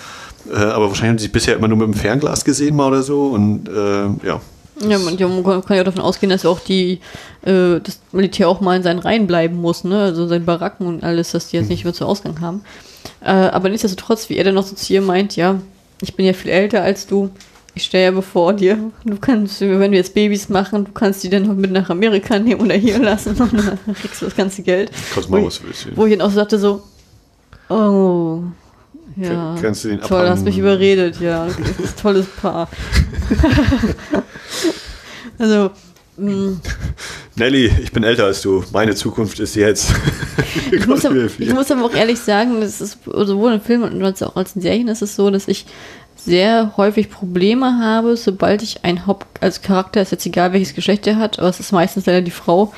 äh, 0.52 0.56
aber 0.56 0.88
wahrscheinlich 0.88 1.10
haben 1.12 1.18
sie 1.20 1.26
sich 1.26 1.32
bisher 1.32 1.56
immer 1.56 1.68
nur 1.68 1.78
mit 1.78 1.86
dem 1.86 1.94
Fernglas 1.94 2.44
gesehen 2.46 2.76
mal 2.76 2.88
oder 2.88 3.04
so 3.04 3.28
und 3.28 3.70
äh, 3.70 4.26
ja. 4.26 4.42
Ja, 4.88 4.98
man, 5.00 5.18
ja, 5.18 5.28
man 5.28 5.44
kann 5.44 5.76
ja 5.76 5.82
auch 5.82 5.86
davon 5.86 6.02
ausgehen, 6.02 6.30
dass 6.30 6.46
auch 6.46 6.60
die, 6.60 7.00
äh, 7.44 7.80
das 7.84 8.00
Militär 8.12 8.48
auch 8.50 8.62
mal 8.62 8.76
in 8.78 8.84
seinen 8.84 9.00
Reihen 9.00 9.28
bleiben 9.28 9.58
muss, 9.58 9.84
ne? 9.84 10.02
Also 10.02 10.28
seine 10.28 10.44
Baracken 10.46 10.88
und 10.88 11.04
alles, 11.04 11.32
dass 11.32 11.48
die 11.50 11.58
jetzt 11.58 11.70
nicht 11.70 11.84
mehr 11.84 11.94
zu 11.94 12.06
Ausgang 12.06 12.42
haben. 12.42 12.64
Äh, 13.24 13.30
aber 13.32 13.70
nichtsdestotrotz, 13.70 14.30
wie 14.30 14.38
er 14.38 14.44
dann 14.44 14.56
noch 14.56 14.66
so 14.66 14.76
zu 14.76 14.94
ihr 14.94 15.02
meint, 15.02 15.36
ja, 15.36 15.60
ich 16.02 16.16
bin 16.16 16.26
ja 16.26 16.34
viel 16.34 16.50
älter 16.52 16.82
als 16.82 17.06
du, 17.08 17.30
ich 17.76 17.84
sterbe 17.84 18.22
vor 18.22 18.54
dir. 18.54 18.78
Du 19.06 19.18
kannst, 19.18 19.62
wenn 19.62 19.92
wir 19.92 19.98
jetzt 20.00 20.14
Babys 20.14 20.50
machen, 20.50 20.86
du 20.86 20.92
kannst 20.92 21.24
die 21.24 21.30
dann 21.30 21.44
noch 21.48 21.56
mit 21.56 21.72
nach 21.72 21.90
Amerika 21.90 22.38
nehmen 22.40 22.62
oder 22.62 22.76
hier 22.76 23.00
lassen 23.00 23.30
und 23.40 23.54
dann 23.54 23.78
kriegst 23.96 24.22
du 24.22 24.26
das 24.26 24.36
ganze 24.36 24.62
Geld. 24.64 24.92
Kannst 25.14 25.30
Wo 25.30 25.34
mal 25.34 25.40
ich- 25.42 25.46
was 25.46 25.64
willst. 25.64 25.88
Wo 25.96 26.06
ich 26.06 26.12
dann 26.18 26.22
auch 26.26 26.32
so 26.32 26.36
sagte 26.38 26.58
so, 26.60 26.82
oh, 27.70 28.42
ja, 29.18 29.28
Kann- 29.30 29.62
kannst 29.62 29.84
du 29.84 29.90
den 29.90 30.00
toll, 30.02 30.18
abhaben? 30.20 30.30
hast 30.32 30.46
mich 30.46 30.58
überredet, 30.58 31.20
ja, 31.22 31.48
tolles 32.02 32.26
Paar. 32.42 32.68
also, 35.42 35.72
mh, 36.18 36.58
Nelly, 37.36 37.72
ich 37.82 37.92
bin 37.92 38.04
älter 38.04 38.26
als 38.26 38.42
du, 38.42 38.64
meine 38.72 38.96
Zukunft 38.96 39.40
ist 39.40 39.56
jetzt. 39.56 39.94
ich, 40.72 40.86
muss 40.88 41.06
aber, 41.06 41.16
ich 41.38 41.54
muss 41.54 41.72
aber 41.72 41.86
auch 41.86 41.94
ehrlich 41.94 42.20
sagen, 42.20 42.62
das 42.62 42.80
ist 42.80 43.00
sowohl 43.06 43.54
in 43.54 43.62
Filmen 43.62 44.04
als 44.04 44.22
auch 44.22 44.36
als 44.36 44.56
in 44.56 44.62
Serien 44.62 44.88
ist 44.88 45.02
es 45.02 45.16
so, 45.16 45.30
dass 45.32 45.48
ich 45.48 45.66
sehr 46.16 46.74
häufig 46.78 47.10
Probleme 47.10 47.80
habe, 47.80 48.16
sobald 48.16 48.62
ich 48.62 48.84
einen 48.84 49.08
Haupt 49.08 49.42
als 49.42 49.62
Charakter, 49.62 50.02
ist 50.02 50.12
jetzt 50.12 50.26
egal 50.26 50.54
welches 50.54 50.76
Geschlecht 50.76 51.08
er 51.08 51.16
hat, 51.16 51.40
aber 51.40 51.50
es 51.50 51.60
ist 51.60 51.72
meistens 51.72 52.06
leider 52.06 52.22
die 52.22 52.30
Frau, 52.32 52.74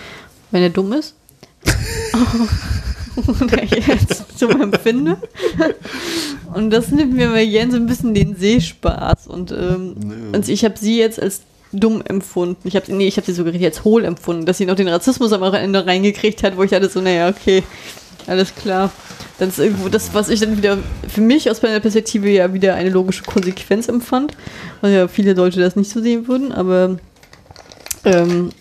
wenn 0.52 0.64
er 0.64 0.70
dumm 0.70 0.94
ist. 0.94 1.16
Und 3.16 3.54
ich 3.62 3.88
jetzt 3.88 4.40
so 4.40 4.50
empfinde. 4.50 5.18
Und 6.54 6.72
das 6.72 6.90
nimmt 6.90 7.14
mir 7.14 7.30
bei 7.30 7.44
Jens 7.44 7.74
so 7.74 7.80
ein 7.80 7.86
bisschen 7.86 8.16
den 8.16 8.36
Sehspaß. 8.36 9.28
Und, 9.28 9.52
ähm, 9.52 10.32
und 10.34 10.50
ich 10.50 10.66
habe 10.66 10.76
sie 10.80 10.98
jetzt 10.98 11.22
als 11.22 11.42
dumm 11.74 12.02
empfunden. 12.06 12.68
Ich 12.68 12.76
habe 12.76 12.94
nee, 12.94 13.08
ich 13.08 13.16
sie 13.16 13.34
sogar 13.34 13.54
jetzt 13.54 13.84
hohl 13.84 14.06
empfunden, 14.06 14.46
dass 14.46 14.58
sie 14.58 14.66
noch 14.66 14.76
den 14.76 14.88
Rassismus 14.88 15.34
am 15.34 15.44
Ende 15.54 15.86
reingekriegt 15.86 16.44
hat, 16.44 16.56
wo 16.56 16.64
ich 16.64 16.74
hatte 16.74 16.90
so, 16.90 17.02
naja, 17.02 17.30
okay, 17.30 17.64
alles 18.28 18.56
klar. 18.56 18.92
Das 19.40 19.50
ist 19.50 19.60
irgendwo 19.60 19.90
das, 19.90 20.14
was 20.14 20.30
ich 20.30 20.40
dann 20.40 20.58
wieder 20.58 20.78
für 21.08 21.22
mich 21.22 21.50
aus 21.50 21.62
meiner 21.62 21.80
Perspektive 21.80 22.30
ja 22.30 22.54
wieder 22.54 22.76
eine 22.76 22.90
logische 22.90 23.24
Konsequenz 23.24 23.88
empfand, 23.88 24.38
weil 24.82 24.94
ja 24.94 25.08
viele 25.08 25.34
Leute 25.34 25.60
das 25.60 25.76
nicht 25.76 25.92
so 25.92 26.02
sehen 26.02 26.28
würden, 26.28 26.52
aber 26.52 26.98
ähm, 28.06 28.52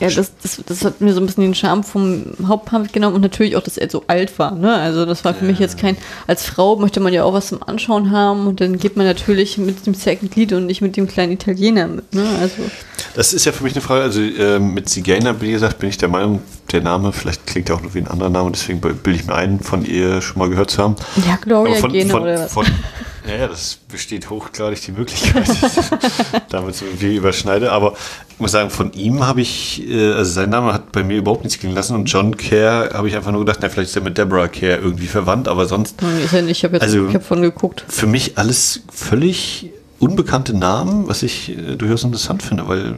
ja, 0.00 0.10
das, 0.10 0.32
das, 0.42 0.62
das 0.66 0.84
hat 0.84 1.00
mir 1.00 1.12
so 1.12 1.20
ein 1.20 1.26
bisschen 1.26 1.42
den 1.42 1.54
Charme 1.54 1.82
vom 1.82 2.24
Hauptpaar 2.46 2.80
mitgenommen 2.80 3.16
und 3.16 3.22
natürlich 3.22 3.56
auch, 3.56 3.62
dass 3.62 3.78
er 3.78 3.88
so 3.88 4.04
alt 4.06 4.38
war. 4.38 4.54
Ne? 4.54 4.72
Also 4.74 5.06
das 5.06 5.24
war 5.24 5.34
für 5.34 5.44
mich 5.44 5.58
jetzt 5.58 5.78
kein, 5.78 5.96
als 6.26 6.44
Frau 6.44 6.76
möchte 6.76 7.00
man 7.00 7.12
ja 7.12 7.24
auch 7.24 7.32
was 7.32 7.48
zum 7.48 7.62
Anschauen 7.62 8.10
haben 8.10 8.46
und 8.46 8.60
dann 8.60 8.78
geht 8.78 8.96
man 8.96 9.06
natürlich 9.06 9.58
mit 9.58 9.86
dem 9.86 9.94
Second 9.94 10.36
Lead 10.36 10.52
und 10.52 10.66
nicht 10.66 10.82
mit 10.82 10.96
dem 10.96 11.06
kleinen 11.06 11.32
Italiener 11.32 11.86
mit. 11.88 12.14
Ne? 12.14 12.24
Also 12.40 12.56
Das 13.14 13.32
ist 13.32 13.44
ja 13.44 13.52
für 13.52 13.64
mich 13.64 13.74
eine 13.74 13.82
Frage. 13.82 14.02
Also 14.02 14.20
äh, 14.20 14.58
mit 14.58 14.88
Zigeuner, 14.88 15.40
wie 15.40 15.52
gesagt, 15.52 15.78
bin 15.78 15.88
ich 15.88 15.98
der 15.98 16.08
Meinung, 16.08 16.42
der 16.72 16.82
Name, 16.82 17.12
vielleicht 17.12 17.46
klingt 17.46 17.68
er 17.70 17.76
auch 17.76 17.82
nur 17.82 17.94
wie 17.94 17.98
ein 17.98 18.08
anderer 18.08 18.30
Name, 18.30 18.50
deswegen 18.50 18.80
bilde 18.80 19.12
ich 19.12 19.26
mir 19.26 19.34
ein, 19.34 19.60
von 19.60 19.84
ihr 19.84 20.20
schon 20.20 20.38
mal 20.38 20.48
gehört 20.48 20.70
zu 20.70 20.82
haben. 20.82 20.96
ja, 21.26 21.36
Gloria 21.36 21.76
von, 21.76 21.92
Gaynor 21.92 22.10
von, 22.10 22.22
oder 22.22 22.40
was. 22.40 22.52
Von, 22.52 22.66
ja, 23.26 23.34
ja, 23.36 23.48
das 23.48 23.78
besteht 23.90 24.30
hochgradig 24.30 24.80
die 24.82 24.92
Möglichkeit, 24.92 25.48
damit 26.50 26.74
so 26.76 26.84
viel 26.98 27.12
überschneide. 27.16 27.72
Aber 27.72 27.94
ich 28.30 28.38
muss 28.40 28.52
sagen, 28.52 28.70
von 28.70 28.92
ihm 28.92 29.26
habe 29.26 29.40
ich, 29.40 29.82
äh, 29.88 30.12
also 30.12 30.30
sein 30.32 30.50
Name 30.50 30.72
hat 30.72 30.92
bei 30.92 31.02
mir 31.02 31.16
überhaupt 31.18 31.44
nichts 31.44 31.58
klingen 31.58 31.74
lassen. 31.74 31.94
Und 31.94 32.06
John 32.06 32.36
Kerr 32.36 32.90
habe 32.92 33.08
ich 33.08 33.16
einfach 33.16 33.32
nur 33.32 33.40
gedacht, 33.44 33.58
na, 33.62 33.68
vielleicht 33.68 33.90
ist 33.90 33.96
er 33.96 34.02
mit 34.02 34.16
Deborah 34.18 34.48
Kerr 34.48 34.78
irgendwie 34.80 35.06
verwandt, 35.06 35.48
aber 35.48 35.66
sonst 35.66 35.96
ist 36.24 36.32
nicht, 36.32 36.50
ich 36.50 36.64
habe 36.64 36.74
jetzt 36.74 36.82
Also- 36.82 37.08
ich 37.08 37.14
hab 37.14 37.24
von 37.24 37.42
geguckt. 37.42 37.84
für 37.88 38.06
mich 38.06 38.38
alles 38.38 38.82
völlig 38.92 39.70
unbekannte 39.98 40.56
Namen, 40.56 41.08
was 41.08 41.22
ich 41.22 41.50
äh, 41.50 41.76
durchaus 41.76 42.04
interessant 42.04 42.42
finde, 42.42 42.68
weil 42.68 42.96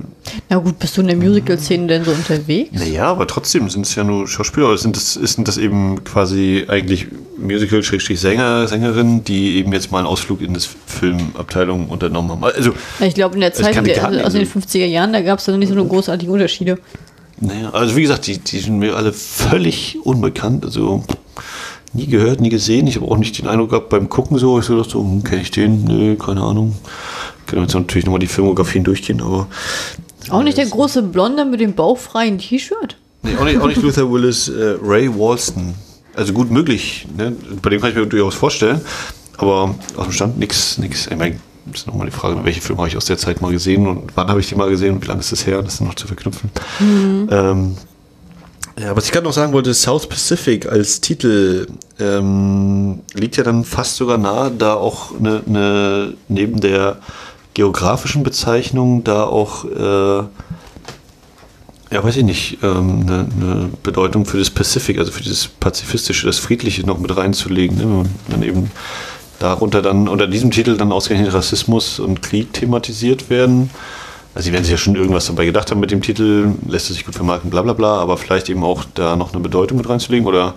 Na 0.49 0.57
gut, 0.59 0.79
bist 0.79 0.97
du 0.97 1.01
in 1.01 1.07
der 1.07 1.17
Musical-Szene 1.17 1.87
denn 1.87 2.05
so 2.05 2.11
unterwegs? 2.11 2.71
Naja, 2.73 3.07
aber 3.07 3.27
trotzdem 3.27 3.71
sind 3.71 3.87
es 3.87 3.95
ja 3.95 4.05
nur 4.05 4.27
Schauspieler, 4.27 4.69
oder 4.69 4.79
sind 4.79 4.97
das, 4.97 5.17
ist 5.17 5.39
das 5.47 5.59
eben 5.59 6.03
quasi 6.05 6.65
eigentlich 6.69 7.07
Musical-Sänger, 7.39 8.67
Sängerinnen, 8.67 9.25
die 9.25 9.57
eben 9.57 9.73
jetzt 9.73 9.93
mal 9.93 9.99
einen 9.99 10.07
Ausflug 10.09 10.41
in 10.41 10.55
das 10.55 10.69
Filmabteilung 10.87 11.89
unternommen 11.89 12.31
haben. 12.31 12.45
Also, 12.45 12.73
Ich 13.01 13.15
glaube, 13.15 13.35
in 13.35 13.41
der 13.41 13.53
Zeit, 13.53 13.77
in 13.77 13.85
der, 13.85 14.05
also, 14.05 14.21
also 14.21 14.39
in 14.39 14.45
den 14.45 14.53
50er 14.63 14.87
Jahren, 14.87 15.13
da 15.13 15.21
gab 15.21 15.39
es 15.39 15.45
dann 15.45 15.59
nicht 15.59 15.69
so 15.69 15.75
eine 15.75 15.87
großartigen 15.87 16.33
Unterschiede. 16.33 16.79
naja, 17.41 17.71
also 17.71 17.95
wie 17.97 18.03
gesagt, 18.03 18.27
die, 18.27 18.39
die 18.39 18.59
sind 18.59 18.79
mir 18.79 18.97
alle 18.97 19.13
völlig 19.13 19.99
unbekannt. 20.03 20.65
Also 20.65 21.05
nie 21.95 22.07
gehört, 22.07 22.41
nie 22.41 22.49
gesehen. 22.49 22.87
Ich 22.87 22.97
habe 22.97 23.07
auch 23.07 23.17
nicht 23.17 23.39
den 23.39 23.49
Eindruck 23.49 23.71
gehabt 23.71 23.89
beim 23.89 24.09
Gucken 24.09 24.39
so, 24.39 24.59
ich 24.59 24.67
so 24.67 24.77
dachte 24.77 24.91
so, 24.91 25.01
hm, 25.01 25.25
kenne 25.25 25.43
ich 25.43 25.51
den? 25.51 25.85
Nö, 25.85 26.17
keine 26.17 26.43
Ahnung. 26.43 26.75
Können 27.47 27.63
jetzt 27.63 27.75
natürlich 27.75 28.05
nochmal 28.05 28.21
die 28.21 28.27
Filmografien 28.27 28.85
durchgehen, 28.85 29.23
aber 29.23 29.49
Auch 30.31 30.43
nicht 30.43 30.59
der 30.59 30.67
große 30.67 31.03
Blonde 31.03 31.45
mit 31.45 31.61
dem 31.61 31.75
bauchfreien 31.75 32.39
T-Shirt? 32.39 32.97
Nee, 33.23 33.37
auch 33.39 33.45
nicht, 33.45 33.61
auch 33.61 33.67
nicht 33.67 33.83
Luther 33.83 34.11
Willis, 34.11 34.49
äh, 34.49 34.77
Ray 34.83 35.09
Walston. 35.09 35.75
Also 36.15 36.33
gut 36.33 36.51
möglich. 36.51 37.07
Ne? 37.17 37.35
Bei 37.63 37.71
dem 37.71 37.81
kann 37.81 37.91
ich 37.91 37.97
mir 37.97 38.07
durchaus 38.07 38.35
vorstellen. 38.35 38.81
Aber 39.39 39.75
aus 39.97 40.05
dem 40.07 40.13
Stand 40.13 40.39
nichts, 40.39 40.79
nix. 40.79 41.07
Ich 41.07 41.17
meine, 41.17 41.39
das 41.67 41.83
ist 41.83 41.87
nochmal 41.87 42.07
die 42.07 42.13
Frage, 42.13 42.45
welche 42.45 42.61
Filme 42.61 42.81
habe 42.81 42.89
ich 42.89 42.97
aus 42.97 43.05
der 43.05 43.19
Zeit 43.19 43.41
mal 43.41 43.53
gesehen 43.53 43.87
und 43.87 44.17
wann 44.17 44.29
habe 44.29 44.41
ich 44.41 44.49
die 44.49 44.55
mal 44.55 44.69
gesehen 44.69 44.95
und 44.97 45.03
wie 45.03 45.07
lange 45.07 45.21
ist 45.21 45.33
das 45.33 45.47
her, 45.47 45.63
das 45.63 45.81
noch 45.81 45.95
zu 45.95 46.07
verknüpfen. 46.07 46.51
Ähm, 47.31 47.77
ja, 48.81 48.97
was 48.97 49.07
ich 49.07 49.13
gerade 49.13 49.25
noch 49.25 49.33
sagen 49.33 49.53
wollte, 49.53 49.75
South 49.75 50.09
Pacific 50.09 50.67
als 50.67 51.01
Titel 51.01 51.67
ähm, 51.99 53.01
liegt 53.15 53.37
ja 53.37 53.45
dann 53.45 53.65
fast 53.65 53.97
sogar 53.97 54.19
nahe, 54.19 54.51
da 54.51 54.75
auch 54.75 55.15
eine, 55.19 55.43
eine 55.47 56.15
neben 56.29 56.61
der 56.61 56.99
geografischen 57.55 58.23
Bezeichnung 58.23 59.03
da 59.05 59.25
auch 59.25 59.65
äh, 59.65 60.25
ja, 61.91 62.05
weiß 62.05 62.17
ich 62.19 62.25
nicht, 62.25 62.59
ähm, 62.63 63.03
eine, 63.07 63.27
eine 63.35 63.71
Bedeutung 63.83 64.27
für 64.27 64.39
das 64.39 64.51
Pacific, 64.51 64.99
also 64.99 65.11
für 65.11 65.23
dieses 65.23 65.49
Pazifistische, 65.49 66.27
das 66.27 66.39
Friedliche 66.39 66.87
noch 66.87 66.99
mit 66.99 67.17
reinzulegen. 67.17 67.79
Ne? 67.79 68.01
Und 68.01 68.11
dann 68.29 68.43
eben 68.43 68.71
darunter 69.39 69.81
dann, 69.81 70.09
unter 70.09 70.27
diesem 70.27 70.51
Titel 70.51 70.77
dann 70.77 70.93
ausgerechnet 70.93 71.33
Rassismus 71.33 71.99
und 71.99 72.23
Krieg 72.23 72.53
thematisiert 72.53 73.31
werden. 73.31 73.71
Also 74.39 74.47
sie 74.47 74.53
werden 74.53 74.63
sich 74.63 74.71
ja 74.71 74.79
schon 74.79 74.95
irgendwas 74.95 75.27
dabei 75.27 75.47
gedacht 75.47 75.69
haben 75.73 75.81
mit 75.81 75.91
dem 75.91 76.01
Titel, 76.01 76.53
lässt 76.69 76.91
es 76.91 76.95
sich 76.95 77.05
gut 77.05 77.17
vermarkten, 77.17 77.51
bla 77.51 77.61
bla 77.61 77.73
bla, 77.73 77.99
aber 77.99 78.17
vielleicht 78.17 78.49
eben 78.49 78.63
auch 78.63 78.85
da 78.95 79.17
noch 79.17 79.33
eine 79.33 79.43
Bedeutung 79.43 79.79
mit 79.79 79.89
reinzulegen 79.89 80.29
oder 80.29 80.55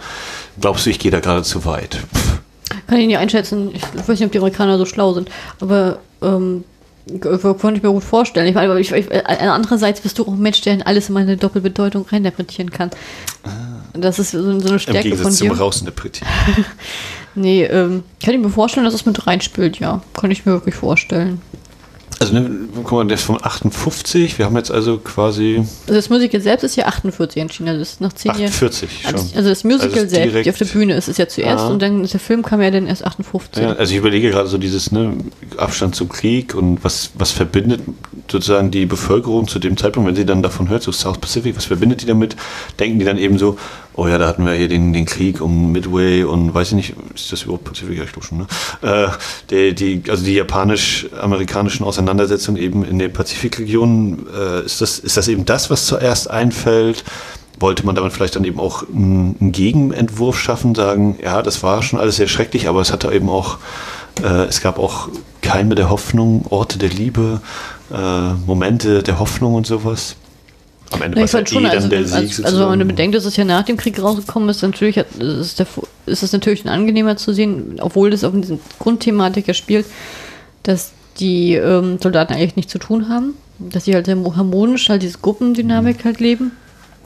glaubst 0.59 0.86
du, 0.86 0.91
ich 0.91 0.99
gehe 0.99 1.09
da 1.09 1.19
gerade 1.19 1.41
zu 1.41 1.65
weit? 1.65 1.97
Kann 2.86 2.99
ich 2.99 3.07
nicht 3.07 3.17
einschätzen. 3.17 3.71
Ich 3.73 3.82
weiß 3.82 4.19
nicht, 4.19 4.25
ob 4.25 4.32
die 4.32 4.38
Amerikaner 4.38 4.77
so 4.77 4.86
schlau 4.86 5.13
sind. 5.13 5.32
Aber 5.61 5.97
ähm, 6.21 6.63
konnte 7.21 7.77
ich 7.77 7.82
mir 7.82 7.89
gut 7.89 8.03
vorstellen. 8.03 8.45
Ich, 8.45 8.53
meine, 8.53 8.79
ich, 8.79 8.91
ich, 8.91 9.09
äh, 9.09 9.23
andererseits 9.25 10.01
bist 10.01 10.19
du 10.19 10.27
auch 10.27 10.34
ein 10.34 10.39
Mensch, 10.39 10.61
der 10.61 10.75
in 10.75 10.84
alles 10.84 11.09
immer 11.09 11.21
eine 11.21 11.36
Doppelbedeutung 11.36 12.05
reininterpretieren 12.05 12.69
kann. 12.69 12.91
Das 13.93 14.19
ist 14.19 14.29
so, 14.29 14.43
so 14.43 14.49
eine 14.59 14.73
Im 14.73 14.77
Stärke 14.77 14.99
von 14.99 15.09
Gegensatz 15.09 15.38
zum 15.38 15.49
dir. 15.49 15.57
Rausinterpretieren. 15.57 16.32
Nee, 17.34 17.63
ähm, 17.63 18.03
kann 18.21 18.34
ich 18.34 18.41
mir 18.41 18.49
vorstellen, 18.49 18.84
dass 18.84 18.93
es 18.93 19.05
mit 19.05 19.25
reinspielt, 19.25 19.79
ja. 19.79 20.01
Kann 20.13 20.32
ich 20.32 20.45
mir 20.45 20.51
wirklich 20.51 20.75
vorstellen. 20.75 21.41
Also 22.20 22.34
ne, 22.34 22.51
guck 22.84 22.91
mal, 22.91 23.07
der 23.07 23.16
ist 23.16 23.24
von 23.24 23.43
58. 23.43 24.38
Wir 24.38 24.45
haben 24.45 24.55
jetzt 24.55 24.70
also 24.70 24.97
quasi. 24.99 25.57
Also 25.57 25.93
das 25.93 26.09
Musical 26.09 26.39
selbst 26.39 26.64
ist 26.64 26.76
ja 26.76 26.86
48 26.86 27.41
entschieden. 27.41 27.70
Also 27.70 27.80
das 27.80 27.93
ist 27.93 28.01
nach 28.01 28.14
10 28.14 28.32
Jahren. 28.34 28.43
48 28.45 28.89
schon. 29.01 29.16
Also 29.36 29.49
das 29.49 29.64
Musical 29.64 29.91
Also 29.91 30.07
selbst, 30.07 30.45
die 30.45 30.49
auf 30.49 30.57
der 30.57 30.66
Bühne 30.66 30.93
ist, 30.95 31.07
ist 31.07 31.18
ja 31.18 31.28
zuerst 31.28 31.64
Ah. 31.66 31.70
und 31.70 31.82
dann 31.82 32.05
der 32.05 32.20
Film 32.20 32.43
kam 32.43 32.62
ja 32.62 32.70
dann 32.70 32.86
erst 32.86 33.03
58. 33.05 33.64
Ja, 33.64 33.74
also 33.74 33.91
ich 33.91 33.97
überlege 33.97 34.30
gerade 34.30 34.47
so 34.47 34.57
dieses 34.59 34.91
ne, 34.91 35.14
Abstand 35.57 35.95
zum 35.95 36.09
Krieg 36.09 36.53
und 36.53 36.84
was, 36.84 37.12
was 37.16 37.32
verbindet 37.32 37.82
sozusagen 38.30 38.70
die 38.72 38.86
Bevölkerung 38.86 39.47
zu 39.47 39.57
dem 39.59 39.76
Zeitpunkt, 39.76 40.07
wenn 40.07 40.16
sie 40.16 40.26
dann 40.26 40.43
davon 40.43 40.70
hört, 40.70 40.84
so 40.84 40.91
South 40.91 41.18
Pacific, 41.18 41.57
was 41.57 41.66
verbindet 41.66 42.01
die 42.01 42.05
damit? 42.05 42.36
Denken 42.80 42.99
die 42.99 43.05
dann 43.05 43.18
eben 43.18 43.38
so, 43.38 43.57
oh 43.95 44.07
ja, 44.07 44.17
da 44.17 44.27
hatten 44.27 44.45
wir 44.45 44.53
hier 44.53 44.67
den, 44.67 44.93
den 44.93 45.05
Krieg 45.05 45.41
um 45.41 45.71
Midway 45.71 46.23
und 46.23 46.53
weiß 46.53 46.69
ich 46.69 46.73
nicht, 46.73 46.93
ist 47.13 47.31
das 47.31 47.43
überhaupt 47.43 47.65
Pazifik? 47.65 47.97
Ja, 47.97 48.03
ich 48.03 48.11
glaube 48.11 48.27
schon, 48.27 48.39
ne? 48.39 48.47
Äh, 48.81 49.07
die, 49.49 49.75
die, 49.75 50.09
also 50.09 50.23
die 50.23 50.33
japanisch-amerikanischen 50.33 51.85
Auseinandersetzungen 51.85 52.61
eben 52.61 52.83
in 52.83 52.99
der 52.99 53.09
Pazifikregion, 53.09 54.27
äh, 54.35 54.65
ist, 54.65 54.81
das, 54.81 54.99
ist 54.99 55.17
das 55.17 55.27
eben 55.27 55.45
das, 55.45 55.69
was 55.69 55.85
zuerst 55.85 56.29
einfällt? 56.29 57.03
wollte 57.59 57.85
man 57.85 57.95
damit 57.95 58.11
vielleicht 58.11 58.35
dann 58.35 58.43
eben 58.43 58.59
auch 58.59 58.83
einen 58.89 59.51
Gegenentwurf 59.51 60.39
schaffen, 60.39 60.73
sagen, 60.75 61.17
ja, 61.21 61.41
das 61.41 61.63
war 61.63 61.83
schon 61.83 61.99
alles 61.99 62.15
sehr 62.15 62.27
schrecklich, 62.27 62.67
aber 62.67 62.81
es 62.81 62.91
hatte 62.91 63.11
eben 63.11 63.29
auch, 63.29 63.59
äh, 64.23 64.45
es 64.45 64.61
gab 64.61 64.79
auch 64.79 65.09
Keime 65.41 65.75
der 65.75 65.89
Hoffnung, 65.89 66.45
Orte 66.49 66.79
der 66.79 66.89
Liebe, 66.89 67.41
äh, 67.93 68.33
Momente 68.45 69.03
der 69.03 69.19
Hoffnung 69.19 69.55
und 69.55 69.67
sowas. 69.67 70.15
Am 70.91 71.01
Ende 71.01 71.17
Ja, 71.17 71.21
war 71.21 71.25
ich 71.25 71.31
fand 71.31 71.49
schon, 71.49 71.65
eh 71.65 71.69
also, 71.69 71.87
der 71.87 71.99
also, 71.99 72.19
Sieg 72.19 72.45
also 72.45 72.59
wenn 72.59 72.77
man 72.77 72.87
bedenkt, 72.87 73.15
dass 73.15 73.25
es 73.25 73.37
ja 73.37 73.45
nach 73.45 73.63
dem 73.63 73.77
Krieg 73.77 74.01
rausgekommen 74.01 74.49
ist, 74.49 74.61
natürlich 74.61 74.97
hat, 74.97 75.07
ist, 75.15 75.59
der, 75.59 75.67
ist 76.05 76.23
es 76.23 76.31
natürlich 76.31 76.67
angenehmer 76.67 77.17
zu 77.17 77.33
sehen, 77.33 77.77
obwohl 77.79 78.09
das 78.09 78.23
auf 78.23 78.33
diesen 78.33 78.59
Grundthematik 78.79 79.47
ja 79.47 79.53
spielt, 79.53 79.85
dass 80.63 80.91
die 81.19 81.55
ähm, 81.55 81.97
Soldaten 82.01 82.33
eigentlich 82.33 82.55
nichts 82.55 82.71
zu 82.71 82.79
tun 82.79 83.09
haben, 83.09 83.35
dass 83.59 83.85
sie 83.85 83.93
halt 83.93 84.05
sehr 84.05 84.17
harmonisch 84.35 84.89
halt 84.89 85.03
diese 85.03 85.19
Gruppendynamik 85.19 86.03
halt 86.05 86.19
leben, 86.19 86.51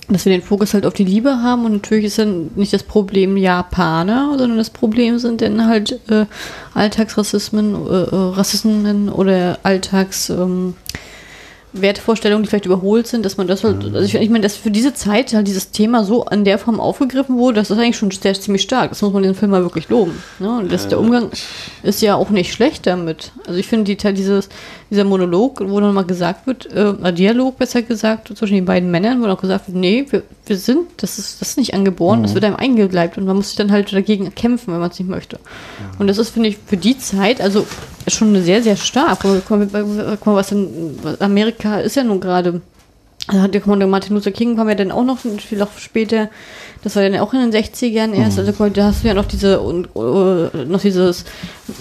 dass 0.08 0.26
wir 0.26 0.32
den 0.32 0.42
Fokus 0.42 0.74
halt 0.74 0.86
auf 0.86 0.94
die 0.94 1.04
Liebe 1.04 1.42
haben 1.42 1.66
und 1.66 1.74
natürlich 1.74 2.06
ist 2.06 2.20
dann 2.20 2.52
nicht 2.56 2.74
das 2.74 2.84
Problem 2.84 3.38
Japaner, 3.38 4.36
sondern 4.38 4.58
das 4.58 4.70
Problem 4.70 5.18
sind 5.18 5.42
dann 5.42 5.68
halt 5.68 6.00
äh, 6.10 6.26
Alltagsrassismen, 6.74 7.74
äh, 7.74 8.04
äh, 8.04 8.08
Rassismen 8.12 9.10
oder 9.10 9.58
Alltags 9.64 10.30
ähm, 10.30 10.76
Wertvorstellungen, 11.82 12.44
die 12.44 12.50
vielleicht 12.50 12.66
überholt 12.66 13.08
sind, 13.08 13.26
dass 13.26 13.38
man 13.38 13.48
das 13.48 13.64
halt, 13.64 13.84
also 13.84 14.00
ich, 14.00 14.16
ich 14.16 14.30
meine, 14.30 14.42
dass 14.44 14.56
für 14.56 14.72
diese 14.72 14.94
Zeit 14.94 15.34
halt 15.34 15.48
dieses 15.48 15.72
Thema 15.72 16.04
so 16.04 16.26
an 16.26 16.44
der 16.44 16.58
Form 16.60 16.80
aufgegriffen 16.80 17.38
wurde, 17.38 17.56
das 17.56 17.72
ist 17.72 17.78
eigentlich 17.78 17.98
schon 17.98 18.12
sehr, 18.12 18.34
ziemlich 18.34 18.62
stark. 18.62 18.90
Das 18.90 19.02
muss 19.02 19.14
man 19.14 19.24
den 19.24 19.36
Film 19.36 19.52
mal 19.52 19.64
wirklich 19.64 19.90
loben. 19.90 20.22
Ne? 20.40 20.58
Und 20.58 20.72
das, 20.72 20.88
der 20.88 21.00
Umgang 21.00 21.30
ist 21.84 22.02
ja 22.02 22.16
auch 22.16 22.30
nicht 22.30 22.54
schlecht 22.54 22.88
damit. 22.88 23.32
Also 23.46 23.60
ich 23.60 23.68
finde 23.68 23.96
die, 23.96 24.14
dieses, 24.14 24.50
dieser 24.90 25.04
Monolog, 25.04 25.62
wo 25.68 25.80
dann 25.80 25.94
mal 25.94 26.06
gesagt 26.06 26.48
wird, 26.48 26.72
äh, 26.72 27.14
Dialog 27.14 27.58
besser 27.58 27.82
gesagt, 27.82 28.36
zwischen 28.38 28.56
den 28.56 28.66
beiden 28.66 28.92
Männern, 28.92 29.20
wo 29.20 29.24
dann 29.24 29.36
auch 29.36 29.42
gesagt 29.42 29.68
wird, 29.68 29.78
nee, 29.78 30.06
wir, 30.10 30.24
wir 30.46 30.58
sind, 30.58 30.88
das 30.98 31.18
ist, 31.18 31.42
das 31.42 31.50
ist 31.50 31.58
nicht 31.58 31.74
angeboren, 31.74 32.24
das 32.24 32.34
wird 32.34 32.44
einem 32.44 32.56
eingeleibt 32.56 33.18
und 33.18 33.26
man 33.26 33.36
muss 33.36 33.48
sich 33.48 33.58
dann 33.58 33.72
halt 33.72 33.92
dagegen 33.92 34.34
kämpfen, 34.36 34.74
wenn 34.74 34.80
man 34.80 34.92
es 34.92 35.00
nicht 35.00 35.10
möchte. 35.10 35.40
Und 35.98 36.08
das 36.08 36.18
ist, 36.18 36.30
finde 36.30 36.50
ich, 36.50 36.58
für 36.66 36.78
die 36.78 36.98
Zeit, 36.98 37.42
also 37.42 37.66
schon 38.08 38.42
sehr, 38.44 38.62
sehr 38.62 38.76
stark. 38.76 39.20
Guck 39.22 39.50
mal, 39.50 39.68
guck 40.18 40.26
mal 40.26 40.36
was 40.36 40.52
in 40.52 40.98
Amerika 41.20 41.65
ist 41.80 41.96
ja 41.96 42.04
nun 42.04 42.20
gerade. 42.20 42.62
Da 43.28 43.42
hat 43.42 43.56
der 43.56 43.62
Kommandant 43.62 43.90
Martin 43.90 44.14
Luther 44.16 44.30
King 44.30 44.56
kam 44.56 44.70
ja 44.70 44.76
dann 44.76 44.92
auch 44.92 45.04
noch 45.04 45.18
viel 45.18 45.60
auch 45.64 45.76
später. 45.80 46.30
Das 46.84 46.96
war 46.96 47.02
dann 47.02 47.20
auch 47.20 47.34
in 47.34 47.40
den 47.40 47.52
60ern 47.52 48.14
erst. 48.14 48.38
Also 48.38 48.52
guck 48.52 48.60
mal, 48.60 48.70
da 48.70 48.84
hast 48.86 49.04
du 49.04 49.08
ja 49.08 49.16
noch 49.16 49.26
diese 49.26 49.62
und, 49.62 49.88
äh, 49.96 50.66
noch 50.66 50.80
dieses 50.82 51.26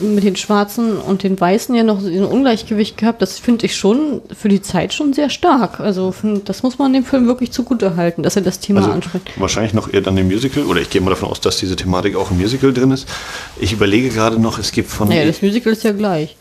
mit 0.01 0.25
den 0.25 0.37
Schwarzen 0.37 0.97
und 0.97 1.23
den 1.23 1.39
Weißen 1.39 1.75
ja 1.75 1.83
noch 1.83 2.01
so 2.01 2.07
ein 2.09 2.25
Ungleichgewicht 2.25 2.97
gehabt. 2.97 3.21
Das 3.21 3.39
finde 3.39 3.67
ich 3.67 3.77
schon 3.77 4.23
für 4.35 4.49
die 4.49 4.63
Zeit 4.63 4.95
schon 4.95 5.13
sehr 5.13 5.29
stark. 5.29 5.81
Also 5.81 6.15
das 6.47 6.63
muss 6.63 6.79
man 6.79 6.95
dem 6.95 7.05
Film 7.05 7.27
wirklich 7.27 7.53
zugute 7.53 7.97
halten, 7.97 8.23
dass 8.23 8.37
er 8.37 8.43
das 8.43 8.61
Thema 8.61 8.81
Also 8.81 8.93
anspricht. 8.93 9.39
wahrscheinlich 9.39 9.75
noch 9.75 9.93
eher 9.93 10.01
dann 10.01 10.17
im 10.17 10.29
Musical, 10.29 10.65
oder 10.65 10.81
ich 10.81 10.89
gehe 10.89 11.03
mal 11.03 11.11
davon 11.11 11.29
aus, 11.29 11.43
dass 11.43 11.59
diese 11.59 11.77
Thematik 11.77 12.17
auch 12.17 12.31
im 12.31 12.39
Musical 12.39 12.73
drin 12.73 12.91
ist. 12.91 13.07
Ich 13.61 13.75
überlege 13.75 14.09
gerade 14.09 14.39
noch, 14.41 14.59
es 14.59 14.73
gibt 14.73 14.89
von. 14.89 15.09
Naja, 15.11 15.27
das 15.27 15.43
Musical 15.43 15.75
ist 15.75 15.85
ja 15.85 15.93
gleich. 15.93 16.37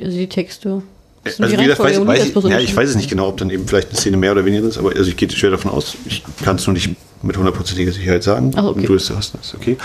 Also 0.00 0.16
die 0.16 0.28
Texte. 0.28 0.82
Also 1.22 1.42
wie 1.42 1.56
gesagt, 1.56 1.80
weiß, 1.80 2.06
weiß 2.06 2.26
ich, 2.34 2.44
ja, 2.44 2.58
ich 2.60 2.74
weiß 2.74 2.88
es 2.88 2.96
nicht 2.96 3.10
genau, 3.10 3.28
ob 3.28 3.36
dann 3.36 3.50
eben 3.50 3.68
vielleicht 3.68 3.88
eine 3.88 3.98
Szene 3.98 4.16
mehr 4.16 4.32
oder 4.32 4.44
weniger 4.46 4.66
ist, 4.66 4.78
aber 4.78 4.96
also 4.96 5.10
ich 5.10 5.16
gehe 5.16 5.30
schwer 5.30 5.50
davon 5.50 5.70
aus, 5.70 5.96
ich 6.06 6.24
kann 6.42 6.56
es 6.56 6.66
nur 6.66 6.72
nicht 6.72 6.96
mit 7.22 7.36
hundertprozentiger 7.36 7.92
Sicherheit 7.92 8.22
sagen. 8.22 8.52
Ach, 8.56 8.64
okay. 8.64 8.80
Und 8.80 8.88
du 8.88 8.94
es 8.94 9.10
hast, 9.10 9.34
ist 9.34 9.54
okay. 9.54 9.76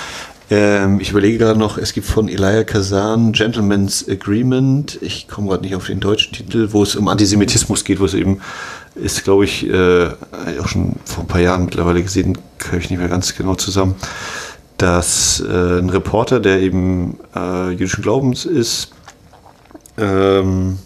Ähm, 0.50 1.00
ich 1.00 1.10
überlege 1.10 1.40
gerade 1.40 1.60
noch, 1.60 1.78
es 1.78 1.94
gibt 1.94 2.06
von 2.06 2.30
Elia 2.30 2.64
Kazan 2.64 3.34
Gentleman's 3.34 4.08
Agreement, 4.08 4.98
ich 5.02 5.28
komme 5.28 5.50
gerade 5.50 5.64
nicht 5.64 5.76
auf 5.76 5.88
den 5.88 6.00
deutschen 6.00 6.34
Titel, 6.34 6.70
wo 6.72 6.84
es 6.84 6.96
um 6.96 7.08
Antisemitismus 7.08 7.84
geht, 7.84 8.00
wo 8.00 8.06
es 8.06 8.14
eben 8.14 8.40
ist, 8.94 9.24
glaube 9.24 9.44
ich, 9.44 9.68
äh, 9.68 10.08
auch 10.62 10.68
schon 10.68 10.94
vor 11.04 11.24
ein 11.24 11.28
paar 11.28 11.42
Jahren 11.42 11.66
mittlerweile 11.66 12.02
gesehen, 12.02 12.38
kriege 12.60 12.84
ich 12.84 12.90
nicht 12.90 13.00
mehr 13.00 13.10
ganz 13.10 13.36
genau 13.36 13.56
zusammen, 13.56 13.96
dass 14.78 15.42
äh, 15.42 15.80
ein 15.80 15.90
Reporter, 15.90 16.40
der 16.40 16.62
eben 16.62 17.18
äh, 17.36 17.72
jüdischen 17.72 18.04
Glaubens 18.04 18.46
ist, 18.46 18.92
ähm, 19.98 20.78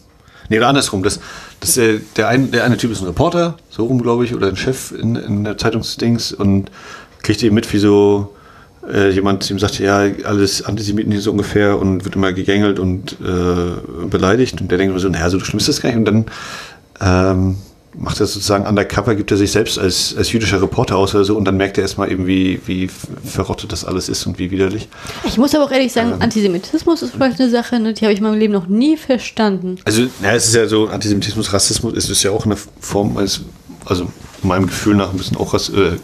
nee, 0.49 0.57
oder 0.57 0.67
andersrum, 0.67 1.03
das, 1.03 1.19
das, 1.59 1.77
äh, 1.77 1.99
der, 2.17 2.27
ein, 2.27 2.51
der 2.51 2.63
eine 2.63 2.77
Typ 2.77 2.91
ist 2.91 3.01
ein 3.01 3.07
Reporter, 3.07 3.55
so 3.69 3.85
rum, 3.85 4.01
glaube 4.01 4.25
ich, 4.25 4.33
oder 4.33 4.47
ein 4.47 4.55
Chef 4.55 4.91
in, 4.91 5.15
in 5.15 5.43
der 5.43 5.57
Zeitungsdings 5.57 6.33
und 6.33 6.71
kriegt 7.21 7.41
eben 7.43 7.55
mit, 7.55 7.71
wie 7.73 7.79
so 7.79 8.35
äh, 8.91 9.09
jemand 9.09 9.49
ihm 9.49 9.59
sagt, 9.59 9.79
ja, 9.79 10.07
alles 10.23 10.63
Antisemiten 10.63 11.11
hier 11.11 11.21
so 11.21 11.31
ungefähr 11.31 11.77
und 11.79 12.05
wird 12.05 12.15
immer 12.15 12.33
gegängelt 12.33 12.79
und 12.79 13.17
äh, 13.21 14.07
beleidigt. 14.07 14.61
Und 14.61 14.71
der 14.71 14.77
denkt 14.77 14.91
immer 14.91 14.99
so, 14.99 15.09
naja, 15.09 15.29
so 15.29 15.39
schlimm 15.39 15.59
ist 15.59 15.67
das 15.67 15.81
gar 15.81 15.89
nicht. 15.89 15.97
Und 15.97 16.05
dann 16.05 16.25
ähm, 17.01 17.57
macht 17.97 18.19
er 18.19 18.27
sozusagen 18.27 18.65
undercover, 18.65 19.15
gibt 19.15 19.31
er 19.31 19.37
sich 19.37 19.51
selbst 19.51 19.79
als, 19.79 20.15
als 20.15 20.31
jüdischer 20.31 20.61
Reporter 20.61 20.97
aus 20.97 21.15
oder 21.15 21.25
so 21.25 21.35
und 21.35 21.45
dann 21.45 21.57
merkt 21.57 21.77
er 21.77 21.83
erstmal 21.83 22.11
eben, 22.11 22.27
wie, 22.27 22.61
wie 22.65 22.87
verrottet 22.87 23.71
das 23.71 23.85
alles 23.85 24.09
ist 24.09 24.25
und 24.25 24.37
wie 24.39 24.51
widerlich. 24.51 24.87
Ich 25.25 25.37
muss 25.37 25.55
aber 25.55 25.65
auch 25.65 25.71
ehrlich 25.71 25.91
sagen, 25.91 26.13
Antisemitismus 26.19 27.01
ist 27.01 27.13
vielleicht 27.13 27.39
eine 27.39 27.49
Sache, 27.49 27.79
ne, 27.79 27.93
die 27.93 28.05
habe 28.05 28.13
ich 28.13 28.19
in 28.19 28.25
meinem 28.25 28.39
Leben 28.39 28.53
noch 28.53 28.67
nie 28.67 28.97
verstanden. 28.97 29.77
Also, 29.85 30.03
na, 30.21 30.33
es 30.33 30.47
ist 30.47 30.55
ja 30.55 30.67
so, 30.67 30.87
Antisemitismus, 30.87 31.51
Rassismus, 31.51 31.93
es 31.95 32.09
ist 32.09 32.23
ja 32.23 32.31
auch 32.31 32.45
eine 32.45 32.55
Form, 32.79 33.17
als, 33.17 33.41
also 33.85 34.11
meinem 34.43 34.67
Gefühl 34.67 34.95
nach 34.95 35.11
ein 35.11 35.17
bisschen 35.17 35.37
auch 35.37 35.53
Rass, 35.53 35.69
äh, 35.69 35.97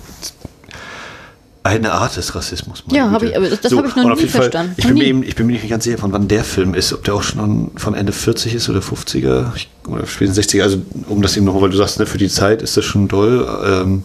eine 1.65 1.93
Art 1.93 2.15
des 2.15 2.35
Rassismus. 2.35 2.83
Ja, 2.91 3.09
hab 3.09 3.23
ich- 3.23 3.35
aber 3.35 3.49
das- 3.49 3.61
das 3.61 3.73
hab 3.75 3.85
ich 3.87 3.95
noch 3.95 4.03
nie 4.03 4.09
jeden 4.19 4.29
Fall, 4.29 4.41
verstanden. 4.43 4.73
Ich 4.77 4.83
Noch 4.83 4.89
bin, 4.91 4.97
mir 4.99 5.03
nie. 5.03 5.09
eben, 5.09 5.23
ich 5.23 5.35
bin 5.35 5.47
mir 5.47 5.53
nicht 5.53 5.67
ganz 5.67 5.83
sicher, 5.83 5.97
von 5.97 6.11
wann 6.13 6.27
der 6.27 6.43
Film 6.43 6.75
ist, 6.75 6.93
ob 6.93 7.03
der 7.03 7.15
auch 7.15 7.23
schon 7.23 7.71
von 7.75 7.95
Ende 7.95 8.11
40 8.13 8.53
ist 8.53 8.69
oder 8.69 8.81
50er 8.81 9.51
ich, 9.55 9.67
oder 9.87 10.05
spätestens 10.05 10.35
60er. 10.53 10.61
Also, 10.63 10.77
um 11.09 11.23
das 11.23 11.35
eben 11.35 11.45
nochmal, 11.47 11.63
weil 11.63 11.69
du 11.71 11.77
sagst, 11.77 11.97
ne, 11.99 12.05
für 12.05 12.19
die 12.19 12.29
Zeit 12.29 12.61
ist 12.61 12.77
das 12.77 12.85
schon 12.85 13.09
toll. 13.09 13.47
Ähm, 13.65 14.03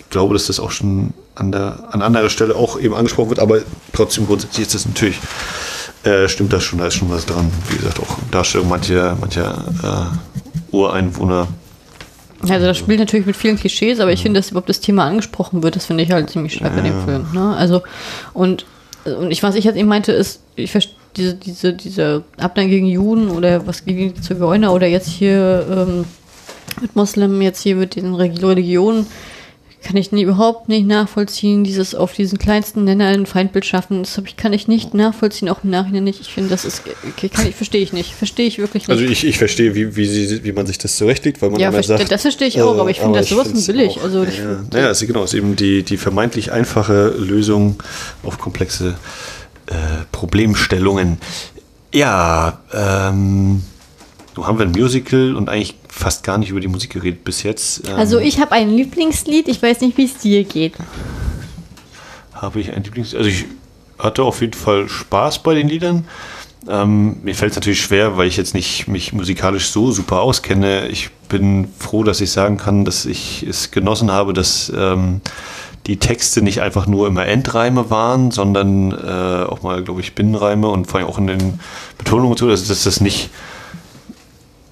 ich 0.00 0.10
glaube, 0.10 0.34
dass 0.34 0.46
das 0.48 0.58
auch 0.58 0.72
schon 0.72 1.14
an, 1.36 1.52
der, 1.52 1.78
an 1.92 2.02
anderer 2.02 2.28
Stelle 2.28 2.56
auch 2.56 2.80
eben 2.80 2.94
angesprochen 2.94 3.28
wird, 3.30 3.38
aber 3.38 3.58
trotzdem 3.92 4.26
grundsätzlich 4.26 4.66
ist 4.66 4.74
das 4.74 4.84
natürlich, 4.86 5.20
äh, 6.02 6.28
stimmt 6.28 6.52
das 6.52 6.64
schon, 6.64 6.80
da 6.80 6.86
ist 6.88 6.94
schon 6.94 7.08
was 7.10 7.24
dran. 7.24 7.50
Wie 7.68 7.76
gesagt, 7.76 8.00
auch 8.00 8.16
Darstellung 8.32 8.68
mancher, 8.68 9.16
mancher 9.20 9.64
äh, 10.72 10.74
Ureinwohner. 10.76 11.46
Also 12.42 12.66
das 12.66 12.76
spielt 12.76 13.00
natürlich 13.00 13.26
mit 13.26 13.36
vielen 13.36 13.56
Klischees, 13.56 14.00
aber 14.00 14.12
ich 14.12 14.22
finde, 14.22 14.38
dass 14.38 14.50
überhaupt 14.50 14.68
das 14.68 14.80
Thema 14.80 15.04
angesprochen 15.04 15.62
wird, 15.62 15.76
das 15.76 15.86
finde 15.86 16.04
ich 16.04 16.12
halt 16.12 16.30
ziemlich 16.30 16.54
stark 16.54 16.74
bei 16.76 16.82
dem 16.82 17.04
Film. 17.04 17.26
Ne? 17.32 17.56
Also 17.56 17.82
und, 18.32 18.64
und 19.04 19.30
ich 19.30 19.42
was 19.42 19.56
ich 19.56 19.64
jetzt 19.64 19.76
eben 19.76 19.88
meinte 19.88 20.12
ist, 20.12 20.40
ich 20.54 20.70
verstehe 20.70 20.94
diese 21.16 21.34
diese 21.34 21.72
diese 21.72 22.24
Abneigung 22.38 22.70
gegen 22.70 22.86
Juden 22.86 23.30
oder 23.30 23.66
was 23.66 23.84
gegen 23.84 24.14
die 24.14 24.20
Zigeuner 24.20 24.72
oder 24.72 24.86
jetzt 24.86 25.08
hier 25.08 25.66
ähm, 25.68 26.04
mit 26.80 26.94
Muslimen 26.94 27.42
jetzt 27.42 27.62
hier 27.62 27.76
mit 27.76 27.96
den 27.96 28.14
Religionen 28.14 29.06
kann 29.82 29.96
ich 29.96 30.10
nie, 30.12 30.22
überhaupt 30.22 30.68
nicht 30.68 30.86
nachvollziehen, 30.86 31.62
dieses 31.62 31.94
auf 31.94 32.12
diesen 32.12 32.38
kleinsten 32.38 32.84
Nenner 32.84 33.06
ein 33.06 33.26
Feindbild 33.26 33.64
schaffen. 33.64 34.02
Das 34.02 34.18
ich, 34.18 34.36
kann 34.36 34.52
ich 34.52 34.66
nicht 34.66 34.92
nachvollziehen, 34.92 35.48
auch 35.48 35.62
im 35.62 35.70
Nachhinein 35.70 36.04
nicht. 36.04 36.20
Ich 36.20 36.28
finde, 36.28 36.50
das 36.50 36.64
ist, 36.64 36.82
verstehe 37.54 37.80
ich 37.80 37.92
nicht. 37.92 38.12
Verstehe 38.12 38.46
ich 38.46 38.58
wirklich 38.58 38.88
nicht. 38.88 38.98
Also 38.98 39.04
ich, 39.10 39.24
ich 39.24 39.38
verstehe, 39.38 39.74
wie, 39.76 39.94
wie, 39.96 40.06
sie, 40.06 40.42
wie 40.42 40.52
man 40.52 40.66
sich 40.66 40.78
das 40.78 40.96
zurechtlegt, 40.96 41.40
weil 41.40 41.50
man 41.50 41.60
Ja, 41.60 41.68
immer 41.68 41.82
sagt... 41.82 42.10
das 42.10 42.22
verstehe 42.22 42.48
ich 42.48 42.60
auch, 42.60 42.76
aber 42.76 42.90
ich 42.90 42.98
finde 43.00 43.20
das 43.20 43.28
sowas 43.28 43.66
billig. 43.66 43.98
auch- 43.98 44.02
Also 44.04 44.24
ich- 44.24 44.38
ja, 44.38 44.64
naja, 44.72 44.90
ist, 44.90 45.06
genau, 45.06 45.22
ist 45.22 45.34
eben 45.34 45.54
die, 45.54 45.84
die 45.84 45.96
vermeintlich 45.96 46.50
einfache 46.52 47.14
Lösung 47.16 47.80
auf 48.24 48.38
komplexe 48.38 48.96
äh, 49.66 49.74
Problemstellungen. 50.12 51.18
Ja, 51.94 52.60
ähm, 52.74 53.62
nun 54.36 54.46
haben 54.46 54.58
wir 54.58 54.66
ein 54.66 54.72
Musical 54.72 55.34
und 55.36 55.48
eigentlich 55.48 55.74
fast 55.98 56.22
gar 56.24 56.38
nicht 56.38 56.50
über 56.50 56.60
die 56.60 56.68
Musik 56.68 56.90
geredet 56.90 57.24
bis 57.24 57.42
jetzt. 57.42 57.88
Ähm, 57.88 57.96
Also 57.96 58.18
ich 58.18 58.40
habe 58.40 58.52
ein 58.52 58.70
Lieblingslied, 58.70 59.48
ich 59.48 59.62
weiß 59.62 59.80
nicht, 59.80 59.96
wie 59.96 60.04
es 60.04 60.16
dir 60.18 60.44
geht. 60.44 60.74
habe 62.32 62.60
ich 62.60 62.72
ein 62.72 62.84
Lieblings... 62.84 63.14
Also 63.14 63.28
ich 63.28 63.46
hatte 63.98 64.22
auf 64.22 64.40
jeden 64.40 64.52
Fall 64.52 64.88
Spaß 64.88 65.42
bei 65.42 65.54
den 65.54 65.68
Liedern. 65.68 66.06
Ähm, 66.68 67.16
mir 67.22 67.34
fällt 67.34 67.52
es 67.52 67.56
natürlich 67.56 67.80
schwer, 67.80 68.16
weil 68.16 68.28
ich 68.28 68.36
jetzt 68.36 68.54
nicht 68.54 68.86
mich 68.88 69.12
musikalisch 69.12 69.70
so 69.70 69.90
super 69.90 70.20
auskenne. 70.20 70.88
Ich 70.88 71.10
bin 71.28 71.68
froh, 71.78 72.04
dass 72.04 72.20
ich 72.20 72.30
sagen 72.30 72.56
kann, 72.56 72.84
dass 72.84 73.04
ich 73.04 73.42
es 73.42 73.70
genossen 73.70 74.12
habe, 74.12 74.32
dass 74.32 74.72
ähm, 74.76 75.20
die 75.86 75.96
Texte 75.96 76.42
nicht 76.42 76.60
einfach 76.60 76.86
nur 76.86 77.06
immer 77.06 77.26
Endreime 77.26 77.90
waren, 77.90 78.30
sondern 78.30 78.92
äh, 78.92 79.44
auch 79.44 79.62
mal, 79.62 79.82
glaube 79.82 80.00
ich, 80.00 80.14
Binnenreime 80.14 80.68
und 80.68 80.86
vor 80.86 81.00
allem 81.00 81.08
auch 81.08 81.18
in 81.18 81.26
den 81.26 81.60
Betonungen 81.96 82.32
und 82.32 82.38
so, 82.38 82.48
dass, 82.48 82.68
dass 82.68 82.84
das 82.84 83.00
nicht 83.00 83.30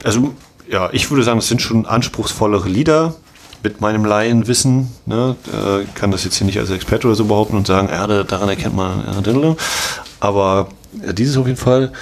also 0.04 0.32
ja, 0.68 0.90
ich 0.92 1.10
würde 1.10 1.22
sagen, 1.22 1.38
es 1.38 1.48
sind 1.48 1.62
schon 1.62 1.86
anspruchsvollere 1.86 2.68
Lieder 2.68 3.14
mit 3.62 3.80
meinem 3.80 4.04
Laienwissen. 4.04 4.88
Ne, 5.06 5.36
äh, 5.52 5.84
kann 5.94 6.10
das 6.10 6.24
jetzt 6.24 6.36
hier 6.36 6.46
nicht 6.46 6.58
als 6.58 6.70
Experte 6.70 7.06
oder 7.06 7.16
so 7.16 7.26
behaupten 7.26 7.56
und 7.56 7.66
sagen, 7.66 7.88
ja, 7.90 8.06
daran 8.24 8.48
erkennt 8.48 8.76
man. 8.76 9.04
Ja, 9.04 9.56
aber 10.20 10.68
ja, 11.04 11.12
dieses 11.12 11.36
auf 11.36 11.46
jeden 11.46 11.58
Fall. 11.58 11.92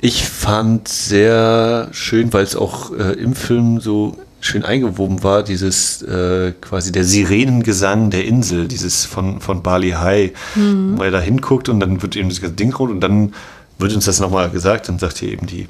Ich 0.00 0.24
fand 0.24 0.88
sehr 0.88 1.88
schön, 1.92 2.32
weil 2.32 2.42
es 2.42 2.56
auch 2.56 2.92
äh, 2.92 3.12
im 3.12 3.36
Film 3.36 3.80
so 3.80 4.16
schön 4.40 4.64
eingewoben 4.64 5.22
war, 5.22 5.44
dieses 5.44 6.02
äh, 6.02 6.52
quasi 6.60 6.90
der 6.90 7.04
Sirenengesang 7.04 8.10
der 8.10 8.24
Insel, 8.24 8.66
dieses 8.66 9.04
von, 9.04 9.40
von 9.40 9.62
Bali 9.62 9.90
High, 9.90 10.32
mhm. 10.56 10.98
weil 10.98 11.06
er 11.06 11.12
da 11.12 11.20
hinguckt 11.20 11.68
und 11.68 11.78
dann 11.78 12.02
wird 12.02 12.16
eben 12.16 12.28
das 12.28 12.40
ganze 12.40 12.56
Ding 12.56 12.74
rot 12.74 12.90
und 12.90 13.00
dann 13.00 13.34
wird 13.78 13.94
uns 13.94 14.04
das 14.04 14.18
nochmal 14.18 14.50
gesagt, 14.50 14.88
dann 14.88 14.98
sagt 14.98 15.18
hier 15.18 15.30
eben 15.30 15.46
die, 15.46 15.68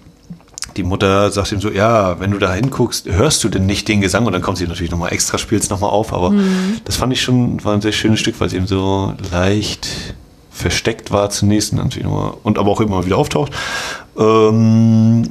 die 0.77 0.83
Mutter, 0.83 1.31
sagt 1.31 1.53
ihm 1.53 1.61
so, 1.61 1.71
ja, 1.71 2.19
wenn 2.21 2.31
du 2.31 2.39
da 2.39 2.53
hinguckst, 2.53 3.11
hörst 3.11 3.43
du 3.45 3.49
denn 3.49 3.67
nicht 3.67 3.89
den 3.89 4.01
Gesang 4.01 4.27
und 4.27 4.33
dann 4.33 4.43
kommt 4.43 4.59
sie 4.59 4.67
natürlich 4.67 4.91
nochmal 4.91 5.13
extra, 5.13 5.39
spielt 5.39 5.63
es 5.63 5.71
nochmal 5.71 5.91
auf, 5.91 6.13
aber 6.13 6.31
mhm. 6.31 6.81
das 6.85 6.97
fand 6.97 7.13
ich 7.13 7.23
schon, 7.23 7.63
war 7.65 7.75
ein 7.75 7.81
sehr 7.81 7.93
schönes 7.93 8.21
Stück, 8.21 8.41
weil 8.41 8.49
es 8.49 8.53
eben 8.53 8.67
so 8.67 9.15
leicht 9.31 10.15
versteckt 10.51 11.11
war 11.11 11.31
zunächst 11.31 11.73
und, 11.73 11.79
natürlich 11.79 12.05
nochmal, 12.05 12.35
und 12.43 12.59
aber 12.59 12.71
auch 12.71 12.81
immer 12.81 13.05
wieder 13.07 13.17
auftaucht. 13.17 13.53
Ähm, 14.19 15.31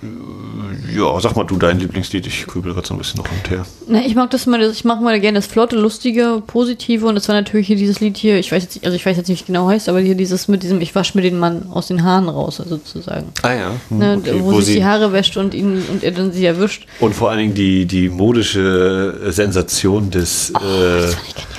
ja, 0.00 1.20
sag 1.20 1.34
mal 1.34 1.44
du 1.44 1.56
dein 1.56 1.80
Lieblingslied. 1.80 2.26
Ich 2.26 2.46
grübel 2.46 2.72
gerade 2.72 2.86
so 2.86 2.94
ein 2.94 2.98
bisschen 2.98 3.18
noch 3.18 3.30
und 3.30 3.50
her. 3.50 3.66
Na, 3.88 4.00
ich 4.04 4.14
mag 4.14 4.30
das 4.30 4.46
mal, 4.46 4.60
ich 4.70 4.84
mache 4.84 5.02
mal 5.02 5.18
gerne 5.18 5.38
das 5.38 5.46
flotte, 5.46 5.76
lustige, 5.76 6.40
positive 6.46 7.06
und 7.06 7.16
das 7.16 7.28
war 7.28 7.34
natürlich 7.34 7.66
hier 7.66 7.76
dieses 7.76 7.98
Lied 7.98 8.16
hier, 8.16 8.38
ich 8.38 8.52
weiß 8.52 8.62
jetzt, 8.62 8.84
also 8.84 8.94
ich 8.94 9.04
weiß 9.04 9.16
jetzt 9.16 9.28
nicht 9.28 9.46
genau 9.46 9.66
heißt, 9.66 9.88
aber 9.88 9.98
hier 9.98 10.14
dieses 10.14 10.46
mit 10.46 10.62
diesem, 10.62 10.80
ich 10.80 10.94
wasche 10.94 11.16
mir 11.16 11.22
den 11.22 11.38
Mann 11.38 11.66
aus 11.70 11.88
den 11.88 12.04
Haaren 12.04 12.28
raus, 12.28 12.62
sozusagen. 12.64 13.26
Ah 13.42 13.52
ja. 13.52 13.70
Hm, 13.88 13.98
ne, 13.98 14.18
okay. 14.20 14.40
wo, 14.40 14.52
wo 14.52 14.60
sich 14.60 14.76
die 14.76 14.84
Haare 14.84 15.12
wäscht 15.12 15.36
und 15.36 15.52
ihn 15.52 15.82
und 15.90 16.04
er 16.04 16.12
dann 16.12 16.32
sie 16.32 16.44
erwischt. 16.44 16.86
Und 17.00 17.14
vor 17.14 17.30
allen 17.30 17.38
Dingen 17.38 17.54
die, 17.54 17.86
die 17.86 18.08
modische 18.08 19.18
Sensation 19.30 20.10
des 20.10 20.52
oh, 20.54 20.58
äh, 20.58 21.00
das 21.00 21.14
fand 21.14 21.28
ich 21.28 21.34
genial. 21.34 21.57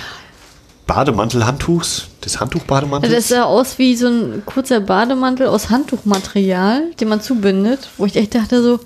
Bademantelhandtuchs, 0.89 2.07
des 2.25 2.39
Handtuchbademantels. 2.39 3.13
Das 3.13 3.27
sah 3.27 3.43
aus 3.43 3.77
wie 3.77 3.95
so 3.95 4.07
ein 4.07 4.41
kurzer 4.43 4.79
Bademantel 4.79 5.45
aus 5.45 5.69
Handtuchmaterial, 5.69 6.89
den 6.99 7.09
man 7.09 7.21
zubindet, 7.21 7.91
wo 7.97 8.07
ich 8.07 8.15
echt 8.15 8.33
dachte 8.33 8.63
so, 8.63 8.79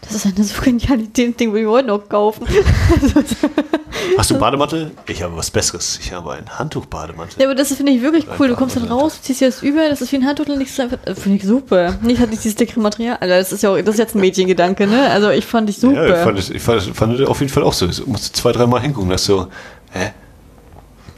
das 0.00 0.14
ist 0.14 0.26
eine 0.26 0.44
so 0.44 0.62
geniale 0.62 1.02
Idee, 1.02 1.32
Ding 1.32 1.52
will 1.52 1.62
ich 1.62 1.66
heute 1.66 1.88
noch 1.88 2.08
kaufen. 2.08 2.46
Hast 4.16 4.30
du 4.30 4.34
einen 4.34 4.40
Bademantel? 4.40 4.92
Ich 5.08 5.24
habe 5.24 5.36
was 5.36 5.50
Besseres. 5.50 5.98
Ich 6.00 6.12
habe 6.12 6.34
einen 6.34 6.56
Handtuchbademantel. 6.56 7.40
Ja, 7.42 7.48
aber 7.48 7.56
das 7.56 7.74
finde 7.74 7.90
ich 7.90 8.00
wirklich 8.00 8.26
cool. 8.38 8.46
Du 8.46 8.54
kommst 8.54 8.76
dann 8.76 8.84
raus, 8.84 9.20
ziehst 9.20 9.40
dir 9.40 9.48
das 9.48 9.60
über, 9.60 9.88
das 9.88 10.00
ist 10.00 10.12
wie 10.12 10.16
ein 10.18 10.26
Handtuch 10.26 10.46
und 10.46 10.56
legst 10.56 10.78
einfach. 10.78 10.98
Äh, 11.04 11.16
finde 11.16 11.38
ich 11.38 11.44
super. 11.44 11.98
Nicht 12.00 12.20
hat 12.20 12.30
nicht 12.30 12.44
dieses 12.44 12.54
dickere 12.54 12.78
Material. 12.78 13.18
Also 13.20 13.34
das 13.34 13.52
ist 13.52 13.62
ja 13.64 13.70
auch, 13.70 13.76
das 13.76 13.96
ist 13.96 13.98
jetzt 13.98 14.14
ein 14.14 14.20
Mädchengedanke, 14.20 14.86
ne? 14.86 15.10
Also 15.10 15.30
ich 15.30 15.46
fand 15.46 15.68
dich 15.68 15.78
super. 15.78 16.06
Ja, 16.06 16.16
ich 16.16 16.22
fand, 16.22 16.38
es, 16.38 16.48
ich 16.48 16.62
fand, 16.62 16.82
fand 16.96 17.20
auf 17.26 17.40
jeden 17.40 17.52
Fall 17.52 17.64
auch 17.64 17.72
so. 17.72 17.86
Ich 17.86 18.06
musste 18.06 18.32
zwei, 18.32 18.52
dreimal 18.52 18.80
hingucken, 18.80 19.10
dass 19.10 19.24
so, 19.24 19.48
hä? 19.90 20.12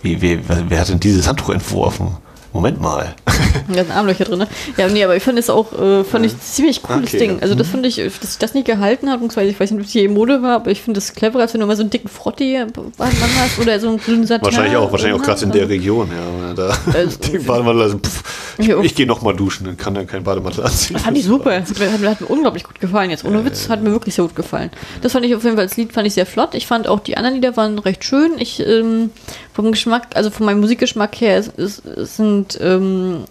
Wie, 0.03 0.21
wie, 0.21 0.41
wer 0.69 0.81
hat 0.81 0.89
denn 0.89 1.01
dieses 1.01 1.29
Handtuch 1.29 1.51
entworfen? 1.51 2.17
Moment 2.53 2.81
mal. 2.81 3.15
Da 3.69 3.85
sind 3.85 3.91
Armlöcher 3.91 4.25
drin, 4.25 4.41
ne? 4.41 4.49
Ja, 4.77 4.89
nee, 4.89 5.05
aber 5.05 5.15
ich 5.15 5.23
fand 5.23 5.39
es 5.39 5.49
auch, 5.49 5.73
äh, 5.79 6.05
fand 6.05 6.27
ich 6.27 6.39
ziemlich 6.41 6.83
cooles 6.83 7.11
okay, 7.11 7.19
Ding. 7.19 7.43
Also 7.43 7.55
das 7.55 7.69
mhm. 7.69 7.73
fand 7.73 7.87
ich, 7.87 7.97
dass 7.97 8.33
ich 8.33 8.39
das 8.39 8.55
nicht 8.55 8.67
gehalten 8.67 9.09
habe, 9.09 9.19
beziehungsweise 9.19 9.51
ich 9.51 9.61
weiß 9.61 9.71
nicht, 9.71 9.81
ob 9.81 9.87
es 9.87 9.93
hier 9.93 10.09
Mode 10.09 10.43
war, 10.43 10.57
aber 10.57 10.71
ich 10.71 10.81
finde 10.81 10.99
das 10.99 11.15
cleverer, 11.15 11.43
als 11.43 11.55
wenn 11.55 11.61
du 11.61 11.67
mal 11.67 11.77
so 11.77 11.83
einen 11.83 11.91
dicken 11.91 12.09
Frotti 12.09 12.59
hast 12.99 13.59
oder 13.59 13.79
so 13.79 13.89
einen 13.89 13.99
grünen 13.99 14.27
Satin. 14.27 14.45
Wahrscheinlich 14.45 14.77
auch, 14.77 14.91
wahrscheinlich 14.91 15.21
auch 15.21 15.25
gerade 15.25 15.45
in 15.45 15.53
der 15.53 15.69
Region, 15.69 16.09
ja. 16.09 16.55
Da 16.55 16.77
also, 16.93 17.19
Bademantel, 17.47 17.83
also, 17.83 17.99
pff, 17.99 18.23
ich, 18.59 18.69
ich 18.69 18.95
gehe 18.95 19.07
nochmal 19.07 19.35
duschen, 19.35 19.67
dann 19.67 19.77
kann 19.77 19.95
dann 19.95 20.07
kein 20.07 20.25
Bademantel 20.25 20.65
anziehen. 20.65 20.95
Das 20.95 21.03
fand 21.03 21.17
ich 21.17 21.25
super. 21.25 21.59
Das 21.61 21.71
hat 21.71 22.01
mir, 22.01 22.11
hat 22.11 22.21
mir 22.21 22.27
unglaublich 22.27 22.65
gut 22.65 22.81
gefallen 22.81 23.11
jetzt. 23.11 23.25
Ohne 23.25 23.45
Witz, 23.45 23.69
hat 23.69 23.83
mir 23.83 23.93
wirklich 23.93 24.15
sehr 24.15 24.25
gut 24.25 24.37
gefallen. 24.37 24.71
Das 25.03 25.13
fand 25.13 25.25
ich 25.25 25.35
auf 25.35 25.45
jeden 25.45 25.57
Fall, 25.57 25.67
das 25.67 25.77
Lied 25.77 25.93
fand 25.93 26.07
ich 26.07 26.15
sehr 26.15 26.27
flott. 26.27 26.55
Ich 26.55 26.67
fand 26.67 26.89
auch 26.89 27.01
die 27.01 27.17
anderen 27.17 27.37
Lieder 27.37 27.57
waren 27.57 27.79
recht 27.79 28.05
schön. 28.05 28.33
Ich, 28.39 28.61
ähm, 28.61 29.11
vom 29.53 29.71
Geschmack, 29.71 30.09
also 30.15 30.31
von 30.31 30.47
meinem 30.47 30.61
Musikgeschmack 30.61 31.21
her, 31.21 31.39
es, 31.39 31.51
es, 31.57 31.85
es 31.85 32.17
sind, 32.17 32.59
ähm, 32.61 33.25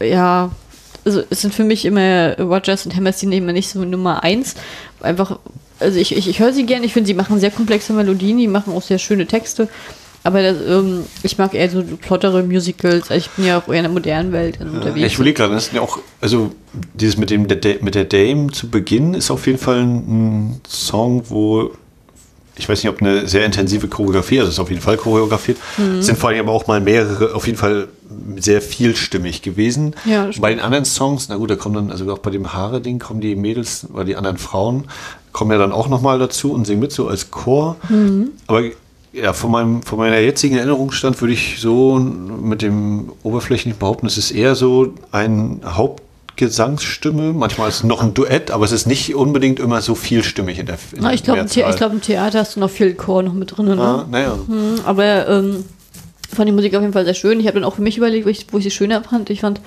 ja, 0.00 0.50
also 1.04 1.22
es 1.30 1.40
sind 1.40 1.54
für 1.54 1.64
mich 1.64 1.84
immer 1.84 2.38
Rogers 2.38 2.84
und 2.84 2.94
Hammerstein 2.94 3.32
immer 3.32 3.52
nicht 3.52 3.70
so 3.70 3.84
Nummer 3.84 4.22
eins. 4.22 4.54
Einfach, 5.00 5.38
also 5.78 5.98
ich, 5.98 6.14
ich, 6.14 6.28
ich 6.28 6.40
höre 6.40 6.52
sie 6.52 6.66
gerne, 6.66 6.84
ich 6.84 6.92
finde, 6.92 7.08
sie 7.08 7.14
machen 7.14 7.40
sehr 7.40 7.50
komplexe 7.50 7.92
Melodien, 7.92 8.38
die 8.38 8.48
machen 8.48 8.74
auch 8.74 8.82
sehr 8.82 8.98
schöne 8.98 9.26
Texte. 9.26 9.68
Aber 10.22 10.42
das, 10.42 10.58
ähm, 10.68 11.04
ich 11.22 11.38
mag 11.38 11.54
eher 11.54 11.70
so 11.70 11.82
plottere 11.82 12.42
Musicals. 12.42 13.10
Also 13.10 13.14
ich 13.14 13.30
bin 13.30 13.46
ja 13.46 13.58
auch 13.58 13.68
eher 13.68 13.76
in 13.76 13.84
der 13.84 13.92
modernen 13.92 14.32
Welt 14.32 14.58
ja, 14.60 14.66
unterwegs. 14.66 15.06
Ich 15.06 15.14
überlege 15.14 15.38
gerade, 15.38 15.54
das 15.54 15.68
ist 15.68 15.72
ja 15.72 15.80
auch, 15.80 15.98
also 16.20 16.52
dieses 16.92 17.16
mit 17.16 17.30
dem 17.30 17.42
mit 17.42 17.94
der 17.94 18.04
Dame 18.04 18.50
zu 18.52 18.68
Beginn 18.68 19.14
ist 19.14 19.30
auf 19.30 19.46
jeden 19.46 19.58
Fall 19.58 19.80
ein 19.80 20.60
Song, 20.68 21.22
wo 21.30 21.70
ich 22.60 22.68
weiß 22.68 22.82
nicht, 22.82 22.92
ob 22.92 23.00
eine 23.00 23.26
sehr 23.26 23.44
intensive 23.44 23.88
Choreografie, 23.88 24.40
also 24.40 24.50
ist 24.50 24.58
auf 24.58 24.68
jeden 24.68 24.82
Fall 24.82 24.96
choreografiert, 24.96 25.58
mhm. 25.78 26.02
sind 26.02 26.18
vor 26.18 26.30
allem 26.30 26.40
aber 26.40 26.52
auch 26.52 26.66
mal 26.66 26.80
mehrere, 26.80 27.34
auf 27.34 27.46
jeden 27.46 27.58
Fall 27.58 27.88
sehr 28.36 28.60
vielstimmig 28.60 29.42
gewesen. 29.42 29.94
Ja, 30.04 30.28
bei 30.40 30.50
den 30.50 30.60
anderen 30.60 30.84
Songs, 30.84 31.28
na 31.28 31.36
gut, 31.36 31.50
da 31.50 31.56
kommen 31.56 31.74
dann, 31.74 31.90
also 31.90 32.10
auch 32.12 32.18
bei 32.18 32.30
dem 32.30 32.52
Haare-Ding 32.52 32.98
kommen 32.98 33.20
die 33.20 33.34
Mädels, 33.34 33.86
oder 33.92 34.04
die 34.04 34.16
anderen 34.16 34.36
Frauen, 34.36 34.84
kommen 35.32 35.52
ja 35.52 35.58
dann 35.58 35.72
auch 35.72 35.88
nochmal 35.88 36.18
dazu 36.18 36.52
und 36.52 36.66
singen 36.66 36.80
mit 36.80 36.92
so 36.92 37.08
als 37.08 37.30
Chor. 37.30 37.76
Mhm. 37.88 38.32
Aber 38.46 38.62
ja, 39.12 39.32
von, 39.32 39.50
meinem, 39.50 39.82
von 39.82 39.98
meiner 39.98 40.18
jetzigen 40.18 40.56
Erinnerungsstand 40.56 41.20
würde 41.20 41.32
ich 41.32 41.56
so 41.58 41.98
mit 41.98 42.62
dem 42.62 43.12
oberflächlichen 43.22 43.78
behaupten, 43.78 44.06
es 44.06 44.18
ist 44.18 44.30
eher 44.30 44.54
so 44.54 44.94
ein 45.12 45.62
Haupt 45.64 46.02
Gesangsstimme, 46.40 47.34
manchmal 47.34 47.68
ist 47.68 47.76
es 47.76 47.84
noch 47.84 48.02
ein 48.02 48.14
Duett, 48.14 48.50
aber 48.50 48.64
es 48.64 48.72
ist 48.72 48.86
nicht 48.86 49.14
unbedingt 49.14 49.60
immer 49.60 49.82
so 49.82 49.94
vielstimmig 49.94 50.58
in 50.58 50.64
der 50.64 50.76
in 50.92 51.02
Na, 51.02 51.12
Ich 51.12 51.22
glaube, 51.22 51.44
glaub, 51.44 51.92
im 51.92 52.00
Theater 52.00 52.38
hast 52.38 52.56
du 52.56 52.60
noch 52.60 52.70
viel 52.70 52.94
Chor 52.94 53.22
noch 53.22 53.34
mit 53.34 53.56
drin. 53.56 53.66
Ne? 53.66 53.78
Ah, 53.78 54.06
naja. 54.10 54.38
Hm, 54.46 54.80
aber 54.86 55.28
ähm, 55.28 55.64
fand 56.34 56.48
die 56.48 56.52
Musik 56.52 56.74
auf 56.74 56.80
jeden 56.80 56.94
Fall 56.94 57.04
sehr 57.04 57.12
schön. 57.12 57.40
Ich 57.40 57.46
habe 57.46 57.60
dann 57.60 57.64
auch 57.64 57.74
für 57.74 57.82
mich 57.82 57.98
überlegt, 57.98 58.24
wo 58.24 58.30
ich, 58.30 58.46
wo 58.50 58.56
ich 58.56 58.64
sie 58.64 58.70
schöner 58.70 59.02
fand. 59.02 59.28
Ich 59.28 59.42
fand, 59.42 59.60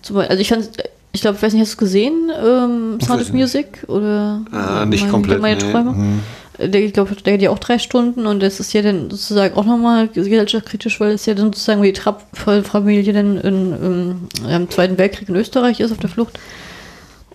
zum 0.00 0.16
Beispiel, 0.16 0.30
also 0.30 0.40
ich 0.40 0.48
fand, 0.48 0.70
ich 1.12 1.20
glaube, 1.20 1.36
ich 1.36 1.42
weiß 1.42 1.52
nicht, 1.52 1.60
hast 1.60 1.72
du 1.72 1.74
es 1.74 1.78
gesehen, 1.78 2.32
ähm, 2.42 2.98
Sound 3.02 3.20
of 3.20 3.32
Music 3.34 3.84
oder 3.88 4.40
ah, 4.50 4.86
nicht 4.86 5.02
meine, 5.02 5.12
komplett. 5.12 5.42
Meine 5.42 5.62
nee. 5.62 5.72
Träume? 5.72 5.90
Hm. 5.90 6.20
Ich 6.58 6.92
glaube, 6.92 7.14
der 7.16 7.32
geht 7.32 7.42
ja 7.42 7.50
auch 7.50 7.58
drei 7.58 7.78
Stunden 7.78 8.26
und 8.26 8.42
das 8.42 8.60
ist 8.60 8.72
ja 8.72 8.82
dann 8.82 9.10
sozusagen 9.10 9.56
auch 9.56 9.64
nochmal 9.64 10.08
gesellschaftskritisch, 10.08 11.00
weil 11.00 11.12
es 11.12 11.26
ja 11.26 11.34
dann 11.34 11.46
sozusagen 11.46 11.82
wie 11.82 11.92
die 11.92 12.00
Trapp-Familie 12.00 13.12
dann 13.12 13.38
in, 13.38 13.72
in, 13.72 14.48
im 14.48 14.70
Zweiten 14.70 14.96
Weltkrieg 14.96 15.28
in 15.28 15.36
Österreich 15.36 15.80
ist 15.80 15.90
auf 15.90 15.98
der 15.98 16.10
Flucht. 16.10 16.38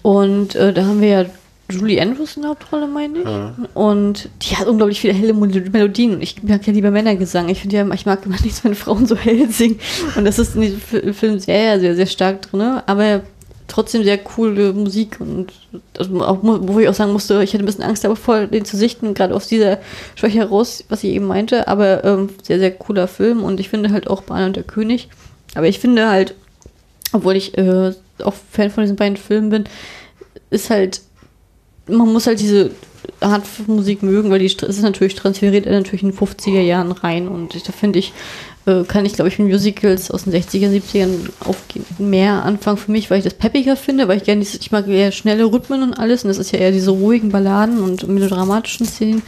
Und 0.02 0.56
äh, 0.56 0.72
da 0.72 0.86
haben 0.86 1.02
wir 1.02 1.08
ja 1.08 1.26
Julie 1.70 2.02
Andrews 2.02 2.36
in 2.36 2.44
der 2.44 2.52
Hauptrolle, 2.52 2.88
meine 2.88 3.20
ich. 3.20 3.26
Ja. 3.26 3.56
Und 3.74 4.30
die 4.42 4.56
hat 4.56 4.68
unglaublich 4.68 5.02
viele 5.02 5.14
helle 5.14 5.34
Melodien. 5.34 6.22
Ich 6.22 6.42
mag 6.42 6.66
ja 6.66 6.74
lieber 6.74 6.90
Männergesang. 6.90 7.50
Ich 7.50 7.62
finde 7.62 7.76
ja, 7.76 7.88
ich 7.94 8.06
mag 8.06 8.26
immer 8.26 8.40
nichts, 8.42 8.64
wenn 8.64 8.74
Frauen 8.74 9.06
so 9.06 9.16
hell 9.16 9.50
singen. 9.50 9.80
Und 10.16 10.26
das 10.26 10.40
ist 10.40 10.56
in 10.56 10.62
diesem 10.62 11.14
Film 11.14 11.40
sehr, 11.40 11.80
sehr, 11.80 11.96
sehr 11.96 12.08
stark 12.08 12.42
drin. 12.44 12.62
Aber 12.86 13.22
trotzdem 13.70 14.04
sehr 14.04 14.18
coole 14.18 14.74
Musik 14.74 15.18
und 15.20 15.54
also 15.98 16.22
auch, 16.22 16.40
wo 16.42 16.80
ich 16.80 16.90
auch 16.90 16.94
sagen 16.94 17.14
musste, 17.14 17.42
ich 17.44 17.54
hatte 17.54 17.64
ein 17.64 17.66
bisschen 17.66 17.84
Angst 17.84 18.04
davor, 18.04 18.48
den 18.48 18.66
zu 18.66 18.76
sichten, 18.76 19.14
gerade 19.14 19.34
aus 19.34 19.48
dieser 19.48 19.80
Schwäche 20.16 20.40
heraus, 20.40 20.84
was 20.90 21.04
ich 21.04 21.12
eben 21.12 21.28
meinte, 21.28 21.68
aber 21.68 22.04
ähm, 22.04 22.30
sehr, 22.44 22.60
sehr 22.60 22.72
cooler 22.72 23.08
Film 23.08 23.44
und 23.44 23.60
ich 23.60 23.70
finde 23.70 23.92
halt 23.92 24.10
auch 24.10 24.24
Bahn 24.24 24.46
und 24.46 24.56
der 24.56 24.64
König. 24.64 25.10
Aber 25.56 25.68
ich 25.68 25.80
finde 25.80 26.10
halt, 26.10 26.36
obwohl 27.12 27.36
ich 27.36 27.58
äh, 27.58 27.94
auch 28.24 28.34
Fan 28.52 28.70
von 28.72 28.84
diesen 28.84 28.98
beiden 28.98 29.18
Filmen 29.18 29.50
bin, 29.50 29.64
ist 30.50 30.70
halt, 30.70 31.02
man 31.88 32.12
muss 32.12 32.28
halt 32.28 32.40
diese 32.40 32.72
Art 33.20 33.46
von 33.48 33.76
Musik 33.76 34.04
mögen, 34.04 34.30
weil 34.30 34.40
die 34.40 34.46
ist 34.46 34.82
natürlich 34.82 35.16
transferiert 35.16 35.66
natürlich 35.66 36.04
in 36.04 36.12
den 36.12 36.18
50er 36.18 36.62
Jahren 36.62 36.92
rein 36.92 37.28
und 37.28 37.68
da 37.68 37.72
finde 37.72 38.00
ich, 38.00 38.14
äh, 38.66 38.84
kann 38.84 39.06
ich, 39.06 39.14
glaube 39.14 39.30
ich, 39.30 39.40
mit 39.40 39.50
Musicals 39.50 40.12
aus 40.12 40.26
den 40.26 40.34
60er, 40.34 40.70
70ern 40.70 41.30
aufgehen, 41.46 41.86
mehr 41.98 42.44
anfangen 42.44 42.78
für 42.78 42.92
mich, 42.92 43.10
weil 43.10 43.20
ich 43.20 43.24
das 43.24 43.34
peppiger 43.34 43.76
finde, 43.76 44.08
weil 44.08 44.18
ich 44.18 44.24
gerne 44.24 44.42
diese, 44.42 44.58
ich 44.58 44.72
mag 44.72 44.88
eher 44.88 45.12
schnelle 45.12 45.46
Rhythmen 45.46 45.84
und 45.84 45.94
alles 45.94 46.24
und 46.24 46.30
das 46.30 46.38
ist 46.38 46.52
ja 46.52 46.60
eher 46.60 46.72
diese 46.72 46.92
ruhigen 46.92 47.30
Balladen 47.30 47.82
und 47.82 48.08
melodramatischen 48.08 48.86
Szenen. 48.86 49.22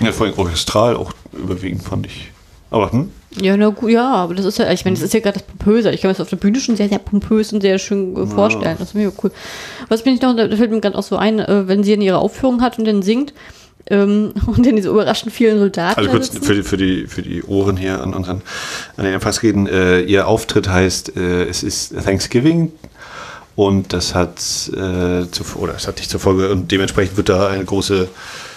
Ja, 0.00 0.12
vor 0.12 0.26
allem 0.26 0.38
orchestral 0.38 0.96
auch 0.96 1.12
überwiegend, 1.32 1.82
fand 1.82 2.06
ich. 2.06 2.30
Aber, 2.70 2.92
hm? 2.92 3.10
Ja, 3.40 3.56
na 3.56 3.68
gut, 3.68 3.90
ja, 3.90 4.14
aber 4.14 4.34
das 4.34 4.46
ist 4.46 4.58
ja, 4.58 4.70
ich 4.72 4.84
meine, 4.84 4.96
das 4.96 5.04
ist 5.04 5.14
ja 5.14 5.20
gerade 5.20 5.38
das 5.38 5.46
Pompöse. 5.46 5.90
Ich 5.90 6.00
kann 6.00 6.08
mir 6.08 6.14
das 6.14 6.20
auf 6.20 6.30
der 6.30 6.36
Bühne 6.36 6.58
schon 6.58 6.76
sehr, 6.76 6.88
sehr 6.88 6.98
pompös 6.98 7.52
und 7.52 7.60
sehr 7.60 7.78
schön 7.78 8.16
äh, 8.16 8.26
vorstellen. 8.26 8.76
Das 8.78 8.88
ist 8.88 8.94
mir 8.94 9.12
cool. 9.22 9.30
Was 9.88 10.02
bin 10.02 10.14
ich 10.14 10.22
noch, 10.22 10.34
da 10.34 10.48
fällt 10.48 10.70
mir 10.70 10.80
gerade 10.80 10.96
auch 10.96 11.02
so 11.02 11.16
ein, 11.16 11.38
äh, 11.38 11.68
wenn 11.68 11.84
sie 11.84 11.92
in 11.92 12.00
ihrer 12.00 12.18
Aufführung 12.18 12.62
hat 12.62 12.78
und 12.78 12.86
dann 12.86 13.02
singt, 13.02 13.34
ähm, 13.88 14.32
und 14.46 14.66
dann 14.66 14.76
diese 14.76 14.88
überraschend 14.88 15.32
vielen 15.32 15.58
Soldaten. 15.58 15.98
Also 15.98 16.10
kurz 16.10 16.28
für 16.28 16.54
die, 16.54 16.62
für, 16.62 16.76
die, 16.76 17.06
für 17.06 17.22
die 17.22 17.42
Ohren 17.44 17.76
hier 17.76 18.02
an 18.02 18.14
unseren 18.14 18.42
an 18.96 19.04
den 19.04 19.14
Empfangsgeräten. 19.14 19.66
Äh, 19.66 20.00
ihr 20.02 20.26
Auftritt 20.26 20.68
heißt, 20.68 21.16
äh, 21.16 21.44
es 21.44 21.62
ist 21.62 21.94
Thanksgiving 22.04 22.72
Und 23.56 23.94
das 23.94 24.14
hat, 24.14 24.38
äh, 24.38 25.30
zu, 25.30 25.44
oder 25.56 25.72
das 25.72 25.88
hat 25.88 25.96
nicht 25.96 26.10
zur 26.10 26.20
Folge, 26.20 26.50
und 26.50 26.70
dementsprechend 26.70 27.16
wird 27.16 27.30
da 27.30 27.48
eine 27.48 27.64
große 27.64 28.08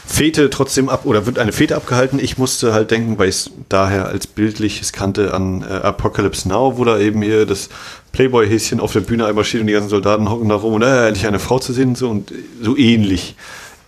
Fete 0.05 0.49
trotzdem 0.49 0.89
ab, 0.89 1.05
oder 1.05 1.25
wird 1.25 1.39
eine 1.39 1.53
Fete 1.53 1.77
abgehalten. 1.77 2.19
Ich 2.19 2.37
musste 2.37 2.73
halt 2.73 2.91
denken, 2.91 3.17
weil 3.17 3.29
ich 3.29 3.35
es 3.35 3.51
daher 3.69 4.07
als 4.07 4.27
bildliches 4.27 4.91
kannte 4.91 5.33
an 5.33 5.61
äh, 5.61 5.65
Apocalypse 5.65 6.49
Now, 6.49 6.77
wo 6.77 6.83
da 6.83 6.99
eben 6.99 7.21
hier 7.21 7.45
das 7.45 7.69
Playboy-Häschen 8.11 8.81
auf 8.81 8.91
der 8.91 8.99
Bühne 8.99 9.25
einmal 9.25 9.45
steht 9.45 9.61
und 9.61 9.67
die 9.67 9.73
ganzen 9.73 9.89
Soldaten 9.89 10.29
hocken 10.29 10.49
da 10.49 10.55
rum 10.55 10.73
und 10.73 10.81
äh, 10.81 11.07
endlich 11.07 11.27
eine 11.27 11.39
Frau 11.39 11.59
zu 11.59 11.71
sehen 11.71 11.89
und 11.89 11.97
so. 11.97 12.09
Und 12.09 12.33
so 12.61 12.75
ähnlich 12.75 13.35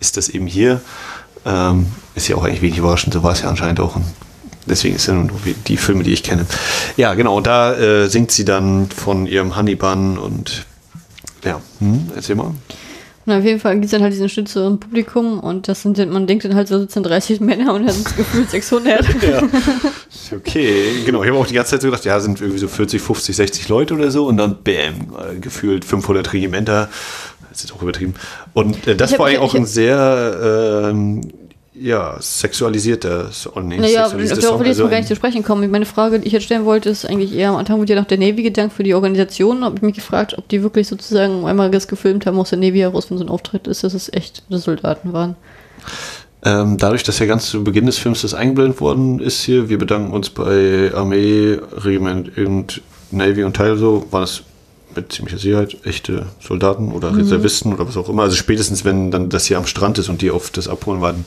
ist 0.00 0.16
das 0.16 0.30
eben 0.30 0.46
hier. 0.46 0.80
Ähm, 1.44 1.86
ist 2.14 2.28
ja 2.28 2.36
auch 2.36 2.44
eigentlich 2.44 2.62
wenig 2.62 2.78
überraschend, 2.78 3.14
so 3.14 3.22
war 3.22 3.32
es 3.32 3.42
ja 3.42 3.48
anscheinend 3.48 3.80
auch. 3.80 3.96
Deswegen 4.66 4.94
ist 4.94 5.06
ja 5.06 5.14
nur 5.14 5.30
die 5.66 5.76
Filme, 5.76 6.04
die 6.04 6.12
ich 6.12 6.22
kenne. 6.22 6.46
Ja, 6.96 7.14
genau, 7.14 7.36
und 7.36 7.46
da 7.46 7.74
äh, 7.74 8.08
singt 8.08 8.30
sie 8.30 8.44
dann 8.44 8.88
von 8.90 9.26
ihrem 9.26 9.56
Honeybun 9.56 10.18
und 10.18 10.66
ja, 11.44 11.60
hm, 11.80 12.10
erzähl 12.14 12.36
mal. 12.36 12.54
Und 13.24 13.32
auf 13.32 13.44
jeden 13.44 13.60
Fall 13.60 13.74
gibt 13.74 13.84
es 13.84 13.92
dann 13.92 14.02
halt 14.02 14.12
diesen 14.12 14.28
Schnitt 14.28 14.48
zu 14.48 14.76
Publikum 14.78 15.38
und 15.38 15.68
das 15.68 15.82
sind, 15.82 15.98
man 16.10 16.26
denkt 16.26 16.44
dann 16.44 16.56
halt 16.56 16.66
so 16.66 16.78
sitzen 16.78 17.04
30 17.04 17.40
Männer 17.40 17.72
und 17.72 17.86
dann 17.86 17.94
sind 17.94 18.06
es 18.06 18.16
gefühlt 18.16 18.50
600. 18.50 19.22
ja. 19.22 19.42
Okay, 20.34 21.04
genau. 21.06 21.22
Ich 21.22 21.28
habe 21.28 21.38
auch 21.38 21.46
die 21.46 21.54
ganze 21.54 21.72
Zeit 21.72 21.82
so 21.82 21.88
gedacht, 21.88 22.04
ja, 22.04 22.18
sind 22.18 22.40
irgendwie 22.40 22.58
so 22.58 22.66
40, 22.66 23.00
50, 23.00 23.36
60 23.36 23.68
Leute 23.68 23.94
oder 23.94 24.10
so 24.10 24.26
und 24.26 24.38
dann 24.38 24.58
bam, 24.64 25.40
gefühlt 25.40 25.84
500 25.84 26.32
Regimenter. 26.32 26.88
Das 27.52 27.58
ist 27.62 27.70
jetzt 27.70 27.78
auch 27.78 27.82
übertrieben. 27.82 28.14
Und 28.54 28.86
äh, 28.86 28.96
das 28.96 29.18
war 29.18 29.26
eigentlich 29.26 29.38
auch 29.38 29.54
ein 29.54 29.66
sehr 29.66 30.88
ähm, 30.90 31.20
ja, 31.74 32.16
sexualisierter 32.18 33.32
Song. 33.32 33.68
Nee, 33.68 33.78
naja, 33.78 34.02
darauf 34.02 34.14
will 34.14 34.24
ich 34.24 34.30
jetzt 34.30 34.44
also 34.44 34.88
gar 34.88 34.96
nicht 34.96 35.08
zu 35.08 35.16
sprechen 35.16 35.42
kommen. 35.42 35.70
Meine 35.70 35.86
Frage, 35.86 36.20
die 36.20 36.26
ich 36.26 36.32
jetzt 36.32 36.44
stellen 36.44 36.64
wollte, 36.64 36.88
ist 36.88 37.04
eigentlich 37.04 37.34
eher 37.34 37.50
am 37.50 37.56
Anfang 37.56 37.78
wurde 37.78 37.94
ja 37.94 38.00
noch 38.00 38.06
der 38.06 38.18
Navy 38.18 38.42
gedankt 38.42 38.74
für 38.74 38.82
die 38.82 38.94
Organisation. 38.94 39.64
Habe 39.64 39.76
ich 39.76 39.82
mich 39.82 39.94
gefragt, 39.94 40.36
ob 40.36 40.48
die 40.48 40.62
wirklich 40.62 40.88
sozusagen 40.88 41.46
einmal 41.46 41.70
das 41.70 41.88
gefilmt 41.88 42.26
haben 42.26 42.38
aus 42.38 42.50
der 42.50 42.58
Navy 42.58 42.78
heraus, 42.78 43.10
wenn 43.10 43.18
so 43.18 43.24
ein 43.24 43.30
Auftritt 43.30 43.66
ist, 43.66 43.84
dass 43.84 43.94
es 43.94 44.12
echt 44.12 44.42
Soldaten 44.48 45.12
waren. 45.12 45.36
Ähm, 46.44 46.76
dadurch, 46.76 47.04
dass 47.04 47.18
ja 47.18 47.26
ganz 47.26 47.46
zu 47.46 47.62
Beginn 47.62 47.86
des 47.86 47.98
Films 47.98 48.22
das 48.22 48.34
eingeblendet 48.34 48.80
worden 48.80 49.20
ist 49.20 49.42
hier, 49.42 49.68
wir 49.68 49.78
bedanken 49.78 50.12
uns 50.12 50.30
bei 50.30 50.90
Armee, 50.92 51.58
Regiment 51.76 52.36
und 52.36 52.82
Navy 53.12 53.44
und 53.44 53.54
Teil 53.54 53.76
so, 53.76 54.06
war 54.10 54.22
das 54.22 54.42
mit 54.96 55.12
ziemlicher 55.12 55.38
Sicherheit 55.38 55.76
echte 55.84 56.26
Soldaten 56.40 56.92
oder 56.92 57.10
mhm. 57.10 57.18
Reservisten 57.18 57.70
mhm. 57.70 57.76
oder 57.76 57.88
was 57.88 57.96
auch 57.96 58.08
immer. 58.08 58.22
Also 58.22 58.36
spätestens, 58.36 58.84
wenn 58.84 59.10
dann 59.10 59.28
das 59.28 59.46
hier 59.46 59.58
am 59.58 59.66
Strand 59.66 59.98
ist 59.98 60.08
und 60.08 60.22
die 60.22 60.30
auf 60.30 60.50
das 60.50 60.68
Abholen 60.68 61.00
warten. 61.00 61.24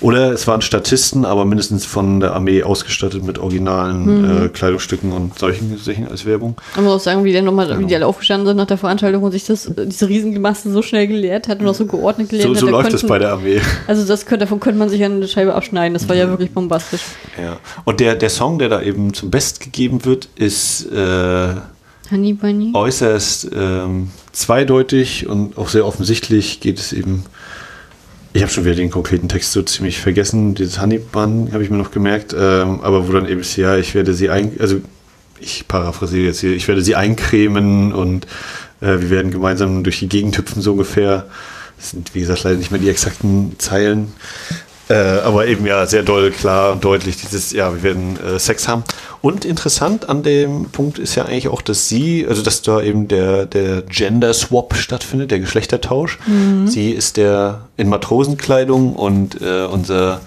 Oder 0.00 0.32
es 0.32 0.46
waren 0.46 0.62
Statisten, 0.62 1.24
aber 1.24 1.44
mindestens 1.44 1.86
von 1.86 2.20
der 2.20 2.34
Armee 2.34 2.62
ausgestattet 2.62 3.24
mit 3.24 3.38
originalen 3.38 4.22
mhm. 4.22 4.46
äh, 4.46 4.48
Kleidungsstücken 4.48 5.12
und 5.12 5.38
solchen 5.38 5.78
Sachen 5.78 6.08
als 6.08 6.24
Werbung. 6.24 6.56
Man 6.76 6.84
muss 6.84 6.94
auch 6.94 7.00
sagen, 7.00 7.24
wie, 7.24 7.40
nochmal, 7.40 7.68
genau. 7.68 7.80
wie 7.80 7.86
die 7.86 7.94
alle 7.94 8.06
aufgestanden 8.06 8.46
sind 8.46 8.56
nach 8.56 8.66
der 8.66 8.78
Veranstaltung 8.78 9.22
und 9.22 9.32
sich 9.32 9.44
das, 9.44 9.70
diese 9.76 10.08
Riesengemasse 10.08 10.70
so 10.70 10.82
schnell 10.82 11.06
geleert 11.06 11.48
hat 11.48 11.60
und 11.60 11.68
auch 11.68 11.74
so 11.74 11.86
geordnet 11.86 12.30
geleert 12.30 12.48
so, 12.48 12.54
hat. 12.54 12.60
So 12.60 12.68
läuft 12.68 12.92
es 12.92 13.06
bei 13.06 13.18
der 13.18 13.32
Armee. 13.32 13.60
Also 13.86 14.06
das 14.06 14.26
könnte, 14.26 14.44
davon 14.44 14.60
könnte 14.60 14.78
man 14.78 14.88
sich 14.88 15.02
eine 15.02 15.26
Scheibe 15.28 15.54
abschneiden. 15.54 15.94
Das 15.94 16.08
war 16.08 16.14
mhm. 16.14 16.20
ja 16.20 16.28
wirklich 16.28 16.50
bombastisch. 16.50 17.02
Ja. 17.40 17.58
Und 17.84 18.00
der, 18.00 18.14
der 18.14 18.30
Song, 18.30 18.58
der 18.58 18.68
da 18.68 18.82
eben 18.82 19.14
zum 19.14 19.30
Best 19.30 19.60
gegeben 19.60 20.04
wird, 20.04 20.28
ist 20.36 20.90
äh, 20.92 21.54
Honey 22.10 22.32
Bunny. 22.32 22.70
äußerst 22.74 23.50
ähm, 23.54 24.10
zweideutig 24.32 25.26
und 25.26 25.58
auch 25.58 25.68
sehr 25.68 25.86
offensichtlich 25.86 26.60
geht 26.60 26.78
es 26.78 26.92
eben. 26.92 27.24
Ich 28.32 28.42
habe 28.42 28.52
schon 28.52 28.64
wieder 28.64 28.74
den 28.74 28.90
konkreten 28.90 29.28
Text 29.28 29.52
so 29.52 29.62
ziemlich 29.62 29.98
vergessen. 30.00 30.54
Dieses 30.54 30.80
Honey 30.80 30.98
Bun 30.98 31.50
habe 31.52 31.64
ich 31.64 31.70
mir 31.70 31.78
noch 31.78 31.90
gemerkt, 31.90 32.34
ähm, 32.38 32.80
aber 32.82 33.08
wo 33.08 33.12
dann 33.12 33.26
eben 33.28 33.40
ist, 33.40 33.56
ja, 33.56 33.76
ich 33.76 33.94
werde 33.94 34.14
sie 34.14 34.30
ein, 34.30 34.52
also 34.58 34.80
ich 35.40 35.66
paraphrasiere 35.66 36.26
jetzt 36.26 36.40
hier, 36.40 36.52
ich 36.52 36.68
werde 36.68 36.82
sie 36.82 36.94
eincremen 36.94 37.92
und 37.92 38.26
äh, 38.80 39.00
wir 39.00 39.10
werden 39.10 39.30
gemeinsam 39.30 39.82
durch 39.82 39.98
die 39.98 40.08
Gegend 40.08 40.36
hüpfen, 40.36 40.62
so 40.62 40.72
ungefähr. 40.72 41.26
Das 41.76 41.90
sind, 41.90 42.14
wie 42.14 42.20
gesagt, 42.20 42.42
leider 42.44 42.56
nicht 42.56 42.70
mehr 42.70 42.80
die 42.80 42.88
exakten 42.88 43.54
Zeilen. 43.58 44.12
Äh, 44.88 44.94
aber 44.94 45.46
eben 45.46 45.66
ja 45.66 45.86
sehr 45.86 46.02
doll, 46.02 46.30
klar 46.30 46.72
und 46.72 46.82
deutlich 46.82 47.18
dieses, 47.18 47.52
ja, 47.52 47.74
wir 47.74 47.82
werden 47.82 48.18
äh, 48.20 48.38
Sex 48.38 48.68
haben. 48.68 48.84
Und 49.20 49.44
interessant 49.44 50.08
an 50.08 50.22
dem 50.22 50.70
Punkt 50.70 50.98
ist 50.98 51.14
ja 51.14 51.24
eigentlich 51.24 51.48
auch, 51.48 51.60
dass 51.60 51.88
sie, 51.88 52.26
also 52.26 52.42
dass 52.42 52.62
da 52.62 52.80
eben 52.80 53.06
der, 53.06 53.44
der 53.44 53.82
Gender 53.82 54.32
Swap 54.32 54.74
stattfindet, 54.76 55.30
der 55.30 55.40
Geschlechtertausch. 55.40 56.18
Mhm. 56.26 56.68
Sie 56.68 56.92
ist 56.92 57.18
der 57.18 57.68
in 57.76 57.88
Matrosenkleidung 57.88 58.94
und 58.94 59.40
äh, 59.42 59.64
unser, 59.64 60.20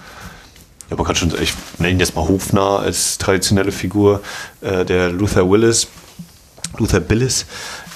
ja, 0.90 0.96
man 0.96 1.06
kann 1.06 1.16
schon, 1.16 1.32
ich 1.40 1.54
nenne 1.78 1.94
ihn 1.94 2.00
jetzt 2.00 2.14
mal 2.14 2.28
Hofnarr 2.28 2.80
als 2.80 3.18
traditionelle 3.18 3.72
Figur, 3.72 4.20
äh, 4.60 4.84
der 4.84 5.10
Luther 5.10 5.50
Willis, 5.50 5.88
Luther 6.78 7.00
Billis, 7.00 7.46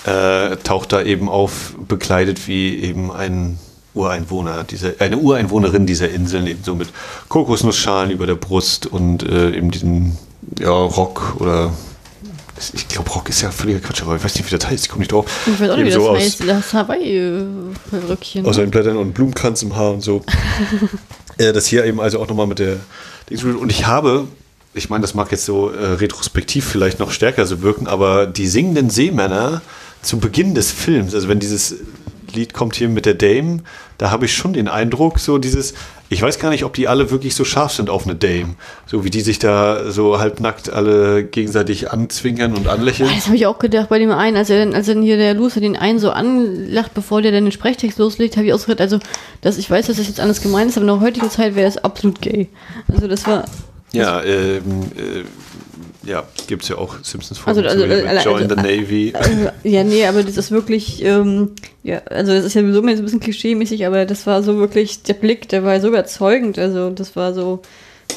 äh, 0.05 0.57
taucht 0.65 0.93
da 0.93 1.03
eben 1.03 1.29
auf, 1.29 1.75
bekleidet 1.87 2.49
wie 2.49 2.77
eben 2.81 3.13
ein 3.13 3.59
Ureinwohner, 3.97 4.65
diese, 4.65 4.97
eine 4.99 5.19
Ureinwohnerin 5.19 5.87
dieser 5.87 6.11
Inseln, 6.11 6.47
eben 6.47 6.63
so 6.63 6.75
mit 6.75 6.89
Kokosnussschalen 7.29 8.11
über 8.11 8.27
der 8.27 8.35
Brust 8.35 8.87
und 8.87 9.23
äh, 9.23 9.57
eben 9.57 9.71
diesen 9.71 10.19
ja, 10.59 10.71
Rock 10.71 11.37
oder 11.41 11.73
ich 12.73 12.89
glaube, 12.89 13.11
Rock 13.11 13.29
ist 13.29 13.43
ja 13.43 13.51
völliger 13.51 13.81
Quatsch, 13.81 14.03
aber 14.03 14.17
ich 14.17 14.25
weiß 14.25 14.35
nicht, 14.35 14.51
wie 14.51 14.57
das 14.57 14.67
heißt. 14.67 14.85
Ich 14.85 14.89
komme 14.89 15.01
nicht 15.01 15.13
drauf. 15.13 15.27
Ich 15.47 15.61
weiß 15.61 15.71
auch 15.71 15.77
nicht, 15.77 15.87
wie 15.87 15.91
so 15.91 16.15
das 16.15 16.23
heißt. 16.23 16.49
Das 16.49 16.73
Hawaii-Röckchen. 16.73 18.47
Aus 18.47 18.59
einem 18.59 18.71
Blättern 18.71 18.97
und 18.97 19.13
Blumenkranz 19.13 19.63
im 19.63 19.77
Haar 19.77 19.93
und 19.93 20.01
so. 20.01 20.23
äh, 21.39 21.53
das 21.53 21.67
hier 21.67 21.85
eben 21.85 22.01
also 22.01 22.19
auch 22.21 22.29
nochmal 22.29 22.47
mit 22.47 22.59
der. 22.59 22.77
Und 23.61 23.71
ich 23.71 23.87
habe, 23.87 24.27
ich 24.73 24.89
meine, 24.89 25.03
das 25.03 25.15
mag 25.15 25.31
jetzt 25.33 25.45
so 25.45 25.71
äh, 25.71 25.85
retrospektiv 25.95 26.65
vielleicht 26.65 26.99
noch 26.99 27.11
stärker 27.11 27.45
so 27.45 27.61
wirken, 27.61 27.89
aber 27.89 28.27
die 28.27 28.47
singenden 28.47 28.89
Seemänner 28.89 29.61
zu 30.01 30.19
Beginn 30.19 30.55
des 30.55 30.71
Films, 30.71 31.15
also 31.15 31.29
wenn 31.29 31.41
dieses 31.41 31.75
Lied 32.37 32.55
kommt 32.55 32.77
hier 32.77 32.89
mit 32.89 33.07
der 33.07 33.15
Dame, 33.15 33.63
da 33.99 34.11
habe 34.11 34.27
ich 34.27 34.35
schon 34.35 34.53
den 34.53 34.69
Eindruck, 34.69 35.19
so 35.19 35.39
dieses, 35.39 35.75
ich 36.09 36.23
weiß 36.23 36.39
gar 36.39 36.51
nicht, 36.51 36.65
ob 36.65 36.75
die 36.75 36.87
alle 36.87 37.11
wirklich 37.11 37.35
so 37.35 37.45
scharf 37.45 37.73
sind 37.73 37.91
auf 37.91 38.05
eine 38.05 38.15
Dame. 38.15 38.55
So 38.87 39.05
wie 39.05 39.11
die 39.11 39.23
sich 39.23 39.39
da 39.39 39.91
so 39.91 40.21
halbnackt 40.21 40.71
alle 40.71 41.25
gegenseitig 41.25 41.91
anzwinkern 41.91 42.55
und 42.55 42.69
anlächeln. 42.69 43.11
Das 43.13 43.27
habe 43.27 43.37
ich 43.37 43.47
auch 43.47 43.59
gedacht 43.59 43.89
bei 43.89 43.99
dem 43.99 44.13
einen, 44.13 44.37
als 44.37 44.51
er 44.51 44.65
dann, 44.65 44.75
als 44.75 44.87
dann 44.87 45.03
hier 45.03 45.17
der 45.17 45.35
Loser 45.35 45.61
den 45.61 45.77
einen 45.77 45.99
so 45.99 46.11
anlacht, 46.11 46.95
bevor 46.95 47.23
der 47.23 47.33
dann 47.33 47.45
den 47.45 47.53
Sprechtext 47.53 47.99
loslegt, 47.99 48.37
habe 48.37 48.47
ich 48.47 48.53
auch 48.53 48.59
so 48.59 48.67
gedacht, 48.67 48.83
also, 48.83 48.99
das, 49.41 49.59
ich 49.59 49.69
weiß, 49.69 49.87
dass 49.87 49.97
das 49.97 50.07
jetzt 50.07 50.21
alles 50.21 50.41
gemeint 50.43 50.71
ist, 50.71 50.77
aber 50.77 50.87
in 50.87 50.95
der 50.95 51.01
heutigen 51.01 51.31
Zeit 51.31 51.57
wäre 51.57 51.67
das 51.67 51.83
absolut 51.83 52.21
gay. 52.21 52.49
Also 52.87 53.09
das 53.09 53.27
war. 53.27 53.45
Ja, 53.93 54.23
ähm, 54.23 54.63
äh, 54.97 55.25
ja, 56.07 56.25
gibt 56.47 56.63
es 56.63 56.69
ja 56.69 56.79
auch 56.79 56.97
Simpsons 57.03 57.39
Folgen 57.39 57.67
also, 57.67 57.83
also, 57.85 58.07
also, 58.07 58.29
Join 58.29 58.43
also, 58.43 58.55
the 58.55 58.63
Navy. 58.63 59.13
Also, 59.15 59.51
ja, 59.65 59.85
nee, 59.85 60.07
aber 60.07 60.23
das 60.23 60.37
ist 60.37 60.51
wirklich, 60.51 61.05
ähm, 61.05 61.53
ja, 61.83 62.01
also 62.11 62.33
das 62.33 62.45
ist 62.45 62.55
ja 62.55 62.63
sowieso 62.63 62.83
ein 62.83 63.03
bisschen 63.03 63.21
klischee-mäßig, 63.21 63.87
aber 63.87 64.07
das 64.07 64.27
war 64.27 64.43
so 64.43 64.57
wirklich, 64.59 65.03
der 65.03 65.15
Blick, 65.15 65.49
der 65.49 65.65
war 65.65 65.81
so 65.81 65.89
überzeugend, 65.89 66.59
also 66.59 66.91
das 66.91 67.17
war 67.17 67.35
so 67.35 67.63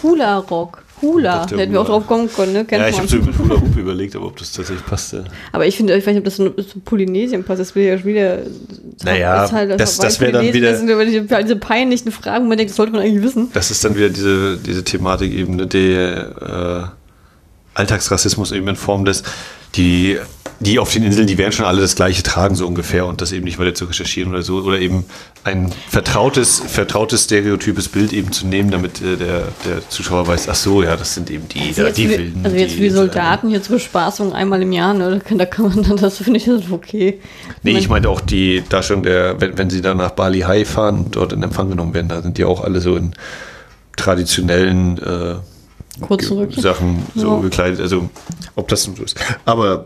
Hula 0.03 0.37
Rock. 0.37 0.83
Hula, 1.01 1.45
da 1.45 1.55
hätten 1.55 1.71
wir 1.71 1.79
auch 1.79 1.85
drauf 1.85 2.07
kommen 2.07 2.29
können, 2.31 2.51
ne? 2.51 2.65
Kennt 2.65 2.81
ja, 2.81 2.89
ich 2.89 2.97
habe 2.97 3.07
so 3.07 3.17
mit 3.17 3.37
Hula 3.37 3.55
Hoop 3.55 3.77
überlegt, 3.77 4.17
aber 4.17 4.25
ob 4.25 4.37
das 4.37 4.51
tatsächlich 4.51 4.85
passte. 4.85 5.23
Aber 5.53 5.65
ich 5.65 5.77
finde, 5.77 5.95
ich 5.95 6.05
weiß 6.05 6.13
nicht, 6.13 6.17
ob 6.17 6.25
das 6.25 6.35
zu 6.35 6.79
Polynesien 6.83 7.45
passt, 7.45 7.61
das 7.61 7.73
will 7.73 7.85
ja 7.85 7.97
schon 7.97 8.07
wieder. 8.07 8.39
Naja, 9.05 9.41
das, 9.41 9.51
halt, 9.53 9.79
das, 9.79 9.97
das 9.97 10.19
wäre 10.19 10.33
dann 10.33 10.53
wieder. 10.53 10.71
Das 10.71 10.79
sind 10.79 10.89
diese, 10.89 11.21
diese 11.43 11.55
peinlichen 11.55 12.11
Fragen, 12.11 12.43
wo 12.43 12.49
man 12.49 12.57
denkt, 12.57 12.71
das 12.71 12.75
sollte 12.75 12.91
man 12.91 13.01
eigentlich 13.01 13.23
wissen. 13.23 13.49
Das 13.53 13.71
ist 13.71 13.83
dann 13.85 13.95
wieder 13.95 14.09
diese, 14.09 14.57
diese 14.57 14.83
Thematik-Ebene, 14.83 15.67
die, 15.67 15.93
äh, 15.93 16.83
Alltagsrassismus 17.79 18.51
eben 18.51 18.67
in 18.67 18.75
Form 18.75 19.05
des, 19.05 19.23
die, 19.75 20.17
die 20.59 20.79
auf 20.79 20.91
den 20.91 21.03
Inseln, 21.03 21.27
die 21.27 21.37
werden 21.37 21.53
schon 21.53 21.65
alle 21.65 21.81
das 21.81 21.95
Gleiche 21.95 22.21
tragen, 22.21 22.55
so 22.55 22.67
ungefähr, 22.67 23.05
und 23.05 23.21
das 23.21 23.31
eben 23.31 23.45
nicht 23.45 23.59
weiter 23.59 23.73
zu 23.73 23.85
recherchieren 23.85 24.31
oder 24.31 24.41
so, 24.41 24.57
oder 24.57 24.79
eben 24.79 25.05
ein 25.45 25.71
vertrautes, 25.89 26.61
vertrautes, 26.67 27.23
stereotypes 27.23 27.87
Bild 27.87 28.11
eben 28.11 28.31
zu 28.31 28.45
nehmen, 28.45 28.69
damit 28.69 29.01
äh, 29.01 29.15
der, 29.15 29.43
der 29.65 29.89
Zuschauer 29.89 30.27
weiß, 30.27 30.49
ach 30.49 30.55
so, 30.55 30.83
ja, 30.83 30.97
das 30.97 31.13
sind 31.15 31.31
eben 31.31 31.47
die, 31.47 31.69
also 31.69 31.83
da, 31.83 31.89
die 31.91 32.09
wie, 32.09 32.17
Wilden. 32.17 32.41
Also 32.43 32.57
jetzt 32.57 32.75
die, 32.75 32.81
die 32.81 32.89
Soldaten 32.89 33.47
hier 33.47 33.61
zur 33.61 33.77
Bespaßung 33.77 34.33
einmal 34.33 34.61
im 34.61 34.73
Jahr, 34.73 34.93
ne, 34.93 35.21
da 35.29 35.45
kann 35.45 35.69
man 35.69 35.83
dann, 35.83 35.97
das 35.97 36.17
finde 36.17 36.39
ich 36.39 36.49
okay. 36.71 37.21
Nee, 37.63 37.77
ich 37.77 37.87
meinte 37.87 38.09
auch 38.09 38.21
die 38.21 38.63
Darstellung 38.67 39.03
der, 39.03 39.39
wenn, 39.39 39.57
wenn 39.57 39.69
sie 39.69 39.81
dann 39.81 39.97
nach 39.97 40.11
Bali 40.11 40.41
High 40.41 40.67
fahren 40.67 40.99
und 41.05 41.15
dort 41.15 41.31
in 41.31 41.41
Empfang 41.41 41.69
genommen 41.69 41.93
werden, 41.93 42.09
da 42.09 42.21
sind 42.21 42.37
die 42.37 42.43
auch 42.43 42.63
alle 42.63 42.81
so 42.81 42.97
in 42.97 43.13
traditionellen 43.95 44.97
äh, 44.97 45.35
Sachen 46.61 47.05
so 47.15 47.35
ja. 47.35 47.41
gekleidet. 47.41 47.79
Also, 47.79 48.09
ob 48.55 48.67
das 48.67 48.83
so 48.83 48.93
ist. 49.03 49.17
Aber. 49.45 49.85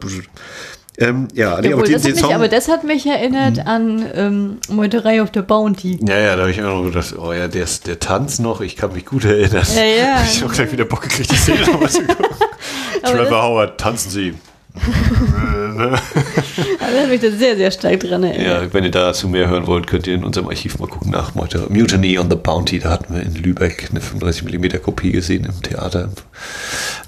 Ähm, 0.99 1.27
ja, 1.33 1.59
nee, 1.59 1.69
Jawohl, 1.69 1.83
aber, 1.83 1.91
das 1.91 2.03
den, 2.03 2.13
mich, 2.13 2.23
aber 2.23 2.47
das 2.47 2.67
hat 2.67 2.83
mich 2.83 3.07
erinnert 3.07 3.57
hm. 3.57 3.67
an 3.67 4.05
ähm, 4.13 4.57
Meuterei 4.69 5.23
auf 5.23 5.31
der 5.31 5.41
Bounty. 5.41 5.99
Ja, 6.07 6.19
ja, 6.19 6.35
da 6.35 6.41
habe 6.41 6.51
ich 6.51 6.59
immer 6.59 6.69
noch 6.69 6.83
gedacht, 6.83 7.15
oh 7.17 7.33
ja, 7.33 7.47
der, 7.47 7.65
der 7.87 7.99
Tanz 7.99 8.37
noch, 8.37 8.61
ich 8.61 8.75
kann 8.75 8.93
mich 8.93 9.05
gut 9.05 9.25
erinnern. 9.25 9.65
Ja, 9.75 9.83
ja. 9.83 10.23
ich 10.31 10.41
habe 10.41 10.51
auch 10.51 10.55
gleich 10.55 10.71
wieder 10.71 10.85
Bock 10.85 11.01
gekriegt, 11.01 11.31
die 11.31 11.35
Szene 11.35 11.61
nochmal 11.61 11.89
zu 11.89 12.03
gucken. 12.03 12.27
Trevor 13.03 13.41
Howard, 13.43 13.79
tanzen 13.79 14.11
Sie. 14.11 14.35
also 16.93 17.03
erinnert 17.11 17.21
mich 17.21 17.31
da 17.31 17.37
sehr, 17.37 17.55
sehr 17.57 17.71
stark 17.71 17.99
dran 17.99 18.23
erinnert. 18.23 18.63
Ja, 18.63 18.73
wenn 18.73 18.83
ihr 18.83 18.91
dazu 18.91 19.27
mehr 19.27 19.49
hören 19.49 19.67
wollt, 19.67 19.87
könnt 19.87 20.07
ihr 20.07 20.13
in 20.15 20.23
unserem 20.23 20.47
Archiv 20.47 20.79
mal 20.79 20.87
gucken 20.87 21.11
nach 21.11 21.33
Mutiny 21.35 22.17
on 22.19 22.29
the 22.29 22.35
Bounty. 22.35 22.79
Da 22.79 22.91
hatten 22.91 23.13
wir 23.13 23.21
in 23.23 23.35
Lübeck 23.35 23.89
eine 23.91 23.99
35mm 23.99 24.79
Kopie 24.79 25.11
gesehen 25.11 25.45
im 25.45 25.61
Theater. 25.61 26.09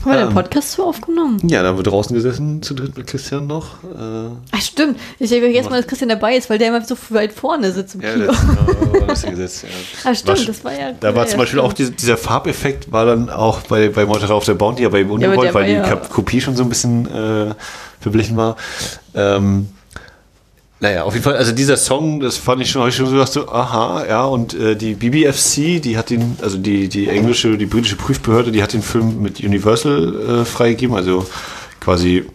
Haben 0.01 0.11
wir 0.11 0.25
den 0.25 0.33
Podcast 0.33 0.71
so 0.73 0.83
aufgenommen? 0.85 1.39
Ja, 1.47 1.63
da 1.63 1.69
haben 1.69 1.77
wir 1.77 1.83
draußen 1.83 2.15
gesessen, 2.15 2.61
zu 2.61 2.73
dritt 2.73 2.95
mit 2.97 3.07
Christian 3.07 3.47
noch. 3.47 3.83
Äh, 3.83 4.29
Ach 4.51 4.61
stimmt. 4.61 4.99
Ich 5.19 5.31
habe 5.31 5.41
vergessen 5.41 5.69
mal, 5.69 5.77
dass 5.81 5.87
Christian 5.87 6.09
dabei 6.09 6.35
ist, 6.35 6.49
weil 6.49 6.57
der 6.59 6.67
immer 6.69 6.81
so 6.85 6.95
weit 7.09 7.33
vorne 7.33 7.71
sitzt 7.71 7.95
im 7.95 8.01
ja, 8.01 8.13
Kino. 8.13 8.27
das, 8.27 8.41
genau, 8.41 9.15
hier 9.21 9.29
gesetzt, 9.31 9.63
ja. 9.63 10.09
Ah, 10.11 10.15
stimmt, 10.15 10.39
War- 10.39 10.45
das 10.45 10.63
war 10.63 10.73
ja. 10.73 10.91
Da 10.99 11.15
war 11.15 11.23
ja, 11.23 11.29
zum 11.29 11.39
Beispiel 11.39 11.59
stimmt. 11.59 11.63
auch 11.71 11.73
dieser, 11.73 11.91
dieser 11.91 12.17
Farbeffekt, 12.17 12.91
war 12.91 13.05
dann 13.05 13.29
auch 13.29 13.61
bei, 13.61 13.89
bei 13.89 14.05
Mordor 14.05 14.31
auf 14.31 14.45
der 14.45 14.53
Bounty, 14.53 14.83
ja 14.83 14.89
aber 14.89 14.99
Ungewollt, 14.99 15.43
der 15.43 15.53
weil 15.53 15.65
die 15.65 15.71
ja- 15.73 15.95
Kopie 15.95 16.41
schon 16.41 16.55
so 16.55 16.63
ein 16.63 16.69
bisschen 16.69 17.05
äh, 17.07 17.53
verblichen 17.99 18.37
war. 18.37 18.55
Ähm, 19.15 19.69
naja, 20.81 21.03
auf 21.03 21.13
jeden 21.13 21.23
Fall, 21.23 21.37
also 21.37 21.53
dieser 21.53 21.77
Song, 21.77 22.19
das 22.19 22.35
fand 22.37 22.61
ich 22.61 22.69
schon, 22.69 22.81
hab 22.81 22.89
ich 22.89 22.95
schon 22.95 23.05
so 23.05 23.13
gedacht, 23.13 23.31
so, 23.31 23.47
aha, 23.47 24.05
ja, 24.07 24.25
und 24.25 24.53
äh, 24.53 24.75
die 24.75 24.93
BBFC, 24.93 25.81
die 25.81 25.97
hat 25.97 26.09
den, 26.09 26.37
also 26.41 26.57
die, 26.57 26.89
die 26.89 27.07
englische, 27.07 27.57
die 27.57 27.65
britische 27.65 27.95
Prüfbehörde, 27.95 28.51
die 28.51 28.61
hat 28.61 28.73
den 28.73 28.81
Film 28.81 29.21
mit 29.21 29.41
Universal 29.41 30.41
äh, 30.41 30.45
freigegeben, 30.45 30.95
also 30.95 31.25
quasi, 31.79 32.25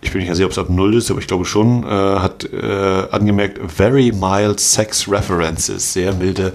ich 0.00 0.10
bin 0.10 0.18
nicht 0.18 0.26
ganz 0.26 0.38
sicher, 0.38 0.46
ob 0.46 0.52
es 0.52 0.58
ab 0.58 0.70
Null 0.70 0.96
ist, 0.96 1.10
aber 1.10 1.20
ich 1.20 1.28
glaube 1.28 1.44
schon, 1.44 1.84
äh, 1.84 1.86
hat 1.86 2.44
äh, 2.52 3.06
angemerkt, 3.12 3.60
very 3.70 4.10
mild 4.12 4.58
sex 4.58 5.08
references, 5.08 5.92
sehr 5.92 6.12
milde 6.14 6.52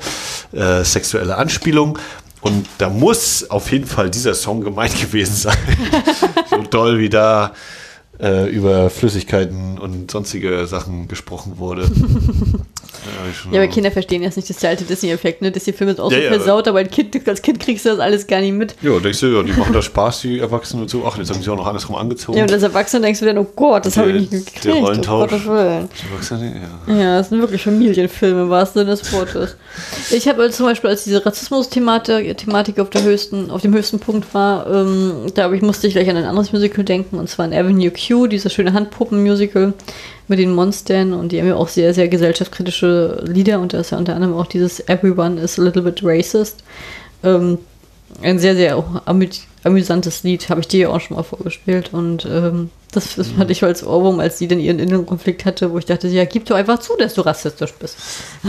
äh, 0.51 0.83
sexuelle 0.83 1.37
Anspielung. 1.37 1.97
Und 2.41 2.67
da 2.77 2.89
muss 2.89 3.49
auf 3.49 3.71
jeden 3.71 3.85
Fall 3.85 4.09
dieser 4.09 4.33
Song 4.33 4.61
gemeint 4.61 4.99
gewesen 5.01 5.35
sein. 5.35 5.57
so 6.49 6.63
toll 6.63 6.99
wie 6.99 7.09
da 7.09 7.53
äh, 8.19 8.49
über 8.49 8.89
Flüssigkeiten 8.89 9.77
und 9.77 10.11
sonstige 10.11 10.65
Sachen 10.67 11.07
gesprochen 11.07 11.57
wurde. 11.57 11.89
ja, 13.51 13.59
aber 13.61 13.67
Kinder 13.67 13.91
verstehen 13.91 14.21
jetzt 14.23 14.35
nicht 14.37 14.49
das 14.49 14.63
alte 14.63 14.83
Disney-Effekt, 14.83 15.41
ne? 15.41 15.51
Disney-Film 15.51 15.89
ist 15.91 15.99
auch 15.99 16.11
Ja, 16.11 16.17
so 16.17 16.23
ja. 16.23 16.29
versaut, 16.33 16.67
aber 16.67 16.79
ein 16.79 16.89
kind, 16.89 17.15
als 17.27 17.41
Kind 17.41 17.59
kriegst 17.59 17.85
du 17.85 17.89
das 17.89 17.99
alles 17.99 18.27
gar 18.27 18.41
nicht 18.41 18.53
mit. 18.53 18.75
ja, 18.81 18.97
denkst 18.99 19.19
du, 19.21 19.27
ja, 19.27 19.43
die 19.43 19.53
machen 19.53 19.73
da 19.73 19.81
Spaß, 19.81 20.21
die 20.21 20.39
Erwachsenen 20.39 20.83
und 20.83 20.89
so. 20.89 21.03
Ach, 21.05 21.17
jetzt 21.17 21.29
haben 21.33 21.41
sie 21.41 21.49
auch 21.49 21.55
noch 21.57 21.67
andersrum 21.67 21.95
angezogen. 21.95 22.37
Ja, 22.37 22.43
und 22.43 22.51
als 22.51 22.63
Erwachsener 22.63 23.03
denkst 23.05 23.19
du 23.19 23.25
dann, 23.25 23.37
oh 23.37 23.47
Gott, 23.55 23.85
das 23.85 23.97
habe 23.97 24.11
ich 24.11 24.29
nicht 24.31 24.33
Der- 24.33 24.39
gekriegt. 24.39 24.65
der 24.65 24.75
Oh 24.75 24.85
Rollentausch. 24.85 25.31
Erwachsenen, 25.31 26.55
ja. 26.87 26.93
Ja, 26.95 27.17
das 27.17 27.29
sind 27.29 27.39
wirklich 27.41 27.61
Familienfilme, 27.63 28.43
im 28.43 28.49
wahrsten 28.49 28.81
Sinne 28.81 28.91
des 28.95 29.11
Wortes. 29.13 29.55
Ich 30.11 30.27
habe 30.27 30.41
also 30.43 30.57
zum 30.57 30.65
Beispiel, 30.67 30.89
als 30.89 31.03
diese 31.03 31.25
Rassismus-Thematik 31.25 32.37
Thematik 32.37 32.79
auf, 32.79 32.89
der 32.89 33.03
höchsten, 33.03 33.51
auf 33.51 33.61
dem 33.61 33.73
höchsten 33.73 33.99
Punkt 33.99 34.33
war, 34.33 34.67
ähm, 34.69 35.13
da 35.35 35.51
ich, 35.51 35.61
musste 35.61 35.87
ich 35.87 35.93
gleich 35.93 36.09
an 36.09 36.17
ein 36.17 36.25
anderes 36.25 36.51
Musical 36.53 36.83
denken, 36.83 37.17
und 37.17 37.29
zwar 37.29 37.45
an 37.45 37.53
Avenue 37.53 37.91
Q, 37.91 38.27
dieses 38.27 38.53
schöne 38.53 38.73
Handpuppen-Musical 38.73 39.73
mit 40.29 40.39
den 40.39 40.53
Monstern, 40.53 41.13
und 41.13 41.31
die 41.31 41.39
haben 41.39 41.47
ja 41.47 41.55
auch 41.55 41.67
sehr, 41.67 41.93
sehr 41.93 42.07
gesellschaftskritische 42.07 43.23
Lieder, 43.27 43.59
und 43.59 43.73
da 43.73 43.79
ist 43.79 43.91
ja 43.91 43.97
unter 43.97 44.15
anderem 44.15 44.35
auch 44.35 44.47
dieses 44.47 44.79
Everyone 44.87 45.39
is 45.41 45.59
a 45.59 45.63
little 45.63 45.81
bit 45.81 46.01
racist. 46.03 46.63
Ähm, 47.23 47.57
ein 48.21 48.39
sehr, 48.39 48.55
sehr 48.55 48.83
amü 49.05 49.29
amüsantes 49.63 50.23
Lied, 50.23 50.49
habe 50.49 50.61
ich 50.61 50.69
dir 50.69 50.79
ja 50.79 50.89
auch 50.89 51.01
schon 51.01 51.17
mal 51.17 51.23
vorgespielt. 51.23 51.93
Und 51.93 52.25
ähm, 52.25 52.69
das, 52.93 53.15
das 53.15 53.27
fand 53.27 53.51
ich 53.51 53.61
als 53.61 53.85
Ohrwurm, 53.85 54.21
als 54.21 54.37
sie 54.37 54.47
dann 54.47 54.59
ihren 54.59 54.79
inneren 54.79 55.05
Konflikt 55.05 55.43
hatte, 55.43 55.71
wo 55.71 55.77
ich 55.77 55.85
dachte, 55.85 56.07
ja, 56.07 56.23
gib 56.23 56.45
doch 56.45 56.55
einfach 56.55 56.79
zu, 56.79 56.95
dass 56.97 57.13
du 57.13 57.21
rassistisch 57.21 57.73
bist. 57.73 57.97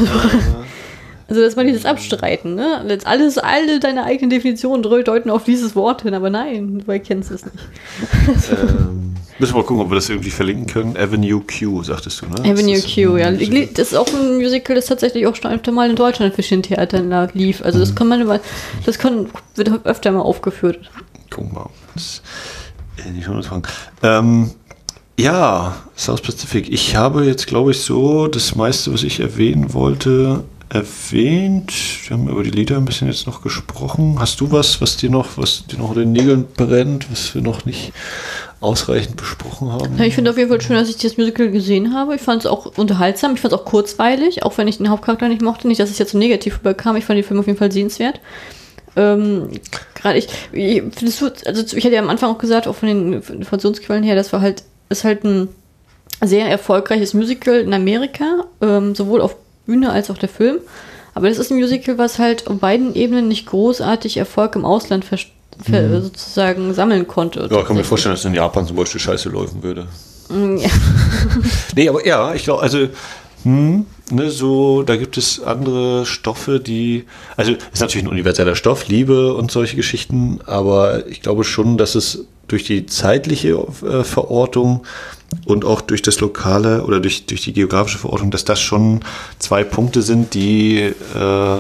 Also, 1.31 1.43
dass 1.43 1.55
man 1.55 1.69
dieses 1.69 1.87
Abstreiten, 1.87 2.57
ne? 2.57 2.85
Jetzt 2.89 3.07
alles, 3.07 3.39
alle 3.39 3.79
deine 3.79 4.03
eigenen 4.03 4.31
Definitionen 4.31 4.83
deuten 4.83 5.31
auf 5.31 5.45
dieses 5.45 5.77
Wort 5.77 6.03
hin, 6.03 6.13
aber 6.13 6.29
nein, 6.29 6.83
du 6.85 6.91
erkennst 6.91 7.31
es 7.31 7.45
nicht. 7.45 7.57
ähm, 8.51 9.15
müssen 9.39 9.55
wir 9.55 9.59
mal 9.59 9.65
gucken, 9.65 9.81
ob 9.81 9.91
wir 9.91 9.95
das 9.95 10.09
irgendwie 10.09 10.31
verlinken 10.31 10.67
können. 10.67 10.97
Avenue 10.97 11.41
Q, 11.41 11.85
sagtest 11.85 12.21
du, 12.23 12.27
ne? 12.27 12.51
Avenue 12.51 12.75
Das 12.75 12.93
Q, 12.93 13.17
ja. 13.17 13.31
Musical. 13.31 13.69
Das 13.75 13.93
ist 13.93 13.95
auch 13.95 14.09
ein 14.13 14.39
Musical, 14.39 14.75
das 14.75 14.87
tatsächlich 14.87 15.25
auch 15.29 15.37
schon 15.37 15.53
öfter 15.53 15.71
mal 15.71 15.89
in 15.89 15.95
Deutschland 15.95 16.33
in 16.33 16.35
verschiedenen 16.35 16.65
Theatern 16.65 17.29
lief. 17.33 17.63
Also, 17.65 17.79
das 17.79 17.95
kann 17.95 18.09
man 18.09 18.21
immer, 18.21 18.41
das 18.85 18.99
kann, 18.99 19.29
wird 19.55 19.87
öfter 19.87 20.11
mal 20.11 20.23
aufgeführt. 20.23 20.91
Gucken 21.31 21.53
wir 21.53 21.61
mal. 21.61 21.71
Das, 21.95 22.23
nicht 23.13 23.25
schon 23.25 23.41
fragen. 23.45 23.63
Ähm, 24.03 24.51
ja, 25.17 25.77
South 25.97 26.23
Pacific. 26.23 26.73
Ich 26.73 26.97
habe 26.97 27.25
jetzt, 27.25 27.47
glaube 27.47 27.71
ich, 27.71 27.83
so 27.83 28.27
das 28.27 28.57
meiste, 28.57 28.93
was 28.93 29.05
ich 29.05 29.21
erwähnen 29.21 29.73
wollte, 29.75 30.43
erwähnt. 30.71 31.73
Wir 31.73 32.17
haben 32.17 32.29
über 32.29 32.43
die 32.43 32.51
Lieder 32.51 32.77
ein 32.77 32.85
bisschen 32.85 33.09
jetzt 33.09 33.27
noch 33.27 33.43
gesprochen. 33.43 34.17
Hast 34.19 34.41
du 34.41 34.51
was, 34.53 34.81
was 34.81 34.97
dir 34.97 35.11
noch, 35.11 35.37
was 35.37 35.67
dir 35.67 35.79
noch 35.79 35.91
unter 35.91 36.01
den 36.01 36.13
Nägeln 36.13 36.47
brennt, 36.57 37.11
was 37.11 37.35
wir 37.35 37.43
noch 37.43 37.65
nicht 37.67 37.93
ausreichend 38.61 39.17
besprochen 39.17 39.73
haben? 39.73 40.01
Ich 40.01 40.15
finde 40.15 40.31
auf 40.31 40.39
jeden 40.39 40.49
Fall 40.49 40.61
schön, 40.61 40.77
dass 40.77 40.89
ich 40.89 40.97
das 40.97 41.17
Musical 41.17 41.51
gesehen 41.51 41.93
habe. 41.93 42.15
Ich 42.15 42.21
fand 42.21 42.45
es 42.45 42.47
auch 42.47 42.79
unterhaltsam, 42.79 43.35
ich 43.35 43.41
fand 43.41 43.53
es 43.53 43.59
auch 43.59 43.65
kurzweilig, 43.65 44.45
auch 44.45 44.57
wenn 44.59 44.69
ich 44.69 44.79
den 44.79 44.91
Hauptcharakter 44.91 45.29
nicht 45.29 45.43
mochte. 45.43 45.67
Nicht, 45.67 45.81
dass 45.81 45.91
es 45.91 45.99
jetzt 45.99 46.13
so 46.13 46.19
negativ 46.19 46.59
überkam. 46.61 46.97
Ich 46.97 47.05
fand 47.05 47.17
den 47.17 47.25
Film 47.25 47.41
auf 47.41 47.47
jeden 47.47 47.59
Fall 47.59 47.73
sehenswert. 47.73 48.21
Ähm, 48.97 49.49
Gerade 49.95 50.19
ich, 50.19 50.29
ich, 50.53 50.83
also 51.47 51.77
ich 51.77 51.85
hatte 51.85 51.95
ja 51.95 52.01
am 52.01 52.11
Anfang 52.11 52.31
auch 52.31 52.39
gesagt, 52.39 52.69
auch 52.69 52.77
von 52.77 52.89
den 52.89 53.13
Informationsquellen 53.15 54.03
her, 54.05 54.15
das 54.15 54.33
war 54.33 54.41
halt, 54.41 54.63
ist 54.89 55.05
halt 55.05 55.25
ein 55.25 55.49
sehr 56.23 56.47
erfolgreiches 56.47 57.15
Musical 57.15 57.61
in 57.61 57.73
Amerika, 57.73 58.45
ähm, 58.61 58.95
sowohl 58.95 59.21
auf 59.21 59.37
Bühne 59.67 59.91
als 59.91 60.11
auch 60.11 60.19
der 60.19 60.29
Film. 60.29 60.59
Aber 61.15 61.29
das 61.29 61.39
ist 61.39 61.51
ein 61.51 61.59
Musical, 61.59 61.99
was 61.99 62.19
halt 62.19 62.47
auf 62.47 62.59
beiden 62.59 62.95
Ebenen 62.95 63.29
nicht 63.29 63.47
großartig 63.47 64.17
Erfolg 64.17 64.55
im 64.55 64.65
Ausland 64.65 65.05
ver 65.05 65.19
sozusagen 66.01 66.73
sammeln 66.73 67.07
konnte. 67.07 67.49
Ja, 67.51 67.63
kann 67.63 67.77
mir 67.77 67.85
vorstellen, 67.85 68.15
dass 68.15 68.25
in 68.25 68.33
Japan 68.35 68.67
zum 68.67 68.77
Beispiel 68.77 69.01
scheiße 69.01 69.29
laufen 69.29 69.63
würde. 69.63 69.87
Mm, 70.31 70.57
Ja. 70.57 70.69
Nee, 71.77 71.89
aber 71.89 72.07
ja, 72.07 72.33
ich 72.35 72.45
glaube, 72.45 72.63
also, 72.63 72.89
hm, 73.43 73.85
ne, 74.11 74.31
so, 74.31 74.83
da 74.83 74.97
gibt 74.97 75.19
es 75.19 75.43
andere 75.43 76.07
Stoffe, 76.07 76.61
die, 76.61 77.05
also, 77.37 77.53
ist 77.53 77.81
natürlich 77.81 78.05
ein 78.07 78.11
universeller 78.11 78.55
Stoff, 78.57 78.89
Liebe 78.89 79.35
und 79.35 79.51
solche 79.51 79.77
Geschichten, 79.77 80.41
aber 80.47 81.07
ich 81.09 81.21
glaube 81.21 81.45
schon, 81.45 81.77
dass 81.77 81.95
es 81.95 82.25
durch 82.49 82.65
die 82.65 82.87
zeitliche 82.87 83.51
äh, 83.85 84.03
Verortung 84.03 84.85
und 85.47 85.65
auch 85.65 85.81
durch 85.81 86.03
das 86.03 86.21
lokale 86.21 86.85
oder 86.85 87.01
durch, 87.01 87.27
durch 87.27 87.43
die 87.43 87.53
geografische 87.53 87.99
Verortung, 87.99 88.31
dass 88.31 88.45
das 88.45 88.61
schon 88.61 89.01
zwei 89.39 89.65
Punkte 89.65 90.03
sind, 90.03 90.35
die 90.35 90.79
äh, 90.79 91.59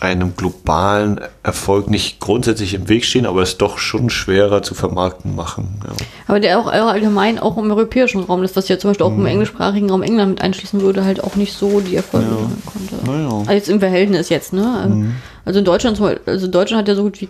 einem 0.00 0.36
globalen 0.36 1.20
Erfolg 1.42 1.88
nicht 1.88 2.20
grundsätzlich 2.20 2.74
im 2.74 2.88
Weg 2.88 3.04
stehen, 3.06 3.24
aber 3.24 3.40
es 3.42 3.56
doch 3.56 3.78
schon 3.78 4.10
schwerer 4.10 4.62
zu 4.62 4.74
vermarkten 4.74 5.34
machen. 5.34 5.80
Ja. 5.86 5.92
Aber 6.26 6.40
der 6.40 6.58
auch 6.58 6.66
allgemein 6.66 7.38
auch 7.38 7.56
im 7.56 7.70
europäischen 7.70 8.22
Raum, 8.24 8.42
das 8.42 8.54
was 8.54 8.68
ja 8.68 8.78
zum 8.78 8.90
Beispiel 8.90 9.06
auch 9.06 9.12
Mhm. 9.12 9.20
im 9.20 9.26
englischsprachigen 9.26 9.88
Raum 9.88 10.02
England 10.02 10.30
mit 10.30 10.40
einschließen 10.42 10.80
würde, 10.82 11.04
halt 11.04 11.22
auch 11.24 11.36
nicht 11.36 11.54
so 11.54 11.80
die 11.80 11.96
Erfolge 11.96 12.26
sammeln 12.26 12.62
konnte. 12.66 13.10
Naja. 13.10 13.38
Also 13.40 13.52
jetzt 13.52 13.68
im 13.68 13.80
Verhältnis 13.80 14.28
jetzt, 14.28 14.52
ne? 14.52 14.78
Also, 14.82 14.94
Mhm. 14.94 15.14
also 15.44 15.58
in 15.60 15.64
Deutschland 15.64 16.00
also 16.26 16.46
Deutschland 16.48 16.80
hat 16.82 16.88
ja 16.88 16.94
so 16.96 17.04
gut 17.04 17.20
wie 17.22 17.28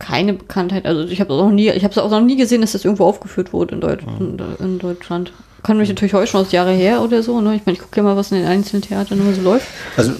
keine 0.00 0.32
Bekanntheit. 0.32 0.84
Also 0.86 1.04
ich 1.04 1.20
habe 1.20 1.32
noch 1.36 1.50
nie, 1.50 1.70
ich 1.70 1.84
habe 1.84 1.92
es 1.92 1.98
auch 1.98 2.10
noch 2.10 2.20
nie 2.20 2.36
gesehen, 2.36 2.60
dass 2.62 2.72
das 2.72 2.84
irgendwo 2.84 3.04
aufgeführt 3.04 3.52
wurde 3.52 3.76
in, 3.76 3.80
Deut 3.80 4.04
Mhm. 4.04 4.38
in, 4.58 4.66
in 4.66 4.78
Deutschland. 4.80 5.32
Kann 5.62 5.76
mich 5.78 5.88
natürlich 5.88 6.14
heute 6.14 6.26
schon 6.26 6.40
aus 6.40 6.50
Jahre 6.52 6.72
her 6.72 7.02
oder 7.02 7.22
so, 7.22 7.40
ne? 7.40 7.54
Ich 7.54 7.66
meine, 7.66 7.76
ich 7.76 7.82
gucke 7.82 7.98
ja 7.98 8.02
mal, 8.02 8.16
was 8.16 8.32
in 8.32 8.38
den 8.38 8.46
einzelnen 8.46 8.82
Theatern 8.82 9.20
immer 9.20 9.32
so 9.34 9.42
läuft. 9.42 9.66
Also 9.96 10.12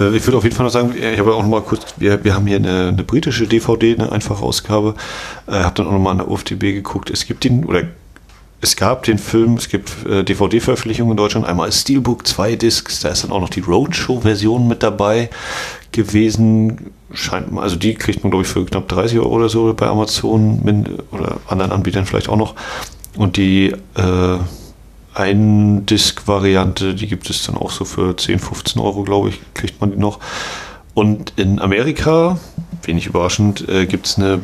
äh, 0.00 0.16
ich 0.16 0.24
würde 0.26 0.36
auf 0.38 0.44
jeden 0.44 0.54
Fall 0.54 0.64
noch 0.64 0.72
sagen, 0.72 0.94
ich 0.96 1.18
habe 1.18 1.34
auch 1.34 1.42
noch 1.42 1.48
mal 1.48 1.60
kurz, 1.60 1.82
wir, 1.98 2.22
wir 2.24 2.34
haben 2.34 2.46
hier 2.46 2.56
eine, 2.58 2.88
eine 2.88 3.02
britische 3.04 3.46
DVD, 3.46 3.94
eine 3.94 4.12
einfache 4.12 4.42
Ausgabe, 4.44 4.94
äh, 5.48 5.52
habe 5.52 5.74
dann 5.74 5.88
auch 5.88 5.92
noch 5.92 5.98
mal 5.98 6.12
an 6.12 6.18
der 6.18 6.30
UFDB 6.30 6.72
geguckt. 6.72 7.10
Es 7.10 7.26
gibt 7.26 7.42
den, 7.44 7.64
oder 7.64 7.82
es 8.60 8.76
gab 8.76 9.02
den 9.04 9.18
Film, 9.18 9.54
es 9.54 9.68
gibt 9.68 9.90
äh, 10.08 10.24
DVD-Veröffentlichungen 10.24 11.12
in 11.12 11.16
Deutschland, 11.16 11.46
einmal 11.46 11.70
Steelbook, 11.70 12.26
zwei 12.26 12.56
Discs, 12.56 13.00
da 13.00 13.10
ist 13.10 13.22
dann 13.24 13.30
auch 13.32 13.40
noch 13.40 13.50
die 13.50 13.60
Roadshow-Version 13.60 14.66
mit 14.66 14.82
dabei 14.82 15.30
gewesen. 15.92 16.90
Scheint, 17.12 17.52
mal- 17.52 17.62
also 17.62 17.76
die 17.76 17.94
kriegt 17.94 18.22
man, 18.24 18.30
glaube 18.30 18.44
ich, 18.44 18.48
für 18.50 18.64
knapp 18.64 18.88
30 18.88 19.18
Euro 19.18 19.28
oder 19.36 19.48
so 19.48 19.72
bei 19.74 19.86
Amazon 19.86 20.60
oder 21.12 21.38
anderen 21.48 21.72
Anbietern 21.72 22.06
vielleicht 22.06 22.28
auch 22.28 22.36
noch. 22.36 22.54
Und 23.16 23.36
die 23.36 23.72
äh, 23.94 24.38
Ein-Disc-Variante, 25.14 26.94
die 26.94 27.06
gibt 27.06 27.28
es 27.30 27.44
dann 27.46 27.56
auch 27.56 27.70
so 27.70 27.84
für 27.84 28.16
10, 28.16 28.38
15 28.38 28.80
Euro, 28.82 29.02
glaube 29.02 29.30
ich, 29.30 29.40
kriegt 29.54 29.80
man 29.80 29.90
die 29.92 29.98
noch. 29.98 30.18
Und 30.94 31.32
in 31.36 31.60
Amerika, 31.60 32.38
wenig 32.82 33.06
überraschend, 33.06 33.68
äh, 33.68 33.86
gibt 33.86 34.06
es 34.06 34.16
eine 34.18 34.40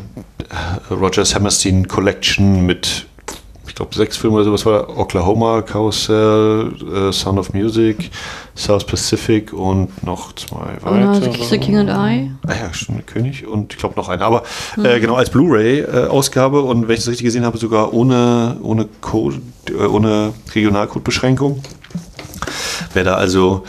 äh, 0.90 0.94
Rogers 0.94 1.34
Hammerstein 1.34 1.88
Collection 1.88 2.64
mit, 2.66 3.06
ich 3.72 3.76
glaube, 3.76 3.94
sechs 3.94 4.18
Filme 4.18 4.36
oder 4.36 4.44
sowas 4.44 4.66
war. 4.66 4.98
Oklahoma, 4.98 5.62
Carousel, 5.62 6.74
äh, 6.94 7.10
Sound 7.10 7.38
of 7.38 7.54
Music, 7.54 8.10
South 8.54 8.84
Pacific 8.84 9.50
und 9.54 10.04
noch 10.04 10.34
zwei 10.34 10.76
Oh, 10.84 10.90
weitere. 10.90 11.32
The, 11.32 11.42
the 11.42 11.58
King 11.58 11.78
and 11.78 11.88
I. 11.88 12.30
Ah 12.46 12.52
ja, 12.52 12.74
stimmt, 12.74 13.06
König 13.06 13.46
und 13.46 13.72
ich 13.72 13.78
glaube 13.78 13.94
noch 13.96 14.10
eine. 14.10 14.26
Aber 14.26 14.42
äh, 14.76 15.00
genau 15.00 15.14
als 15.14 15.30
Blu-ray-Ausgabe 15.30 16.60
und 16.60 16.86
wenn 16.86 16.96
ich 16.96 17.00
es 17.00 17.08
richtig 17.08 17.24
gesehen 17.24 17.46
habe, 17.46 17.56
sogar 17.56 17.94
ohne, 17.94 18.58
ohne, 18.62 18.88
Code, 19.00 19.40
äh, 19.70 19.86
ohne 19.86 20.34
Regionalcode-Beschränkung. 20.54 21.62
Wer 22.92 23.04
da 23.04 23.14
also 23.14 23.64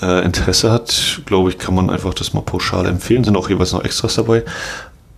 äh, 0.00 0.24
Interesse 0.24 0.70
hat, 0.70 1.22
glaube 1.26 1.50
ich, 1.50 1.58
kann 1.58 1.74
man 1.74 1.90
einfach 1.90 2.14
das 2.14 2.32
mal 2.32 2.42
pauschal 2.42 2.86
empfehlen. 2.86 3.24
Sind 3.24 3.36
auch 3.36 3.48
jeweils 3.48 3.72
noch 3.72 3.82
Extras 3.82 4.14
dabei. 4.14 4.44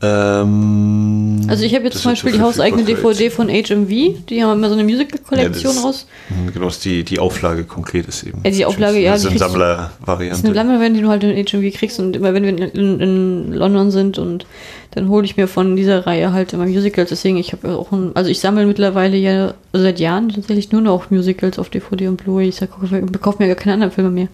Ähm, 0.04 1.40
Also 1.48 1.64
ich 1.64 1.74
habe 1.74 1.84
jetzt 1.84 1.98
zum 1.98 2.12
Beispiel 2.12 2.32
die 2.32 2.40
hauseigene. 2.40 2.84
DVD 2.84 3.30
von 3.30 3.48
HMV, 3.48 3.88
die 4.28 4.42
haben 4.42 4.58
immer 4.58 4.68
so 4.68 4.74
eine 4.74 4.84
Musical-Kollektion 4.84 5.74
Ja, 5.76 5.80
raus. 5.82 6.06
Mhm, 6.28 6.52
Genau, 6.52 6.66
das 6.66 6.76
ist 6.76 6.84
die, 6.84 7.02
die 7.04 7.18
Auflage 7.18 7.64
konkret 7.64 8.06
ist 8.08 8.22
eben. 8.24 8.40
Ja, 8.44 8.50
die 8.50 8.64
Auflage, 8.64 8.98
ja, 8.98 9.12
Das 9.12 9.24
ist 9.24 9.32
die 9.34 9.42
eine 9.42 9.52
du- 9.52 9.58
Das 9.58 10.38
ist 10.38 10.44
eine 10.44 10.54
Sammlervariante. 10.54 10.92
Die 10.94 11.00
du 11.02 11.08
halt 11.08 11.24
in 11.24 11.46
HMV 11.46 11.74
kriegst 11.76 11.98
und 12.00 12.16
immer 12.16 12.34
wenn 12.34 12.42
wir 12.44 12.50
in, 12.50 12.58
in, 12.58 13.00
in 13.00 13.52
London 13.52 13.90
sind 13.90 14.18
und 14.18 14.46
dann 14.92 15.08
hole 15.08 15.24
ich 15.24 15.36
mir 15.36 15.48
von 15.48 15.74
dieser 15.76 16.06
Reihe 16.06 16.32
halt 16.32 16.52
immer 16.52 16.66
Musicals. 16.66 17.08
Deswegen, 17.10 17.36
ich 17.36 17.52
habe 17.52 17.76
auch 17.76 17.90
ein, 17.92 18.12
also 18.14 18.30
ich 18.30 18.40
sammle 18.40 18.64
mittlerweile 18.66 19.16
ja 19.16 19.54
seit 19.72 19.98
Jahren 20.00 20.28
tatsächlich 20.28 20.70
nur 20.72 20.80
noch 20.82 21.10
Musicals 21.10 21.58
auf 21.58 21.68
DVD 21.68 22.08
und 22.08 22.16
Blu-ray. 22.22 22.48
Ich 22.48 22.56
sag, 22.56 22.68
ich 22.82 23.20
kaufe 23.20 23.42
mir 23.42 23.48
gar 23.48 23.56
keine 23.56 23.74
anderen 23.74 23.92
Filme 23.92 24.10
mehr. 24.10 24.28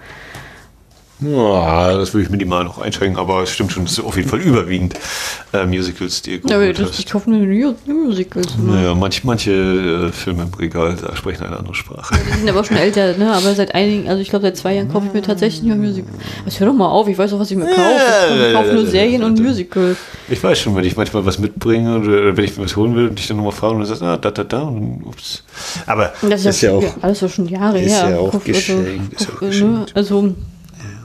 Ja, 1.23 1.97
das 1.97 2.15
würde 2.15 2.25
ich 2.25 2.31
minimal 2.31 2.65
noch 2.65 2.79
einschränken, 2.79 3.19
aber 3.19 3.43
es 3.43 3.51
stimmt 3.51 3.73
schon, 3.73 3.85
es 3.85 3.93
ist 3.93 4.01
auf 4.05 4.17
jeden 4.17 4.29
Fall 4.29 4.41
überwiegend 4.41 4.95
äh, 5.53 5.67
Musicals, 5.67 6.23
die 6.23 6.31
ihr 6.33 6.37
Ja, 6.47 6.57
aber 6.57 6.61
geholt 6.61 6.79
das, 6.79 6.89
hast. 6.91 6.99
ich 7.01 7.07
kaufe 7.07 7.29
nur 7.31 7.41
Mu- 7.41 7.75
Musicals. 8.07 8.57
Ne? 8.57 8.73
Naja, 8.73 8.95
manche, 8.95 9.27
manche 9.27 9.51
äh, 10.09 10.13
Filme 10.13 10.45
im 10.45 10.55
Regal, 10.55 10.97
sprechen 11.15 11.45
eine 11.45 11.59
andere 11.59 11.75
Sprache. 11.75 12.15
Die 12.33 12.39
sind 12.39 12.49
aber 12.49 12.65
schon 12.65 12.77
älter, 12.79 13.17
ne? 13.19 13.33
Aber 13.33 13.55
seit 13.55 13.75
einigen, 13.75 14.09
also 14.09 14.23
ich 14.23 14.31
glaube 14.31 14.45
seit 14.47 14.57
zwei 14.57 14.75
Jahren 14.75 14.91
kaufe 14.91 15.07
ich 15.09 15.13
mir 15.13 15.23
tatsächlich 15.23 15.63
nur 15.63 15.77
Musicals. 15.77 16.15
Also 16.45 16.61
hör 16.61 16.67
doch 16.69 16.75
mal 16.75 16.89
auf, 16.89 17.07
ich 17.09 17.19
weiß 17.19 17.33
auch, 17.35 17.39
was 17.41 17.51
ich 17.51 17.57
mir 17.57 17.67
kaufe. 17.67 18.47
Ich 18.49 18.55
kaufe 18.55 18.73
nur 18.73 18.87
Serien 18.87 19.23
und 19.23 19.39
Musicals. 19.41 19.99
Ich 20.29 20.43
weiß 20.43 20.59
schon, 20.59 20.75
wenn 20.77 20.85
ich 20.85 20.97
manchmal 20.97 21.27
was 21.27 21.39
mitbringe 21.39 21.99
oder 21.99 22.37
wenn 22.37 22.45
ich 22.45 22.57
mir 22.57 22.65
was 22.65 22.77
holen 22.77 22.95
will 22.97 23.09
und 23.09 23.19
dich 23.19 23.27
dann 23.29 23.37
nochmal 23.37 23.53
frage 23.53 23.75
und 23.75 23.81
du 23.81 23.87
sagst, 23.87 24.03
ah, 24.03 24.17
da, 24.17 24.31
da, 24.31 24.45
da, 24.45 24.63
und 24.63 24.75
dann, 24.81 25.03
ups. 25.07 25.43
Aber 25.87 26.13
Das 26.23 26.45
ist, 26.45 26.61
ja, 26.63 26.71
schon- 26.71 26.85
alles 27.03 27.19
so 27.19 27.29
schon 27.29 27.47
Jahre 27.49 27.81
ist 27.81 27.93
her. 27.93 28.11
ja 28.11 28.19
auch 28.19 28.31
Guck, 28.31 28.45
geschenkt, 28.45 29.13
ist 29.21 29.29
ja 29.29 29.35
auch 29.37 29.41
ne, 29.41 29.49
geschenkt. 29.49 29.93
Also, 29.95 30.35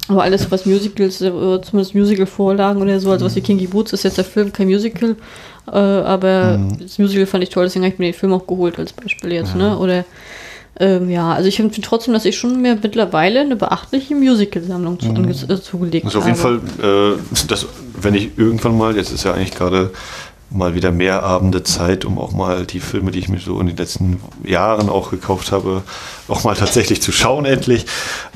aber 0.07 0.23
alles, 0.23 0.49
was 0.52 0.65
Musicals, 0.65 1.22
äh, 1.22 1.32
zumindest 1.61 1.95
Musical-Vorlagen 1.95 2.82
oder 2.82 2.99
so, 2.99 3.11
also 3.11 3.26
was 3.26 3.36
wie 3.36 3.41
Kinky 3.41 3.68
Boots 3.68 3.94
ist 3.94 4.03
jetzt 4.03 4.18
der 4.18 4.26
Film, 4.26 4.52
kein 4.53 4.68
Musical, 4.68 5.15
äh, 5.68 5.72
aber 5.72 6.57
Mhm. 6.57 6.77
das 6.80 6.99
Musical 6.99 7.26
fand 7.26 7.44
ich 7.44 7.49
toll, 7.49 7.65
deswegen 7.65 7.86
habe 7.86 7.94
ich 7.94 7.99
mir 7.99 8.06
den 8.11 8.14
Film 8.14 8.34
auch 8.34 8.45
geholt 8.45 8.77
als 8.77 8.94
Beispiel 8.94 9.34
jetzt, 9.34 9.56
ne? 9.56 9.77
Oder 9.77 10.06
ähm, 10.77 11.10
ja, 11.10 11.32
also 11.32 11.48
ich 11.48 11.56
finde 11.56 11.73
trotzdem, 11.82 12.14
dass 12.14 12.26
ich 12.26 12.38
schon 12.38 12.61
mir 12.61 12.77
mittlerweile 12.82 13.40
eine 13.40 13.56
beachtliche 13.56 14.14
Musical-Sammlung 14.14 14.99
zu, 14.99 15.07
ange- 15.07 15.49
äh, 15.52 15.61
zugelegt 15.61 16.06
Also 16.06 16.19
auf 16.19 16.26
jeden 16.27 16.38
habe. 16.38 16.60
Fall, 16.77 17.14
äh, 17.14 17.18
das, 17.48 17.65
wenn 18.02 18.14
ich 18.14 18.38
irgendwann 18.38 18.77
mal, 18.77 18.95
jetzt 18.98 19.14
ist 19.14 19.23
ja 19.23 19.34
eigentlich 19.34 19.56
gerade 19.56 19.91
mal 20.49 20.76
wieder 20.76 20.91
mehr 20.91 21.23
Abende 21.23 21.63
Zeit, 21.63 22.05
um 22.05 22.17
auch 22.17 22.31
mal 22.31 22.65
die 22.65 22.80
Filme, 22.80 23.11
die 23.11 23.19
ich 23.19 23.30
mir 23.30 23.39
so 23.39 23.59
in 23.59 23.67
den 23.67 23.77
letzten 23.77 24.22
Jahren 24.43 24.89
auch 24.89 25.11
gekauft 25.11 25.51
habe, 25.51 25.84
auch 26.27 26.43
mal 26.43 26.55
tatsächlich 26.55 27.01
zu 27.01 27.11
schauen 27.11 27.45
endlich. 27.45 27.85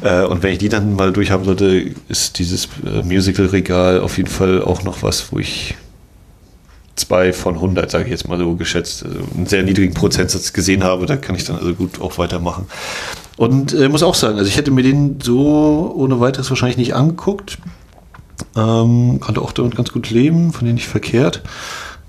Äh, 0.02 0.24
und 0.26 0.44
wenn 0.44 0.54
ich 0.54 0.58
die 0.58 0.70
dann 0.70 0.96
mal 0.96 1.14
durchhaben 1.14 1.46
sollte, 1.46 1.96
ist 2.08 2.40
dieses 2.40 2.68
äh, 2.86 3.04
Musical-Regal 3.04 4.02
auf 4.02 4.18
jeden 4.18 4.30
Fall 4.30 4.62
auch 4.64 4.84
noch 4.84 5.04
was, 5.04 5.32
wo 5.32 5.40
ich 5.40 5.76
zwei 6.96 7.32
von 7.34 7.56
100, 7.56 7.90
sage 7.90 8.06
ich 8.06 8.12
jetzt 8.12 8.28
mal 8.28 8.38
so 8.38 8.56
geschätzt, 8.56 9.06
also 9.06 9.20
einen 9.36 9.46
sehr 9.46 9.64
niedrigen 9.64 9.94
Prozentsatz 9.94 10.54
gesehen 10.54 10.84
habe. 10.84 11.06
Da 11.06 11.16
kann 11.16 11.36
ich 11.36 11.46
dann 11.46 11.58
also 11.58 11.74
gut 11.74 12.02
auch 12.02 12.18
weitermachen. 12.18 12.68
Und 13.38 13.74
äh, 13.74 13.88
muss 13.88 14.04
auch 14.04 14.16
sagen, 14.16 14.38
also 14.38 14.50
ich 14.50 14.58
hätte 14.58 14.72
mir 14.72 14.84
den 14.84 15.20
so 15.22 15.94
ohne 15.96 16.20
weiteres 16.20 16.50
wahrscheinlich 16.50 16.78
nicht 16.78 16.94
angeguckt. 16.94 17.58
Ähm, 18.56 19.20
konnte 19.22 19.42
auch 19.42 19.52
damit 19.52 19.76
ganz 19.76 19.92
gut 19.92 20.10
leben, 20.10 20.52
von 20.52 20.66
denen 20.66 20.76
nicht 20.76 20.88
verkehrt. 20.88 21.42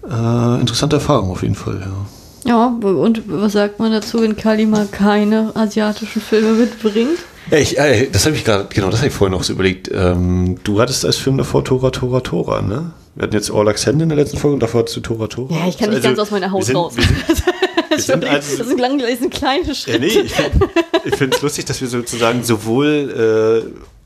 Äh, 0.09 0.60
interessante 0.60 0.97
Erfahrung 0.97 1.31
auf 1.31 1.43
jeden 1.43 1.55
Fall, 1.55 1.81
ja. 1.81 2.06
Ja, 2.43 2.66
und 2.82 3.22
was 3.27 3.52
sagt 3.52 3.78
man 3.81 3.93
dazu, 3.93 4.22
wenn 4.22 4.35
Kalima 4.35 4.86
keine 4.90 5.52
asiatischen 5.55 6.22
Filme 6.22 6.52
mitbringt? 6.52 7.18
Ja, 7.51 7.59
ich, 7.59 7.78
äh, 7.78 8.09
das 8.10 8.24
habe 8.24 8.35
ich 8.35 8.44
gerade, 8.44 8.66
genau, 8.72 8.89
das 8.89 9.01
habe 9.01 9.09
ich 9.09 9.14
vorhin 9.14 9.32
noch 9.36 9.43
so 9.43 9.52
überlegt. 9.52 9.90
Ähm, 9.93 10.56
du 10.64 10.81
hattest 10.81 11.05
als 11.05 11.16
Film 11.16 11.36
davor 11.36 11.64
Tora, 11.64 11.90
Tora, 11.90 12.20
Tora, 12.20 12.62
ne? 12.62 12.93
Wir 13.14 13.24
hatten 13.24 13.35
jetzt 13.35 13.51
Orlax 13.51 13.85
Hände 13.86 14.05
in 14.05 14.09
der 14.09 14.16
letzten 14.16 14.39
Folge 14.39 14.55
und 14.55 14.60
davor 14.60 14.81
hattest 14.81 14.97
du 14.97 15.01
Tora, 15.01 15.27
Tora. 15.27 15.55
Ja, 15.55 15.68
ich 15.68 15.77
kann 15.77 15.90
nicht 15.90 15.97
Also, 15.97 16.09
ganz 16.09 16.18
aus 16.18 16.31
meiner 16.31 16.51
Haut 16.51 16.64
sind, 16.64 16.77
raus. 16.77 16.94
Wir 16.97 17.02
sind, 17.05 17.16
wir 17.90 17.98
sind 17.98 18.22
das, 18.24 18.31
also, 18.31 18.64
sind 18.64 18.81
lang, 18.81 18.98
das 18.98 19.18
sind 19.18 19.31
kleine 19.35 19.66
Ja, 19.66 19.74
Schritte. 19.74 19.98
nee, 20.01 20.06
ich 20.06 20.32
finde 20.32 20.68
ich 21.05 21.14
finde 21.16 21.36
es 21.36 21.43
lustig, 21.43 21.64
dass 21.66 21.81
wir 21.82 21.89
sozusagen 21.89 22.43
sowohl 22.43 23.66
äh, 23.66 23.99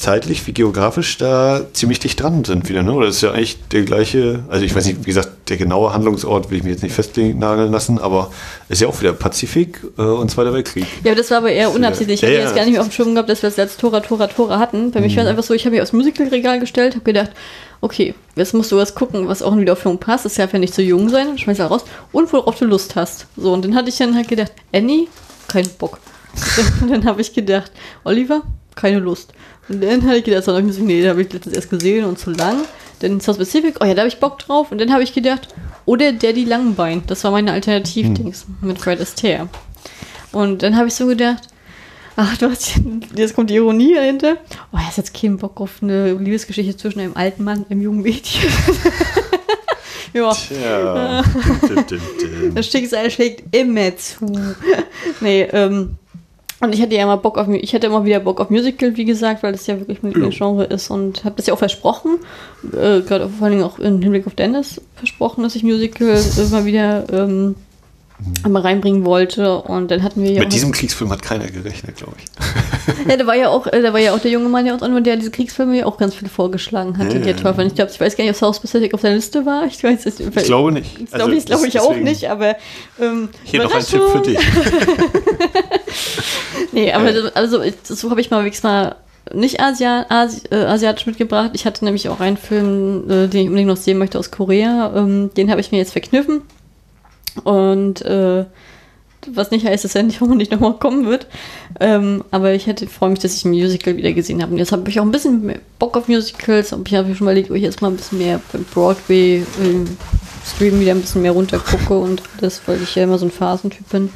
zeitlich 0.00 0.46
wie 0.46 0.52
geografisch 0.52 1.18
da 1.18 1.60
ziemlich 1.72 1.98
dicht 1.98 2.20
dran 2.20 2.44
sind 2.44 2.68
wieder, 2.68 2.82
ne? 2.82 2.92
Oder 2.92 3.06
das 3.06 3.16
ist 3.16 3.22
ja 3.22 3.32
eigentlich 3.32 3.58
der 3.68 3.82
gleiche, 3.82 4.44
also 4.48 4.64
ich 4.64 4.74
weiß 4.74 4.86
nicht, 4.86 5.00
wie 5.00 5.06
gesagt, 5.06 5.50
der 5.50 5.58
genaue 5.58 5.92
Handlungsort 5.92 6.50
will 6.50 6.58
ich 6.58 6.64
mir 6.64 6.70
jetzt 6.70 6.82
nicht 6.82 6.94
festnageln 6.94 7.70
lassen, 7.70 7.98
aber 7.98 8.30
ist 8.68 8.80
ja 8.80 8.88
auch 8.88 8.98
wieder 9.00 9.12
Pazifik 9.12 9.80
äh, 9.98 10.02
und 10.02 10.30
Zweiter 10.30 10.54
Weltkrieg. 10.54 10.86
Ja, 11.04 11.12
aber 11.12 11.20
das 11.20 11.30
war 11.30 11.38
aber 11.38 11.50
eher 11.52 11.70
unabsichtlich. 11.70 12.22
Ich 12.22 12.24
habe 12.26 12.34
ja. 12.34 12.40
jetzt 12.44 12.54
gar 12.54 12.64
nicht 12.64 12.72
mehr 12.72 12.80
auf 12.80 12.88
dem 12.88 12.92
Schirm 12.92 13.14
gehabt, 13.14 13.28
dass 13.28 13.42
wir 13.42 13.50
das 13.50 13.58
als 13.58 13.76
Tora, 13.76 14.00
Tora, 14.00 14.28
Tora 14.28 14.58
hatten. 14.58 14.90
Bei 14.90 15.00
mich 15.00 15.16
war 15.16 15.24
es 15.24 15.28
einfach 15.28 15.42
so, 15.42 15.52
ich 15.52 15.64
habe 15.64 15.72
mich 15.72 15.82
aufs 15.82 15.92
Musicalregal 15.92 16.60
gestellt, 16.60 16.94
habe 16.94 17.04
gedacht, 17.04 17.30
okay, 17.82 18.14
jetzt 18.36 18.54
musst 18.54 18.72
du 18.72 18.76
was 18.76 18.94
gucken, 18.94 19.28
was 19.28 19.42
auch 19.42 19.52
in 19.52 19.58
die 19.58 19.62
Wiederaufführung 19.62 19.98
passt. 19.98 20.24
Das 20.24 20.34
darf 20.34 20.52
ja 20.52 20.58
nicht 20.58 20.72
zu 20.72 20.82
jung 20.82 21.10
sein, 21.10 21.36
schmeiß 21.36 21.58
da 21.58 21.66
raus. 21.66 21.84
Und 22.12 22.32
worauf 22.32 22.58
du 22.58 22.64
Lust 22.64 22.96
hast. 22.96 23.26
So, 23.36 23.52
und 23.52 23.64
dann 23.64 23.74
hatte 23.74 23.90
ich 23.90 23.98
dann 23.98 24.14
halt 24.14 24.28
gedacht, 24.28 24.52
Annie, 24.72 25.08
kein 25.48 25.68
Bock. 25.78 25.98
Dann 26.88 27.04
habe 27.06 27.20
ich 27.20 27.32
gedacht, 27.32 27.72
Oliver, 28.04 28.42
keine 28.76 29.00
Lust. 29.00 29.32
Und 29.70 29.80
dann 29.84 30.02
habe 30.04 30.16
ich 30.18 30.24
gedacht, 30.24 30.44
so, 30.44 30.58
nee, 30.58 31.00
da 31.00 31.10
habe 31.10 31.22
ich 31.22 31.32
letztens 31.32 31.54
erst 31.54 31.70
gesehen 31.70 32.04
und 32.04 32.18
zu 32.18 32.30
lang. 32.32 32.64
Dann 32.98 33.20
South 33.20 33.38
Pacific, 33.38 33.76
oh 33.80 33.84
ja, 33.84 33.94
da 33.94 34.00
habe 34.00 34.08
ich 34.08 34.18
Bock 34.18 34.40
drauf. 34.40 34.72
Und 34.72 34.80
dann 34.80 34.92
habe 34.92 35.04
ich 35.04 35.14
gedacht, 35.14 35.46
oder 35.86 36.12
Daddy 36.12 36.44
Langbein. 36.44 37.04
Das 37.06 37.22
war 37.22 37.30
meine 37.30 37.52
Alternativdings 37.52 38.46
mit 38.60 38.78
Fred 38.78 39.00
Astaire. 39.00 39.48
Und 40.32 40.64
dann 40.64 40.76
habe 40.76 40.88
ich 40.88 40.94
so 40.94 41.06
gedacht, 41.06 41.44
ach, 42.16 42.36
du 42.36 42.50
hast, 42.50 42.80
jetzt 43.14 43.36
kommt 43.36 43.50
die 43.50 43.54
Ironie 43.54 43.94
dahinter. 43.94 44.38
Oh, 44.72 44.76
er 44.76 44.88
hat 44.88 44.96
jetzt 44.96 45.14
keinen 45.14 45.38
Bock 45.38 45.60
auf 45.60 45.82
eine 45.82 46.14
Liebesgeschichte 46.14 46.76
zwischen 46.76 46.98
einem 46.98 47.16
alten 47.16 47.44
Mann 47.44 47.58
und 47.58 47.70
einem 47.70 47.82
jungen 47.82 48.02
Mädchen. 48.02 48.50
ja, 50.12 50.32
Tja. 50.32 51.24
das 52.56 52.66
Schicksal 52.66 53.08
schlägt 53.08 53.54
immer 53.54 53.96
zu. 53.96 54.26
nee, 55.20 55.42
ähm, 55.52 55.96
und 56.60 56.74
ich 56.74 56.82
hatte 56.82 56.94
ja 56.94 57.02
immer 57.02 57.16
Bock 57.16 57.38
auf, 57.38 57.48
ich 57.48 57.74
hatte 57.74 57.86
immer 57.86 58.04
wieder 58.04 58.20
Bock 58.20 58.40
auf 58.40 58.50
Musical, 58.50 58.96
wie 58.96 59.04
gesagt, 59.04 59.42
weil 59.42 59.52
das 59.52 59.66
ja 59.66 59.78
wirklich 59.78 60.02
mein 60.02 60.30
Genre 60.30 60.64
ist 60.64 60.90
und 60.90 61.24
habe 61.24 61.36
das 61.36 61.46
ja 61.46 61.54
auch 61.54 61.58
versprochen, 61.58 62.18
äh, 62.72 63.00
gerade 63.00 63.28
vor 63.28 63.46
allen 63.46 63.52
Dingen 63.52 63.64
auch 63.64 63.78
im 63.78 64.02
Hinblick 64.02 64.26
auf 64.26 64.34
Dennis 64.34 64.80
versprochen, 64.94 65.42
dass 65.42 65.56
ich 65.56 65.62
Musical 65.62 66.20
immer 66.38 66.64
wieder 66.64 67.04
ähm, 67.12 67.54
mal 68.48 68.62
reinbringen 68.62 69.04
wollte 69.04 69.58
und 69.62 69.90
dann 69.90 70.02
hatten 70.02 70.22
wir 70.22 70.30
ja 70.32 70.38
Mit 70.40 70.48
auch 70.48 70.52
diesem 70.52 70.72
Kriegsfilm 70.72 71.10
hat 71.10 71.22
keiner 71.22 71.46
gerechnet, 71.46 71.96
glaube 71.96 72.14
ich. 72.18 72.24
ja, 73.10 73.16
da 73.16 73.26
war 73.26 73.34
ja 73.36 73.48
auch, 73.48 73.66
äh, 73.66 73.82
da 73.82 73.92
war 73.92 74.00
ja 74.00 74.12
auch 74.14 74.18
der 74.18 74.30
junge 74.30 74.48
Mann, 74.48 74.64
der 74.64 74.74
uns 74.74 74.82
an, 74.82 75.02
der 75.04 75.16
diese 75.16 75.30
Kriegsfilme 75.30 75.78
ja 75.78 75.86
auch 75.86 75.96
ganz 75.98 76.14
viel 76.14 76.28
vorgeschlagen 76.28 76.96
hat, 76.98 77.12
Ja, 77.12 77.18
die 77.18 77.28
ja. 77.28 77.36
toll 77.36 77.54
fand. 77.54 77.68
Ich 77.68 77.74
glaube, 77.74 77.90
ich 77.92 78.00
weiß 78.00 78.16
gar 78.16 78.24
nicht, 78.24 78.30
ob 78.32 78.36
South 78.38 78.60
Pacific 78.60 78.92
auf 78.94 79.00
der 79.02 79.14
Liste 79.14 79.44
war. 79.46 79.64
Ich 79.66 79.82
weiß 79.82 80.04
nicht. 80.06 80.20
Ich 80.20 80.44
glaube 80.44 80.72
nicht. 80.72 81.00
Das 81.02 81.10
glaube 81.12 81.34
ich, 81.34 81.44
glaube 81.46 81.66
ich 81.68 81.80
auch 81.80 81.96
nicht, 81.96 82.28
aber 82.30 82.56
ähm, 83.00 83.28
Hier 83.44 83.62
noch 83.62 83.74
ein 83.74 83.84
Tipp 83.84 84.02
für 84.12 84.20
dich. 84.20 84.38
Nee, 86.72 86.92
aber 86.92 87.12
das- 87.12 87.34
also 87.34 87.62
ich- 87.62 87.74
so 87.84 88.10
habe 88.10 88.20
ich 88.20 88.30
mal 88.30 88.40
wenigstens 88.42 88.62
mal 88.64 88.94
nicht 89.34 89.60
Asia, 89.60 90.06
Asi, 90.08 90.42
äh, 90.50 90.56
asiatisch 90.56 91.06
mitgebracht. 91.06 91.50
Ich 91.54 91.64
hatte 91.66 91.84
nämlich 91.84 92.08
auch 92.08 92.20
einen 92.20 92.36
Film, 92.36 93.04
äh, 93.10 93.26
den 93.28 93.40
ich 93.42 93.46
unbedingt 93.48 93.68
noch 93.68 93.76
sehen 93.76 93.98
möchte 93.98 94.18
aus 94.18 94.30
Korea. 94.30 94.92
Ähm, 94.96 95.30
den 95.36 95.50
habe 95.50 95.60
ich 95.60 95.72
mir 95.72 95.78
jetzt 95.78 95.92
verkniffen. 95.92 96.42
Und 97.44 98.02
äh, 98.02 98.44
was 99.26 99.50
nicht 99.50 99.66
heißt, 99.66 99.84
dass 99.84 99.94
er 99.94 100.02
nicht, 100.02 100.20
nicht 100.36 100.52
nochmal 100.52 100.74
kommen 100.74 101.06
wird. 101.06 101.26
Ähm, 101.78 102.24
aber 102.30 102.52
ich 102.54 102.66
hätte 102.66 102.86
freue 102.86 103.10
mich, 103.10 103.18
dass 103.18 103.36
ich 103.36 103.44
ein 103.44 103.50
Musical 103.50 103.96
wieder 103.96 104.12
gesehen 104.12 104.42
habe. 104.42 104.52
Und 104.52 104.58
jetzt 104.58 104.72
habe 104.72 104.88
ich 104.88 104.98
auch 105.00 105.04
ein 105.04 105.10
bisschen 105.10 105.58
Bock 105.78 105.96
auf 105.96 106.08
Musicals. 106.08 106.72
Und 106.72 106.88
ich 106.88 106.94
habe 106.94 107.08
mir 107.08 107.14
schon 107.14 107.26
überlegt, 107.26 107.50
ob 107.50 107.56
ich 107.56 107.62
jetzt 107.62 107.82
mal 107.82 107.88
ein 107.88 107.96
bisschen 107.96 108.18
mehr 108.18 108.40
beim 108.52 108.64
Broadway 108.64 109.44
ähm, 109.62 109.84
wieder 110.58 110.92
ein 110.92 111.00
bisschen 111.00 111.22
mehr 111.22 111.32
runtergucke 111.32 111.96
und 111.96 112.22
das, 112.40 112.60
weil 112.66 112.82
ich 112.82 112.94
ja 112.94 113.04
immer 113.04 113.18
so 113.18 113.26
ein 113.26 113.30
Phasentyp 113.30 113.88
bin. 113.90 114.10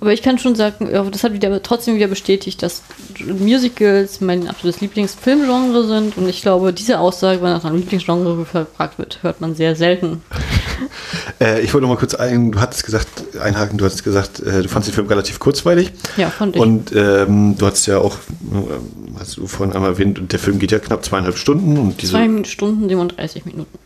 Aber 0.00 0.12
ich 0.12 0.22
kann 0.22 0.38
schon 0.38 0.54
sagen, 0.54 0.88
das 1.10 1.24
hat 1.24 1.32
wieder 1.32 1.62
trotzdem 1.62 1.96
wieder 1.96 2.08
bestätigt, 2.08 2.62
dass 2.62 2.82
Musicals 3.24 4.20
mein 4.20 4.48
absolutes 4.48 4.80
Lieblingsfilmgenre 4.80 5.86
sind. 5.86 6.16
Und 6.16 6.28
ich 6.28 6.42
glaube, 6.42 6.72
diese 6.72 6.98
Aussage, 6.98 7.42
wenn 7.42 7.50
nach 7.50 7.64
einem 7.64 7.76
Lieblingsgenre 7.76 8.36
gefragt 8.36 8.98
wird, 8.98 9.18
hört 9.22 9.40
man 9.40 9.54
sehr 9.54 9.76
selten. 9.76 10.22
Äh, 11.40 11.60
ich 11.60 11.72
wollte 11.72 11.86
noch 11.86 11.94
mal 11.94 11.98
kurz 11.98 12.14
ein, 12.14 12.52
du 12.52 12.60
hattest 12.60 12.84
gesagt, 12.84 13.08
einhaken, 13.40 13.78
du 13.78 13.84
hattest 13.84 14.04
gesagt, 14.04 14.40
äh, 14.40 14.62
du 14.62 14.68
fandest 14.68 14.88
den 14.88 14.94
Film 14.94 15.06
relativ 15.06 15.38
kurzweilig. 15.38 15.92
Ja, 16.16 16.30
fand 16.30 16.56
ich. 16.56 16.62
Und 16.62 16.92
ähm, 16.94 17.56
du 17.56 17.66
hast 17.66 17.86
ja 17.86 17.98
auch, 17.98 18.16
äh, 18.16 19.18
hast 19.18 19.36
du 19.36 19.46
vorhin 19.46 19.74
einmal 19.74 19.92
erwähnt, 19.92 20.20
der 20.32 20.38
Film 20.38 20.58
geht 20.58 20.72
ja 20.72 20.78
knapp 20.78 21.04
zweieinhalb 21.04 21.36
Stunden 21.36 21.78
und 21.78 22.02
diese, 22.02 22.12
Zwei 22.12 22.44
Stunden, 22.44 22.88
37 22.88 23.44
Minuten. 23.44 23.78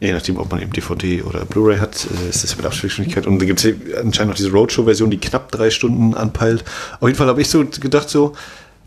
Je 0.00 0.12
nachdem, 0.12 0.38
ob 0.38 0.50
man 0.50 0.60
eben 0.60 0.72
DVD 0.72 1.22
oder 1.22 1.44
Blu-ray 1.44 1.78
hat, 1.78 2.06
äh, 2.06 2.28
ist 2.28 2.44
das 2.44 2.56
mit 2.56 2.66
Abspielgeschwindigkeit. 2.66 3.26
Und 3.26 3.40
da 3.40 3.46
gibt 3.46 3.64
es 3.64 3.74
anscheinend 3.96 4.30
noch 4.30 4.36
diese 4.36 4.50
Roadshow-Version, 4.50 5.10
die 5.10 5.18
knapp 5.18 5.50
drei 5.50 5.70
Stunden 5.70 6.14
anpeilt. 6.14 6.64
Auf 7.00 7.08
jeden 7.08 7.16
Fall 7.16 7.28
habe 7.28 7.40
ich 7.40 7.48
so 7.48 7.64
gedacht, 7.64 8.10
so 8.10 8.34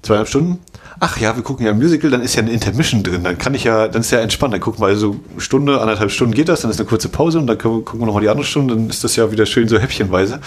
zweieinhalb 0.01 0.27
Stunden. 0.27 0.59
Ach 1.01 1.17
ja, 1.17 1.35
wir 1.35 1.43
gucken 1.43 1.65
ja 1.65 1.71
ein 1.71 1.77
Musical, 1.77 2.11
dann 2.11 2.21
ist 2.21 2.35
ja 2.35 2.41
eine 2.41 2.51
Intermission 2.51 3.03
drin. 3.03 3.23
Dann 3.23 3.37
kann 3.37 3.53
ich 3.53 3.63
ja, 3.63 3.87
dann 3.87 4.01
ist 4.01 4.11
ja 4.11 4.19
entspannt. 4.19 4.53
Dann 4.53 4.61
gucken 4.61 4.81
wir 4.81 4.87
also 4.87 5.19
Stunde, 5.37 5.79
anderthalb 5.79 6.11
Stunden 6.11 6.33
geht 6.33 6.49
das, 6.49 6.61
dann 6.61 6.71
ist 6.71 6.79
eine 6.79 6.89
kurze 6.89 7.09
Pause 7.09 7.39
und 7.39 7.47
dann 7.47 7.57
wir, 7.57 7.63
gucken 7.63 7.99
wir 7.99 8.05
nochmal 8.05 8.21
die 8.21 8.29
andere 8.29 8.45
Stunde, 8.45 8.75
dann 8.75 8.89
ist 8.89 9.03
das 9.03 9.15
ja 9.15 9.31
wieder 9.31 9.45
schön 9.45 9.67
so 9.67 9.79
häppchenweise. 9.79 10.39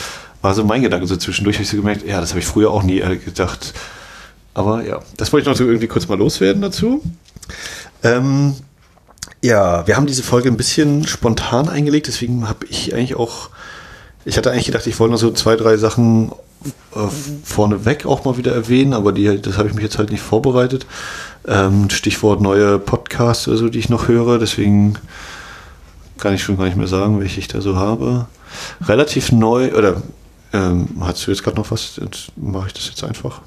War 0.42 0.54
so 0.54 0.64
mein 0.64 0.82
Gedanke 0.82 1.06
so 1.06 1.16
zwischendurch, 1.16 1.56
habe 1.56 1.64
ich 1.64 1.70
so 1.70 1.76
gemerkt, 1.76 2.06
ja, 2.06 2.20
das 2.20 2.30
habe 2.30 2.40
ich 2.40 2.46
früher 2.46 2.70
auch 2.70 2.82
nie 2.82 3.00
äh, 3.00 3.16
gedacht. 3.16 3.72
Aber 4.54 4.84
ja, 4.84 5.00
das 5.16 5.32
wollte 5.32 5.44
ich 5.44 5.48
noch 5.48 5.56
so 5.56 5.64
irgendwie 5.64 5.86
kurz 5.86 6.06
mal 6.08 6.18
loswerden 6.18 6.60
dazu. 6.60 7.02
Ähm, 8.02 8.54
Ja, 9.44 9.84
wir 9.88 9.96
haben 9.96 10.06
diese 10.06 10.22
Folge 10.22 10.48
ein 10.48 10.56
bisschen 10.56 11.04
spontan 11.06 11.68
eingelegt, 11.68 12.06
deswegen 12.06 12.48
habe 12.48 12.64
ich 12.66 12.94
eigentlich 12.94 13.16
auch, 13.16 13.50
ich 14.24 14.36
hatte 14.36 14.52
eigentlich 14.52 14.66
gedacht, 14.66 14.86
ich 14.86 15.00
wollte 15.00 15.12
noch 15.12 15.18
so 15.18 15.32
zwei, 15.32 15.56
drei 15.56 15.76
Sachen 15.76 16.30
äh, 16.94 17.08
vorneweg 17.42 18.06
auch 18.06 18.24
mal 18.24 18.36
wieder 18.36 18.54
erwähnen, 18.54 18.92
aber 18.92 19.10
die, 19.10 19.42
das 19.42 19.58
habe 19.58 19.68
ich 19.68 19.74
mich 19.74 19.82
jetzt 19.82 19.98
halt 19.98 20.12
nicht 20.12 20.22
vorbereitet. 20.22 20.86
Ähm, 21.48 21.90
Stichwort 21.90 22.40
neue 22.40 22.78
Podcasts 22.78 23.48
oder 23.48 23.56
so, 23.56 23.68
die 23.68 23.80
ich 23.80 23.88
noch 23.88 24.06
höre, 24.06 24.38
deswegen 24.38 24.94
kann 26.18 26.34
ich 26.34 26.42
schon 26.44 26.56
gar 26.56 26.66
nicht 26.66 26.76
mehr 26.76 26.86
sagen, 26.86 27.18
welche 27.18 27.40
ich 27.40 27.48
da 27.48 27.60
so 27.60 27.74
habe. 27.74 28.28
Relativ 28.86 29.32
neu, 29.32 29.72
oder 29.74 30.02
ähm, 30.52 30.86
hast 31.00 31.26
du 31.26 31.32
jetzt 31.32 31.42
gerade 31.42 31.56
noch 31.56 31.68
was? 31.72 32.00
Mache 32.36 32.68
ich 32.68 32.74
das 32.74 32.86
jetzt 32.86 33.02
einfach. 33.02 33.40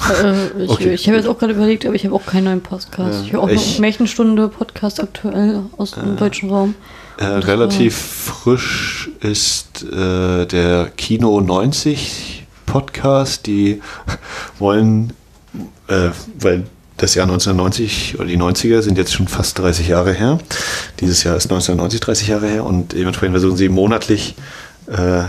Äh, 0.00 0.62
ich 0.64 0.70
Okay, 0.70 0.94
ich 0.94 1.06
habe 1.06 1.16
jetzt 1.16 1.26
auch 1.26 1.38
gerade 1.38 1.52
überlegt, 1.52 1.86
aber 1.86 1.94
ich 1.94 2.04
habe 2.04 2.14
auch 2.14 2.26
keinen 2.26 2.44
neuen 2.44 2.60
Podcast. 2.60 3.20
Ja, 3.20 3.24
ich 3.26 3.32
höre 3.32 3.42
auch 3.42 3.48
ich- 3.48 3.74
noch 3.74 3.78
Märchenstunde 3.80 4.48
Podcast 4.48 5.00
aktuell 5.00 5.62
aus 5.78 5.92
dem 5.92 6.16
deutschen 6.16 6.50
Raum. 6.50 6.74
Äh, 7.18 7.26
relativ 7.26 7.96
frisch 7.96 9.08
ist 9.20 9.84
äh, 9.84 10.46
der 10.46 10.90
Kino 10.96 11.40
90 11.40 12.44
Podcast. 12.66 13.46
Die 13.46 13.80
wollen, 14.58 15.12
äh, 15.86 16.08
weil 16.40 16.64
das 16.96 17.14
Jahr 17.14 17.26
1990 17.26 18.16
oder 18.18 18.26
die 18.26 18.36
90er 18.38 18.82
sind 18.82 18.98
jetzt 18.98 19.12
schon 19.12 19.28
fast 19.28 19.58
30 19.58 19.88
Jahre 19.88 20.12
her. 20.12 20.38
Dieses 21.00 21.22
Jahr 21.24 21.36
ist 21.36 21.44
1990 21.44 22.00
30 22.00 22.28
Jahre 22.28 22.48
her 22.48 22.64
und 22.64 22.92
dementsprechend 22.92 23.34
versuchen 23.34 23.56
sie 23.56 23.68
monatlich 23.68 24.34
äh, 24.88 25.22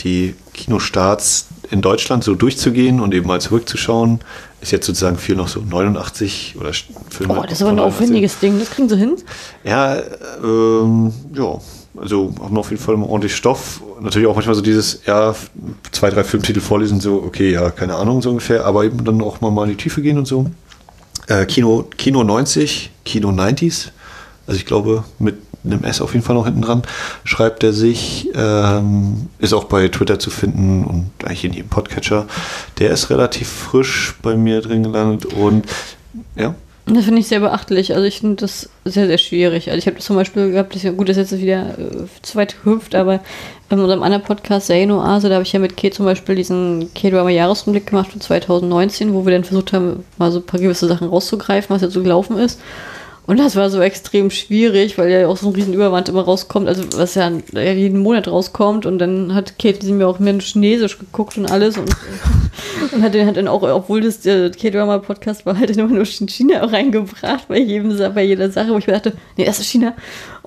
die 0.00 0.34
Kinostarts 0.60 1.46
in 1.70 1.80
Deutschland 1.80 2.24
so 2.24 2.34
durchzugehen 2.34 3.00
und 3.00 3.14
eben 3.14 3.26
mal 3.26 3.40
zurückzuschauen. 3.40 4.20
Ist 4.60 4.72
jetzt 4.72 4.86
sozusagen 4.86 5.16
viel 5.16 5.36
noch 5.36 5.48
so 5.48 5.60
89 5.60 6.56
oder 6.58 6.72
Filme. 7.08 7.38
Oh, 7.38 7.42
das 7.42 7.52
ist 7.52 7.62
aber 7.62 7.70
ein 7.70 7.76
von 7.76 7.76
89. 7.76 7.80
aufwendiges 7.80 8.38
Ding. 8.40 8.58
Das 8.58 8.70
kriegen 8.70 8.88
sie 8.88 8.96
hin. 8.96 9.16
Ja, 9.64 9.96
ähm, 10.42 11.12
ja, 11.34 11.58
also 11.96 12.34
haben 12.42 12.58
auf 12.58 12.70
jeden 12.70 12.82
Fall 12.82 12.94
immer 12.94 13.08
ordentlich 13.08 13.34
Stoff. 13.34 13.82
Natürlich 14.00 14.28
auch 14.28 14.34
manchmal 14.34 14.54
so 14.54 14.60
dieses, 14.60 15.00
ja, 15.06 15.34
zwei, 15.92 16.10
drei 16.10 16.24
Filmtitel 16.24 16.60
vorlesen, 16.60 17.00
so, 17.00 17.22
okay, 17.22 17.52
ja, 17.52 17.70
keine 17.70 17.96
Ahnung, 17.96 18.22
so 18.22 18.30
ungefähr, 18.30 18.64
aber 18.64 18.84
eben 18.84 19.04
dann 19.04 19.22
auch 19.22 19.40
mal, 19.40 19.50
mal 19.50 19.64
in 19.64 19.70
die 19.70 19.76
Tiefe 19.76 20.02
gehen 20.02 20.18
und 20.18 20.26
so. 20.26 20.50
Äh, 21.26 21.46
Kino, 21.46 21.88
Kino 21.96 22.22
90, 22.22 22.90
Kino 23.04 23.30
90s, 23.30 23.88
also 24.46 24.58
ich 24.58 24.66
glaube, 24.66 25.04
mit 25.18 25.36
einem 25.64 25.84
S 25.84 26.00
auf 26.00 26.14
jeden 26.14 26.24
Fall 26.24 26.34
noch 26.34 26.46
hinten 26.46 26.62
dran, 26.62 26.82
schreibt 27.24 27.62
er 27.62 27.72
sich, 27.72 28.30
ähm, 28.34 29.28
ist 29.38 29.52
auch 29.52 29.64
bei 29.64 29.88
Twitter 29.88 30.18
zu 30.18 30.30
finden 30.30 30.84
und 30.84 31.10
eigentlich 31.24 31.44
in 31.44 31.52
jedem 31.52 31.68
Podcatcher. 31.68 32.26
Der 32.78 32.90
ist 32.90 33.10
relativ 33.10 33.48
frisch 33.48 34.14
bei 34.22 34.36
mir 34.36 34.60
drin 34.62 34.82
gelandet 34.82 35.26
und 35.26 35.66
ja. 36.36 36.54
Das 36.86 37.04
finde 37.04 37.20
ich 37.20 37.28
sehr 37.28 37.40
beachtlich. 37.40 37.94
Also 37.94 38.04
ich 38.04 38.20
finde 38.20 38.36
das 38.36 38.68
sehr, 38.84 39.06
sehr 39.06 39.18
schwierig. 39.18 39.68
Also 39.68 39.78
ich 39.78 39.86
habe 39.86 39.96
das 39.96 40.06
zum 40.06 40.16
Beispiel 40.16 40.50
gehabt, 40.50 40.74
das 40.74 40.82
ja 40.82 40.90
gut, 40.90 41.08
das 41.08 41.16
ist 41.16 41.30
jetzt 41.30 41.40
wieder 41.40 41.78
äh, 41.78 42.06
zu 42.22 42.36
weit 42.36 42.56
gehüpft, 42.64 42.94
aber 42.94 43.20
in 43.68 43.78
unserem 43.78 44.02
anderen 44.02 44.24
Podcast, 44.24 44.66
Serien 44.66 44.90
Oase, 44.90 45.28
da 45.28 45.36
habe 45.36 45.44
ich 45.44 45.52
ja 45.52 45.60
mit 45.60 45.76
Kate 45.76 45.94
zum 45.94 46.06
Beispiel 46.06 46.34
diesen 46.34 46.92
K-Drama-Jahresrückblick 46.94 47.86
gemacht 47.86 48.10
von 48.10 48.20
2019, 48.20 49.14
wo 49.14 49.24
wir 49.24 49.32
dann 49.32 49.44
versucht 49.44 49.72
haben, 49.72 50.04
mal 50.18 50.32
so 50.32 50.40
ein 50.40 50.46
paar 50.46 50.58
gewisse 50.58 50.88
Sachen 50.88 51.08
rauszugreifen, 51.08 51.74
was 51.74 51.82
jetzt 51.82 51.94
so 51.94 52.02
gelaufen 52.02 52.36
ist. 52.38 52.60
Und 53.30 53.38
das 53.38 53.54
war 53.54 53.70
so 53.70 53.80
extrem 53.80 54.28
schwierig, 54.28 54.98
weil 54.98 55.08
ja 55.08 55.28
auch 55.28 55.36
so 55.36 55.46
ein 55.46 55.54
riesen 55.54 55.72
Überwand 55.72 56.08
immer 56.08 56.22
rauskommt, 56.22 56.66
also 56.66 56.82
was 56.96 57.14
ja 57.14 57.30
jeden 57.52 58.00
Monat 58.00 58.26
rauskommt. 58.26 58.86
Und 58.86 58.98
dann 58.98 59.36
hat 59.36 59.56
Kate 59.56 59.86
sie 59.86 59.92
mir 59.92 60.08
auch 60.08 60.18
mehr 60.18 60.32
in 60.32 60.40
Chinesisch 60.40 60.98
geguckt 60.98 61.38
und 61.38 61.46
alles 61.46 61.78
und, 61.78 61.94
und 62.92 63.02
hat 63.04 63.14
den 63.14 63.28
hat 63.28 63.36
dann 63.36 63.46
auch, 63.46 63.62
obwohl 63.62 64.00
das 64.00 64.18
der 64.18 64.50
K-Drama-Podcast 64.50 65.46
war, 65.46 65.56
halt 65.56 65.70
immer 65.70 65.86
nur 65.86 66.04
China 66.06 66.64
reingebracht 66.64 67.46
bei 67.46 67.60
jedem 67.60 67.96
bei 68.12 68.24
jeder 68.24 68.50
Sache, 68.50 68.70
wo 68.72 68.78
ich 68.78 68.88
mir 68.88 68.94
dachte, 68.94 69.12
nee, 69.36 69.44
das 69.44 69.60
ist 69.60 69.68
China. 69.68 69.94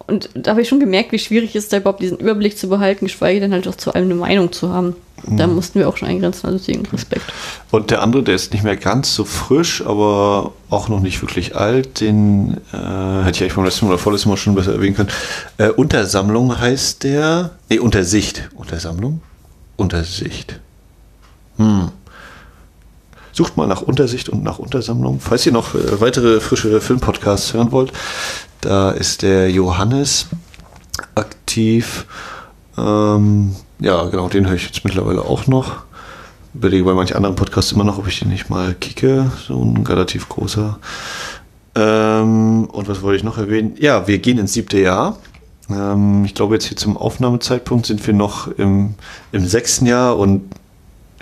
Und 0.06 0.30
da 0.34 0.52
habe 0.52 0.62
ich 0.62 0.68
schon 0.68 0.80
gemerkt, 0.80 1.12
wie 1.12 1.20
schwierig 1.20 1.56
es 1.56 1.66
ist, 1.66 1.74
da 1.74 1.78
überhaupt 1.78 2.02
diesen 2.02 2.18
Überblick 2.18 2.58
zu 2.58 2.68
behalten, 2.68 3.06
geschweige 3.06 3.40
denn 3.40 3.54
halt 3.54 3.68
auch 3.68 3.76
zu 3.76 3.94
allem 3.94 4.06
eine 4.06 4.16
Meinung 4.16 4.52
zu 4.52 4.70
haben. 4.70 4.96
Da 5.26 5.48
mussten 5.48 5.80
wir 5.80 5.88
auch 5.88 5.96
schon 5.96 6.10
eingrenzen, 6.10 6.48
also 6.48 6.58
deswegen 6.58 6.86
Respekt. 6.88 7.24
Und 7.72 7.92
der 7.92 8.02
andere, 8.02 8.24
der 8.24 8.36
ist 8.36 8.52
nicht 8.52 8.64
mehr 8.64 8.76
ganz 8.76 9.16
so 9.16 9.24
frisch, 9.24 9.82
aber 9.86 10.52
auch 10.70 10.90
noch 10.90 11.00
nicht 11.00 11.22
wirklich 11.22 11.56
alt. 11.56 12.02
Den 12.02 12.58
äh, 12.74 13.24
hätte 13.24 13.32
ich 13.32 13.42
eigentlich 13.42 13.54
beim 13.54 13.64
letzten 13.64 13.86
Mal 13.86 13.94
oder 13.94 14.00
vorletzten 14.00 14.30
Mal 14.30 14.38
schon 14.38 14.56
besser 14.56 14.74
erwähnen 14.74 14.96
können. 14.96 15.10
Äh, 15.58 15.70
Untersammlung 15.70 16.60
heißt 16.60 17.06
der. 17.06 17.52
Nee, 17.70 17.80
Untersicht. 17.80 18.50
Untersammlung? 18.56 19.22
Untersicht. 19.78 20.60
Hm. 21.58 21.92
Sucht 23.34 23.58
mal 23.58 23.68
nach 23.68 23.82
Untersicht 23.82 24.30
und 24.30 24.44
nach 24.44 24.60
Untersammlung. 24.60 25.20
Falls 25.20 25.46
ihr 25.46 25.52
noch 25.52 25.76
äh, 25.76 26.00
weitere 26.00 26.40
frische 26.40 26.80
Filmpodcasts 26.80 27.54
hören 27.54 27.72
wollt, 27.72 27.92
da 28.62 28.92
ist 28.92 29.24
der 29.24 29.50
Johannes 29.50 30.28
aktiv. 31.16 32.06
Ähm, 32.78 33.56
ja, 33.80 34.04
genau, 34.06 34.30
den 34.30 34.48
höre 34.48 34.56
ich 34.56 34.66
jetzt 34.66 34.86
mittlerweile 34.86 35.24
auch 35.24 35.48
noch. 35.48 35.84
Überlege 36.54 36.86
bei 36.86 36.94
manchen 36.94 37.18
anderen 37.18 37.36
Podcasts 37.36 37.72
immer 37.72 37.84
noch, 37.84 37.98
ob 37.98 38.08
ich 38.08 38.20
den 38.20 38.30
nicht 38.30 38.50
mal 38.50 38.76
kicke. 38.76 39.32
So 39.48 39.62
ein 39.62 39.86
relativ 39.86 40.30
großer. 40.30 40.78
Ähm, 41.76 42.66
und 42.66 42.88
was 42.88 43.02
wollte 43.02 43.18
ich 43.18 43.24
noch 43.24 43.40
erwähnen? 43.40 43.74
Ja, 43.80 44.08
wir 44.08 44.20
gehen 44.20 44.38
ins 44.38 44.54
siebte 44.54 44.80
Jahr. 44.80 45.18
Ähm, 45.70 46.24
ich 46.26 46.36
glaube, 46.36 46.54
jetzt 46.56 46.66
hier 46.66 46.78
zum 46.78 46.98
Aufnahmezeitpunkt 46.98 47.88
sind 47.88 48.06
wir 48.06 48.14
noch 48.14 48.48
im, 48.48 48.94
im 49.32 49.48
sechsten 49.48 49.88
Jahr 49.88 50.18
und 50.18 50.44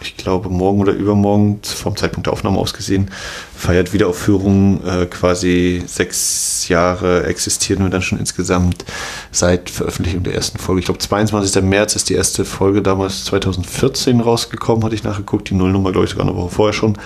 ich 0.03 0.17
glaube, 0.17 0.49
morgen 0.49 0.81
oder 0.81 0.93
übermorgen, 0.93 1.59
vom 1.63 1.95
Zeitpunkt 1.95 2.27
der 2.27 2.33
Aufnahme 2.33 2.59
aus 2.59 2.73
gesehen, 2.73 3.11
feiert 3.55 3.93
Wiederaufführung 3.93 4.85
äh, 4.85 5.05
quasi 5.05 5.83
sechs 5.85 6.67
Jahre 6.67 7.25
existieren 7.25 7.83
wir 7.83 7.89
dann 7.89 8.01
schon 8.01 8.19
insgesamt 8.19 8.85
seit 9.31 9.69
Veröffentlichung 9.69 10.23
der 10.23 10.35
ersten 10.35 10.57
Folge. 10.57 10.79
Ich 10.79 10.85
glaube, 10.85 10.99
22. 10.99 11.61
März 11.63 11.95
ist 11.95 12.09
die 12.09 12.15
erste 12.15 12.45
Folge 12.45 12.81
damals 12.81 13.25
2014 13.25 14.19
rausgekommen, 14.19 14.83
hatte 14.83 14.95
ich 14.95 15.03
nachgeguckt. 15.03 15.49
Die 15.49 15.55
Nullnummer, 15.55 15.91
glaube 15.91 16.05
ich, 16.05 16.11
sogar 16.11 16.27
eine 16.27 16.35
Woche 16.35 16.49
vorher 16.49 16.73
schon. 16.73 16.97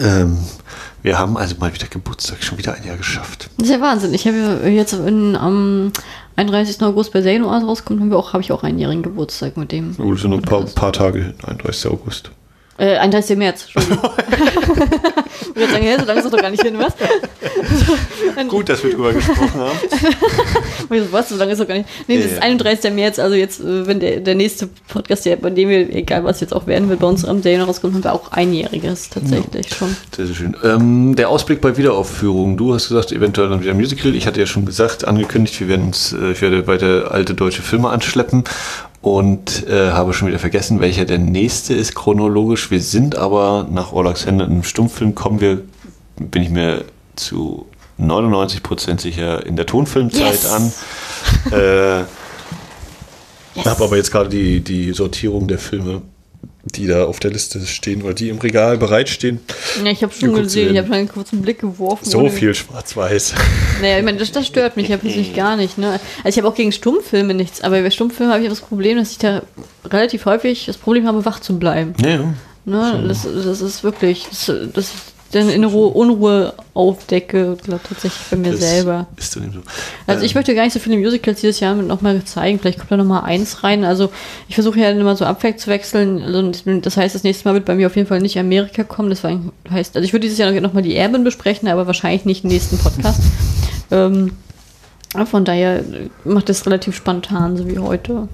Ähm, 0.00 0.38
wir 1.02 1.18
haben 1.18 1.36
also 1.36 1.56
mal 1.58 1.74
wieder 1.74 1.88
Geburtstag, 1.88 2.42
schon 2.44 2.58
wieder 2.58 2.74
ein 2.74 2.86
Jahr 2.86 2.96
geschafft. 2.96 3.50
Das 3.58 3.68
ist 3.68 3.74
ja 3.74 3.80
Wahnsinn. 3.80 4.14
Ich 4.14 4.26
habe 4.26 4.68
jetzt 4.70 4.92
in, 4.92 5.34
am 5.34 5.92
31. 6.36 6.82
August 6.82 7.12
bei 7.12 7.20
Oase 7.44 7.66
rauskommt, 7.66 8.00
haben 8.00 8.10
wir 8.10 8.18
auch, 8.18 8.32
habe 8.32 8.42
ich 8.42 8.52
auch 8.52 8.62
einjährigen 8.62 9.02
Geburtstag 9.02 9.56
mit 9.56 9.72
dem. 9.72 9.96
Gut, 9.96 10.16
es 10.16 10.22
sind 10.22 10.30
noch 10.30 10.38
ein 10.38 10.44
paar, 10.44 10.64
paar 10.64 10.92
Tage 10.92 11.22
hin, 11.22 11.34
31. 11.44 11.90
August. 11.90 12.30
Äh, 12.82 12.96
31. 12.98 13.36
März, 13.36 13.62
Entschuldigung. 13.62 14.10
ich 14.28 15.54
würde 15.54 15.72
sagen, 15.72 15.84
hä, 15.84 15.96
so 16.00 16.04
lange 16.04 16.18
ist 16.18 16.24
das 16.24 16.32
doch 16.32 16.40
gar 16.40 16.50
nicht 16.50 16.64
hin, 16.64 16.76
was? 16.76 16.94
Gut, 18.48 18.68
dass 18.68 18.82
wir 18.82 18.90
drüber 18.92 19.12
gesprochen 19.12 19.54
haben. 19.54 19.78
So, 20.88 21.10
Was, 21.10 21.30
so 21.30 21.36
lange 21.36 21.52
ist 21.52 21.58
doch 21.60 21.66
gar 21.66 21.76
nicht. 21.76 21.88
Nee, 22.06 22.16
das 22.16 22.24
Ja, 22.26 22.30
ist 22.32 22.36
ja. 22.38 22.42
31. 22.42 22.92
März, 22.92 23.18
also 23.18 23.34
jetzt, 23.34 23.60
äh, 23.60 23.86
wenn 23.86 23.98
der, 23.98 24.20
der 24.20 24.34
nächste 24.34 24.68
Podcast, 24.88 25.24
der, 25.24 25.36
bei 25.36 25.48
dem 25.48 25.70
wir, 25.70 25.94
egal 25.94 26.24
was 26.24 26.40
jetzt 26.40 26.52
auch 26.52 26.66
werden 26.66 26.90
wird, 26.90 27.00
bei 27.00 27.06
uns 27.06 27.24
am 27.24 27.40
Serien 27.40 27.62
rauskommt, 27.62 27.94
haben 27.94 28.04
wir 28.04 28.12
auch 28.12 28.30
einjähriges 28.32 29.08
tatsächlich 29.08 29.74
schon. 29.74 29.96
Sehr, 30.14 30.26
sehr 30.26 30.34
schön. 30.34 30.56
Ähm, 30.62 31.16
der 31.16 31.30
Ausblick 31.30 31.62
bei 31.62 31.78
Wiederaufführung. 31.78 32.58
Du 32.58 32.74
hast 32.74 32.88
gesagt, 32.88 33.10
eventuell 33.12 33.48
dann 33.48 33.62
wieder 33.62 33.70
ein 33.70 33.78
Musical. 33.78 34.14
Ich 34.14 34.26
hatte 34.26 34.40
ja 34.40 34.46
schon 34.46 34.66
gesagt, 34.66 35.06
angekündigt, 35.06 35.58
wir 35.60 35.68
werden 35.68 35.86
uns, 35.86 36.12
äh, 36.12 36.32
ich 36.32 36.42
werde 36.42 36.66
weiter 36.66 37.10
alte 37.10 37.32
deutsche 37.34 37.62
Filme 37.62 37.88
anschleppen 37.88 38.44
und 39.02 39.66
äh, 39.68 39.90
habe 39.90 40.14
schon 40.14 40.28
wieder 40.28 40.38
vergessen, 40.38 40.80
welcher 40.80 41.04
der 41.04 41.18
nächste 41.18 41.74
ist 41.74 41.94
chronologisch. 41.94 42.70
Wir 42.70 42.80
sind 42.80 43.16
aber 43.16 43.66
nach 43.70 43.92
Orlax 43.92 44.24
Hände 44.26 44.44
einem 44.44 44.62
Stummfilm 44.62 45.14
kommen 45.14 45.40
wir, 45.40 45.60
bin 46.16 46.42
ich 46.42 46.50
mir 46.50 46.84
zu 47.16 47.66
99% 48.00 49.00
sicher 49.00 49.44
in 49.44 49.56
der 49.56 49.66
Tonfilmzeit 49.66 50.32
Yes! 50.32 50.50
an. 50.50 50.72
Äh, 51.52 52.04
Yes. 53.54 53.66
habe 53.66 53.84
aber 53.84 53.96
jetzt 53.98 54.10
gerade 54.10 54.30
die, 54.30 54.60
die 54.60 54.92
Sortierung 54.92 55.46
der 55.46 55.58
Filme, 55.58 56.00
die 56.64 56.86
da 56.86 57.06
auf 57.06 57.18
der 57.18 57.32
Liste 57.32 57.60
stehen 57.66 58.02
oder 58.02 58.14
die 58.14 58.28
im 58.28 58.38
Regal 58.38 58.78
bereitstehen. 58.78 59.40
Ja, 59.84 59.90
ich 59.90 60.02
habe 60.02 60.12
schon 60.12 60.32
gesehen, 60.34 60.72
ich 60.72 60.78
habe 60.78 60.86
schon 60.86 60.96
einen 60.96 61.08
kurzen 61.08 61.42
Blick 61.42 61.60
geworfen. 61.60 62.08
So 62.08 62.28
viel 62.28 62.54
schwarz-weiß. 62.54 63.34
Naja, 63.80 63.98
ich 63.98 64.04
meine, 64.04 64.18
das, 64.18 64.30
das 64.30 64.46
stört 64.46 64.76
mich 64.76 64.86
ja 64.86 64.96
persönlich 64.96 65.34
gar 65.34 65.56
nicht. 65.56 65.76
Ne? 65.76 65.98
Also 66.18 66.28
ich 66.28 66.36
habe 66.36 66.46
auch 66.46 66.54
gegen 66.54 66.70
Stummfilme 66.70 67.34
nichts, 67.34 67.62
aber 67.62 67.82
bei 67.82 67.90
Stummfilmen 67.90 68.32
habe 68.32 68.44
ich 68.44 68.48
das 68.48 68.60
Problem, 68.60 68.96
dass 68.96 69.10
ich 69.10 69.18
da 69.18 69.42
relativ 69.84 70.24
häufig 70.24 70.66
das 70.66 70.76
Problem 70.76 71.08
habe, 71.08 71.24
wach 71.24 71.40
zu 71.40 71.58
bleiben. 71.58 71.94
Ja, 72.00 72.32
Ne? 72.64 73.04
Das, 73.08 73.22
das 73.22 73.60
ist 73.60 73.82
wirklich, 73.82 74.26
das, 74.30 74.48
ich 74.48 75.11
dann 75.32 75.48
innere 75.48 75.78
Unruhe 75.78 76.52
aufdecke, 76.74 77.56
glaube 77.62 77.80
tatsächlich 77.88 78.22
bei 78.30 78.36
mir 78.36 78.52
das 78.52 78.60
selber. 78.60 79.06
Ist 79.16 79.32
so. 79.32 79.40
Also 80.06 80.24
ich 80.24 80.34
möchte 80.34 80.54
gar 80.54 80.64
nicht 80.64 80.74
so 80.74 80.78
viele 80.78 80.98
Musicals 80.98 81.40
dieses 81.40 81.58
Jahr 81.58 81.74
nochmal 81.74 82.22
zeigen. 82.24 82.58
Vielleicht 82.58 82.78
kommt 82.78 82.92
da 82.92 82.98
nochmal 82.98 83.24
eins 83.24 83.64
rein. 83.64 83.84
Also 83.84 84.12
ich 84.48 84.54
versuche 84.54 84.78
ja 84.78 84.90
immer 84.90 85.16
so 85.16 85.24
abwechseln. 85.24 86.22
Also 86.22 86.52
das 86.80 86.96
heißt, 86.96 87.14
das 87.14 87.24
nächste 87.24 87.48
Mal 87.48 87.54
wird 87.54 87.64
bei 87.64 87.74
mir 87.74 87.86
auf 87.86 87.96
jeden 87.96 88.08
Fall 88.08 88.20
nicht 88.20 88.38
Amerika 88.38 88.84
kommen. 88.84 89.08
Das 89.08 89.24
war, 89.24 89.40
heißt, 89.70 89.96
also 89.96 90.04
ich 90.04 90.12
würde 90.12 90.24
dieses 90.24 90.38
Jahr 90.38 90.52
nochmal 90.60 90.82
die 90.82 90.96
Erben 90.96 91.24
besprechen, 91.24 91.68
aber 91.68 91.86
wahrscheinlich 91.86 92.26
nicht 92.26 92.44
im 92.44 92.50
nächsten 92.50 92.76
Podcast. 92.78 93.22
ähm, 93.90 94.32
von 95.26 95.44
daher 95.44 95.82
macht 96.24 96.50
das 96.50 96.64
relativ 96.66 96.94
spontan, 96.94 97.56
so 97.56 97.66
wie 97.66 97.78
heute. 97.78 98.28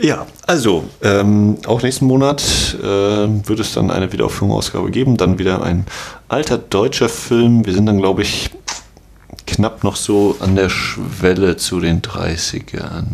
Ja, 0.00 0.28
also 0.46 0.84
ähm, 1.02 1.58
auch 1.66 1.82
nächsten 1.82 2.06
Monat 2.06 2.76
ähm, 2.84 3.46
wird 3.48 3.58
es 3.58 3.72
dann 3.72 3.90
eine 3.90 4.12
Wiederaufführungsausgabe 4.12 4.92
geben. 4.92 5.16
Dann 5.16 5.38
wieder 5.38 5.62
ein 5.64 5.86
alter 6.28 6.56
deutscher 6.56 7.08
Film. 7.08 7.66
Wir 7.66 7.72
sind 7.72 7.86
dann, 7.86 7.98
glaube 7.98 8.22
ich, 8.22 8.50
knapp 9.48 9.82
noch 9.82 9.96
so 9.96 10.36
an 10.38 10.54
der 10.54 10.68
Schwelle 10.68 11.56
zu 11.56 11.80
den 11.80 12.00
30ern. 12.00 13.06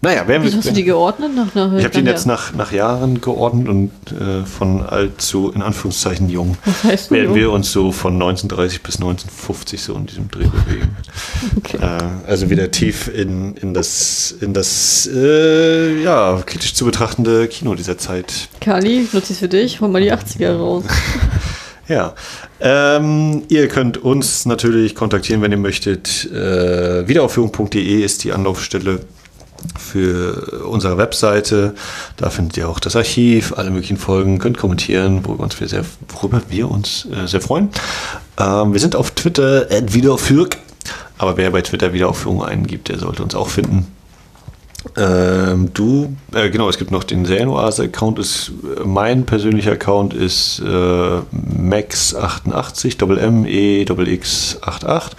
Naja, 0.00 0.28
werden 0.28 0.42
wir. 0.42 0.48
Wieso 0.48 0.58
hast 0.58 0.68
du 0.68 0.72
die 0.72 0.84
geordnet? 0.84 1.30
Nach, 1.34 1.52
nach, 1.56 1.72
Ich 1.76 1.82
habe 1.84 1.90
den 1.94 2.04
nach- 2.04 2.10
jetzt 2.12 2.26
nach, 2.26 2.54
nach 2.54 2.70
Jahren 2.70 3.20
geordnet 3.20 3.68
und 3.68 3.90
äh, 4.12 4.44
von 4.46 4.82
alt 4.86 5.20
zu, 5.20 5.50
in 5.50 5.60
Anführungszeichen, 5.60 6.28
jung. 6.28 6.56
Was 6.64 6.84
heißt 6.84 7.10
Werden 7.10 7.26
jung? 7.30 7.34
wir 7.34 7.50
uns 7.50 7.72
so 7.72 7.90
von 7.90 8.12
1930 8.14 8.82
bis 8.84 8.94
1950 8.96 9.82
so 9.82 9.94
in 9.94 10.06
diesem 10.06 10.30
Dreh 10.30 10.44
bewegen. 10.46 10.96
Okay. 11.56 11.78
Äh, 11.78 12.28
also 12.30 12.48
wieder 12.50 12.70
tief 12.70 13.08
in, 13.12 13.54
in 13.56 13.74
das, 13.74 14.32
in 14.40 14.54
das 14.54 15.08
äh, 15.12 16.00
ja, 16.02 16.40
kritisch 16.46 16.74
zu 16.74 16.84
betrachtende 16.84 17.48
Kino 17.48 17.74
dieser 17.74 17.98
Zeit. 17.98 18.48
Kali, 18.60 19.08
nutze 19.12 19.32
ich 19.32 19.38
für 19.40 19.48
dich, 19.48 19.80
hol 19.80 19.88
mal 19.88 20.00
die 20.00 20.12
80er 20.12 20.56
raus. 20.56 20.84
Ja. 21.88 22.14
Ähm, 22.60 23.44
ihr 23.48 23.66
könnt 23.68 23.96
uns 23.96 24.44
natürlich 24.44 24.94
kontaktieren, 24.94 25.40
wenn 25.40 25.52
ihr 25.52 25.56
möchtet. 25.56 26.26
Äh, 26.30 27.08
wiederaufführung.de 27.08 28.04
ist 28.04 28.24
die 28.24 28.32
Anlaufstelle 28.32 29.00
für 29.78 30.64
unsere 30.64 30.98
Webseite. 30.98 31.74
Da 32.16 32.30
findet 32.30 32.56
ihr 32.56 32.68
auch 32.68 32.80
das 32.80 32.96
Archiv, 32.96 33.54
alle 33.56 33.70
möglichen 33.70 33.96
Folgen, 33.96 34.38
könnt 34.38 34.58
kommentieren, 34.58 35.24
worüber, 35.24 35.44
uns 35.44 35.58
wir, 35.60 35.68
sehr, 35.68 35.84
worüber 36.08 36.42
wir 36.48 36.70
uns 36.70 37.06
äh, 37.06 37.26
sehr 37.26 37.40
freuen. 37.40 37.70
Ähm, 38.38 38.72
wir 38.72 38.80
sind 38.80 38.96
auf 38.96 39.12
Twitter 39.12 39.66
at 39.70 39.94
wiederaufführung, 39.94 40.50
aber 41.18 41.36
wer 41.36 41.50
bei 41.50 41.62
Twitter 41.62 41.92
Wiederaufführung 41.92 42.42
eingibt, 42.42 42.88
der 42.88 42.98
sollte 42.98 43.22
uns 43.22 43.34
auch 43.34 43.48
finden. 43.48 43.86
Ähm, 44.96 45.72
du, 45.74 46.16
äh, 46.32 46.50
genau, 46.50 46.68
es 46.68 46.78
gibt 46.78 46.90
noch 46.90 47.04
den 47.04 47.24
Serienoase-Account. 47.24 48.18
Ist, 48.18 48.52
äh, 48.62 48.80
mein 48.84 49.26
persönlicher 49.26 49.72
Account 49.72 50.14
ist 50.14 50.60
äh, 50.60 50.64
Max88, 50.64 52.98
Doppel 52.98 53.18
M, 53.18 53.44
E, 53.44 53.84
Doppel 53.84 54.08
X 54.08 54.58
88. 54.62 55.16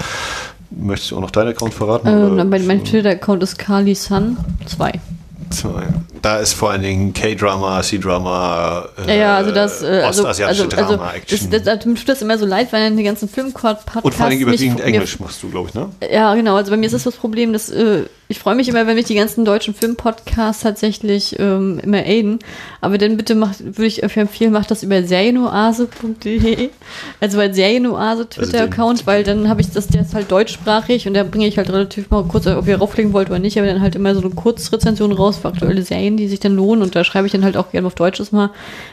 Möchtest 0.72 1.12
du 1.12 1.18
auch 1.18 1.22
noch 1.22 1.32
deinen 1.32 1.50
Account 1.50 1.74
verraten? 1.74 2.08
Oder 2.08 2.44
mein 2.46 2.68
mein 2.68 2.84
Twitter-Account 2.84 3.42
ist 3.44 3.58
Kali 3.58 3.96
Sun 3.96 4.38
2. 4.66 4.92
zwei? 5.50 5.88
Da 6.22 6.38
ist 6.38 6.54
vor 6.54 6.72
allen 6.72 6.82
Dingen 6.82 7.14
K-Drama, 7.14 7.82
C-Drama, 7.82 8.86
Ja, 9.08 9.14
ja, 9.14 9.38
also 9.38 9.52
das, 9.52 9.82
äh, 9.82 10.02
also, 10.06 10.22
ostasiatische 10.22 10.64
also, 10.66 10.78
also 10.78 10.96
Drama, 10.96 11.12
das, 11.14 11.16
Action. 11.16 11.52
das, 11.52 11.64
das, 11.64 11.86
mir 11.86 11.96
tut 11.96 12.10
das 12.10 12.22
immer 12.22 12.38
so 12.38 12.46
leid, 12.46 12.72
weil 12.74 12.84
dann 12.84 12.98
die 12.98 13.04
ganzen 13.04 13.30
Filmquad-Podcasts 13.30 14.06
und 14.06 14.14
vor 14.14 14.26
allen 14.26 14.32
Dingen 14.32 14.44
überwiegend 14.44 14.82
Englisch 14.82 15.20
machst 15.20 15.42
du, 15.42 15.50
glaube 15.50 15.70
ich, 15.70 15.76
ne? 15.76 15.90
Ja, 16.12 16.36
genau. 16.36 16.56
Also 16.56 16.72
bei 16.72 16.78
mir 16.78 16.86
ist 16.86 16.94
das 16.94 17.04
das 17.04 17.16
Problem, 17.16 17.54
dass 17.54 17.70
äh, 17.70 18.04
ich 18.32 18.38
freue 18.38 18.54
mich 18.54 18.70
immer, 18.70 18.86
wenn 18.86 18.96
mich 18.96 19.06
die 19.06 19.16
ganzen 19.16 19.44
deutschen 19.44 19.74
Filmpodcasts 19.74 20.62
tatsächlich 20.62 21.40
ähm, 21.40 21.80
immer 21.82 21.98
aiden. 21.98 22.38
Aber 22.80 23.00
dann 23.00 23.18
bitte 23.18 23.34
macht, 23.34 23.60
würde 23.60 23.88
ich 23.88 24.04
euch 24.04 24.16
empfehlen, 24.18 24.52
macht 24.52 24.70
das 24.70 24.84
über 24.84 25.02
serienoase.de. 25.02 26.70
Also 27.20 27.38
bei 27.40 27.52
Serienoase 27.52 28.30
Twitter-Account, 28.30 29.08
weil 29.08 29.24
dann 29.24 29.50
habe 29.50 29.62
ich 29.62 29.72
das, 29.72 29.88
der 29.88 30.02
ist 30.02 30.14
halt 30.14 30.30
deutschsprachig 30.30 31.08
und 31.08 31.16
da 31.16 31.24
bringe 31.24 31.48
ich 31.48 31.58
halt 31.58 31.72
relativ 31.72 32.12
mal 32.12 32.24
kurz, 32.24 32.46
ob 32.46 32.68
ihr 32.68 32.78
rauflegen 32.78 33.14
wollt 33.14 33.32
oder 33.32 33.40
nicht, 33.40 33.58
aber 33.58 33.66
dann 33.66 33.82
halt 33.82 33.96
immer 33.96 34.14
so 34.14 34.22
eine 34.22 34.30
Kurzrezension 34.30 35.12
raus 35.12 35.40
für 35.40 35.48
aktuelle 35.48 35.82
Serien, 35.82 36.16
die 36.16 36.28
sich 36.28 36.40
dann 36.40 36.56
lohnen. 36.56 36.84
Und 36.84 36.96
da 36.96 37.04
schreibe 37.04 37.26
ich 37.26 37.32
dann 37.32 37.44
halt 37.44 37.58
auch 37.58 37.72
gerne 37.72 37.88
auf 37.88 37.96
Deutsch 37.96 38.20
ist 38.20 38.32
mal 38.32 38.52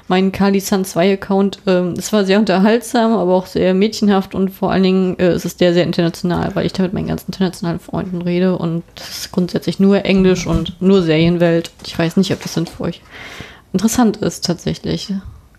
meinen 0.08 0.32
Kali 0.32 0.60
San 0.60 0.86
2 0.86 1.12
Account. 1.12 1.58
Ähm, 1.66 1.92
es 1.98 2.10
war 2.10 2.24
sehr 2.24 2.38
unterhaltsam, 2.38 3.12
aber 3.12 3.34
auch 3.34 3.44
sehr 3.44 3.74
mädchenhaft 3.74 4.34
und 4.34 4.48
vor 4.48 4.72
allen 4.72 4.82
Dingen 4.82 5.18
äh, 5.18 5.34
ist 5.34 5.44
es 5.44 5.58
sehr, 5.58 5.74
sehr 5.74 5.84
international, 5.84 6.52
weil 6.54 6.64
ich 6.64 6.72
da 6.72 6.84
mit 6.84 6.94
meinen 6.94 7.08
ganzen 7.08 7.32
internationalen 7.32 7.80
Freunden 7.80 8.22
rede 8.22 8.56
und 8.56 8.82
das 8.94 9.25
ist 9.26 9.32
grundsätzlich 9.32 9.78
nur 9.78 10.04
Englisch 10.04 10.46
und 10.46 10.80
nur 10.80 11.02
Serienwelt. 11.02 11.70
Ich 11.86 11.98
weiß 11.98 12.16
nicht, 12.16 12.32
ob 12.32 12.42
das 12.42 12.54
dann 12.54 12.66
für 12.66 12.84
euch 12.84 13.02
interessant 13.72 14.16
ist 14.18 14.44
tatsächlich. 14.44 15.12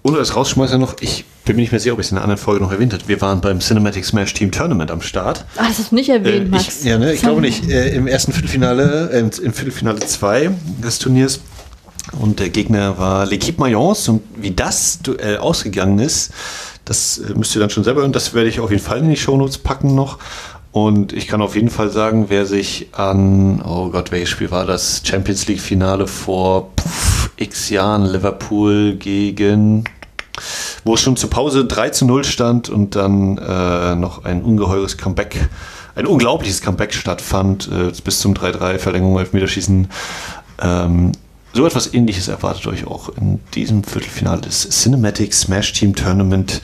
Ohne 0.03 0.17
das 0.17 0.35
Rausschmeißer 0.35 0.77
noch, 0.77 0.95
ich 1.01 1.25
bin 1.45 1.55
mir 1.57 1.63
nicht 1.63 1.71
mehr 1.71 1.79
sicher, 1.79 1.93
ob 1.93 1.99
ich 1.99 2.05
es 2.07 2.11
in 2.11 2.17
einer 2.17 2.23
anderen 2.23 2.41
Folge 2.41 2.63
noch 2.63 2.71
erwähnt 2.71 2.93
habe. 2.93 3.03
Wir 3.07 3.19
waren 3.21 3.41
beim 3.41 3.59
Cinematic 3.59 4.05
Smash 4.05 4.33
Team 4.33 4.51
Tournament 4.51 4.89
am 4.89 5.01
Start. 5.01 5.45
Ah, 5.57 5.67
das 5.67 5.79
hast 5.79 5.91
du 5.91 5.95
nicht 5.95 6.09
erwähnt, 6.09 6.47
Äh, 6.47 6.49
Max. 6.49 6.79
ich, 6.79 6.85
ja, 6.85 6.97
ne, 6.97 7.13
ich 7.13 7.21
glaube 7.21 7.41
nicht. 7.41 7.69
Äh, 7.69 7.95
Im 7.95 8.07
ersten 8.07 8.31
Viertelfinale, 8.31 9.09
äh, 9.11 9.19
im 9.19 9.31
Viertelfinale 9.53 9.99
2 9.99 10.51
des 10.83 10.99
Turniers. 10.99 11.41
Und 12.19 12.39
der 12.39 12.49
Gegner 12.49 12.97
war 12.97 13.25
L'Equipe 13.25 13.59
Mayence. 13.59 14.07
Und 14.09 14.21
wie 14.37 14.51
das 14.51 14.99
Duell 15.01 15.37
ausgegangen 15.37 15.99
ist, 15.99 16.31
das 16.85 17.17
äh, 17.17 17.33
müsst 17.35 17.53
ihr 17.55 17.59
dann 17.59 17.69
schon 17.69 17.83
selber 17.83 18.01
hören. 18.01 18.13
Das 18.13 18.33
werde 18.33 18.47
ich 18.49 18.61
auf 18.61 18.71
jeden 18.71 18.81
Fall 18.83 18.99
in 18.99 19.09
die 19.09 19.17
Shownotes 19.17 19.57
packen 19.57 19.93
noch. 19.93 20.19
Und 20.85 21.11
ich 21.11 21.27
kann 21.27 21.41
auf 21.41 21.55
jeden 21.55 21.71
Fall 21.71 21.89
sagen, 21.89 22.25
wer 22.27 22.45
sich 22.45 22.89
an, 22.91 23.63
oh 23.63 23.89
Gott, 23.89 24.11
welches 24.11 24.29
Spiel 24.29 24.51
war 24.51 24.65
das? 24.65 25.01
Champions 25.03 25.47
League 25.47 25.59
Finale 25.59 26.05
vor 26.05 26.69
pff, 26.79 27.31
x 27.35 27.69
Jahren, 27.71 28.05
Liverpool 28.05 28.95
gegen 28.95 29.85
wo 30.83 30.93
es 30.93 31.01
schon 31.01 31.17
zur 31.17 31.31
Pause 31.31 31.65
3 31.65 31.89
zu 31.89 32.05
0 32.05 32.23
stand 32.23 32.69
und 32.69 32.95
dann 32.95 33.39
äh, 33.39 33.95
noch 33.95 34.23
ein 34.23 34.43
ungeheures 34.43 34.97
Comeback, 34.97 35.49
ein 35.95 36.05
unglaubliches 36.05 36.61
Comeback 36.61 36.93
stattfand, 36.93 37.69
äh, 37.71 37.91
bis 38.03 38.19
zum 38.19 38.35
3-3, 38.35 38.77
Verlängerung, 38.77 39.17
Elfmeterschießen. 39.17 39.87
Ähm, 40.61 41.11
so 41.53 41.65
etwas 41.65 41.91
ähnliches 41.91 42.27
erwartet 42.27 42.67
euch 42.67 42.85
auch 42.85 43.09
in 43.17 43.39
diesem 43.55 43.83
Viertelfinale 43.83 44.41
des 44.41 44.69
Cinematic 44.69 45.33
Smash 45.33 45.73
Team 45.73 45.95
Tournament. 45.95 46.61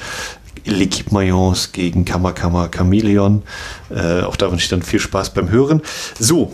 L'Equipe 0.66 1.12
Mayence 1.12 1.72
gegen 1.72 2.06
Kamakama 2.06 2.68
Chameleon. 2.70 3.44
Äh, 3.90 4.22
auch 4.22 4.36
da 4.36 4.52
wünsche 4.52 4.64
ich 4.64 4.70
dann 4.70 4.82
viel 4.82 5.00
Spaß 5.00 5.34
beim 5.34 5.50
Hören. 5.50 5.82
So, 6.20 6.52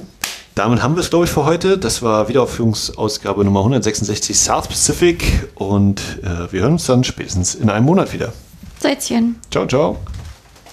damit 0.56 0.84
haben 0.84 0.96
wir 0.96 1.02
es, 1.02 1.10
glaube 1.10 1.26
ich, 1.26 1.32
für 1.32 1.46
heute. 1.46 1.78
Das 1.78 2.02
war 2.02 2.28
Wiederaufführungsausgabe 2.28 3.46
Nummer 3.46 3.60
166 3.62 4.38
South 4.38 4.68
Pacific 4.68 5.48
und 5.56 6.02
äh, 6.22 6.52
wir 6.52 6.62
hören 6.62 6.74
uns 6.74 6.86
dann 6.86 7.04
spätestens 7.04 7.56
in 7.56 7.70
einem 7.70 7.86
Monat 7.86 8.12
wieder. 8.14 8.34
Seidchen. 8.80 9.36
Ciao, 9.52 9.66
ciao. 9.68 9.98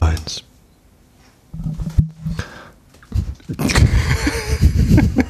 Eins. 0.01 0.43